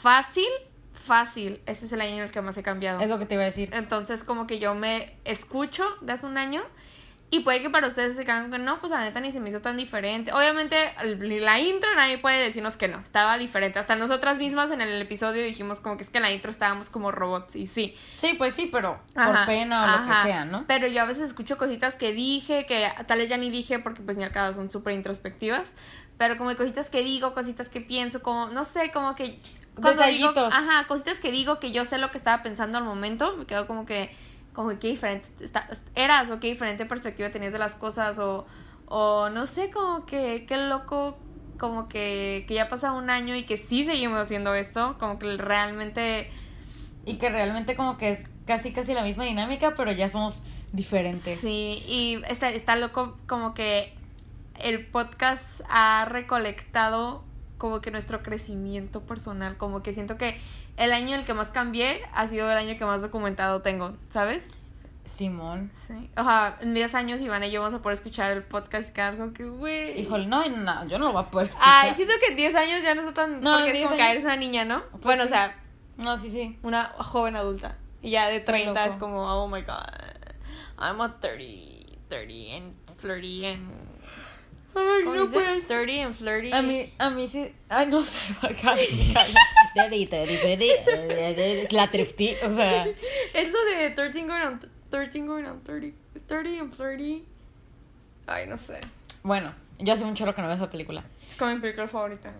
fácil, 0.00 0.48
fácil, 0.92 1.60
ese 1.66 1.86
es 1.86 1.92
el 1.92 2.00
año 2.00 2.14
en 2.14 2.20
el 2.22 2.30
que 2.30 2.40
más 2.40 2.56
he 2.56 2.62
cambiado. 2.62 3.00
Es 3.00 3.08
lo 3.10 3.18
que 3.18 3.26
te 3.26 3.34
iba 3.34 3.42
a 3.42 3.46
decir. 3.46 3.70
Entonces, 3.72 4.24
como 4.24 4.46
que 4.46 4.58
yo 4.58 4.74
me 4.74 5.14
escucho 5.24 5.84
de 6.00 6.12
hace 6.12 6.26
un 6.26 6.38
año 6.38 6.62
y 7.32 7.40
puede 7.40 7.62
que 7.62 7.70
para 7.70 7.86
ustedes 7.86 8.14
se 8.14 8.26
quedan 8.26 8.50
que 8.50 8.58
no, 8.58 8.78
pues 8.78 8.90
la 8.90 9.00
neta 9.00 9.18
ni 9.18 9.32
se 9.32 9.40
me 9.40 9.48
hizo 9.48 9.62
tan 9.62 9.78
diferente. 9.78 10.34
Obviamente, 10.34 10.76
la 11.16 11.58
intro 11.60 11.88
nadie 11.94 12.18
puede 12.18 12.44
decirnos 12.44 12.76
que 12.76 12.88
no, 12.88 12.98
estaba 12.98 13.38
diferente. 13.38 13.78
Hasta 13.78 13.96
nosotras 13.96 14.36
mismas 14.36 14.70
en 14.70 14.82
el 14.82 15.00
episodio 15.00 15.42
dijimos 15.42 15.80
como 15.80 15.96
que 15.96 16.02
es 16.02 16.10
que 16.10 16.18
en 16.18 16.24
la 16.24 16.30
intro 16.30 16.50
estábamos 16.50 16.90
como 16.90 17.10
robots 17.10 17.56
y 17.56 17.66
sí. 17.66 17.96
Sí, 18.18 18.34
pues 18.36 18.54
sí, 18.54 18.68
pero 18.70 19.00
por 19.14 19.46
pena 19.46 19.82
o 19.82 19.98
lo 19.98 20.06
que 20.06 20.28
sea, 20.28 20.44
¿no? 20.44 20.66
Pero 20.66 20.86
yo 20.88 21.00
a 21.00 21.06
veces 21.06 21.22
escucho 21.22 21.56
cositas 21.56 21.94
que 21.94 22.12
dije, 22.12 22.66
que 22.66 22.86
tal 23.06 23.20
vez 23.20 23.30
ya 23.30 23.38
ni 23.38 23.48
dije 23.48 23.78
porque 23.78 24.02
pues 24.02 24.18
ni 24.18 24.24
al 24.24 24.30
cabo 24.30 24.52
son 24.52 24.70
súper 24.70 24.92
introspectivas. 24.92 25.72
Pero 26.18 26.36
como 26.36 26.54
cositas 26.54 26.90
que 26.90 27.02
digo, 27.02 27.32
cositas 27.32 27.70
que 27.70 27.80
pienso, 27.80 28.22
como, 28.22 28.48
no 28.48 28.66
sé, 28.66 28.92
como 28.92 29.16
que... 29.16 29.40
Digo, 29.74 29.88
Detallitos. 29.88 30.52
ajá, 30.52 30.86
cositas 30.86 31.18
que 31.18 31.32
digo 31.32 31.60
que 31.60 31.72
yo 31.72 31.86
sé 31.86 31.96
lo 31.96 32.10
que 32.10 32.18
estaba 32.18 32.42
pensando 32.42 32.76
al 32.76 32.84
momento, 32.84 33.34
me 33.38 33.46
quedo 33.46 33.66
como 33.66 33.86
que, 33.86 34.14
como 34.52 34.70
que 34.70 34.78
qué 34.78 34.88
diferente 34.88 35.28
está- 35.40 35.68
eras 35.94 36.30
o 36.30 36.40
qué 36.40 36.48
diferente 36.48 36.84
perspectiva 36.86 37.30
tenías 37.30 37.52
de 37.52 37.58
las 37.58 37.76
cosas 37.76 38.18
o, 38.18 38.46
o 38.86 39.30
no 39.30 39.46
sé, 39.46 39.70
como 39.70 40.04
que 40.06 40.44
qué 40.46 40.56
loco, 40.56 41.18
como 41.58 41.88
que, 41.88 42.44
que 42.48 42.54
ya 42.54 42.68
pasa 42.68 42.92
un 42.92 43.08
año 43.10 43.34
y 43.36 43.44
que 43.44 43.56
sí 43.56 43.84
seguimos 43.84 44.18
haciendo 44.18 44.54
esto, 44.54 44.96
como 44.98 45.18
que 45.18 45.36
realmente... 45.36 46.30
Y 47.04 47.14
que 47.14 47.30
realmente 47.30 47.74
como 47.74 47.98
que 47.98 48.10
es 48.10 48.24
casi 48.46 48.72
casi 48.72 48.94
la 48.94 49.02
misma 49.02 49.24
dinámica, 49.24 49.74
pero 49.76 49.90
ya 49.92 50.08
somos 50.08 50.42
diferentes. 50.72 51.38
Sí, 51.40 51.82
y 51.86 52.22
está, 52.28 52.50
está 52.50 52.76
loco 52.76 53.16
como 53.26 53.54
que 53.54 53.94
el 54.58 54.86
podcast 54.86 55.62
ha 55.68 56.04
recolectado 56.04 57.24
como 57.58 57.80
que 57.80 57.90
nuestro 57.90 58.22
crecimiento 58.22 59.02
personal, 59.02 59.56
como 59.56 59.82
que 59.82 59.94
siento 59.94 60.16
que 60.18 60.40
el 60.84 60.92
año 60.92 61.14
en 61.14 61.20
el 61.20 61.26
que 61.26 61.34
más 61.34 61.50
cambié 61.52 62.02
ha 62.12 62.26
sido 62.28 62.50
el 62.50 62.56
año 62.58 62.76
que 62.78 62.84
más 62.84 63.02
documentado 63.02 63.62
tengo, 63.62 63.94
¿sabes? 64.08 64.54
Simón. 65.04 65.70
Sí. 65.72 66.10
O 66.16 66.22
sea, 66.22 66.58
en 66.60 66.74
10 66.74 66.94
años 66.94 67.20
Iván 67.20 67.42
y 67.44 67.50
yo 67.50 67.60
vamos 67.60 67.74
a 67.78 67.82
poder 67.82 67.94
escuchar 67.98 68.30
el 68.32 68.42
podcast 68.44 68.90
y 68.90 68.92
quedar 68.92 69.16
como 69.16 69.32
que, 69.32 69.44
güey. 69.44 70.00
Híjole, 70.00 70.26
no, 70.26 70.48
no, 70.48 70.86
yo 70.86 70.98
no 70.98 71.06
lo 71.06 71.12
voy 71.12 71.22
a 71.22 71.30
poder 71.30 71.48
escuchar. 71.48 71.68
Ay, 71.86 71.94
siento 71.94 72.14
que 72.20 72.28
en 72.32 72.36
10 72.36 72.54
años 72.54 72.82
ya 72.82 72.94
no 72.94 73.02
está 73.02 73.14
tan... 73.14 73.40
No, 73.40 73.58
porque 73.58 73.70
es 73.72 73.76
como 73.84 73.88
10 73.88 73.90
que 73.96 74.02
años- 74.02 74.12
eres 74.12 74.24
una 74.24 74.36
niña, 74.36 74.64
¿no? 74.64 74.82
Pues 74.92 75.02
bueno, 75.02 75.22
sí. 75.24 75.28
o 75.28 75.32
sea, 75.32 75.56
No, 75.98 76.16
sí, 76.18 76.30
sí. 76.30 76.58
una 76.62 76.84
joven 76.98 77.36
adulta. 77.36 77.76
Y 78.00 78.10
ya 78.12 78.28
de 78.28 78.40
30 78.40 78.80
loco. 78.80 78.92
es 78.92 78.98
como, 78.98 79.20
oh 79.22 79.48
my 79.48 79.60
god, 79.62 79.84
I'm 80.78 81.00
a 81.00 81.20
30, 81.20 81.98
30 82.08 82.56
and 82.56 82.74
flirty 82.98 83.44
and... 83.46 83.68
Ay, 84.74 85.04
¿cómo 85.04 85.26
dice? 85.26 85.60
30 85.68 86.06
and 86.06 86.14
flirty. 86.14 86.52
A 86.52 86.62
mí, 86.62 86.92
a 86.98 87.10
mí 87.10 87.28
sí. 87.28 87.52
Ay, 87.68 87.86
no 87.86 88.02
sé, 88.02 88.18
Marca. 88.42 88.74
La 91.70 91.86
trifty, 91.88 92.34
o 92.44 92.52
sea. 92.52 92.86
Es 93.34 93.50
lo 93.52 93.64
de 93.64 93.90
13 93.90 94.22
going 94.22 94.42
on, 94.42 94.60
13 94.90 95.20
going 95.20 95.44
on 95.44 95.62
30, 95.62 95.96
30 96.26 96.60
and 96.60 96.72
flirty. 96.74 97.24
Ay, 98.26 98.46
no 98.46 98.56
sé. 98.56 98.80
Bueno, 99.22 99.54
yo 99.78 99.92
hace 99.92 100.04
un 100.04 100.14
chorro 100.14 100.34
que 100.34 100.42
no 100.42 100.48
veo 100.48 100.56
esa 100.56 100.70
película. 100.70 101.04
Es 101.26 101.34
como 101.36 101.54
mi 101.54 101.60
película 101.60 101.88
favorita. 101.88 102.32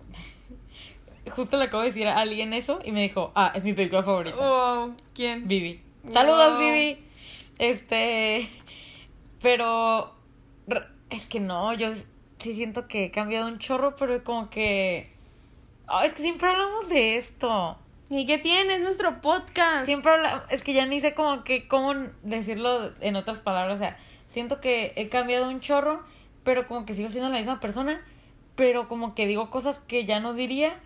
Justo 1.37 1.57
le 1.57 1.65
acabo 1.65 1.83
de 1.83 1.89
decir 1.89 2.07
a 2.09 2.19
alguien 2.19 2.53
eso 2.53 2.81
y 2.85 2.93
me 2.93 3.03
dijo, 3.03 3.31
ah, 3.35 3.53
es 3.55 3.63
mi 3.65 3.73
película 3.75 4.03
favorita. 4.03 4.37
Wow, 4.37 4.97
¿quién? 5.15 5.47
Vivi. 5.47 5.81
Saludos, 6.11 6.53
Wow. 6.53 6.61
Vivi. 6.61 7.05
Este. 7.59 8.49
Pero. 9.41 10.15
Es 11.11 11.27
que 11.27 11.41
no, 11.41 11.75
yo 11.75 11.91
sí 12.43 12.55
siento 12.55 12.89
que 12.89 13.07
he 13.07 13.11
cambiado 13.11 13.47
un 13.47 13.59
chorro, 13.59 13.97
pero 13.97 14.23
como 14.25 14.51
que... 14.51 15.13
Ah, 15.87 16.05
es 16.05 16.13
que 16.13 16.23
siempre 16.23 16.49
hablamos 16.49 16.89
de 16.89 17.17
esto. 17.17 17.79
¿Y 18.11 18.27
qué 18.27 18.39
tienes? 18.39 18.83
Nuestro 18.83 19.21
podcast. 19.21 19.87
Siempre 19.87 20.13
hablamos... 20.13 20.43
Es 20.51 20.63
que 20.63 20.73
ya 20.73 20.85
ni 20.87 21.01
sé 21.01 21.15
como 21.15 21.45
que 21.45 21.69
cómo 21.69 21.95
decirlo 22.23 22.93
en 23.01 23.17
otras 23.17 23.41
palabras. 23.41 23.77
O 23.77 23.79
sea, 23.79 23.97
siento 24.29 24.61
que 24.61 24.93
he 24.97 25.09
cambiado 25.09 25.49
un 25.49 25.61
chorro, 25.61 26.03
pero 26.45 26.67
como 26.67 26.85
que 26.85 26.95
sigo 26.95 27.09
siendo 27.11 27.31
la 27.31 27.39
misma 27.39 27.61
persona. 27.61 28.05
Pero 28.57 28.89
como 28.89 29.15
que 29.15 29.27
digo 29.27 29.51
cosas 29.51 29.79
que 29.79 30.05
ya 30.05 30.21
no 30.21 30.35
diría. 30.35 30.79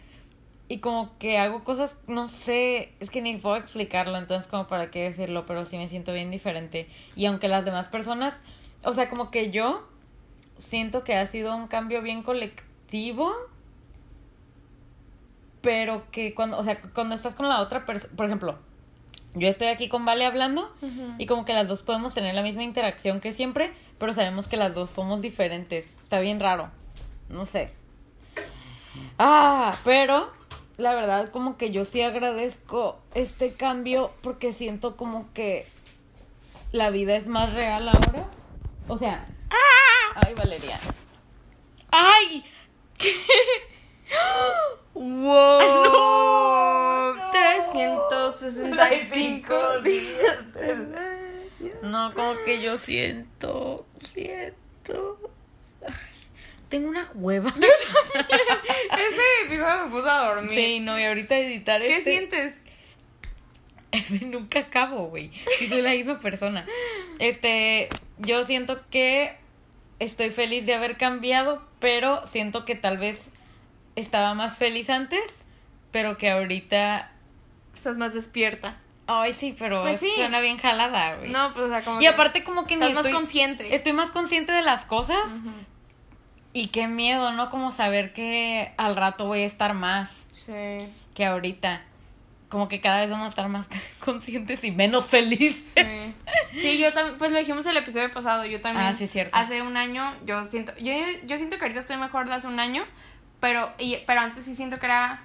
Y 0.68 0.78
como 0.78 1.16
que 1.18 1.38
hago 1.38 1.62
cosas, 1.62 1.96
no 2.09 2.26
sé, 2.28 2.92
es 2.98 3.11
que 3.11 3.22
ni 3.22 3.36
puedo 3.36 3.54
explicarlo, 3.54 4.18
entonces 4.18 4.50
como 4.50 4.66
para 4.66 4.90
qué 4.90 5.04
decirlo, 5.04 5.46
pero 5.46 5.64
sí 5.64 5.78
me 5.78 5.88
siento 5.88 6.12
bien 6.12 6.32
diferente. 6.32 6.88
Y 7.14 7.26
aunque 7.26 7.46
las 7.46 7.64
demás 7.64 7.86
personas, 7.86 8.40
o 8.82 8.92
sea, 8.92 9.09
como 9.09 9.30
que 9.30 9.52
yo 9.52 9.86
siento 10.59 11.04
que 11.04 11.16
ha 11.16 11.26
sido 11.26 11.54
un 11.57 11.68
cambio 11.68 12.02
bien 12.02 12.22
colectivo, 12.22 13.32
pero 15.61 16.11
que 16.11 16.34
cuando, 16.34 16.59
o 16.59 16.62
sea, 16.62 16.80
cuando 16.80 17.14
estás 17.14 17.34
con 17.34 17.48
la 17.48 17.61
otra 17.61 17.84
persona, 17.84 18.14
por 18.16 18.26
ejemplo, 18.26 18.59
yo 19.34 19.48
estoy 19.48 19.68
aquí 19.68 19.88
con 19.88 20.04
Vale 20.04 20.24
hablando 20.24 20.72
y 21.18 21.26
como 21.26 21.44
que 21.44 21.52
las 21.52 21.68
dos 21.68 21.82
podemos 21.82 22.14
tener 22.14 22.34
la 22.34 22.42
misma 22.42 22.62
interacción 22.62 23.20
que 23.20 23.32
siempre, 23.32 23.70
pero 23.98 24.14
sabemos 24.14 24.46
que 24.48 24.57
las 24.57 24.74
dos 24.74 24.90
somos 24.90 25.20
diferentes. 25.20 25.96
Está 26.02 26.20
bien 26.20 26.40
raro. 26.40 26.70
No 27.28 27.44
sé. 27.44 27.70
Ah, 29.18 29.76
pero 29.84 30.30
la 30.78 30.94
verdad 30.94 31.30
como 31.30 31.59
que 31.59 31.70
yo 31.70 31.84
sí 31.84 32.00
agradezco 32.00 32.98
este 33.14 33.52
cambio 33.52 34.11
porque 34.22 34.52
siento 34.52 34.96
como 34.96 35.30
que 35.34 35.66
la 36.72 36.88
vida 36.88 37.14
es 37.14 37.26
más 37.26 37.52
real 37.52 37.88
ahora. 37.88 38.28
O 38.88 38.96
sea, 38.96 39.26
ay, 40.25 40.35
Valeria. 40.35 40.79
¡Ay! 41.91 42.45
¡Wow! 44.95 47.17
365 47.33 49.81
días. 49.81 50.55
No, 51.83 52.14
como 52.14 52.35
que 52.45 52.62
yo 52.62 52.79
siento, 52.79 53.87
siento. 54.01 55.19
Ay, 55.87 55.95
tengo 56.69 56.89
una 56.89 57.09
hueva. 57.14 57.51
Ese 57.55 59.25
episodio 59.47 59.87
me 59.87 59.91
puso 59.91 60.09
a 60.11 60.29
dormir. 60.29 60.51
Sí, 60.51 60.81
no, 60.81 60.99
y 60.99 61.05
ahorita 61.05 61.37
editar 61.39 61.81
¿Qué 61.81 61.97
este- 61.99 62.11
sientes? 62.11 62.62
Nunca 64.27 64.59
acabo, 64.61 65.09
güey. 65.09 65.31
Si 65.59 65.69
soy 65.69 65.83
la 65.83 65.91
misma 65.91 66.19
persona. 66.19 66.67
Este, 67.19 67.89
yo 68.19 68.45
siento 68.45 68.81
que 68.91 69.37
estoy 69.99 70.30
feliz 70.30 70.66
de 70.66 70.74
haber 70.74 70.97
cambiado, 70.97 71.62
pero 71.80 72.26
siento 72.26 72.64
que 72.64 72.74
tal 72.74 72.99
vez 72.99 73.30
estaba 73.97 74.34
más 74.34 74.59
feliz 74.59 74.90
antes, 74.90 75.20
pero 75.90 76.18
que 76.18 76.30
ahorita. 76.30 77.11
Estás 77.74 77.97
más 77.97 78.14
despierta. 78.14 78.78
Ay, 79.07 79.32
sí, 79.32 79.55
pero 79.59 79.82
Pues 79.82 80.01
sí. 80.01 80.11
suena 80.16 80.40
bien 80.40 80.59
jalada, 80.59 81.16
güey. 81.16 81.30
No, 81.30 81.53
pues 81.53 81.66
o 81.66 81.68
sea, 81.68 81.82
como 81.82 82.01
y 82.01 82.07
aparte, 82.07 82.42
como 82.42 82.66
que 82.66 82.76
ni 82.76 82.82
estás 82.82 82.94
más 82.94 83.05
estoy, 83.07 83.12
consciente. 83.12 83.74
estoy 83.74 83.92
más 83.92 84.11
consciente 84.11 84.53
de 84.53 84.62
las 84.62 84.84
cosas. 84.84 85.30
Y 86.53 86.68
qué 86.68 86.88
miedo, 86.88 87.32
¿no? 87.32 87.51
Como 87.51 87.70
saber 87.70 88.12
que 88.14 88.72
al 88.78 88.97
rato 88.97 89.26
voy 89.26 89.42
a 89.42 89.47
estar 89.47 89.74
más 89.74 90.24
Sí. 90.30 90.55
que 91.14 91.24
ahorita. 91.26 91.82
Como 92.49 92.68
que 92.68 92.80
cada 92.80 93.01
vez 93.01 93.11
vamos 93.11 93.26
a 93.26 93.28
estar 93.28 93.49
más 93.49 93.68
conscientes 94.05 94.62
y 94.64 94.70
menos 94.70 95.07
felices. 95.07 95.74
Sí. 95.74 96.14
Sí, 96.61 96.78
yo 96.78 96.92
también, 96.92 97.18
pues 97.18 97.32
lo 97.32 97.38
dijimos 97.38 97.66
el 97.66 97.76
episodio 97.76 98.12
pasado, 98.12 98.44
yo 98.44 98.61
también. 98.61 98.86
Ah, 98.86 98.94
sí, 98.94 99.09
cierto. 99.09 99.36
Hace 99.36 99.62
un 99.62 99.76
año, 99.76 100.14
yo 100.24 100.44
siento, 100.44 100.72
yo, 100.78 100.92
yo 101.26 101.36
siento 101.36 101.59
que 101.59 101.64
ahorita 101.64 101.80
estoy 101.80 101.97
mejor 101.97 102.28
de 102.28 102.34
hace 102.34 102.47
un 102.47 102.61
año, 102.61 102.84
pero, 103.40 103.72
y, 103.78 103.99
pero 104.07 104.20
antes 104.20 104.44
sí 104.44 104.55
siento 104.55 104.78
que 104.78 104.86
era 104.86 105.22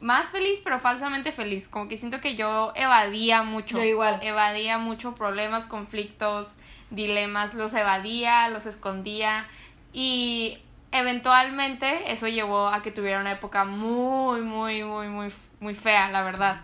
más 0.00 0.28
feliz, 0.28 0.60
pero 0.62 0.78
falsamente 0.78 1.32
feliz. 1.32 1.68
Como 1.68 1.88
que 1.88 1.96
siento 1.96 2.20
que 2.20 2.36
yo 2.36 2.72
evadía 2.74 3.42
mucho. 3.42 3.78
Yo 3.78 3.84
igual. 3.84 4.18
Evadía 4.22 4.78
mucho 4.78 5.14
problemas, 5.14 5.66
conflictos, 5.66 6.54
dilemas, 6.90 7.54
los 7.54 7.72
evadía, 7.74 8.48
los 8.48 8.66
escondía 8.66 9.46
y 9.92 10.58
eventualmente 10.92 12.12
eso 12.12 12.28
llevó 12.28 12.68
a 12.68 12.82
que 12.82 12.92
tuviera 12.92 13.20
una 13.20 13.32
época 13.32 13.64
muy, 13.64 14.42
muy, 14.42 14.84
muy, 14.84 15.08
muy, 15.08 15.32
muy 15.60 15.74
fea, 15.74 16.08
la 16.10 16.22
verdad. 16.22 16.60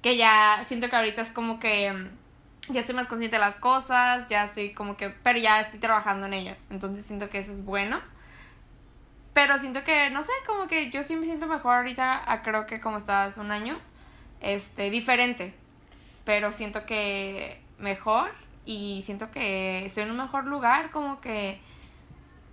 Que 0.00 0.16
ya 0.16 0.62
siento 0.64 0.88
que 0.88 0.96
ahorita 0.96 1.22
es 1.22 1.30
como 1.32 1.58
que 1.58 1.92
mm, 1.92 2.72
ya 2.72 2.80
estoy 2.80 2.94
más 2.94 3.08
consciente 3.08 3.36
de 3.36 3.40
las 3.40 3.56
cosas, 3.56 4.28
ya 4.28 4.44
estoy 4.44 4.72
como 4.72 4.96
que, 4.96 5.10
pero 5.10 5.38
ya 5.38 5.60
estoy 5.60 5.80
trabajando 5.80 6.26
en 6.26 6.34
ellas. 6.34 6.66
Entonces 6.70 7.04
siento 7.04 7.28
que 7.28 7.38
eso 7.38 7.52
es 7.52 7.64
bueno. 7.64 8.00
Pero 9.34 9.58
siento 9.58 9.82
que, 9.82 10.10
no 10.10 10.22
sé, 10.22 10.32
como 10.46 10.68
que 10.68 10.90
yo 10.90 11.02
sí 11.02 11.16
me 11.16 11.26
siento 11.26 11.46
mejor 11.48 11.76
ahorita, 11.76 12.40
creo 12.44 12.66
que 12.66 12.80
como 12.80 12.98
hace 12.98 13.40
un 13.40 13.50
año, 13.50 13.78
este, 14.40 14.90
diferente. 14.90 15.54
Pero 16.24 16.52
siento 16.52 16.86
que 16.86 17.60
mejor 17.78 18.32
y 18.64 19.02
siento 19.04 19.32
que 19.32 19.84
estoy 19.84 20.04
en 20.04 20.12
un 20.12 20.18
mejor 20.18 20.46
lugar, 20.46 20.90
como 20.92 21.20
que 21.20 21.60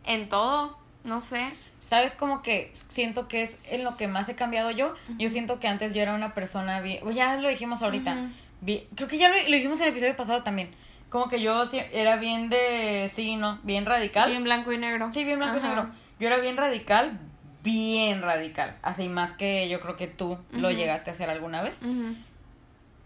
en 0.04 0.28
todo, 0.28 0.81
no 1.04 1.22
sé. 1.22 1.50
¿Sabes? 1.80 2.14
Como 2.14 2.42
que 2.42 2.72
siento 2.90 3.28
que 3.28 3.42
es 3.42 3.58
en 3.70 3.84
lo 3.84 3.98
que 3.98 4.08
más 4.08 4.30
he 4.30 4.36
cambiado 4.36 4.70
yo. 4.72 4.94
Yo 5.18 5.30
siento 5.30 5.60
que 5.60 5.68
antes 5.68 5.94
yo 5.94 6.02
era 6.02 6.14
una 6.14 6.34
persona 6.36 6.80
bien... 6.82 7.00
Ya 7.14 7.36
lo 7.38 7.50
dijimos 7.50 7.82
ahorita. 7.82 8.30
Bien- 8.62 8.84
Creo 8.96 9.08
que 9.08 9.18
ya 9.18 9.30
lo, 9.30 9.36
lo 9.36 9.56
dijimos 9.56 9.80
en 9.80 9.86
el 9.88 9.90
episodio 9.92 10.16
pasado 10.16 10.44
también. 10.44 10.70
Como 11.10 11.28
que 11.28 11.42
yo 11.42 11.64
era 11.92 12.18
bien 12.18 12.50
de... 12.50 13.10
Sí, 13.14 13.36
no, 13.36 13.60
bien 13.64 13.86
radical. 13.88 14.30
Bien 14.30 14.44
blanco 14.44 14.72
y 14.72 14.78
negro. 14.78 15.10
Sí, 15.12 15.24
bien 15.24 15.40
blanco 15.40 15.58
y 15.58 15.62
negro. 15.64 15.90
Yo 16.20 16.28
era 16.28 16.38
bien 16.38 16.56
radical, 16.56 17.20
bien 17.64 18.22
radical. 18.22 18.78
Así 18.84 19.10
más 19.10 19.32
que 19.32 19.68
yo 19.68 19.82
creo 19.82 19.96
que 19.98 20.06
tú 20.08 20.38
lo 20.52 20.70
llegaste 20.72 21.10
a 21.10 21.14
hacer 21.14 21.30
alguna 21.32 21.64
vez. 21.64 21.82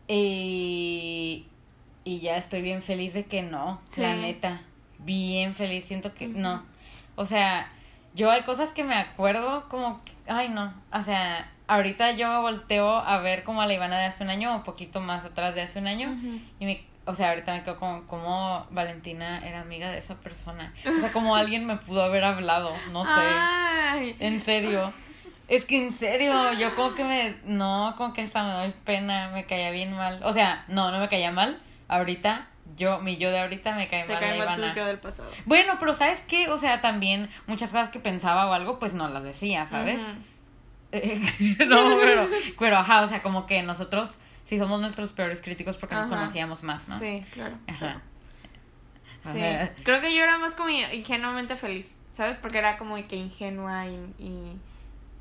Y, 0.08 1.46
y 2.04 2.20
ya 2.20 2.38
estoy 2.38 2.62
bien 2.62 2.82
feliz 2.84 3.14
de 3.14 3.26
que 3.26 3.42
no, 3.42 3.82
Sí. 3.88 4.02
la 4.02 4.16
neta. 4.16 4.62
Bien 5.00 5.56
feliz, 5.56 5.86
siento 5.86 6.14
que 6.14 6.28
no. 6.28 6.64
O 7.16 7.26
sea, 7.26 7.72
yo 8.16 8.32
hay 8.32 8.42
cosas 8.44 8.72
que 8.72 8.84
me 8.84 8.96
acuerdo 8.96 9.68
como, 9.70 10.02
que- 10.04 10.14
ay 10.32 10.50
no, 10.50 10.74
o 10.92 11.04
sea, 11.04 11.52
ahorita 11.68 12.12
yo 12.14 12.28
me 12.30 12.40
volteo 12.40 12.98
a 12.98 13.18
ver 13.20 13.44
como 13.44 13.62
a 13.62 13.68
la 13.68 13.74
Ivana 13.74 13.98
de 14.00 14.06
hace 14.06 14.24
un 14.24 14.30
año 14.30 14.52
o 14.54 14.56
un 14.56 14.64
poquito 14.64 15.00
más 15.02 15.24
atrás 15.26 15.54
de 15.54 15.62
hace 15.62 15.80
un 15.80 15.88
año 15.88 16.10
y 16.60 16.66
me, 16.66 16.86
o 17.06 17.14
sea, 17.14 17.30
ahorita 17.30 17.54
me 17.54 17.64
quedo 17.64 17.78
como, 17.78 18.08
como 18.08 18.66
Valentina 18.72 19.40
era 19.46 19.62
amiga 19.62 19.92
de 19.92 20.00
esa 20.00 20.16
persona. 20.16 20.74
O 20.98 21.00
sea, 21.00 21.12
como 21.12 21.36
alguien 21.36 21.66
me 21.68 21.76
pudo 21.76 22.02
haber 22.04 22.24
hablado, 22.24 22.72
no 22.92 23.06
sé. 23.06 23.12
Ay. 23.16 24.16
En 24.20 24.42
serio. 24.42 24.92
Es 25.48 25.66
que 25.66 25.78
en 25.86 25.94
serio, 25.94 26.54
yo 26.54 26.76
como 26.76 26.96
que 26.96 27.04
me. 27.04 27.36
No, 27.46 27.94
como 27.98 28.12
que 28.14 28.24
hasta 28.24 28.44
me 28.44 28.50
doy 28.54 28.74
pena, 28.84 29.30
me 29.30 29.46
caía 29.46 29.70
bien 29.70 29.94
mal. 29.94 30.20
O 30.24 30.34
sea, 30.34 30.66
no, 30.68 30.90
no 30.92 30.98
me 30.98 31.08
caía 31.08 31.32
mal. 31.32 31.62
Ahorita, 31.88 32.48
yo, 32.76 33.00
mi 33.00 33.18
yo 33.18 33.32
de 33.32 33.40
ahorita 33.40 33.76
me 33.76 33.88
cae 33.88 34.04
Te 34.04 34.14
mal 34.14 34.22
cae 34.22 34.38
la 34.38 34.46
mal 34.46 34.60
Ivana. 34.60 34.86
del 34.88 35.00
pasado. 35.00 35.30
Bueno, 35.46 35.76
pero 35.80 35.94
¿sabes 35.94 36.24
qué? 36.28 36.50
O 36.50 36.58
sea, 36.58 36.82
también 36.82 37.30
muchas 37.48 37.70
cosas 37.70 37.90
que 37.90 38.00
pensaba 38.00 38.48
o 38.48 38.54
algo, 38.54 38.80
pues 38.80 38.94
no 38.94 39.08
las 39.08 39.24
decía, 39.24 39.66
¿sabes? 39.68 40.02
No, 41.68 41.98
pero, 42.00 42.28
pero 42.60 42.78
ajá, 42.78 43.02
o 43.02 43.08
sea, 43.10 43.22
como 43.22 43.46
que 43.46 43.62
nosotros 43.64 44.16
sí 44.46 44.58
somos 44.58 44.80
nuestros 44.80 45.12
peores 45.12 45.42
críticos 45.42 45.76
porque 45.76 45.96
nos 45.96 46.08
conocíamos 46.08 46.64
más, 46.64 46.88
¿no? 46.88 46.98
Sí, 46.98 47.22
claro. 47.34 47.58
Ajá. 47.68 48.02
Sí. 49.34 49.42
Ajá. 49.42 49.72
Creo 49.84 50.00
que 50.00 50.16
yo 50.16 50.24
era 50.24 50.38
más 50.38 50.56
como 50.56 50.70
ingenuamente 50.70 51.56
feliz, 51.58 51.98
¿sabes? 52.14 52.38
Porque 52.38 52.60
era 52.60 52.78
como 52.78 52.96
que 53.08 53.16
ingenua 53.18 53.88
y, 53.88 53.96
y... 54.20 54.58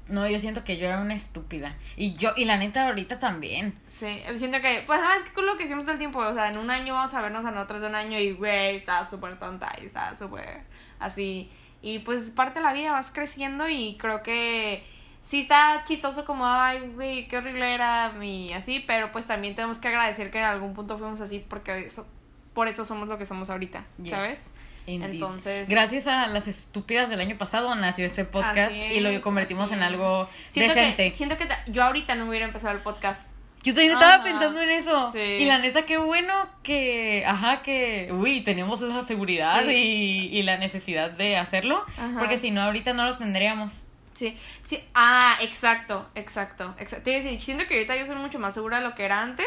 No, 0.08 0.28
yo 0.28 0.38
siento 0.38 0.64
que 0.64 0.76
yo 0.76 0.86
era 0.86 1.00
una 1.00 1.14
estúpida. 1.14 1.76
Y 1.96 2.14
yo, 2.14 2.32
y 2.36 2.44
la 2.44 2.58
neta 2.58 2.86
ahorita 2.86 3.18
también. 3.18 3.78
Sí, 3.86 4.20
siento 4.36 4.60
que, 4.60 4.82
pues, 4.86 5.00
¿sabes 5.00 5.22
qué 5.22 5.32
con 5.32 5.46
lo 5.46 5.56
que 5.56 5.64
hicimos 5.64 5.84
todo 5.84 5.92
el 5.92 5.98
tiempo? 5.98 6.18
O 6.18 6.34
sea, 6.34 6.48
en 6.50 6.58
un 6.58 6.70
año 6.70 6.94
vamos 6.94 7.14
a 7.14 7.22
vernos 7.22 7.44
a 7.44 7.50
nosotros 7.50 7.80
de 7.80 7.86
un 7.88 7.94
año 7.94 8.18
y, 8.18 8.32
güey, 8.32 8.76
estaba 8.76 9.08
súper 9.08 9.38
tonta 9.38 9.74
y 9.80 9.86
estaba 9.86 10.16
súper 10.16 10.62
así. 10.98 11.50
Y 11.80 12.00
pues 12.00 12.20
es 12.20 12.30
parte 12.30 12.60
de 12.60 12.64
la 12.64 12.72
vida, 12.72 12.92
vas 12.92 13.10
creciendo 13.10 13.68
y 13.68 13.96
creo 13.98 14.22
que 14.22 14.84
sí 15.22 15.40
está 15.40 15.82
chistoso 15.86 16.24
como, 16.24 16.46
ay, 16.46 16.80
güey, 16.94 17.28
qué 17.28 17.38
horrible 17.38 17.74
era 17.74 18.12
y 18.22 18.52
así, 18.52 18.82
pero 18.86 19.10
pues 19.12 19.26
también 19.26 19.54
tenemos 19.54 19.78
que 19.78 19.88
agradecer 19.88 20.30
que 20.30 20.38
en 20.38 20.44
algún 20.44 20.74
punto 20.74 20.98
fuimos 20.98 21.20
así 21.20 21.44
porque 21.46 21.86
eso, 21.86 22.06
por 22.54 22.68
eso 22.68 22.84
somos 22.84 23.08
lo 23.08 23.18
que 23.18 23.26
somos 23.26 23.50
ahorita, 23.50 23.84
Yes. 24.02 24.10
¿sabes? 24.10 24.50
Indeed. 24.86 25.12
Entonces- 25.14 25.68
Gracias 25.68 26.06
a 26.06 26.26
las 26.26 26.46
estúpidas 26.48 27.08
del 27.08 27.20
año 27.20 27.36
pasado 27.38 27.74
nació 27.74 28.04
este 28.06 28.24
podcast 28.24 28.74
y 28.74 29.00
lo 29.00 29.20
convertimos 29.20 29.72
en 29.72 29.82
algo 29.82 30.28
Siento 30.48 30.74
decente. 30.74 31.10
que, 31.10 31.16
siento 31.16 31.36
que 31.38 31.46
yo 31.68 31.82
ahorita 31.82 32.14
no 32.14 32.28
hubiera 32.28 32.44
empezado 32.46 32.74
el 32.74 32.80
podcast. 32.82 33.26
Yo 33.62 33.72
también 33.72 33.92
estaba 33.92 34.16
Ajá. 34.16 34.24
pensando 34.24 34.60
en 34.60 34.68
eso. 34.68 35.10
Sí. 35.12 35.18
Y 35.18 35.46
la 35.46 35.56
neta, 35.58 35.86
qué 35.86 35.96
bueno 35.96 36.34
que, 36.62 37.24
ajá, 37.26 37.62
que, 37.62 38.10
uy, 38.12 38.42
tenemos 38.42 38.82
esa 38.82 39.02
seguridad 39.04 39.62
Sí. 39.66 40.28
y, 40.30 40.38
y 40.38 40.42
la 40.42 40.58
necesidad 40.58 41.10
de 41.10 41.38
hacerlo. 41.38 41.82
Ajá. 41.96 42.18
Porque 42.18 42.38
si 42.38 42.50
no, 42.50 42.60
ahorita 42.60 42.92
no 42.92 43.06
lo 43.06 43.16
tendríamos. 43.16 43.84
Sí, 44.12 44.36
sí, 44.62 44.78
ah, 44.94 45.38
exacto, 45.40 46.06
exacto, 46.14 46.74
exacto. 46.78 47.04
Te 47.04 47.10
iba 47.12 47.20
a 47.20 47.22
decir, 47.24 47.42
siento 47.42 47.64
que 47.66 47.74
ahorita 47.74 47.96
yo 47.96 48.06
soy 48.06 48.16
mucho 48.16 48.38
más 48.38 48.52
segura 48.52 48.78
de 48.80 48.84
lo 48.84 48.94
que 48.94 49.04
era 49.06 49.22
antes, 49.22 49.46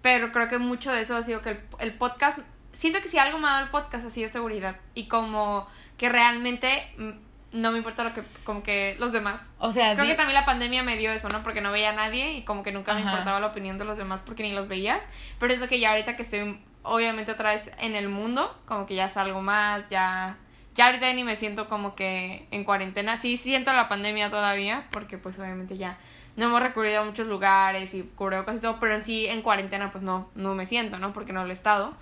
pero 0.00 0.32
creo 0.32 0.48
que 0.48 0.56
mucho 0.58 0.90
de 0.90 1.02
eso 1.02 1.14
ha 1.14 1.22
sido 1.22 1.42
que 1.42 1.50
el, 1.50 1.60
el 1.78 1.92
podcast, 1.92 2.38
siento 2.72 3.00
que 3.00 3.08
si 3.08 3.18
algo 3.18 3.38
me 3.38 3.48
ha 3.48 3.52
dado 3.52 3.64
el 3.64 3.70
podcast 3.70 4.06
ha 4.06 4.10
sido 4.10 4.28
seguridad 4.28 4.76
y 4.94 5.06
como 5.06 5.66
que 5.96 6.08
realmente 6.08 6.94
no 7.52 7.70
me 7.70 7.78
importa 7.78 8.02
lo 8.02 8.14
que, 8.14 8.22
como 8.44 8.62
que 8.62 8.96
los 8.98 9.12
demás. 9.12 9.40
O 9.58 9.70
sea, 9.72 9.94
Creo 9.94 10.06
que 10.06 10.14
también 10.14 10.34
la 10.34 10.46
pandemia 10.46 10.82
me 10.82 10.96
dio 10.96 11.12
eso, 11.12 11.28
¿no? 11.28 11.42
Porque 11.42 11.60
no 11.60 11.70
veía 11.70 11.90
a 11.90 11.94
nadie 11.94 12.32
y 12.32 12.42
como 12.42 12.62
que 12.62 12.72
nunca 12.72 12.94
me 12.94 13.00
Ajá. 13.00 13.10
importaba 13.10 13.40
la 13.40 13.48
opinión 13.48 13.78
de 13.78 13.84
los 13.84 13.98
demás 13.98 14.22
porque 14.24 14.42
ni 14.42 14.52
los 14.52 14.68
veías. 14.68 15.06
Pero 15.38 15.52
es 15.52 15.60
lo 15.60 15.68
que 15.68 15.78
ya 15.78 15.90
ahorita 15.90 16.16
que 16.16 16.22
estoy, 16.22 16.58
obviamente, 16.82 17.30
otra 17.30 17.52
vez 17.52 17.70
en 17.78 17.94
el 17.94 18.08
mundo, 18.08 18.58
como 18.66 18.86
que 18.86 18.94
ya 18.94 19.08
salgo 19.08 19.42
más, 19.42 19.88
ya... 19.90 20.38
Ya 20.74 20.86
ahorita 20.86 21.12
ni 21.12 21.22
me 21.22 21.36
siento 21.36 21.68
como 21.68 21.94
que 21.94 22.48
en 22.50 22.64
cuarentena. 22.64 23.18
Sí 23.18 23.36
siento 23.36 23.74
la 23.74 23.90
pandemia 23.90 24.30
todavía, 24.30 24.88
porque 24.90 25.18
pues 25.18 25.38
obviamente 25.38 25.76
ya 25.76 25.98
no 26.34 26.46
hemos 26.46 26.62
recurrido 26.62 27.02
a 27.02 27.04
muchos 27.04 27.26
lugares 27.26 27.92
y 27.92 28.02
cubrebocas 28.02 28.56
y 28.56 28.60
todo, 28.60 28.80
pero 28.80 28.94
en 28.94 29.04
sí 29.04 29.26
en 29.26 29.42
cuarentena 29.42 29.92
pues 29.92 30.02
no, 30.02 30.30
no 30.34 30.54
me 30.54 30.64
siento, 30.64 30.98
¿no? 30.98 31.12
Porque 31.12 31.34
no 31.34 31.44
lo 31.44 31.50
he 31.50 31.52
estado. 31.52 31.94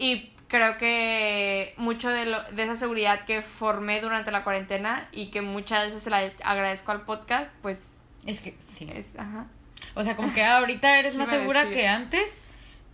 Y 0.00 0.32
creo 0.48 0.78
que 0.78 1.74
mucho 1.76 2.08
de, 2.08 2.24
lo, 2.24 2.42
de 2.44 2.62
esa 2.62 2.74
seguridad 2.74 3.26
que 3.26 3.42
formé 3.42 4.00
durante 4.00 4.32
la 4.32 4.44
cuarentena 4.44 5.06
y 5.12 5.26
que 5.26 5.42
muchas 5.42 5.88
veces 5.88 6.02
se 6.02 6.08
la 6.08 6.32
agradezco 6.42 6.90
al 6.90 7.02
podcast, 7.02 7.54
pues 7.60 7.78
es 8.24 8.40
que 8.40 8.56
sí. 8.66 8.88
es, 8.90 9.18
ajá. 9.18 9.46
O 9.94 10.02
sea, 10.02 10.16
como 10.16 10.32
que 10.32 10.42
ahorita 10.42 10.98
eres 10.98 11.12
¿Qué 11.12 11.18
más 11.18 11.28
segura 11.28 11.64
decir? 11.66 11.80
que 11.80 11.88
antes, 11.88 12.42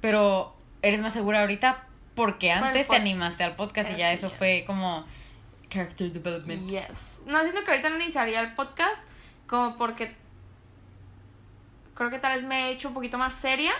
pero 0.01 0.57
eres 0.83 1.01
más 1.01 1.13
segura 1.13 1.43
ahorita 1.43 1.87
porque 2.17 2.51
antes 2.51 2.89
te 2.89 2.97
animaste 2.97 3.45
al 3.45 3.55
podcast 3.55 3.93
y 3.93 3.97
ya 3.97 4.13
eso 4.13 4.27
es. 4.27 4.33
fue 4.33 4.65
como 4.67 5.05
character 5.69 6.11
development. 6.11 6.69
Yes. 6.69 7.21
No, 7.25 7.41
siento 7.43 7.63
que 7.63 7.71
ahorita 7.71 7.89
no 7.89 8.01
iniciaría 8.01 8.41
el 8.41 8.53
podcast 8.55 9.07
como 9.47 9.77
porque 9.77 10.13
creo 11.95 12.11
que 12.11 12.19
tal 12.19 12.35
vez 12.35 12.43
me 12.45 12.69
he 12.69 12.73
hecho 12.73 12.89
un 12.89 12.95
poquito 12.95 13.17
más 13.17 13.33
seria 13.33 13.73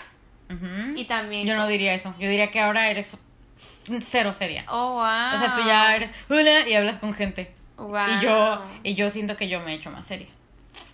Y 0.95 1.05
también... 1.05 1.45
Yo 1.45 1.55
no 1.55 1.67
diría 1.67 1.93
eso. 1.93 2.13
Yo 2.19 2.29
diría 2.29 2.51
que 2.51 2.59
ahora 2.59 2.89
eres 2.89 3.17
cero 3.55 4.33
seria. 4.33 4.65
Oh, 4.69 4.93
wow. 4.93 5.35
O 5.35 5.39
sea, 5.39 5.53
tú 5.55 5.61
ya 5.65 5.95
eres 5.95 6.11
hola 6.29 6.67
y 6.67 6.73
hablas 6.73 6.99
con 6.99 7.13
gente. 7.13 7.53
Wow. 7.77 7.95
Y 8.19 8.23
yo 8.23 8.61
y 8.83 8.95
yo 8.95 9.09
siento 9.09 9.35
que 9.37 9.49
yo 9.49 9.59
me 9.59 9.73
he 9.73 9.75
hecho 9.75 9.91
más 9.91 10.05
seria. 10.07 10.27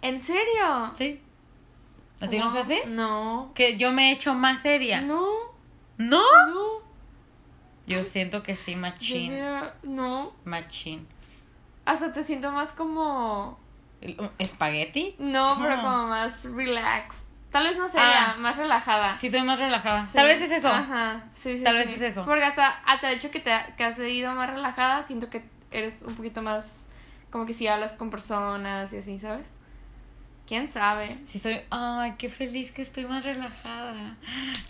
¿En 0.02 0.22
serio? 0.22 0.92
¿Sí? 0.98 1.22
¿A 2.22 2.28
ti 2.28 2.38
no 2.40 2.52
se 2.52 2.60
hace? 2.60 2.86
No. 2.88 3.52
Que 3.54 3.78
yo 3.78 3.92
me 3.92 4.10
he 4.10 4.12
hecho 4.14 4.34
más 4.34 4.62
seria. 4.62 5.02
No. 5.02 5.26
¿No? 5.98 6.22
No. 6.48 6.84
Yo 7.86 8.04
siento 8.04 8.44
que 8.44 8.56
sí, 8.56 8.76
machín. 8.76 9.34
No. 9.84 10.34
Machín. 10.46 11.06
Hasta 11.86 12.14
te 12.14 12.24
siento 12.24 12.52
más 12.52 12.72
como... 12.72 13.60
¿El- 14.02 14.20
um, 14.20 14.30
¿Espagueti? 14.40 15.16
No, 15.20 15.58
pero 15.62 15.76
No. 15.78 15.82
como 15.84 16.08
más 16.08 16.46
relax. 16.46 17.23
Tal 17.54 17.64
vez 17.64 17.78
no 17.78 17.88
sería, 17.88 18.32
Ah. 18.32 18.36
más 18.40 18.58
relajada. 18.58 19.16
Sí, 19.16 19.30
soy 19.30 19.44
más 19.44 19.60
relajada. 19.60 20.06
Sí. 20.06 20.14
Tal 20.16 20.26
vez 20.26 20.42
es 20.42 20.52
eso. 20.52 20.68
Ajá, 20.68 21.24
sí, 21.34 21.58
sí. 21.60 21.64
Tal 21.64 21.78
sí. 21.82 21.86
vez 21.88 21.96
es 21.98 22.02
eso. 22.02 22.26
Porque 22.26 22.44
hasta, 22.44 22.68
hasta 22.86 23.10
el 23.12 23.18
hecho 23.20 23.32
que, 23.32 23.40
te, 23.40 23.52
que 23.78 23.84
has 23.86 23.98
ido 24.00 24.34
más 24.34 24.50
relajada, 24.50 25.06
siento 25.08 25.30
que 25.30 25.44
eres 25.72 26.00
un 26.06 26.16
poquito 26.16 26.42
más. 26.42 26.86
Como 27.30 27.46
que 27.46 27.54
si 27.54 27.68
hablas 27.68 27.92
con 27.94 28.10
personas 28.10 28.92
y 28.92 28.98
así, 28.98 29.18
¿sabes? 29.20 29.52
¿Quién 30.48 30.68
sabe? 30.68 31.16
Sí, 31.26 31.40
soy. 31.40 31.62
Ay, 31.70 32.16
qué 32.18 32.28
feliz 32.28 32.72
que 32.72 32.82
estoy 32.82 33.06
más 33.06 33.24
relajada. 33.24 34.18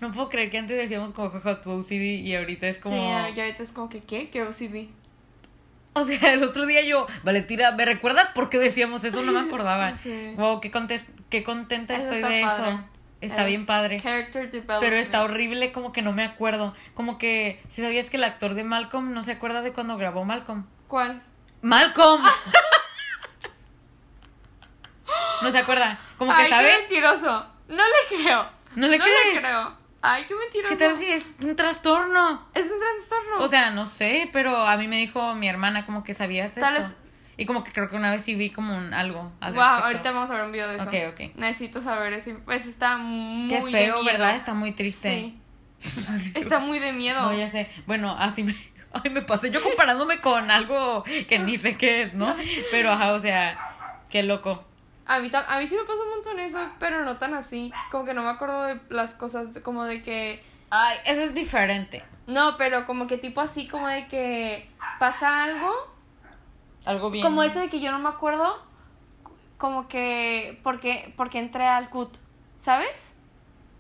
No 0.01 0.11
puedo 0.11 0.30
creer 0.30 0.51
que 0.51 0.57
antes 0.60 0.77
decíamos 0.77 1.14
como 1.14 1.30
jaja 1.31 1.61
tu 1.61 1.72
OCD 1.72 2.19
y 2.22 2.35
ahorita 2.35 2.68
es 2.68 2.77
como. 2.80 2.95
Sí, 2.95 3.01
y 3.01 3.39
ahorita 3.39 3.64
es 3.64 3.72
como 3.72 3.89
que, 3.89 4.01
¿qué? 4.01 4.30
¿Qué 4.30 4.43
OCD? 4.43 4.89
O 5.95 6.03
sea, 6.03 6.34
el 6.34 6.43
otro 6.43 6.65
día 6.65 6.81
yo, 6.84 7.05
Valentina, 7.23 7.72
¿me 7.72 7.85
recuerdas 7.85 8.27
por 8.30 8.49
qué 8.49 8.57
decíamos 8.60 9.03
eso? 9.03 9.22
No 9.23 9.31
me 9.31 9.39
acordaba. 9.41 9.93
Sí. 9.95 10.34
Wow, 10.38 10.60
qué, 10.60 10.72
qué 11.34 11.43
contenta 11.43 11.95
Eso 11.95 12.11
estoy 12.11 12.31
de 12.31 12.41
padre. 12.43 12.69
eso. 12.69 12.80
Está 13.22 13.41
Es 13.41 13.47
bien 13.47 13.65
padre. 13.65 13.99
Pero 14.80 14.95
está 14.97 15.23
horrible, 15.23 15.72
como 15.72 15.91
que 15.91 16.01
no 16.03 16.11
me 16.11 16.23
acuerdo. 16.23 16.76
Como 16.93 17.18
que, 17.18 17.60
si 17.69 17.81
sabías 17.81 18.10
que 18.10 18.18
el 18.18 18.23
actor 18.23 18.53
de 18.53 18.64
Malcolm 18.64 19.14
no 19.14 19.23
se 19.23 19.31
acuerda 19.31 19.61
de 19.64 19.73
cuando 19.73 19.97
grabó 19.97 20.23
Malcolm. 20.26 20.68
¿Cuál? 20.88 21.23
¡Malcolm! 21.61 22.22
no 25.41 25.51
se 25.51 25.57
acuerda. 25.57 25.99
Como 26.18 26.34
que 26.35 26.41
Ay, 26.41 26.49
sabe. 26.49 26.69
qué 26.69 26.77
mentiroso. 26.80 27.45
No 27.69 27.84
le 27.84 28.18
creo. 28.23 28.45
¿No 28.76 28.88
le 28.88 28.97
no 28.97 29.03
crees? 29.03 29.34
le 29.35 29.39
creo. 29.41 29.77
Ay, 30.01 30.26
qué 30.27 30.35
mentiroso. 30.35 30.76
¿Qué 30.77 30.85
tal 30.85 30.97
si 30.97 31.05
es 31.05 31.26
un 31.41 31.55
trastorno? 31.55 32.47
Es 32.53 32.65
un 32.69 32.77
trastorno. 32.77 33.43
O 33.43 33.47
sea, 33.47 33.72
no 33.72 33.85
sé, 33.85 34.30
pero 34.34 34.57
a 34.57 34.76
mí 34.77 34.88
me 34.88 34.97
dijo 34.97 35.34
mi 35.35 35.47
hermana 35.47 35.85
como 35.85 36.03
que 36.03 36.14
sabías 36.14 36.55
Tal 36.55 36.76
esto. 36.76 36.89
vez- 36.89 36.97
Y 37.38 37.45
como 37.45 37.64
que 37.64 37.72
creo 37.72 37.89
que 37.89 37.95
una 37.95 38.11
vez 38.11 38.23
sí 38.23 38.35
vi 38.35 38.49
como 38.51 38.77
un 38.77 38.93
algo 38.93 39.31
al 39.41 39.53
Wow, 39.53 39.61
respecto. 39.64 39.85
ahorita 39.88 40.11
vamos 40.11 40.30
a 40.30 40.34
ver 40.35 40.43
un 40.45 40.51
video 40.51 40.68
de 40.69 40.76
eso. 40.76 40.84
Ok, 40.84 40.93
ok. 41.14 41.35
Necesito 41.35 41.81
saber 41.81 42.14
eso. 42.14 42.31
Pues 42.45 42.65
está 42.68 42.97
muy 42.97 43.49
Qué 43.49 43.55
de 43.55 43.72
feo, 43.72 44.01
miedo. 44.01 44.05
¿verdad? 44.05 44.35
Está 44.35 44.53
muy 44.53 44.72
triste. 44.73 45.34
Sí. 45.80 46.31
Está 46.35 46.60
muy 46.60 46.80
de 46.80 46.93
miedo. 46.93 47.22
No, 47.22 47.34
ya 47.38 47.49
sé. 47.49 47.69
Bueno, 47.88 48.15
así 48.19 48.43
me... 48.43 48.55
Ay, 49.03 49.10
me 49.10 49.23
pasé 49.23 49.49
yo 49.49 49.61
comparándome 49.64 50.19
con 50.19 50.51
algo 50.51 51.03
que 51.27 51.39
ni 51.39 51.57
sé 51.57 51.76
qué 51.77 52.03
es, 52.03 52.14
¿no? 52.14 52.35
Pero, 52.72 52.91
ajá, 52.91 53.14
o 53.14 53.19
sea, 53.19 53.57
qué 54.11 54.22
loco. 54.22 54.64
A 55.07 55.19
mí, 55.19 55.31
a 55.34 55.57
mí 55.60 55.65
sí 55.68 55.76
me 55.76 55.84
pasa 55.84 56.03
un 56.03 56.10
montón 56.11 56.39
eso, 56.39 56.60
pero 56.80 57.03
no 57.03 57.18
tan 57.18 57.34
así. 57.34 57.73
Como 57.91 58.05
que 58.05 58.14
no 58.14 58.22
me 58.22 58.30
acuerdo 58.30 58.64
de 58.65 58.80
las 58.89 59.15
cosas, 59.15 59.55
de- 59.55 59.61
como 59.64 59.84
de 59.85 60.03
que... 60.03 60.43
Ay, 60.69 60.97
eso 61.05 61.22
es 61.22 61.34
diferente. 61.34 62.03
No, 62.27 62.55
pero 62.57 62.85
como 62.85 63.07
que 63.07 63.18
tipo 63.18 63.41
así, 63.41 63.68
como 63.68 63.88
de 63.88 64.07
que 64.07 64.69
pasa 64.99 65.43
algo. 65.43 65.73
Algo 66.85 67.10
bien. 67.11 67.23
Como 67.23 67.43
eso 67.43 67.60
de 67.60 67.69
que 67.69 67.80
yo 67.80 67.91
no 67.91 67.99
me 67.99 68.10
acuerdo, 68.10 68.61
como 69.57 69.88
que... 69.88 70.60
Porque, 70.64 71.14
porque 71.15 71.39
entré 71.39 71.68
al 71.68 71.89
CUT, 71.89 72.18
¿sabes? 72.57 73.14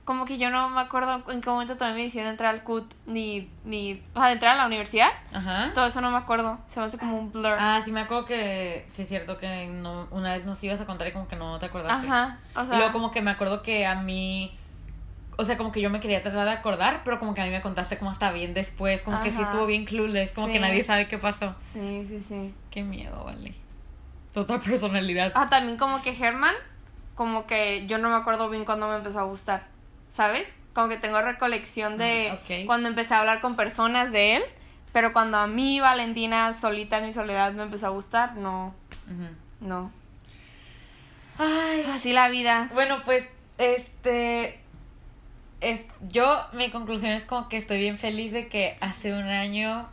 Como 0.05 0.25
que 0.25 0.37
yo 0.37 0.49
no 0.49 0.69
me 0.69 0.81
acuerdo 0.81 1.23
en 1.29 1.39
qué 1.39 1.49
momento 1.49 1.77
tomé 1.77 1.93
mi 1.93 2.01
decisión 2.01 2.25
de 2.25 2.31
entrar 2.31 2.53
al 2.53 2.63
CUT, 2.63 2.93
ni... 3.05 3.49
ni 3.63 4.03
o 4.13 4.19
sea, 4.19 4.27
de 4.27 4.33
entrar 4.33 4.53
a 4.53 4.57
la 4.57 4.65
universidad. 4.65 5.09
Ajá. 5.33 5.71
Todo 5.73 5.85
eso 5.85 6.01
no 6.01 6.11
me 6.11 6.17
acuerdo. 6.17 6.59
Se 6.67 6.79
me 6.79 6.85
hace 6.85 6.97
como 6.97 7.17
un 7.17 7.31
blur. 7.31 7.55
Ah, 7.57 7.81
sí 7.83 7.91
me 7.91 8.01
acuerdo 8.01 8.25
que 8.25 8.85
sí 8.87 9.03
es 9.03 9.07
cierto 9.07 9.37
que 9.37 9.67
no, 9.67 10.07
una 10.11 10.33
vez 10.33 10.45
nos 10.45 10.61
ibas 10.63 10.81
a 10.81 10.85
contar 10.85 11.07
y 11.07 11.13
como 11.13 11.27
que 11.27 11.37
no 11.37 11.57
te 11.59 11.67
acordaste. 11.67 12.05
Ajá. 12.05 12.39
O 12.55 12.65
sea, 12.65 12.75
y 12.75 12.77
luego 12.77 12.91
como 12.91 13.11
que 13.11 13.21
me 13.21 13.31
acuerdo 13.31 13.61
que 13.61 13.85
a 13.85 13.95
mí, 13.95 14.57
o 15.37 15.45
sea, 15.45 15.57
como 15.57 15.71
que 15.71 15.81
yo 15.81 15.89
me 15.89 15.99
quería 15.99 16.21
tratar 16.21 16.45
de 16.45 16.51
acordar, 16.51 17.01
pero 17.03 17.19
como 17.19 17.33
que 17.33 17.41
a 17.41 17.45
mí 17.45 17.51
me 17.51 17.61
contaste 17.61 17.97
como 17.97 18.11
hasta 18.11 18.31
bien 18.31 18.53
después, 18.53 19.01
como 19.03 19.21
que 19.23 19.31
sí 19.31 19.41
estuvo 19.41 19.65
bien 19.65 19.85
clueless, 19.85 20.33
como 20.33 20.47
Sí. 20.47 20.53
que 20.53 20.59
nadie 20.59 20.83
sabe 20.83 21.07
qué 21.07 21.17
pasó. 21.17 21.55
Sí, 21.59 22.05
sí, 22.07 22.19
sí. 22.19 22.53
Qué 22.71 22.83
miedo, 22.83 23.23
vale. 23.23 23.53
Es 24.31 24.37
otra 24.37 24.59
personalidad. 24.59 25.31
Ah, 25.35 25.47
también 25.49 25.77
como 25.77 26.01
que 26.01 26.11
Herman, 26.17 26.55
como 27.15 27.45
que 27.45 27.85
yo 27.87 27.97
no 27.97 28.09
me 28.09 28.15
acuerdo 28.15 28.49
bien 28.49 28.65
cuando 28.65 28.87
me 28.89 28.95
empezó 28.95 29.19
a 29.19 29.23
gustar, 29.23 29.63
¿sabes? 30.09 30.47
Como 30.73 30.89
que 30.89 30.97
tengo 30.97 31.21
recolección 31.21 31.97
de 31.99 32.39
Mm, 32.49 32.65
cuando 32.65 32.89
empecé 32.89 33.13
a 33.13 33.19
hablar 33.19 33.41
con 33.41 33.55
personas 33.55 34.11
de 34.11 34.37
él, 34.37 34.43
pero 34.91 35.13
cuando 35.13 35.37
a 35.37 35.45
mí, 35.47 35.79
Valentina, 35.79 36.53
solita 36.53 36.97
en 36.99 37.05
mi 37.05 37.13
soledad, 37.13 37.53
me 37.53 37.63
empezó 37.63 37.87
a 37.87 37.89
gustar, 37.89 38.35
no, 38.35 38.73
no. 39.59 39.91
Ay. 41.37 41.85
Así 41.89 42.13
la 42.13 42.29
vida. 42.29 42.69
Bueno, 42.73 43.01
pues, 43.03 43.27
este. 43.57 44.59
Es, 45.63 45.85
yo, 46.09 46.41
mi 46.53 46.69
conclusión 46.69 47.11
es 47.13 47.25
como 47.25 47.47
que 47.49 47.57
estoy 47.57 47.79
bien 47.79 47.97
feliz 47.97 48.31
de 48.33 48.47
que 48.47 48.77
hace 48.81 49.13
un 49.13 49.23
año, 49.23 49.87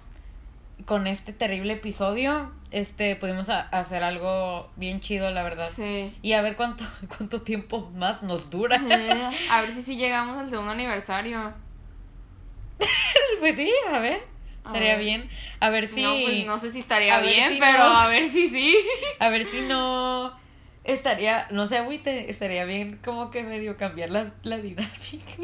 con 0.85 1.07
este 1.07 1.33
terrible 1.33 1.75
episodio, 1.75 2.51
este, 2.73 3.15
pudimos 3.17 3.49
a- 3.51 3.61
hacer 3.71 4.03
algo 4.03 4.69
bien 4.77 5.01
chido, 5.01 5.31
la 5.31 5.43
verdad. 5.43 5.69
Sí. 5.69 6.13
Y 6.23 6.33
a 6.33 6.43
ver 6.43 6.57
cuánto, 6.57 6.85
cuánto 7.17 7.43
tiempo 7.43 7.91
más 7.95 8.23
nos 8.23 8.51
dura. 8.51 8.77
Eh, 8.91 9.31
a 9.51 9.61
ver 9.63 9.73
si 9.73 9.83
sí 9.83 9.97
llegamos 9.97 10.37
al 10.39 10.51
segundo 10.51 10.73
aniversario. 10.73 11.53
pues 13.41 13.57
sí, 13.57 13.71
a 13.93 13.99
ver. 13.99 14.25
A 14.65 14.69
Estaría 14.69 14.97
ver. 14.97 15.05
bien. 15.05 15.31
A 15.61 15.71
ver 15.71 15.89
si. 15.89 16.03
No, 16.03 16.15
pues 16.23 16.47
no 16.47 16.59
sé 16.59 16.71
si 16.71 16.81
estaría 16.81 17.19
bien, 17.21 17.53
si 17.55 17.59
pero 17.61 17.79
no. 17.79 17.97
a 17.97 18.09
ver 18.09 18.29
si 18.29 18.47
sí. 18.49 18.77
A 19.19 19.29
ver 19.29 19.45
si 19.47 19.63
no. 19.63 20.33
Estaría, 20.83 21.47
no 21.51 21.67
sé, 21.67 21.77
agüite, 21.77 22.31
estaría 22.31 22.65
bien 22.65 22.99
como 23.05 23.31
que 23.31 23.43
medio 23.43 23.77
cambiar 23.77 24.11
la, 24.11 24.33
la 24.43 24.57
dinámica. 24.59 24.95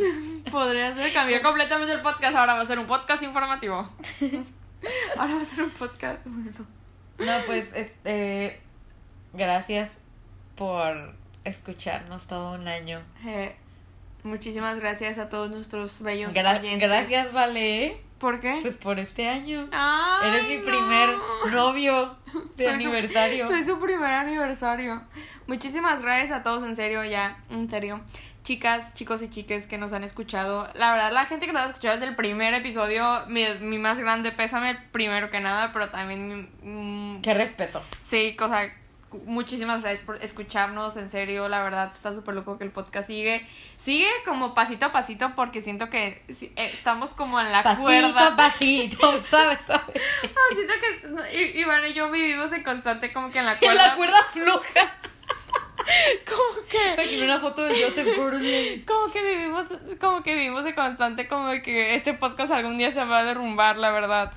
Podría 0.51 0.95
ser, 0.95 1.13
cambiar 1.13 1.43
completamente 1.43 1.93
el 1.93 2.01
podcast. 2.01 2.35
Ahora 2.37 2.55
va 2.55 2.63
a 2.63 2.67
ser 2.67 2.79
un 2.79 2.87
podcast 2.87 3.23
informativo. 3.23 3.77
Ahora 5.19 5.35
va 5.35 5.43
a 5.43 5.45
ser 5.45 5.63
un 5.63 5.71
podcast. 5.71 6.25
No, 6.27 7.33
pues, 7.47 7.73
este. 7.75 8.61
Gracias 9.35 10.01
por 10.55 11.15
escucharnos 11.45 12.27
todo 12.27 12.53
un 12.55 12.67
año. 12.67 13.03
Eh, 13.27 13.55
muchísimas 14.23 14.81
gracias 14.81 15.19
a 15.19 15.29
todos 15.29 15.51
nuestros 15.51 16.01
bellos 16.01 16.35
Gra- 16.35 16.59
oyentes. 16.59 16.89
gracias, 16.89 17.33
Vale. 17.35 18.01
¿Por 18.19 18.41
qué? 18.41 18.59
Pues 18.63 18.77
por 18.77 18.99
este 18.99 19.29
año. 19.29 19.69
Ay, 19.73 20.29
Eres 20.31 20.49
mi 20.49 20.57
no. 20.57 20.65
primer 20.65 21.11
novio 21.53 22.17
de 22.57 22.65
Soy 22.65 22.83
su- 22.83 22.89
aniversario. 22.89 23.47
soy 23.51 23.63
su 23.63 23.79
primer 23.79 24.13
aniversario. 24.13 25.03
Muchísimas 25.47 26.03
gracias 26.03 26.31
a 26.33 26.43
todos, 26.43 26.63
en 26.63 26.75
serio, 26.77 27.05
ya, 27.05 27.39
en 27.51 27.69
serio. 27.69 28.01
Chicas, 28.43 28.95
chicos 28.95 29.23
y 29.23 29.29
chiques 29.29 29.67
que 29.67 29.77
nos 29.77 29.93
han 29.93 30.05
escuchado. 30.05 30.69
La 30.75 30.93
verdad, 30.93 31.13
la 31.13 31.25
gente 31.27 31.47
que 31.47 31.53
nos 31.53 31.63
ha 31.63 31.67
escuchado 31.67 31.97
desde 31.97 32.09
el 32.09 32.17
primer 32.17 32.55
episodio, 32.55 33.25
mi, 33.27 33.45
mi 33.61 33.79
más 33.79 33.99
grande 33.99 34.31
pésame, 34.33 34.79
primero 34.93 35.31
que 35.31 35.41
nada, 35.41 35.73
pero 35.73 35.91
también, 35.91 36.49
mm, 36.63 37.23
Qué 37.23 37.35
respeto. 37.35 37.83
sí, 38.03 38.37
cosa, 38.39 38.71
muchísimas 39.25 39.83
gracias 39.83 40.05
por 40.05 40.17
escucharnos, 40.23 40.97
en 40.97 41.11
serio, 41.11 41.49
la 41.49 41.63
verdad 41.63 41.91
está 41.95 42.15
súper 42.15 42.35
loco 42.35 42.59
que 42.59 42.65
el 42.65 42.71
podcast 42.71 43.07
sigue, 43.07 43.47
sigue 43.79 44.09
como 44.25 44.55
pasito 44.55 44.87
a 44.87 44.93
pasito 44.93 45.33
porque 45.37 45.63
siento 45.63 45.89
que 45.91 46.23
eh, 46.29 46.51
estamos 46.57 47.11
como 47.15 47.41
en 47.41 47.51
la 47.53 47.63
Pasito 47.63 47.83
cuerda. 47.83 48.27
a 48.29 48.37
pasito, 48.37 49.23
¿sabes? 49.29 49.59
¿sabes? 49.67 50.03
Ah, 50.25 50.55
siento 50.55 50.75
que 51.31 51.39
y- 51.39 51.61
y 51.63 51.95
yo 51.95 52.11
vivimos 52.11 52.53
en 52.53 52.63
constante 52.63 53.13
como 53.13 53.31
que 53.31 53.39
en 53.39 53.47
la 53.47 53.53
En 53.53 53.59
cuerda. 53.59 53.89
la 53.89 53.95
cuerda 53.97 54.23
floja. 54.33 54.95
Como 56.29 56.67
que 56.69 56.95
Imaginé 56.95 57.25
una 57.27 57.39
foto 57.39 57.63
de 57.63 57.81
Joseph 57.81 58.17
Gordon-Levitt. 58.17 58.85
como 58.89 59.13
que 59.13 59.23
vivimos 59.23 59.67
como 60.01 60.21
que 60.25 60.35
vivimos 60.35 60.65
de 60.65 60.75
constante 60.75 61.29
como 61.29 61.49
que 61.63 61.95
este 61.95 62.13
podcast 62.15 62.51
algún 62.51 62.77
día 62.77 62.91
se 62.91 63.05
va 63.05 63.19
a 63.21 63.25
derrumbar 63.25 63.77
la 63.79 63.93
verdad 63.93 64.33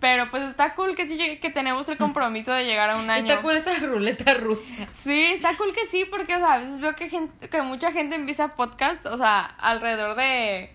pero 0.00 0.30
pues 0.30 0.44
está 0.44 0.74
cool 0.74 0.94
que 0.94 1.08
sí 1.08 1.38
que 1.40 1.50
tenemos 1.50 1.88
el 1.88 1.96
compromiso 1.98 2.52
de 2.52 2.64
llegar 2.64 2.90
a 2.90 2.96
un 2.96 3.10
año 3.10 3.24
Está 3.28 3.42
con 3.42 3.56
esta 3.56 3.74
ruleta 3.80 4.34
rusa. 4.34 4.86
sí 4.92 5.24
está 5.32 5.56
cool 5.56 5.72
que 5.72 5.86
sí 5.86 6.04
porque 6.10 6.34
o 6.36 6.38
sea 6.38 6.52
a 6.54 6.58
veces 6.58 6.78
veo 6.80 6.94
que 6.94 7.08
gente 7.08 7.48
que 7.48 7.62
mucha 7.62 7.90
gente 7.92 8.14
empieza 8.14 8.54
podcast 8.54 9.06
o 9.06 9.16
sea 9.16 9.40
alrededor 9.40 10.14
de 10.14 10.72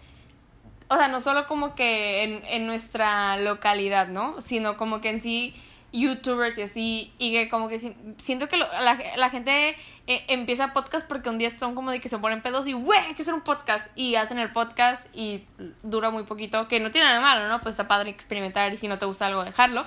o 0.89 0.95
sea 0.97 1.07
no 1.07 1.21
solo 1.21 1.47
como 1.47 1.73
que 1.75 2.23
en, 2.23 2.41
en 2.47 2.67
nuestra 2.67 3.37
localidad 3.37 4.07
no 4.07 4.41
sino 4.41 4.75
como 4.77 4.99
que 4.99 5.09
en 5.09 5.21
sí 5.21 5.55
youtubers 5.93 6.57
y 6.57 6.63
así 6.63 7.13
y 7.19 7.31
que 7.33 7.49
como 7.49 7.69
que 7.69 7.77
si- 7.79 7.95
siento 8.17 8.49
que 8.49 8.57
lo- 8.57 8.67
la, 8.81 8.97
la 9.15 9.29
gente 9.29 9.75
eh, 10.07 10.25
empieza 10.27 10.73
podcast 10.73 11.07
porque 11.07 11.29
un 11.29 11.37
día 11.37 11.49
son 11.51 11.75
como 11.75 11.91
de 11.91 12.01
que 12.01 12.09
se 12.09 12.17
ponen 12.17 12.41
pedos 12.41 12.67
y 12.67 12.73
güey 12.73 12.99
hay 12.99 13.13
que 13.13 13.21
hacer 13.21 13.33
un 13.35 13.41
podcast 13.41 13.89
y 13.95 14.15
hacen 14.15 14.39
el 14.39 14.51
podcast 14.51 15.05
y 15.15 15.45
dura 15.83 16.09
muy 16.09 16.23
poquito 16.23 16.67
que 16.67 16.79
no 16.79 16.89
tiene 16.91 17.05
nada 17.05 17.17
de 17.19 17.23
malo 17.23 17.47
no 17.47 17.61
pues 17.61 17.73
está 17.73 17.87
padre 17.87 18.09
experimentar 18.09 18.73
y 18.73 18.77
si 18.77 18.87
no 18.87 18.97
te 18.97 19.05
gusta 19.05 19.27
algo 19.27 19.45
dejarlo. 19.45 19.85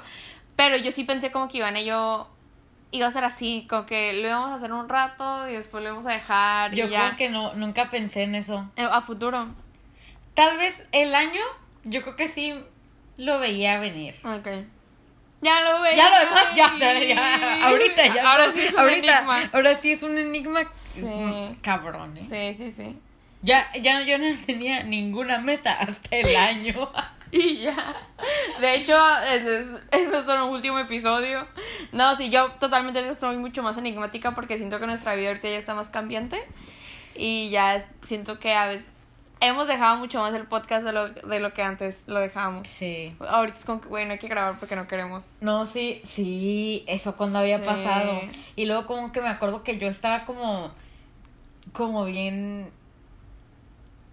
Pero 0.55 0.77
yo 0.79 0.91
sí 0.93 1.05
pensé 1.05 1.31
como 1.33 1.49
que 1.49 1.59
Iván 1.59 1.77
y 1.77 1.85
yo 1.85 2.31
iba 2.93 3.09
a 3.09 3.11
ser 3.11 3.25
así 3.25 3.67
como 3.69 3.85
que 3.85 4.13
lo 4.15 4.29
íbamos 4.29 4.51
a 4.51 4.55
hacer 4.55 4.73
un 4.73 4.89
rato 4.89 5.49
y 5.49 5.53
después 5.55 5.83
lo 5.83 5.89
íbamos 5.91 6.07
a 6.07 6.13
dejar 6.13 6.73
Yo 6.73 6.87
y 6.87 6.91
ya. 6.91 7.07
creo 7.09 7.17
que 7.17 7.29
no, 7.31 7.53
nunca 7.55 7.91
pensé 7.91 8.23
en 8.23 8.37
eso. 8.37 8.71
Eh, 8.77 8.87
a 8.91 9.01
futuro. 9.03 9.49
Tal 10.35 10.57
vez 10.57 10.87
el 10.93 11.15
año, 11.17 11.41
yo 11.85 12.03
creo 12.03 12.15
que 12.15 12.29
sí 12.29 12.55
lo 13.17 13.39
veía 13.41 13.79
venir. 13.81 14.15
ok 14.25 14.49
ya 15.47 15.61
lo 15.63 15.81
veo 15.81 15.95
Ya 15.95 16.11
lo 16.11 16.19
demás, 16.19 16.55
ya, 16.57 17.67
ahorita 17.69 18.07
ya. 18.15 18.31
ahora 18.31 18.51
sí 18.53 18.61
es 18.63 18.73
un 18.75 18.79
ahorita, 18.81 19.19
enigma 19.19 19.51
Ahora 19.53 19.75
sí 19.77 19.93
es 19.93 20.03
un 20.03 20.19
enigma 20.19 20.61
Sí. 20.73 21.59
cabrón, 21.63 22.17
¿eh? 22.19 22.55
sí 22.55 22.65
sí 22.65 22.71
sí 22.71 22.99
Ya, 23.43 23.71
ya 23.81 24.03
yo 24.03 24.19
no 24.19 24.25
tenía 24.45 24.83
ninguna 24.83 25.39
meta 25.39 25.73
hasta 25.73 26.17
el 26.17 26.35
año. 26.37 26.91
Y 27.33 27.57
ya. 27.59 27.95
De 28.61 28.77
hecho, 28.77 28.97
es, 29.25 29.45
es, 29.45 29.67
es 29.91 30.09
nuestro 30.11 30.47
último 30.47 30.79
episodio. 30.79 31.47
No, 31.91 32.15
sí, 32.17 32.31
yo 32.31 32.51
totalmente 32.53 33.07
estoy 33.09 33.37
mucho 33.37 33.65
más 33.65 33.77
enigmática 33.77 34.31
porque 34.31 34.57
siento 34.59 34.79
que 34.79 34.87
nuestra 34.87 35.17
vida 35.17 35.29
ahorita 35.29 35.49
ya 35.51 35.59
está 35.59 35.75
más 35.75 35.91
cambiante. 35.91 36.41
Y 37.17 37.51
ya 37.51 37.85
siento 38.03 38.39
que 38.39 38.55
a 38.55 38.69
veces 38.69 38.87
hemos 39.41 39.69
dejado 39.69 39.99
mucho 39.99 40.19
más 40.21 40.35
el 40.35 40.47
podcast 40.47 40.85
de 40.85 40.93
lo, 40.93 41.09
de 41.11 41.41
lo 41.41 41.53
que 41.53 41.63
antes 41.63 42.03
lo 42.07 42.21
dejábamos. 42.21 42.69
Sí. 42.69 43.15
Ahorita 43.21 43.59
es 43.59 43.65
como 43.65 43.81
que, 43.81 43.89
güey, 43.89 44.07
no 44.07 44.13
hay 44.13 44.19
que 44.19 44.29
grabar 44.29 44.59
porque 44.59 44.77
no 44.77 44.87
queremos. 44.89 45.27
No, 45.41 45.67
sí, 45.67 46.01
sí, 46.07 46.85
eso 46.87 47.17
cuando 47.17 47.39
había 47.41 47.59
Sí. 47.59 47.65
pasado. 47.65 48.21
Y 48.57 48.65
luego 48.67 48.87
como 48.87 49.13
que 49.13 49.21
me 49.21 49.29
acuerdo 49.29 49.63
que 49.63 49.79
yo 49.79 49.89
estaba 49.89 50.25
como, 50.25 50.71
como 51.73 52.05
bien, 52.05 52.71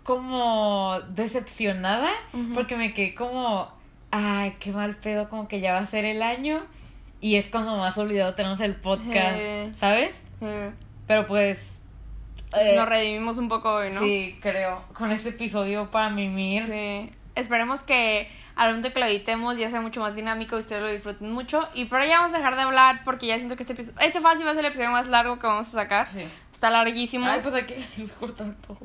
como 0.04 1.00
decepcionada, 1.10 2.12
porque 2.54 2.76
me 2.76 2.94
quedé 2.94 3.16
como, 3.16 3.66
ay, 4.12 4.56
qué 4.60 4.72
mal 4.72 4.96
pedo, 4.98 5.30
como 5.30 5.48
que 5.48 5.62
ya 5.62 5.74
va 5.74 5.80
a 5.80 5.86
ser 5.86 6.04
el 6.06 6.22
año. 6.22 6.66
Y 7.22 7.38
es 7.38 7.46
cuando 7.48 7.78
más 7.78 7.98
olvidado 7.98 8.36
tenemos 8.36 8.60
el 8.60 8.76
podcast, 8.76 9.38
Sí. 9.40 9.74
¿sabes? 9.78 10.22
Pero 11.08 11.26
pues... 11.28 11.73
eh, 12.56 12.76
Nos 12.76 12.88
redimimos 12.88 13.38
un 13.38 13.48
poco 13.50 13.74
hoy, 13.74 13.92
¿no? 13.92 14.00
Sí, 14.00 14.38
creo, 14.42 14.84
con 14.94 15.12
este 15.12 15.30
episodio 15.30 15.90
para 15.90 16.10
mimir. 16.10 16.64
Sí. 16.66 17.12
Esperemos 17.36 17.84
que 17.84 18.30
al 18.56 18.70
momento 18.70 18.94
que 18.94 19.00
lo 19.00 19.06
editemos 19.08 19.58
ya 19.58 19.70
sea 19.70 19.82
mucho 19.82 20.00
más 20.00 20.16
dinámico 20.16 20.56
y 20.56 20.60
ustedes 20.60 20.82
lo 20.82 20.92
disfruten 20.92 21.32
mucho. 21.32 21.68
Y 21.74 21.86
por 21.86 22.00
ahí 22.00 22.10
ya 22.10 22.20
vamos 22.20 22.34
a 22.34 22.38
dejar 22.38 22.56
de 22.56 22.62
hablar 22.62 23.02
porque 23.04 23.26
ya 23.26 23.36
siento 23.38 23.56
que 23.56 23.64
este 23.64 23.74
episodio... 23.74 24.00
Este 24.02 24.22
fácil 24.22 24.46
va 24.46 24.52
a 24.52 24.56
ser 24.56 24.66
el 24.66 24.72
episodio 24.72 24.92
más 24.92 25.08
largo 25.08 25.40
que 25.40 25.48
vamos 25.48 25.68
a 25.68 25.72
sacar. 25.72 26.08
Sí. 26.08 26.24
Está 26.52 26.70
larguísimo. 26.70 27.26
Ay, 27.26 27.40
pues 27.42 27.56
hay 27.56 27.66
que 27.66 27.84
cortar 28.20 28.54
todo. 28.68 28.78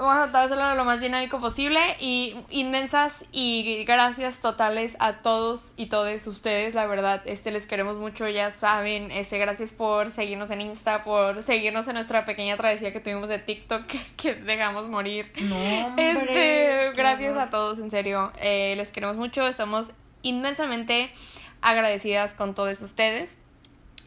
Vamos 0.00 0.16
a 0.16 0.22
tratar 0.22 0.48
de 0.48 0.54
hacerlo 0.54 0.74
lo 0.76 0.86
más 0.86 1.02
dinámico 1.02 1.40
posible. 1.40 1.78
Y 1.98 2.34
inmensas 2.48 3.22
y 3.32 3.84
gracias 3.84 4.38
totales 4.40 4.96
a 4.98 5.20
todos 5.20 5.74
y 5.76 5.86
todas 5.86 6.26
ustedes. 6.26 6.74
La 6.74 6.86
verdad, 6.86 7.20
este 7.26 7.50
les 7.50 7.66
queremos 7.66 7.96
mucho, 7.96 8.26
ya 8.26 8.50
saben. 8.50 9.10
Este, 9.10 9.36
gracias 9.36 9.72
por 9.74 10.10
seguirnos 10.10 10.50
en 10.50 10.62
Insta, 10.62 11.04
por 11.04 11.42
seguirnos 11.42 11.86
en 11.86 11.94
nuestra 11.96 12.24
pequeña 12.24 12.56
travesía 12.56 12.94
que 12.94 13.00
tuvimos 13.00 13.28
de 13.28 13.40
TikTok 13.40 13.86
que, 13.86 14.00
que 14.16 14.34
dejamos 14.36 14.88
morir. 14.88 15.30
No, 15.42 15.86
hombre, 15.88 16.12
Este, 16.12 16.92
gracias 16.96 17.36
a 17.36 17.50
todos, 17.50 17.78
en 17.78 17.90
serio. 17.90 18.32
Eh, 18.38 18.72
les 18.78 18.92
queremos 18.92 19.16
mucho. 19.16 19.46
Estamos 19.46 19.90
inmensamente 20.22 21.12
agradecidas 21.60 22.34
con 22.34 22.54
todos 22.54 22.80
ustedes. 22.80 23.36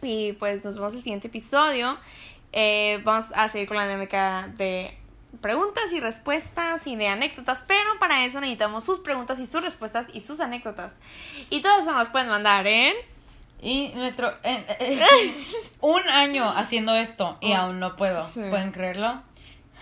Y 0.02 0.34
pues 0.34 0.64
nos 0.64 0.74
vemos 0.74 0.96
el 0.96 1.04
siguiente 1.04 1.28
episodio. 1.28 2.00
Eh, 2.52 3.00
vamos 3.04 3.28
a 3.36 3.48
seguir 3.48 3.68
con 3.68 3.78
la 3.78 3.86
dinámica 3.86 4.50
de 4.58 4.98
preguntas 5.42 5.92
y 5.92 6.00
respuestas 6.00 6.86
y 6.88 6.96
de 6.96 7.08
anécdotas, 7.08 7.64
pero 7.68 7.90
para 8.00 8.26
eso 8.26 8.40
necesitamos 8.40 8.84
sus 8.84 9.00
preguntas 9.00 9.40
y 9.40 9.46
sus 9.46 9.62
respuestas 9.62 10.08
y 10.14 10.22
sus 10.22 10.40
anécdotas. 10.40 10.96
Y 11.50 11.62
todo 11.62 11.80
eso 11.80 11.92
nos 11.92 12.10
pueden 12.10 12.30
mandar 12.30 12.66
en... 12.68 12.94
Y 13.62 13.90
nuestro. 13.96 14.30
eh, 14.44 14.66
eh, 14.80 15.00
un 15.82 16.02
año 16.10 16.50
haciendo 16.56 16.96
esto 16.96 17.38
y 17.42 17.54
Oh, 17.54 17.58
aún 17.58 17.80
no 17.80 17.96
puedo. 17.96 18.26
sí. 18.26 18.42
¿Pueden 18.50 18.72
creerlo? 18.72 19.22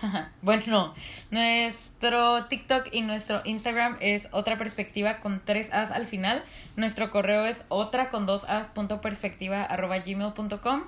bueno, 0.42 0.94
nuestro 1.30 2.44
TikTok 2.46 2.88
y 2.92 3.02
nuestro 3.02 3.40
Instagram 3.44 3.96
es 4.00 4.28
otra 4.32 4.56
perspectiva 4.58 5.20
con 5.20 5.40
tres 5.44 5.68
as 5.72 5.90
al 5.90 6.06
final. 6.06 6.44
Nuestro 6.76 7.10
correo 7.10 7.44
es 7.44 7.64
otra 7.68 8.10
con 8.10 8.26
dos 8.26 8.44
as 8.48 8.66
punto 8.68 9.00
perspectiva 9.00 9.62
arroba 9.62 9.98
gmail 9.98 10.32
punto 10.32 10.60
com. 10.60 10.84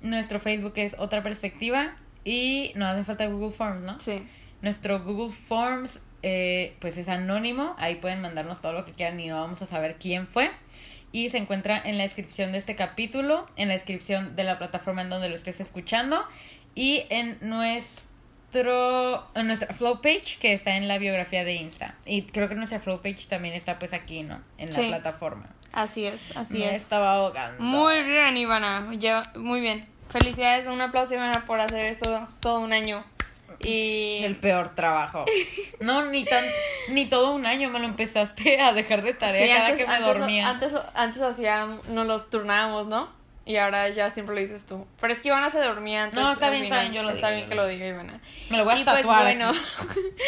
Nuestro 0.00 0.38
Facebook 0.40 0.74
es 0.76 0.94
otra 0.98 1.22
perspectiva. 1.22 1.94
Y 2.24 2.72
no 2.76 2.86
hace 2.86 3.04
falta 3.04 3.26
Google 3.26 3.50
Forms, 3.50 3.82
¿no? 3.82 3.98
Sí. 4.00 4.22
Nuestro 4.60 5.00
Google 5.02 5.32
Forms, 5.32 6.00
eh, 6.22 6.76
pues 6.80 6.96
es 6.98 7.08
anónimo. 7.08 7.74
Ahí 7.78 7.96
pueden 7.96 8.20
mandarnos 8.22 8.60
todo 8.60 8.72
lo 8.72 8.84
que 8.84 8.92
quieran 8.92 9.18
y 9.20 9.26
no 9.28 9.40
vamos 9.40 9.60
a 9.62 9.66
saber 9.66 9.96
quién 9.98 10.26
fue. 10.28 10.50
Y 11.10 11.28
se 11.30 11.38
encuentra 11.38 11.80
en 11.84 11.98
la 11.98 12.04
descripción 12.04 12.52
de 12.52 12.58
este 12.58 12.74
capítulo, 12.76 13.46
en 13.56 13.68
la 13.68 13.74
descripción 13.74 14.34
de 14.36 14.44
la 14.44 14.56
plataforma 14.58 15.02
en 15.02 15.10
donde 15.10 15.28
lo 15.28 15.34
estés 15.34 15.60
escuchando 15.60 16.24
y 16.74 17.02
en 17.10 17.38
nuestro 17.42 19.26
en 19.34 19.46
nuestra 19.46 19.72
flow 19.74 20.00
page 20.00 20.38
que 20.40 20.52
está 20.52 20.76
en 20.76 20.88
la 20.88 20.98
biografía 20.98 21.44
de 21.44 21.54
Insta. 21.54 21.94
Y 22.06 22.22
creo 22.22 22.48
que 22.48 22.54
nuestra 22.54 22.80
flow 22.80 23.00
page 23.02 23.26
también 23.28 23.54
está 23.54 23.78
pues 23.78 23.92
aquí, 23.92 24.22
¿no? 24.22 24.40
En 24.58 24.66
la 24.66 24.72
Sí. 24.72 24.88
plataforma. 24.88 25.48
Así 25.72 26.04
es, 26.04 26.36
así 26.36 26.58
Me 26.58 26.74
es. 26.74 26.82
estaba 26.82 27.12
ahogando. 27.14 27.62
Muy 27.62 28.02
bien, 28.04 28.36
Ivana. 28.36 28.80
Muy 29.36 29.60
bien. 29.60 29.86
Felicidades, 30.12 30.66
un 30.68 30.80
aplauso, 30.80 31.14
Ivana, 31.14 31.44
por 31.46 31.60
hacer 31.60 31.86
esto 31.86 32.28
todo 32.40 32.60
un 32.60 32.72
año. 32.72 33.04
Y 33.60 34.20
el 34.24 34.36
peor 34.36 34.74
trabajo. 34.74 35.24
No, 35.80 36.04
ni 36.06 36.24
tan 36.24 36.44
ni 36.88 37.06
todo 37.06 37.32
un 37.34 37.46
año 37.46 37.70
me 37.70 37.78
lo 37.78 37.86
empezaste 37.86 38.60
a 38.60 38.72
dejar 38.72 39.02
de 39.02 39.14
tarea 39.14 39.42
Sí, 39.46 39.52
cada 39.52 39.66
antes, 39.68 39.78
que 39.78 39.86
me 39.86 39.92
antes 39.94 40.06
lo- 40.08 40.14
dormía. 40.18 40.48
Antes, 40.48 40.72
antes 40.94 41.22
hacíamos, 41.22 41.88
nos 41.88 42.06
los 42.06 42.28
turnábamos, 42.30 42.86
¿no? 42.88 43.08
Y 43.44 43.56
ahora 43.56 43.88
ya 43.88 44.08
siempre 44.10 44.34
lo 44.36 44.40
dices 44.40 44.64
tú. 44.66 44.86
Pero 45.00 45.12
es 45.12 45.20
que 45.20 45.28
Ivana 45.28 45.50
se 45.50 45.58
dormía 45.58 46.04
antes. 46.04 46.20
No, 46.20 46.32
está 46.32 46.48
bien, 46.50 46.64
está 46.64 46.80
bien, 46.82 46.92
yo 46.92 47.02
lo 47.02 47.10
Está 47.10 47.28
digo, 47.28 47.38
bien 47.38 47.48
que 47.48 47.56
lo 47.56 47.66
diga 47.66 47.86
Ivana. 47.88 48.20
Me 48.50 48.56
lo 48.56 48.64
voy 48.64 48.74
a 48.74 48.78
y 48.78 48.84
pues 48.84 49.04
bueno, 49.04 49.50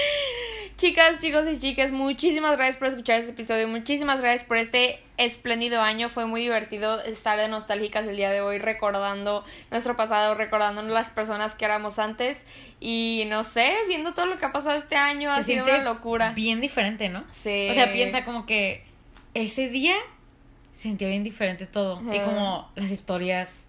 chicas, 0.77 1.21
chicos 1.21 1.47
y 1.47 1.59
chicas, 1.61 1.93
muchísimas 1.93 2.57
gracias 2.57 2.77
por 2.77 2.89
escuchar 2.89 3.21
este 3.21 3.31
episodio. 3.31 3.69
Muchísimas 3.69 4.21
gracias 4.21 4.43
por 4.43 4.57
este 4.57 5.01
espléndido 5.17 5.81
año. 5.81 6.09
Fue 6.09 6.27
muy 6.27 6.41
divertido 6.41 7.01
estar 7.03 7.39
de 7.39 7.47
nostálgicas 7.47 8.05
el 8.09 8.17
día 8.17 8.33
de 8.33 8.41
hoy, 8.41 8.59
recordando 8.59 9.45
nuestro 9.71 9.97
pasado, 9.97 10.35
recordando 10.35 10.83
las 10.83 11.11
personas 11.11 11.55
que 11.55 11.67
éramos 11.67 12.01
antes. 12.01 12.45
Y 12.81 13.25
no 13.29 13.45
sé, 13.45 13.73
viendo 13.87 14.13
todo 14.13 14.27
lo 14.27 14.35
que 14.37 14.45
ha 14.47 14.53
pasado 14.53 14.77
este 14.77 14.97
año, 14.97 15.31
ha 15.31 15.37
Se 15.39 15.53
sido 15.53 15.65
siente 15.67 15.83
una 15.83 15.93
locura. 15.93 16.31
Bien 16.31 16.61
diferente, 16.61 17.09
¿no? 17.09 17.23
Sí. 17.31 17.69
O 17.71 17.75
sea, 17.75 17.93
piensa 17.93 18.25
como 18.25 18.45
que 18.45 18.85
ese 19.35 19.69
día 19.69 19.95
sentía 20.85 21.09
bien 21.09 21.25
diferente 21.25 21.67
todo. 21.67 22.01
Y 22.13 22.21
como 22.21 22.71
las 22.77 22.91
historias, 22.91 23.65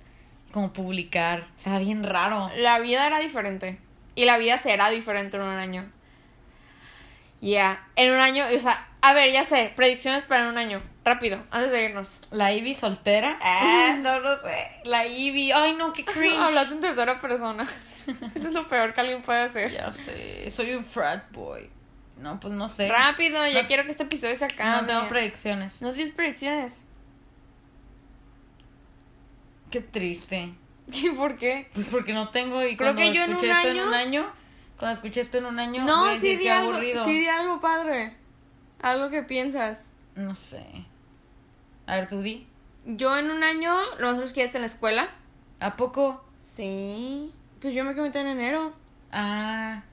como 0.51 0.71
publicar. 0.73 1.47
O 1.57 1.59
sea, 1.61 1.79
bien 1.79 2.03
raro. 2.03 2.49
La 2.57 2.79
vida 2.79 3.05
era 3.07 3.19
diferente. 3.19 3.79
Y 4.15 4.25
la 4.25 4.37
vida 4.37 4.57
será 4.57 4.89
diferente 4.89 5.37
en 5.37 5.43
un 5.43 5.57
año. 5.57 5.91
Ya. 7.41 7.85
En 7.95 8.11
un 8.11 8.19
año, 8.19 8.45
o 8.55 8.59
sea, 8.59 8.87
a 9.01 9.13
ver, 9.13 9.31
ya 9.31 9.43
sé, 9.43 9.71
predicciones 9.75 10.23
para 10.23 10.43
en 10.43 10.47
un 10.49 10.57
año. 10.57 10.81
Rápido, 11.03 11.43
antes 11.51 11.71
de 11.71 11.83
irnos. 11.85 12.17
La 12.31 12.51
Ivy 12.51 12.73
soltera. 12.73 13.37
Ah, 13.41 13.97
no 14.01 14.19
lo 14.19 14.37
sé. 14.39 14.67
La 14.85 15.05
Ivy. 15.05 15.51
Ay, 15.51 15.73
no, 15.73 15.93
qué 15.93 16.03
cringe. 16.03 16.37
Hablaste 16.37 16.73
en 16.75 16.79
tercera 16.81 17.19
persona. 17.19 17.63
Eso 18.35 18.47
es 18.47 18.53
lo 18.53 18.65
peor 18.67 18.93
que 18.93 19.01
alguien 19.01 19.21
puede 19.21 19.39
hacer. 19.43 19.71
Ya 19.71 19.91
sé. 19.91 20.49
Soy 20.49 20.73
un 20.73 20.83
frat 20.83 21.31
boy. 21.31 21.69
No, 22.17 22.39
pues 22.39 22.53
no 22.53 22.69
sé. 22.69 22.87
Rápido, 22.87 23.45
ya 23.47 23.63
No- 23.63 23.67
quiero 23.67 23.83
que 23.83 23.91
este 23.91 24.03
episodio 24.03 24.35
se 24.37 24.45
acabe. 24.45 24.81
No 24.81 24.87
tengo 24.87 25.07
predicciones. 25.09 25.81
No 25.81 25.91
tienes 25.91 26.13
predicciones. 26.13 26.84
Qué 29.75 29.81
triste. 29.81 30.53
¿Y 30.87 31.09
por 31.09 31.35
qué? 31.35 31.69
Pues 31.73 31.87
porque 31.87 32.13
no 32.13 32.29
tengo 32.29 32.63
y 32.63 32.77
Creo 32.77 32.93
cuando 32.93 33.01
que 33.01 33.13
yo 33.13 33.23
en 33.23 33.31
escuché 33.31 33.51
esto 33.51 33.67
año- 33.69 33.81
en 33.81 33.87
un 33.89 33.93
año, 33.93 34.31
cuando 34.79 34.93
escuché 34.95 35.19
esto 35.19 35.37
en 35.39 35.45
un 35.47 35.59
año, 35.59 35.83
No, 35.85 36.15
sí 36.15 36.37
di 36.37 36.43
qué 36.43 36.51
algo, 36.51 36.71
aburrido. 36.71 37.03
sí 37.03 37.19
di 37.19 37.27
algo 37.27 37.59
padre. 37.59 38.15
Algo 38.81 39.09
que 39.09 39.23
piensas. 39.23 39.91
No 40.15 40.33
sé. 40.35 40.63
A 41.87 41.95
ver, 41.97 42.07
tú 42.07 42.21
di. 42.21 42.47
Yo 42.85 43.17
en 43.17 43.31
un 43.31 43.43
año, 43.43 43.75
es 44.23 44.31
que 44.31 44.39
ya 44.39 44.45
esté 44.45 44.59
en 44.59 44.61
la 44.61 44.67
escuela. 44.67 45.09
¿A 45.59 45.75
poco? 45.75 46.23
Sí. 46.39 47.33
Pues 47.59 47.73
yo 47.73 47.83
me 47.83 47.95
comenté 47.95 48.19
en 48.21 48.27
enero. 48.27 48.73
Ah, 49.11 49.83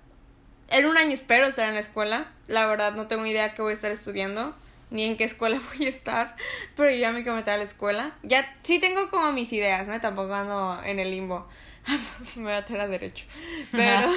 En 0.68 0.86
un 0.86 0.96
año 0.96 1.10
espero 1.12 1.46
estar 1.46 1.68
en 1.68 1.74
la 1.74 1.80
escuela. 1.80 2.30
La 2.46 2.66
verdad 2.66 2.94
no 2.94 3.08
tengo 3.08 3.26
idea 3.26 3.54
qué 3.54 3.62
voy 3.62 3.70
a 3.72 3.74
estar 3.74 3.90
estudiando. 3.90 4.54
Ni 4.92 5.04
en 5.04 5.16
qué 5.16 5.24
escuela 5.24 5.58
voy 5.76 5.86
a 5.86 5.88
estar. 5.88 6.36
Pero 6.76 6.90
yo 6.90 6.96
ya 6.96 7.12
me 7.12 7.24
comenté 7.24 7.50
a 7.50 7.56
la 7.56 7.64
escuela. 7.64 8.12
Ya 8.22 8.54
sí 8.62 8.78
tengo 8.78 9.10
como 9.10 9.32
mis 9.32 9.52
ideas, 9.52 9.88
¿no? 9.88 10.00
Tampoco 10.00 10.34
ando 10.34 10.80
en 10.84 10.98
el 10.98 11.10
limbo. 11.10 11.48
me 12.36 12.44
voy 12.44 12.52
a 12.52 12.64
tener 12.64 12.82
a 12.82 12.86
derecho. 12.86 13.24
Pero. 13.72 14.08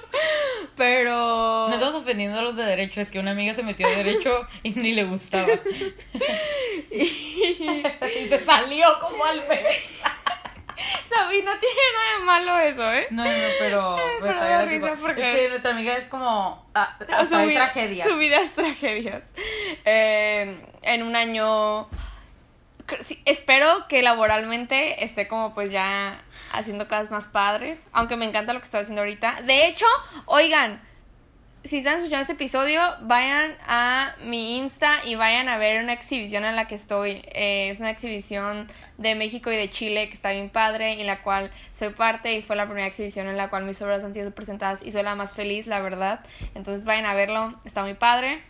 pero. 0.76 1.68
no 1.68 1.74
estamos 1.74 1.96
ofendiendo 1.96 2.38
a 2.38 2.42
los 2.42 2.54
de 2.54 2.64
derecho, 2.64 3.00
es 3.00 3.10
que 3.10 3.18
una 3.18 3.32
amiga 3.32 3.54
se 3.54 3.62
metió 3.62 3.88
de 3.88 3.96
derecho 3.96 4.46
y 4.62 4.70
ni 4.70 4.92
le 4.92 5.04
gustaba. 5.04 5.48
y 6.90 7.06
se 8.28 8.44
salió 8.44 8.86
como 9.00 9.24
al 9.24 9.48
mes. 9.48 10.04
David, 11.10 11.44
no 11.44 11.58
tiene 11.58 11.80
nada 11.94 12.18
de 12.18 12.24
malo 12.24 12.58
eso, 12.58 12.92
¿eh? 12.92 13.06
No, 13.10 13.24
no, 13.24 13.30
pero. 13.58 13.96
pero 14.20 14.40
da 14.40 14.64
risa 14.64 14.94
porque- 15.00 15.30
Es 15.32 15.40
que 15.40 15.48
nuestra 15.50 15.70
amiga 15.72 15.96
es 15.96 16.04
como. 16.08 16.68
ah, 16.74 16.96
hasta 17.00 17.26
su, 17.26 17.36
hay 17.36 17.48
vida, 17.48 17.70
tragedias. 17.72 18.08
su 18.08 18.16
vida 18.16 18.36
es 18.40 18.54
tragedias. 18.54 19.22
Eh, 19.84 20.56
en 20.82 21.02
un 21.02 21.16
año. 21.16 21.88
sí, 22.98 23.22
espero 23.24 23.86
que 23.88 24.02
laboralmente 24.02 25.04
esté 25.04 25.28
como 25.28 25.54
pues 25.54 25.70
ya 25.70 26.20
haciendo 26.52 26.86
cosas 26.88 27.10
más 27.10 27.26
padres. 27.26 27.86
Aunque 27.92 28.16
me 28.16 28.24
encanta 28.26 28.52
lo 28.52 28.60
que 28.60 28.64
estoy 28.64 28.80
haciendo 28.80 29.02
ahorita. 29.02 29.42
De 29.42 29.66
hecho, 29.66 29.86
oigan. 30.26 30.82
Si 31.64 31.78
están 31.78 31.96
escuchando 31.96 32.20
este 32.20 32.34
episodio, 32.34 32.82
vayan 33.00 33.56
a 33.66 34.16
mi 34.20 34.58
Insta 34.58 35.02
y 35.06 35.14
vayan 35.14 35.48
a 35.48 35.56
ver 35.56 35.82
una 35.82 35.94
exhibición 35.94 36.44
en 36.44 36.56
la 36.56 36.66
que 36.66 36.74
estoy. 36.74 37.22
Eh, 37.32 37.70
es 37.70 37.80
una 37.80 37.88
exhibición 37.88 38.68
de 38.98 39.14
México 39.14 39.50
y 39.50 39.56
de 39.56 39.70
Chile 39.70 40.06
que 40.08 40.14
está 40.14 40.32
bien 40.32 40.50
padre, 40.50 41.00
en 41.00 41.06
la 41.06 41.22
cual 41.22 41.50
soy 41.72 41.88
parte 41.88 42.34
y 42.34 42.42
fue 42.42 42.54
la 42.54 42.66
primera 42.66 42.86
exhibición 42.86 43.28
en 43.28 43.38
la 43.38 43.48
cual 43.48 43.64
mis 43.64 43.80
obras 43.80 44.04
han 44.04 44.12
sido 44.12 44.30
presentadas 44.32 44.82
y 44.82 44.90
soy 44.90 45.04
la 45.04 45.14
más 45.14 45.32
feliz, 45.32 45.66
la 45.66 45.80
verdad. 45.80 46.20
Entonces 46.54 46.84
vayan 46.84 47.06
a 47.06 47.14
verlo, 47.14 47.54
está 47.64 47.82
muy 47.82 47.94
padre. 47.94 48.42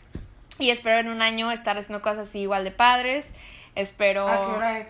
Y 0.59 0.71
espero 0.71 0.99
en 0.99 1.09
un 1.09 1.23
año 1.23 1.53
estar 1.53 1.79
haciendo 1.79 2.03
cosas 2.03 2.29
así 2.31 2.41
igual 2.41 2.65
de 2.65 2.73
padres. 2.73 3.31
Espero... 3.77 4.27
¿A 4.27 4.35
qué 4.39 4.57
hora 4.57 4.79
es? 4.81 4.89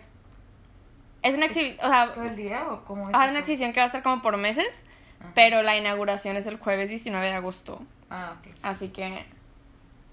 Es 1.20 1.34
una 1.34 1.44
exhibición, 1.44 1.86
o 1.86 1.90
sea, 1.90 2.10
¿Todo 2.10 2.24
el 2.24 2.36
día 2.36 2.68
o 2.68 2.86
cómo 2.86 3.10
es? 3.10 3.14
Eso? 3.14 3.28
una 3.28 3.38
exhibición 3.40 3.74
que 3.74 3.80
va 3.80 3.84
a 3.84 3.88
estar 3.88 4.02
como 4.02 4.22
por 4.22 4.38
meses, 4.38 4.86
pero 5.34 5.60
la 5.60 5.76
inauguración 5.76 6.36
es 6.36 6.46
el 6.46 6.56
jueves 6.56 6.88
19 6.88 7.26
de 7.26 7.32
agosto. 7.34 7.82
Ah, 8.10 8.36
ok. 8.38 8.54
Así 8.62 8.88
que 8.88 9.24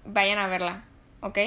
vayan 0.04 0.38
a 0.38 0.46
verla, 0.46 0.84
¿ok? 1.20 1.38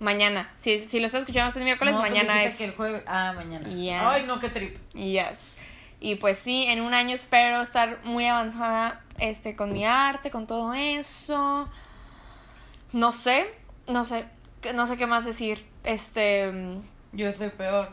Mañana. 0.00 0.52
Si, 0.58 0.86
si 0.86 1.00
lo 1.00 1.06
estás 1.06 1.20
escuchando 1.20 1.48
este 1.48 1.64
miércoles, 1.64 1.94
No, 1.94 2.00
pues 2.00 2.10
mañana 2.12 2.44
es. 2.44 2.56
que 2.56 2.64
el 2.66 2.74
jueves. 2.74 3.02
Ah, 3.06 3.32
mañana. 3.34 3.68
Ya. 3.68 4.08
Ay, 4.10 4.24
no, 4.26 4.38
qué 4.38 4.48
trip. 4.48 4.76
Yes. 4.94 5.56
Y 6.00 6.14
pues 6.14 6.38
sí, 6.38 6.64
en 6.68 6.80
un 6.80 6.94
año 6.94 7.14
espero 7.16 7.60
estar 7.60 7.98
muy 8.04 8.24
avanzada 8.26 9.02
este, 9.18 9.56
con 9.56 9.72
mi 9.72 9.84
arte, 9.84 10.30
con 10.30 10.46
todo 10.46 10.72
eso. 10.74 11.68
No 12.92 13.10
sé, 13.12 13.52
no 13.88 14.04
sé, 14.04 14.24
no 14.74 14.86
sé 14.86 14.96
qué 14.96 15.06
más 15.08 15.24
decir. 15.24 15.66
Este. 15.82 16.52
Yo 17.12 17.32
soy 17.32 17.48
peor. 17.50 17.92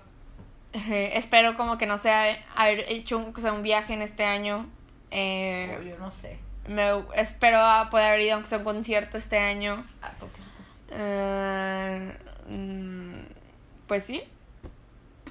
eh, 0.74 1.12
espero 1.16 1.58
como 1.58 1.78
que 1.80 1.88
no 1.88 1.98
sea 1.98 2.38
haber 2.56 2.82
hecho 2.92 3.18
un, 3.18 3.34
o 3.36 3.40
sea, 3.40 3.54
un 3.54 3.64
viaje 3.64 3.94
en 3.94 4.04
este 4.04 4.26
año. 4.26 4.70
Eh, 5.10 5.76
Oh, 5.80 5.82
yo 5.82 5.98
no 5.98 6.12
sé. 6.12 6.38
Me, 6.68 7.04
espero 7.16 7.60
a 7.60 7.90
poder 7.90 8.10
haber 8.10 8.22
ido 8.22 8.34
aunque 8.36 8.50
sea 8.50 8.58
a 8.58 8.60
un 8.60 8.66
concierto 8.66 9.18
este 9.18 9.38
año. 9.38 9.86
Ah, 10.02 10.12
conciertos. 10.20 10.56
Mm, 12.48 13.16
pues 13.88 14.04
sí. 14.04 14.24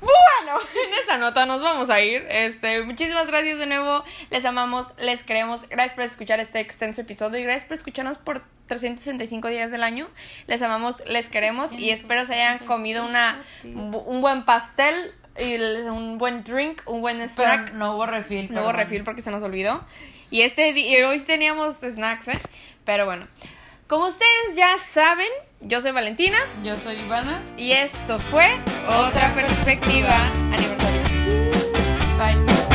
Bueno, 0.01 0.59
en 0.87 0.95
esa 1.03 1.19
nota 1.19 1.47
nos 1.47 1.63
vamos 1.63 1.91
a 1.91 2.01
ir. 2.01 2.27
Este, 2.29 2.83
muchísimas 2.83 3.27
gracias 3.27 3.59
de 3.59 3.67
nuevo. 3.67 4.05
Les 4.31 4.45
amamos, 4.45 4.87
les 4.99 5.23
queremos. 5.23 5.69
Gracias 5.69 5.95
por 5.95 6.05
escuchar 6.05 6.41
este 6.41 6.61
extenso 6.61 7.01
episodio 7.03 7.39
y 7.39 7.45
gracias 7.45 7.65
por 7.65 7.77
escucharnos 7.77 8.19
por 8.19 8.43
365 8.67 9.49
días 9.49 9.71
del 9.71 9.83
año. 9.83 10.09
Les 10.47 10.61
amamos, 10.63 10.97
les 11.07 11.29
queremos 11.29 11.73
y 11.73 11.91
espero 11.91 12.25
se 12.25 12.35
hayan 12.35 12.67
comido 12.67 13.05
una 13.05 13.43
un 13.65 14.21
buen 14.21 14.45
pastel 14.45 15.13
y 15.39 15.57
un 15.57 16.19
buen 16.19 16.45
drink, 16.45 16.83
un 16.87 17.01
buen 17.01 17.21
snack. 17.21 17.67
Pero 17.67 17.79
no 17.79 17.95
hubo 17.97 18.07
refil. 18.07 18.49
Luego 18.51 18.69
perdón. 18.69 18.81
refil 18.81 19.05
porque 19.05 19.23
se 19.23 19.31
nos 19.31 19.43
olvidó. 19.43 19.85
Y 20.35 20.43
este 20.43 20.73
día, 20.73 21.09
hoy 21.09 21.21
teníamos 21.21 21.77
snacks, 21.77 22.27
¿eh? 22.27 22.41
Pero 22.85 23.05
bueno. 23.05 23.29
Como 23.87 24.07
ustedes 24.07 24.57
ya 24.57 24.77
saben, 24.79 25.29
yo 25.61 25.81
soy 25.81 25.93
Valentina. 25.93 26.37
Yo 26.65 26.75
soy 26.75 26.97
Ivana. 26.97 27.41
Y 27.57 27.71
esto 27.71 28.19
fue 28.19 28.45
Otra, 28.89 29.33
Perspectiva. 29.37 30.33
Perspectiva 30.33 30.33
Aniversario. 30.53 31.03
Bye. 32.19 32.74